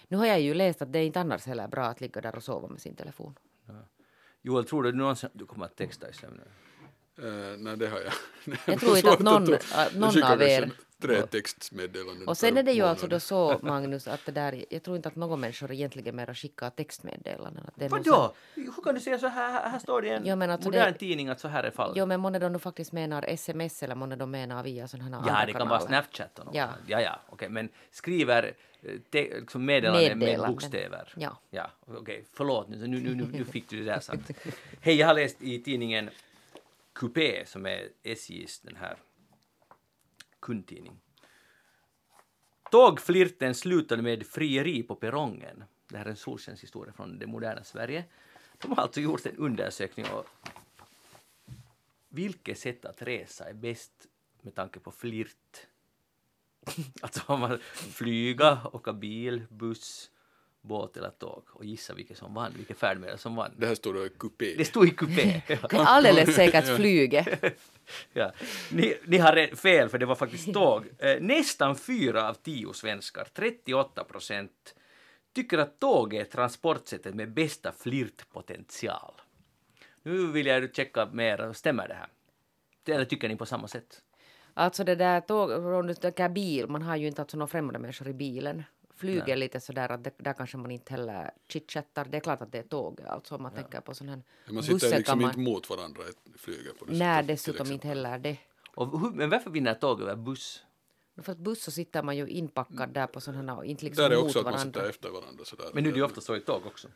Nu 0.07 0.17
har 0.17 0.25
jag 0.25 0.41
ju 0.41 0.53
läst 0.53 0.81
att 0.81 0.93
det 0.93 0.99
är 0.99 1.03
inte 1.03 1.19
annars 1.19 1.45
heller 1.45 1.67
bra 1.67 1.85
att 1.85 2.01
ligga 2.01 2.21
där 2.21 2.35
och 2.35 2.43
sova 2.43 2.67
med 2.67 2.81
sin 2.81 2.95
telefon. 2.95 3.35
Joel, 4.41 4.65
tror 4.65 4.83
du 4.83 4.91
någonsin 4.91 5.27
att 5.33 5.39
du 5.39 5.45
kommer 5.45 5.65
att 5.65 5.75
texta 5.75 6.09
i 6.09 6.13
sömnen? 6.13 6.47
Eh, 7.17 7.57
nej, 7.57 7.77
det 7.77 7.87
har 7.87 7.99
jag. 7.99 8.13
Jag 8.67 8.79
tror 8.79 8.97
inte 8.97 9.11
att 9.11 9.19
någon- 9.19 9.53
att 9.53 9.61
Jag 9.73 9.95
någon 9.99 10.23
av 10.23 10.41
er- 10.41 10.71
Tre 11.01 11.21
textmeddelanden 11.27 12.27
Och 12.27 12.37
sen 12.37 12.53
per 12.53 12.59
är 12.59 12.63
det 12.63 12.71
ju 12.71 12.81
alltså 12.81 13.05
månad. 13.05 13.15
då 13.15 13.19
så, 13.19 13.59
Magnus, 13.61 14.07
att 14.07 14.25
det 14.25 14.31
där, 14.31 14.65
jag 14.69 14.83
tror 14.83 14.95
inte 14.95 15.09
att 15.09 15.15
någon 15.15 15.39
människor 15.39 15.71
egentligen 15.71 16.15
mera 16.15 16.33
skickar 16.35 16.69
textmeddelanden. 16.69 17.63
Att 17.67 17.73
det 17.75 17.87
Vadå? 17.87 18.33
Hur 18.55 18.83
kan 18.83 18.95
du 18.95 19.01
säga 19.01 19.19
så 19.19 19.27
här? 19.27 19.69
Här 19.69 19.79
står 19.79 20.01
det 20.01 20.07
i 20.07 20.11
en 20.11 20.25
Ja, 20.25 20.35
men 20.35 20.49
alltså 20.49 20.69
modern 20.69 20.93
det- 20.93 20.99
tidning 20.99 21.29
att 21.29 21.39
så 21.39 21.47
här 21.47 21.63
är 21.63 21.71
fallet. 21.71 21.97
Jo, 21.97 22.05
men 22.05 22.19
månne 22.19 22.39
de 22.39 22.51
nu 22.53 22.59
faktiskt 22.59 22.91
menar 22.91 23.25
sms 23.27 23.83
eller 23.83 23.95
månne 23.95 24.15
de 24.15 24.31
menar 24.31 24.63
via 24.63 24.87
sådana 24.87 25.17
här 25.19 25.27
ja, 25.27 25.33
andra 25.33 25.45
det 25.45 25.53
kan 25.53 25.67
vara 25.69 25.79
kanaler. 25.79 25.87
Snapchat 26.01 26.39
och 26.39 26.45
något. 26.45 26.55
Ja. 26.55 26.69
ja, 26.87 27.01
ja 27.01 27.19
okej, 27.29 27.49
men 27.49 27.69
skriver 27.91 28.53
eh, 28.81 28.91
te, 29.11 29.39
liksom 29.39 29.65
meddelanden 29.65 30.07
med 30.07 30.17
Meddelanden. 30.17 30.51
bokstäver. 30.51 31.13
Ja. 31.17 31.37
Ja, 31.49 31.71
okej, 31.87 32.25
förlåt 32.33 32.69
nu, 32.69 32.87
nu, 32.87 32.99
nu, 32.99 33.15
nu, 33.15 33.27
nu 33.31 33.45
fick 33.51 33.69
du 33.69 33.79
det 33.79 33.91
där 33.91 33.99
sagt. 33.99 34.31
Hej, 34.81 34.95
jag 34.95 35.07
har 35.07 35.13
läst 35.13 35.41
i 35.41 35.59
tidningen 35.63 36.09
Coupé 36.93 37.45
som 37.45 37.65
är 37.65 37.87
SJs 38.03 38.59
den 38.59 38.75
här 38.75 38.97
kundtidning. 40.47 40.99
Tågflirten 42.71 43.55
slutade 43.55 44.01
med 44.01 44.27
frieri 44.27 44.83
på 44.83 44.95
perrongen. 44.95 45.63
Det 45.87 45.97
här 45.97 46.05
är 46.05 46.09
en 46.09 46.15
solskenshistoria 46.15 46.93
från 46.93 47.19
det 47.19 47.27
moderna 47.27 47.63
Sverige. 47.63 48.05
De 48.57 48.71
har 48.71 48.83
alltså 48.83 49.01
gjort 49.01 49.25
en 49.25 49.35
undersökning 49.37 50.05
och 50.13 50.25
vilket 52.09 52.59
sätt 52.59 52.85
att 52.85 53.01
resa 53.01 53.49
är 53.49 53.53
bäst 53.53 54.07
med 54.41 54.55
tanke 54.55 54.79
på 54.79 54.91
flirt? 54.91 55.67
Alltså 57.01 57.21
om 57.25 57.39
man 57.39 57.59
flyga, 57.71 58.61
åka 58.73 58.93
bil, 58.93 59.45
buss, 59.49 60.11
båt 60.67 60.97
eller 60.97 61.09
tåg 61.09 61.43
och 61.49 61.65
gissa 61.65 61.93
vilket 61.93 62.17
som 62.17 62.33
vann, 62.33 62.53
vilket 62.57 62.77
färdmedel 62.77 63.17
som 63.17 63.35
vann. 63.35 63.51
Det 63.57 63.67
här 63.67 63.75
står 63.75 63.93
då 63.93 64.05
i 64.05 64.09
kupé. 64.09 64.55
Det 64.57 64.65
stod 64.65 64.87
i 64.87 64.91
kupé. 64.91 65.41
Det 65.47 65.73
är 65.73 65.85
alldeles 65.85 66.35
säkert 66.35 66.75
flyget. 66.75 67.43
Ja. 68.13 68.31
Ni, 68.71 68.97
ni 69.05 69.17
har 69.17 69.55
fel, 69.55 69.89
för 69.89 69.97
det 69.97 70.05
var 70.05 70.15
faktiskt 70.15 70.53
tåg. 70.53 70.85
Eh, 70.97 71.21
nästan 71.21 71.75
fyra 71.75 72.29
av 72.29 72.33
tio 72.33 72.73
svenskar, 72.73 73.27
38 73.33 74.03
procent, 74.03 74.75
tycker 75.33 75.57
att 75.57 75.79
tåg 75.79 76.13
är 76.13 76.23
transportsättet 76.23 77.15
med 77.15 77.31
bästa 77.31 77.71
flirtpotential. 77.71 79.13
Nu 80.03 80.27
vill 80.31 80.45
jag 80.45 80.75
checka 80.75 81.05
mer, 81.11 81.53
stämmer 81.53 81.87
det 81.87 81.93
här? 81.93 82.07
Eller 82.95 83.05
tycker 83.05 83.29
ni 83.29 83.35
på 83.35 83.45
samma 83.45 83.67
sätt? 83.67 84.01
Alltså 84.53 84.83
det 84.83 84.95
där 84.95 85.21
tåg, 85.21 85.51
om 85.51 85.87
du 85.87 85.93
tänker 85.93 86.29
bil, 86.29 86.67
man 86.67 86.81
har 86.81 86.95
ju 86.95 87.07
inte 87.07 87.21
alltså 87.21 87.37
några 87.37 87.47
främmande 87.47 87.79
människor 87.79 88.07
i 88.07 88.13
bilen. 88.13 88.63
Flyg 88.97 89.29
är 89.29 89.35
lite 89.35 89.59
sådär 89.59 89.91
att 89.91 90.03
det, 90.03 90.11
där 90.17 90.33
kanske 90.33 90.57
man 90.57 90.71
inte 90.71 90.93
heller 90.93 91.31
chitchattar. 91.47 92.05
Det 92.05 92.17
är 92.17 92.21
klart 92.21 92.41
att 92.41 92.51
det 92.51 92.57
är 92.57 92.63
tåg, 92.63 93.01
alltså 93.01 93.35
om 93.35 93.43
man 93.43 93.53
tänker 93.53 93.81
på 93.81 93.93
sån 93.93 94.09
här 94.09 94.21
Man 94.49 94.63
sitter 94.63 94.73
liksom 94.73 95.03
kan 95.03 95.21
man... 95.21 95.29
inte 95.29 95.39
mot 95.39 95.69
varandra 95.69 96.01
i 96.35 96.37
flyget. 96.37 96.79
På 96.79 96.85
det 96.85 96.91
Nej, 96.91 96.99
sättet, 97.15 97.27
dessutom 97.27 97.71
inte 97.71 97.87
heller 97.87 98.19
det. 98.19 98.37
Och 98.75 98.99
hur, 98.99 99.11
men 99.11 99.29
varför 99.29 99.49
vinner 99.49 99.73
tåg 99.73 100.01
över 100.01 100.15
buss? 100.15 100.63
För 101.21 101.31
att 101.31 101.37
buss 101.37 101.63
så 101.63 101.71
sitter 101.71 102.03
man 102.03 102.17
ju 102.17 102.27
inpackad 102.27 102.89
där 102.89 103.07
på 103.07 103.21
sådana 103.21 103.51
här 103.51 103.59
och 103.59 103.65
inte 103.65 103.85
liksom 103.85 104.03
Där 104.03 104.11
är 104.11 104.15
mot 104.15 104.25
också 104.25 104.39
att 104.39 104.45
man 104.45 104.53
varandra. 104.53 104.79
sitter 104.79 104.89
efter 104.89 105.09
varandra 105.09 105.45
sådär. 105.45 105.65
Men 105.73 105.83
nu 105.83 105.89
är 105.89 105.93
det 105.93 105.99
ju 105.99 106.05
ofta 106.05 106.21
så 106.21 106.35
i 106.35 106.39
tåg 106.39 106.65
också. 106.65 106.87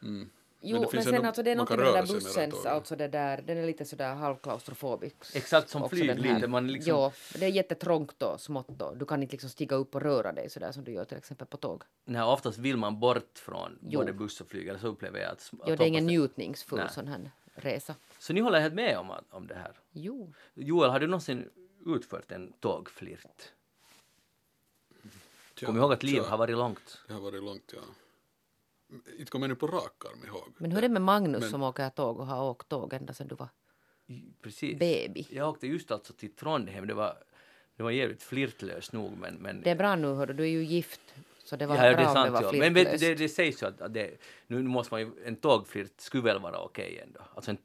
Jo, 0.64 0.72
Men 0.74 0.82
men, 0.82 0.82
det 0.82 0.92
finns 0.92 1.04
sen 1.06 1.16
ändå- 1.16 1.28
alltså 1.28 1.44
det 1.44 1.52
är 1.52 1.56
något 1.56 1.70
med 1.70 1.80
den 1.80 1.94
där 1.94 2.08
bussens, 2.14 2.66
alltså 2.66 2.96
det 2.96 3.08
där, 3.08 3.42
den 3.42 3.58
är 3.58 3.66
lite 3.66 3.86
sådär 3.86 4.14
halvklaustrofobisk. 4.16 5.16
Exakt 5.36 5.70
som 5.70 5.90
flyg 5.90 6.20
lite, 6.20 6.48
man 6.48 6.68
liksom- 6.68 6.94
Jo, 6.96 7.12
det 7.40 7.46
är 7.46 7.50
jättetrångt 7.50 8.22
och 8.24 8.42
smått 8.42 8.82
och 8.82 8.98
du 8.98 9.06
kan 9.06 9.24
inte 9.24 9.32
liksom 9.34 9.50
stiga 9.50 9.76
upp 9.76 9.96
och 9.96 10.02
röra 10.02 10.32
dig 10.32 10.50
sådär 10.50 10.72
som 10.72 10.84
du 10.84 10.92
gör 10.92 11.06
till 11.06 11.18
exempel 11.18 11.48
på 11.48 11.58
tåg. 11.58 11.84
Nej, 12.06 12.22
oftast 12.22 12.58
vill 12.58 12.78
man 12.78 13.00
bort 13.00 13.38
från 13.38 13.80
Jo. 13.90 14.00
både 14.00 14.14
buss 14.14 14.42
och 14.42 14.48
flyg, 14.48 14.68
eller 14.68 14.80
så 14.80 14.88
upplever 14.88 15.20
jag 15.20 15.32
att... 15.32 15.38
att 15.40 15.70
Jo, 15.70 15.76
det 15.76 15.84
är 15.84 15.88
ingen 15.88 16.06
njutningsfull 16.06 16.80
Nej. 16.80 16.90
sån 16.92 17.08
här 17.08 17.32
resa. 17.56 17.96
Så 18.20 18.34
ni 18.34 18.42
håller 18.42 18.60
helt 18.60 18.74
med 18.74 18.98
om, 18.98 19.12
om 19.30 19.48
det 19.48 19.56
här? 19.56 19.72
Jo. 19.92 20.34
Joel, 20.54 20.90
har 20.90 21.00
du 21.00 21.08
någonsin 21.08 21.50
utfört 21.86 22.32
en 22.32 22.54
tågflirt? 22.60 23.52
ja. 25.60 25.66
Kom 25.68 25.78
ihåg 25.78 25.94
att 25.94 26.04
livet 26.04 26.26
har 26.28 26.38
varit 26.38 26.58
långt. 26.58 27.02
Det 27.08 27.14
har 27.14 27.22
varit 27.22 27.44
långt, 27.44 27.74
ja. 27.76 27.82
Inte 29.20 29.32
kommer 29.32 29.44
jag 29.48 29.50
nu 29.50 29.56
på 29.56 29.68
rak 29.68 30.06
arm 30.06 30.26
ihåg. 30.28 30.54
Men 30.58 30.72
hur 30.72 30.78
är 30.78 30.82
det 30.82 30.90
med 30.90 31.02
Magnus 31.02 31.42
Men- 31.42 31.50
som 31.50 31.64
åker 31.64 31.90
tåg 31.90 32.20
och 32.20 32.26
har 32.28 32.44
åkt 32.50 32.70
tåg 32.70 32.94
ända 32.94 33.14
sedan 33.14 33.28
du 33.28 33.36
var 33.36 33.50
Precis. 34.42 34.80
baby? 34.80 35.28
Jag 35.30 35.50
åkte 35.50 35.68
just 35.68 35.92
alltså 35.92 36.14
till 36.14 36.32
Trondheim. 36.36 36.88
Det 36.88 36.94
var, 36.94 37.18
det 37.78 37.84
var 37.84 37.92
jävligt 37.92 38.24
flirtlöst 38.24 38.94
nog 38.94 39.18
men, 39.18 39.36
men 39.36 39.62
Det 39.62 39.70
är 39.70 39.76
bra 39.76 39.96
nu, 39.96 40.08
hördu, 40.08 40.34
du 40.34 40.44
är 40.44 40.48
ju 40.48 40.64
gift. 40.64 41.02
Så 41.44 41.56
det 41.56 41.66
var 41.66 41.76
Ja, 41.76 41.90
det 41.90 41.96
bra 41.96 42.04
är 42.04 42.08
om 42.08 42.14
det 42.14 42.20
sant. 42.22 42.34
var 42.34 42.54
Ja. 42.54 42.60
Men 42.60 42.74
vet, 42.74 42.92
du, 42.92 42.98
det, 43.08 43.16
det 43.16 43.30
sägs 43.30 43.64
ju 43.64 43.68
att, 43.68 43.82
att 43.82 43.94
det, 43.94 44.18
nu 44.48 44.64
måste 44.64 44.94
man 44.94 45.02
ju, 45.02 45.12
en 45.26 45.36
tågflirt 45.36 46.02
skulle 46.02 46.24
väl 46.24 46.42
vara 46.42 46.60
okej 46.60 47.00
ändå. 47.04 47.20
Alltså 47.36 47.52
en 47.52 47.58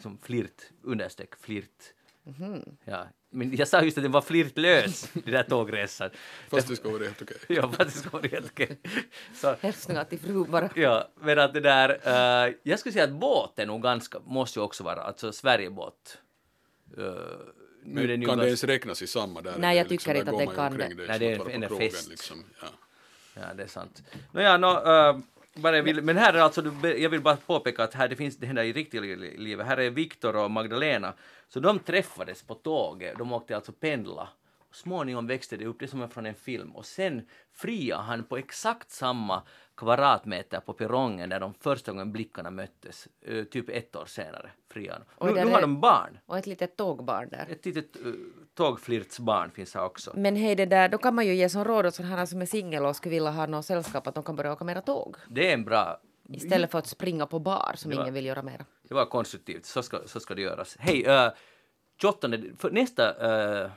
som 0.00 0.18
flirt, 0.18 0.62
understreck 0.82 1.34
flirt. 1.36 1.94
Mhm. 2.26 2.76
Ja. 2.84 3.06
Men 3.30 3.56
jag 3.56 3.68
sa 3.68 3.82
just 3.82 3.98
att 3.98 4.04
den 4.04 4.12
var 4.12 4.20
flirtlös, 4.22 5.10
den 5.12 5.32
där 5.32 5.42
tågresan. 5.42 6.10
Fast 6.48 6.68
det 6.68 6.76
ska 6.76 6.90
vara 6.90 7.04
helt 7.04 7.22
okej. 7.22 7.36
Ja, 7.48 7.62
fast 7.72 7.94
det 7.94 7.98
ska 8.00 8.10
vara 8.10 8.28
helt 8.28 8.50
okej. 8.50 8.80
Så, 9.34 9.56
Hälsningar 9.60 10.04
till 10.04 10.18
fru 10.18 10.44
bara. 10.44 10.70
ja, 10.74 11.08
men 11.20 11.38
att 11.38 11.54
det 11.54 11.60
där, 11.60 11.88
eh, 12.46 12.54
jag 12.62 12.78
skulle 12.78 12.92
säga 12.92 13.04
att 13.04 13.12
båten 13.12 13.68
nog 13.68 13.82
ganska, 13.82 14.18
måste 14.24 14.58
ju 14.58 14.62
också 14.64 14.84
vara, 14.84 15.02
alltså 15.02 15.32
Sverigebåt. 15.32 16.18
Uh, 16.98 17.14
nu 17.84 18.06
Men 18.06 18.26
kan 18.26 18.38
det 18.38 18.46
ens 18.46 18.64
räknas 18.64 19.02
i 19.02 19.06
samma? 19.06 19.40
Där 19.40 19.54
Nej, 19.58 19.76
jag 19.76 19.86
det 19.86 19.88
tycker 19.88 20.14
inte 20.14 20.30
att 20.30 20.38
det 20.38 20.46
kan 20.46 20.78
det. 20.78 20.88
Nej, 20.88 21.08
är 21.08 21.18
det 21.18 21.26
är 21.26 21.50
en- 21.50 21.78
fest. 21.78 22.08
Liksom. 22.10 22.44
Ja. 22.62 22.68
Ja, 23.34 23.54
det 23.54 23.62
är 23.62 23.66
sant. 23.66 24.02
Nåja, 24.32 24.56
nå, 24.56 24.70
äh, 24.70 25.18
bara 25.54 25.76
jag 25.76 25.82
vill, 25.82 26.02
men 26.02 26.16
här 26.16 26.34
är 26.34 26.38
alltså, 26.38 26.72
jag 26.82 27.10
vill 27.10 27.20
bara 27.20 27.36
påpeka 27.36 27.84
att 27.84 27.94
här, 27.94 28.08
det 28.08 28.16
finns 28.16 28.36
det 28.36 28.46
händer 28.46 28.62
i 28.62 28.72
riktiga 28.72 29.00
livet. 29.36 29.66
Här 29.66 29.76
är 29.76 29.90
Viktor 29.90 30.36
och 30.36 30.50
Magdalena. 30.50 31.14
Så 31.48 31.60
de 31.60 31.78
träffades 31.78 32.42
på 32.42 32.54
tåget. 32.54 33.18
De 33.18 33.32
åkte 33.32 33.56
alltså 33.56 33.72
pendla. 33.72 34.28
Småningom 34.72 35.26
växte 35.26 35.56
det 35.56 35.66
upp, 35.66 35.78
det 35.78 35.84
är 35.84 35.88
som 35.88 36.08
från 36.08 36.26
en 36.26 36.34
film. 36.34 36.70
Och 36.70 36.86
sen 36.86 37.28
friade 37.52 38.02
han 38.02 38.24
på 38.24 38.36
exakt 38.36 38.90
samma 38.90 39.42
kvadratmeter 39.76 40.60
på 40.60 40.72
perrongen 40.72 41.28
där 41.28 41.40
de 41.40 41.54
första 41.54 41.92
gången 41.92 42.12
blickarna 42.12 42.50
möttes. 42.50 43.08
eh, 43.22 43.44
typ 43.44 43.68
ett 43.68 43.96
år 43.96 44.06
senare. 44.06 44.50
Oj, 44.74 45.32
Nu, 45.34 45.44
nu 45.44 45.50
har 45.50 45.60
de 45.60 45.80
barn. 45.80 46.18
Och 46.26 46.38
ett 46.38 46.46
litet 46.46 46.76
tågbarn 46.76 47.28
där. 47.28 47.46
Ett 47.50 47.66
litet 47.66 47.96
uh, 48.06 48.14
tågflirtsbarn 48.54 49.50
finns 49.50 49.74
här 49.74 49.84
också. 49.84 50.12
Men 50.16 50.36
hej, 50.36 50.54
det 50.54 50.66
där, 50.66 50.88
då 50.88 50.98
kan 50.98 51.14
man 51.14 51.26
ju 51.26 51.34
ge 51.34 51.48
som 51.48 51.64
råd 51.64 51.86
åt 51.86 51.94
sådana 51.94 52.26
som 52.26 52.42
är 52.42 52.46
singel 52.46 52.84
och 52.84 52.96
skulle 52.96 53.14
vilja 53.14 53.30
ha 53.30 53.46
något 53.46 53.66
sällskap 53.66 54.06
att 54.06 54.14
de 54.14 54.24
kan 54.24 54.36
börja 54.36 54.52
åka 54.52 54.64
mera 54.64 54.80
tåg. 54.80 55.16
Det 55.28 55.50
är 55.50 55.54
en 55.54 55.64
bra 55.64 56.00
Istället 56.28 56.70
för 56.70 56.78
att 56.78 56.86
springa 56.86 57.26
på 57.26 57.38
bar 57.38 57.72
som 57.76 57.90
var- 57.90 58.02
ingen 58.02 58.14
vill 58.14 58.26
göra 58.26 58.42
mera. 58.42 58.64
Det 58.82 58.94
var 58.94 59.06
konstruktivt, 59.06 59.64
så 59.66 59.82
ska, 59.82 60.00
så 60.06 60.20
ska 60.20 60.34
det 60.34 60.42
göras. 60.42 60.76
Hej, 60.78 61.06
uh, 61.26 61.32
28, 62.00 62.28
för 62.58 62.70
nästa 62.70 63.64
uh, 63.64 63.70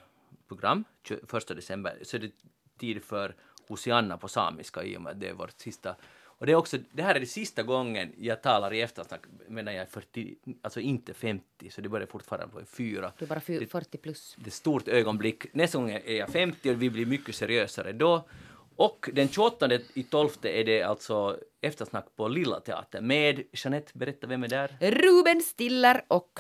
program, 0.48 0.84
21 1.04 1.48
december, 1.48 2.00
så 2.04 2.18
är 2.18 2.22
det 2.22 2.32
tid 2.80 3.04
för 3.04 3.36
Hosianna 3.68 4.18
på 4.18 4.28
samiska 4.28 4.84
i 4.84 4.98
och 4.98 5.02
med 5.02 5.12
att 5.12 5.20
det 5.20 5.28
är 5.30 5.34
vårt 5.34 5.60
sista. 5.60 5.96
Och 6.40 6.46
det, 6.46 6.52
är 6.52 6.56
också, 6.56 6.78
det 6.92 7.04
här 7.04 7.16
är 7.16 7.20
det 7.20 7.26
sista 7.26 7.64
gången 7.64 8.14
jag 8.18 8.42
talar 8.44 8.74
i 8.74 8.82
eftersnack 8.82 9.22
medan 9.48 9.74
jag 9.76 9.82
är 9.82 9.86
40, 9.88 10.36
alltså 10.62 10.80
inte 10.80 11.14
50, 11.14 11.70
så 11.72 11.82
det 11.82 11.90
börjar 11.90 12.08
fortfarande 12.08 12.48
på 12.54 12.60
en 12.60 12.66
fyra. 12.66 13.12
Du 13.18 13.26
är 13.26 13.30
bara 13.30 13.40
fy- 13.40 13.60
Det- 13.60 13.68
40 13.68 13.98
plus. 13.98 14.36
det 14.38 14.44
är 14.46 14.48
ett 14.48 14.54
stort 14.54 14.88
ögonblick. 14.88 15.54
Nästa 15.54 15.78
gång 15.78 15.90
är 15.92 16.16
jag 16.16 16.30
50 16.30 16.72
och 16.72 16.82
vi 16.82 16.90
blir 16.90 17.06
mycket 17.06 17.36
seriösare 17.36 17.92
då. 17.94 18.28
Och 18.76 19.10
den 19.14 19.28
28 19.30 19.70
i 19.94 20.04
12 20.04 20.30
är 20.42 20.64
det 20.64 20.84
alltså 20.84 21.38
eftersnack 21.62 22.06
på 22.16 22.28
Lilla 22.28 22.60
Teatern 22.60 23.08
med 23.08 23.44
Jeanette, 23.52 23.92
berätta 23.94 24.28
vem 24.28 24.44
är 24.44 24.48
där? 24.48 24.78
Ruben 24.80 25.42
Stiller 25.42 26.04
och 26.08 26.40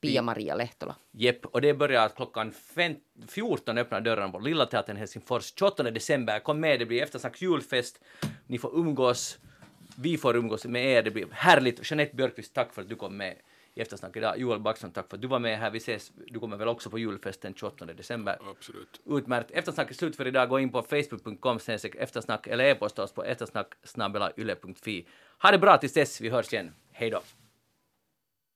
Pia-Maria 0.00 0.54
Lehtola. 0.54 0.96
Jepp, 1.10 1.46
och 1.46 1.60
det 1.60 1.74
börjar 1.74 2.08
klockan 2.08 2.52
fem, 2.52 2.94
14 3.28 3.78
öppnar 3.78 4.00
dörrarna 4.00 4.32
på 4.32 4.38
Lilla 4.38 4.66
Teatern 4.66 4.96
Helsingfors. 4.96 5.52
28 5.58 5.82
december, 5.82 6.38
kom 6.38 6.60
med, 6.60 6.78
det 6.78 6.86
blir 6.86 7.02
eftersnack 7.02 7.42
julfest. 7.42 8.00
Ni 8.46 8.58
får 8.58 8.78
umgås, 8.78 9.38
vi 9.96 10.18
får 10.18 10.36
umgås 10.36 10.64
med 10.64 10.84
er, 10.84 11.02
det 11.02 11.10
blir 11.10 11.26
härligt. 11.32 11.90
Jeanette 11.90 12.16
Björkqvist, 12.16 12.54
tack 12.54 12.74
för 12.74 12.82
att 12.82 12.88
du 12.88 12.96
kom 12.96 13.16
med 13.16 13.36
i 13.74 13.80
eftersnack 13.80 14.16
idag. 14.16 14.38
Joel 14.38 14.60
Backström, 14.60 14.92
tack 14.92 15.08
för 15.08 15.16
att 15.16 15.22
du 15.22 15.28
var 15.28 15.38
med 15.38 15.58
här. 15.58 15.70
Vi 15.70 15.78
ses, 15.78 16.12
du 16.26 16.40
kommer 16.40 16.56
väl 16.56 16.68
också 16.68 16.90
på 16.90 16.98
julfesten 16.98 17.54
28 17.54 17.84
december. 17.84 18.38
Absolut. 18.50 19.00
Utmärkt. 19.06 19.50
Eftersnack 19.50 19.90
är 19.90 19.94
slut 19.94 20.16
för 20.16 20.26
idag. 20.26 20.48
Gå 20.48 20.60
in 20.60 20.72
på 20.72 20.82
facebook.com 20.82 21.58
eftersnack 21.98 22.46
eller 22.46 22.64
e-posta 22.64 23.02
oss 23.02 23.12
på 23.12 23.24
eftersnack 23.24 23.72
Ha 25.42 25.50
det 25.50 25.58
bra 25.58 25.78
tills 25.78 25.92
dess. 25.92 26.20
Vi 26.20 26.28
hörs 26.28 26.52
igen. 26.52 26.74
Hej 26.92 27.10
då. 27.10 27.20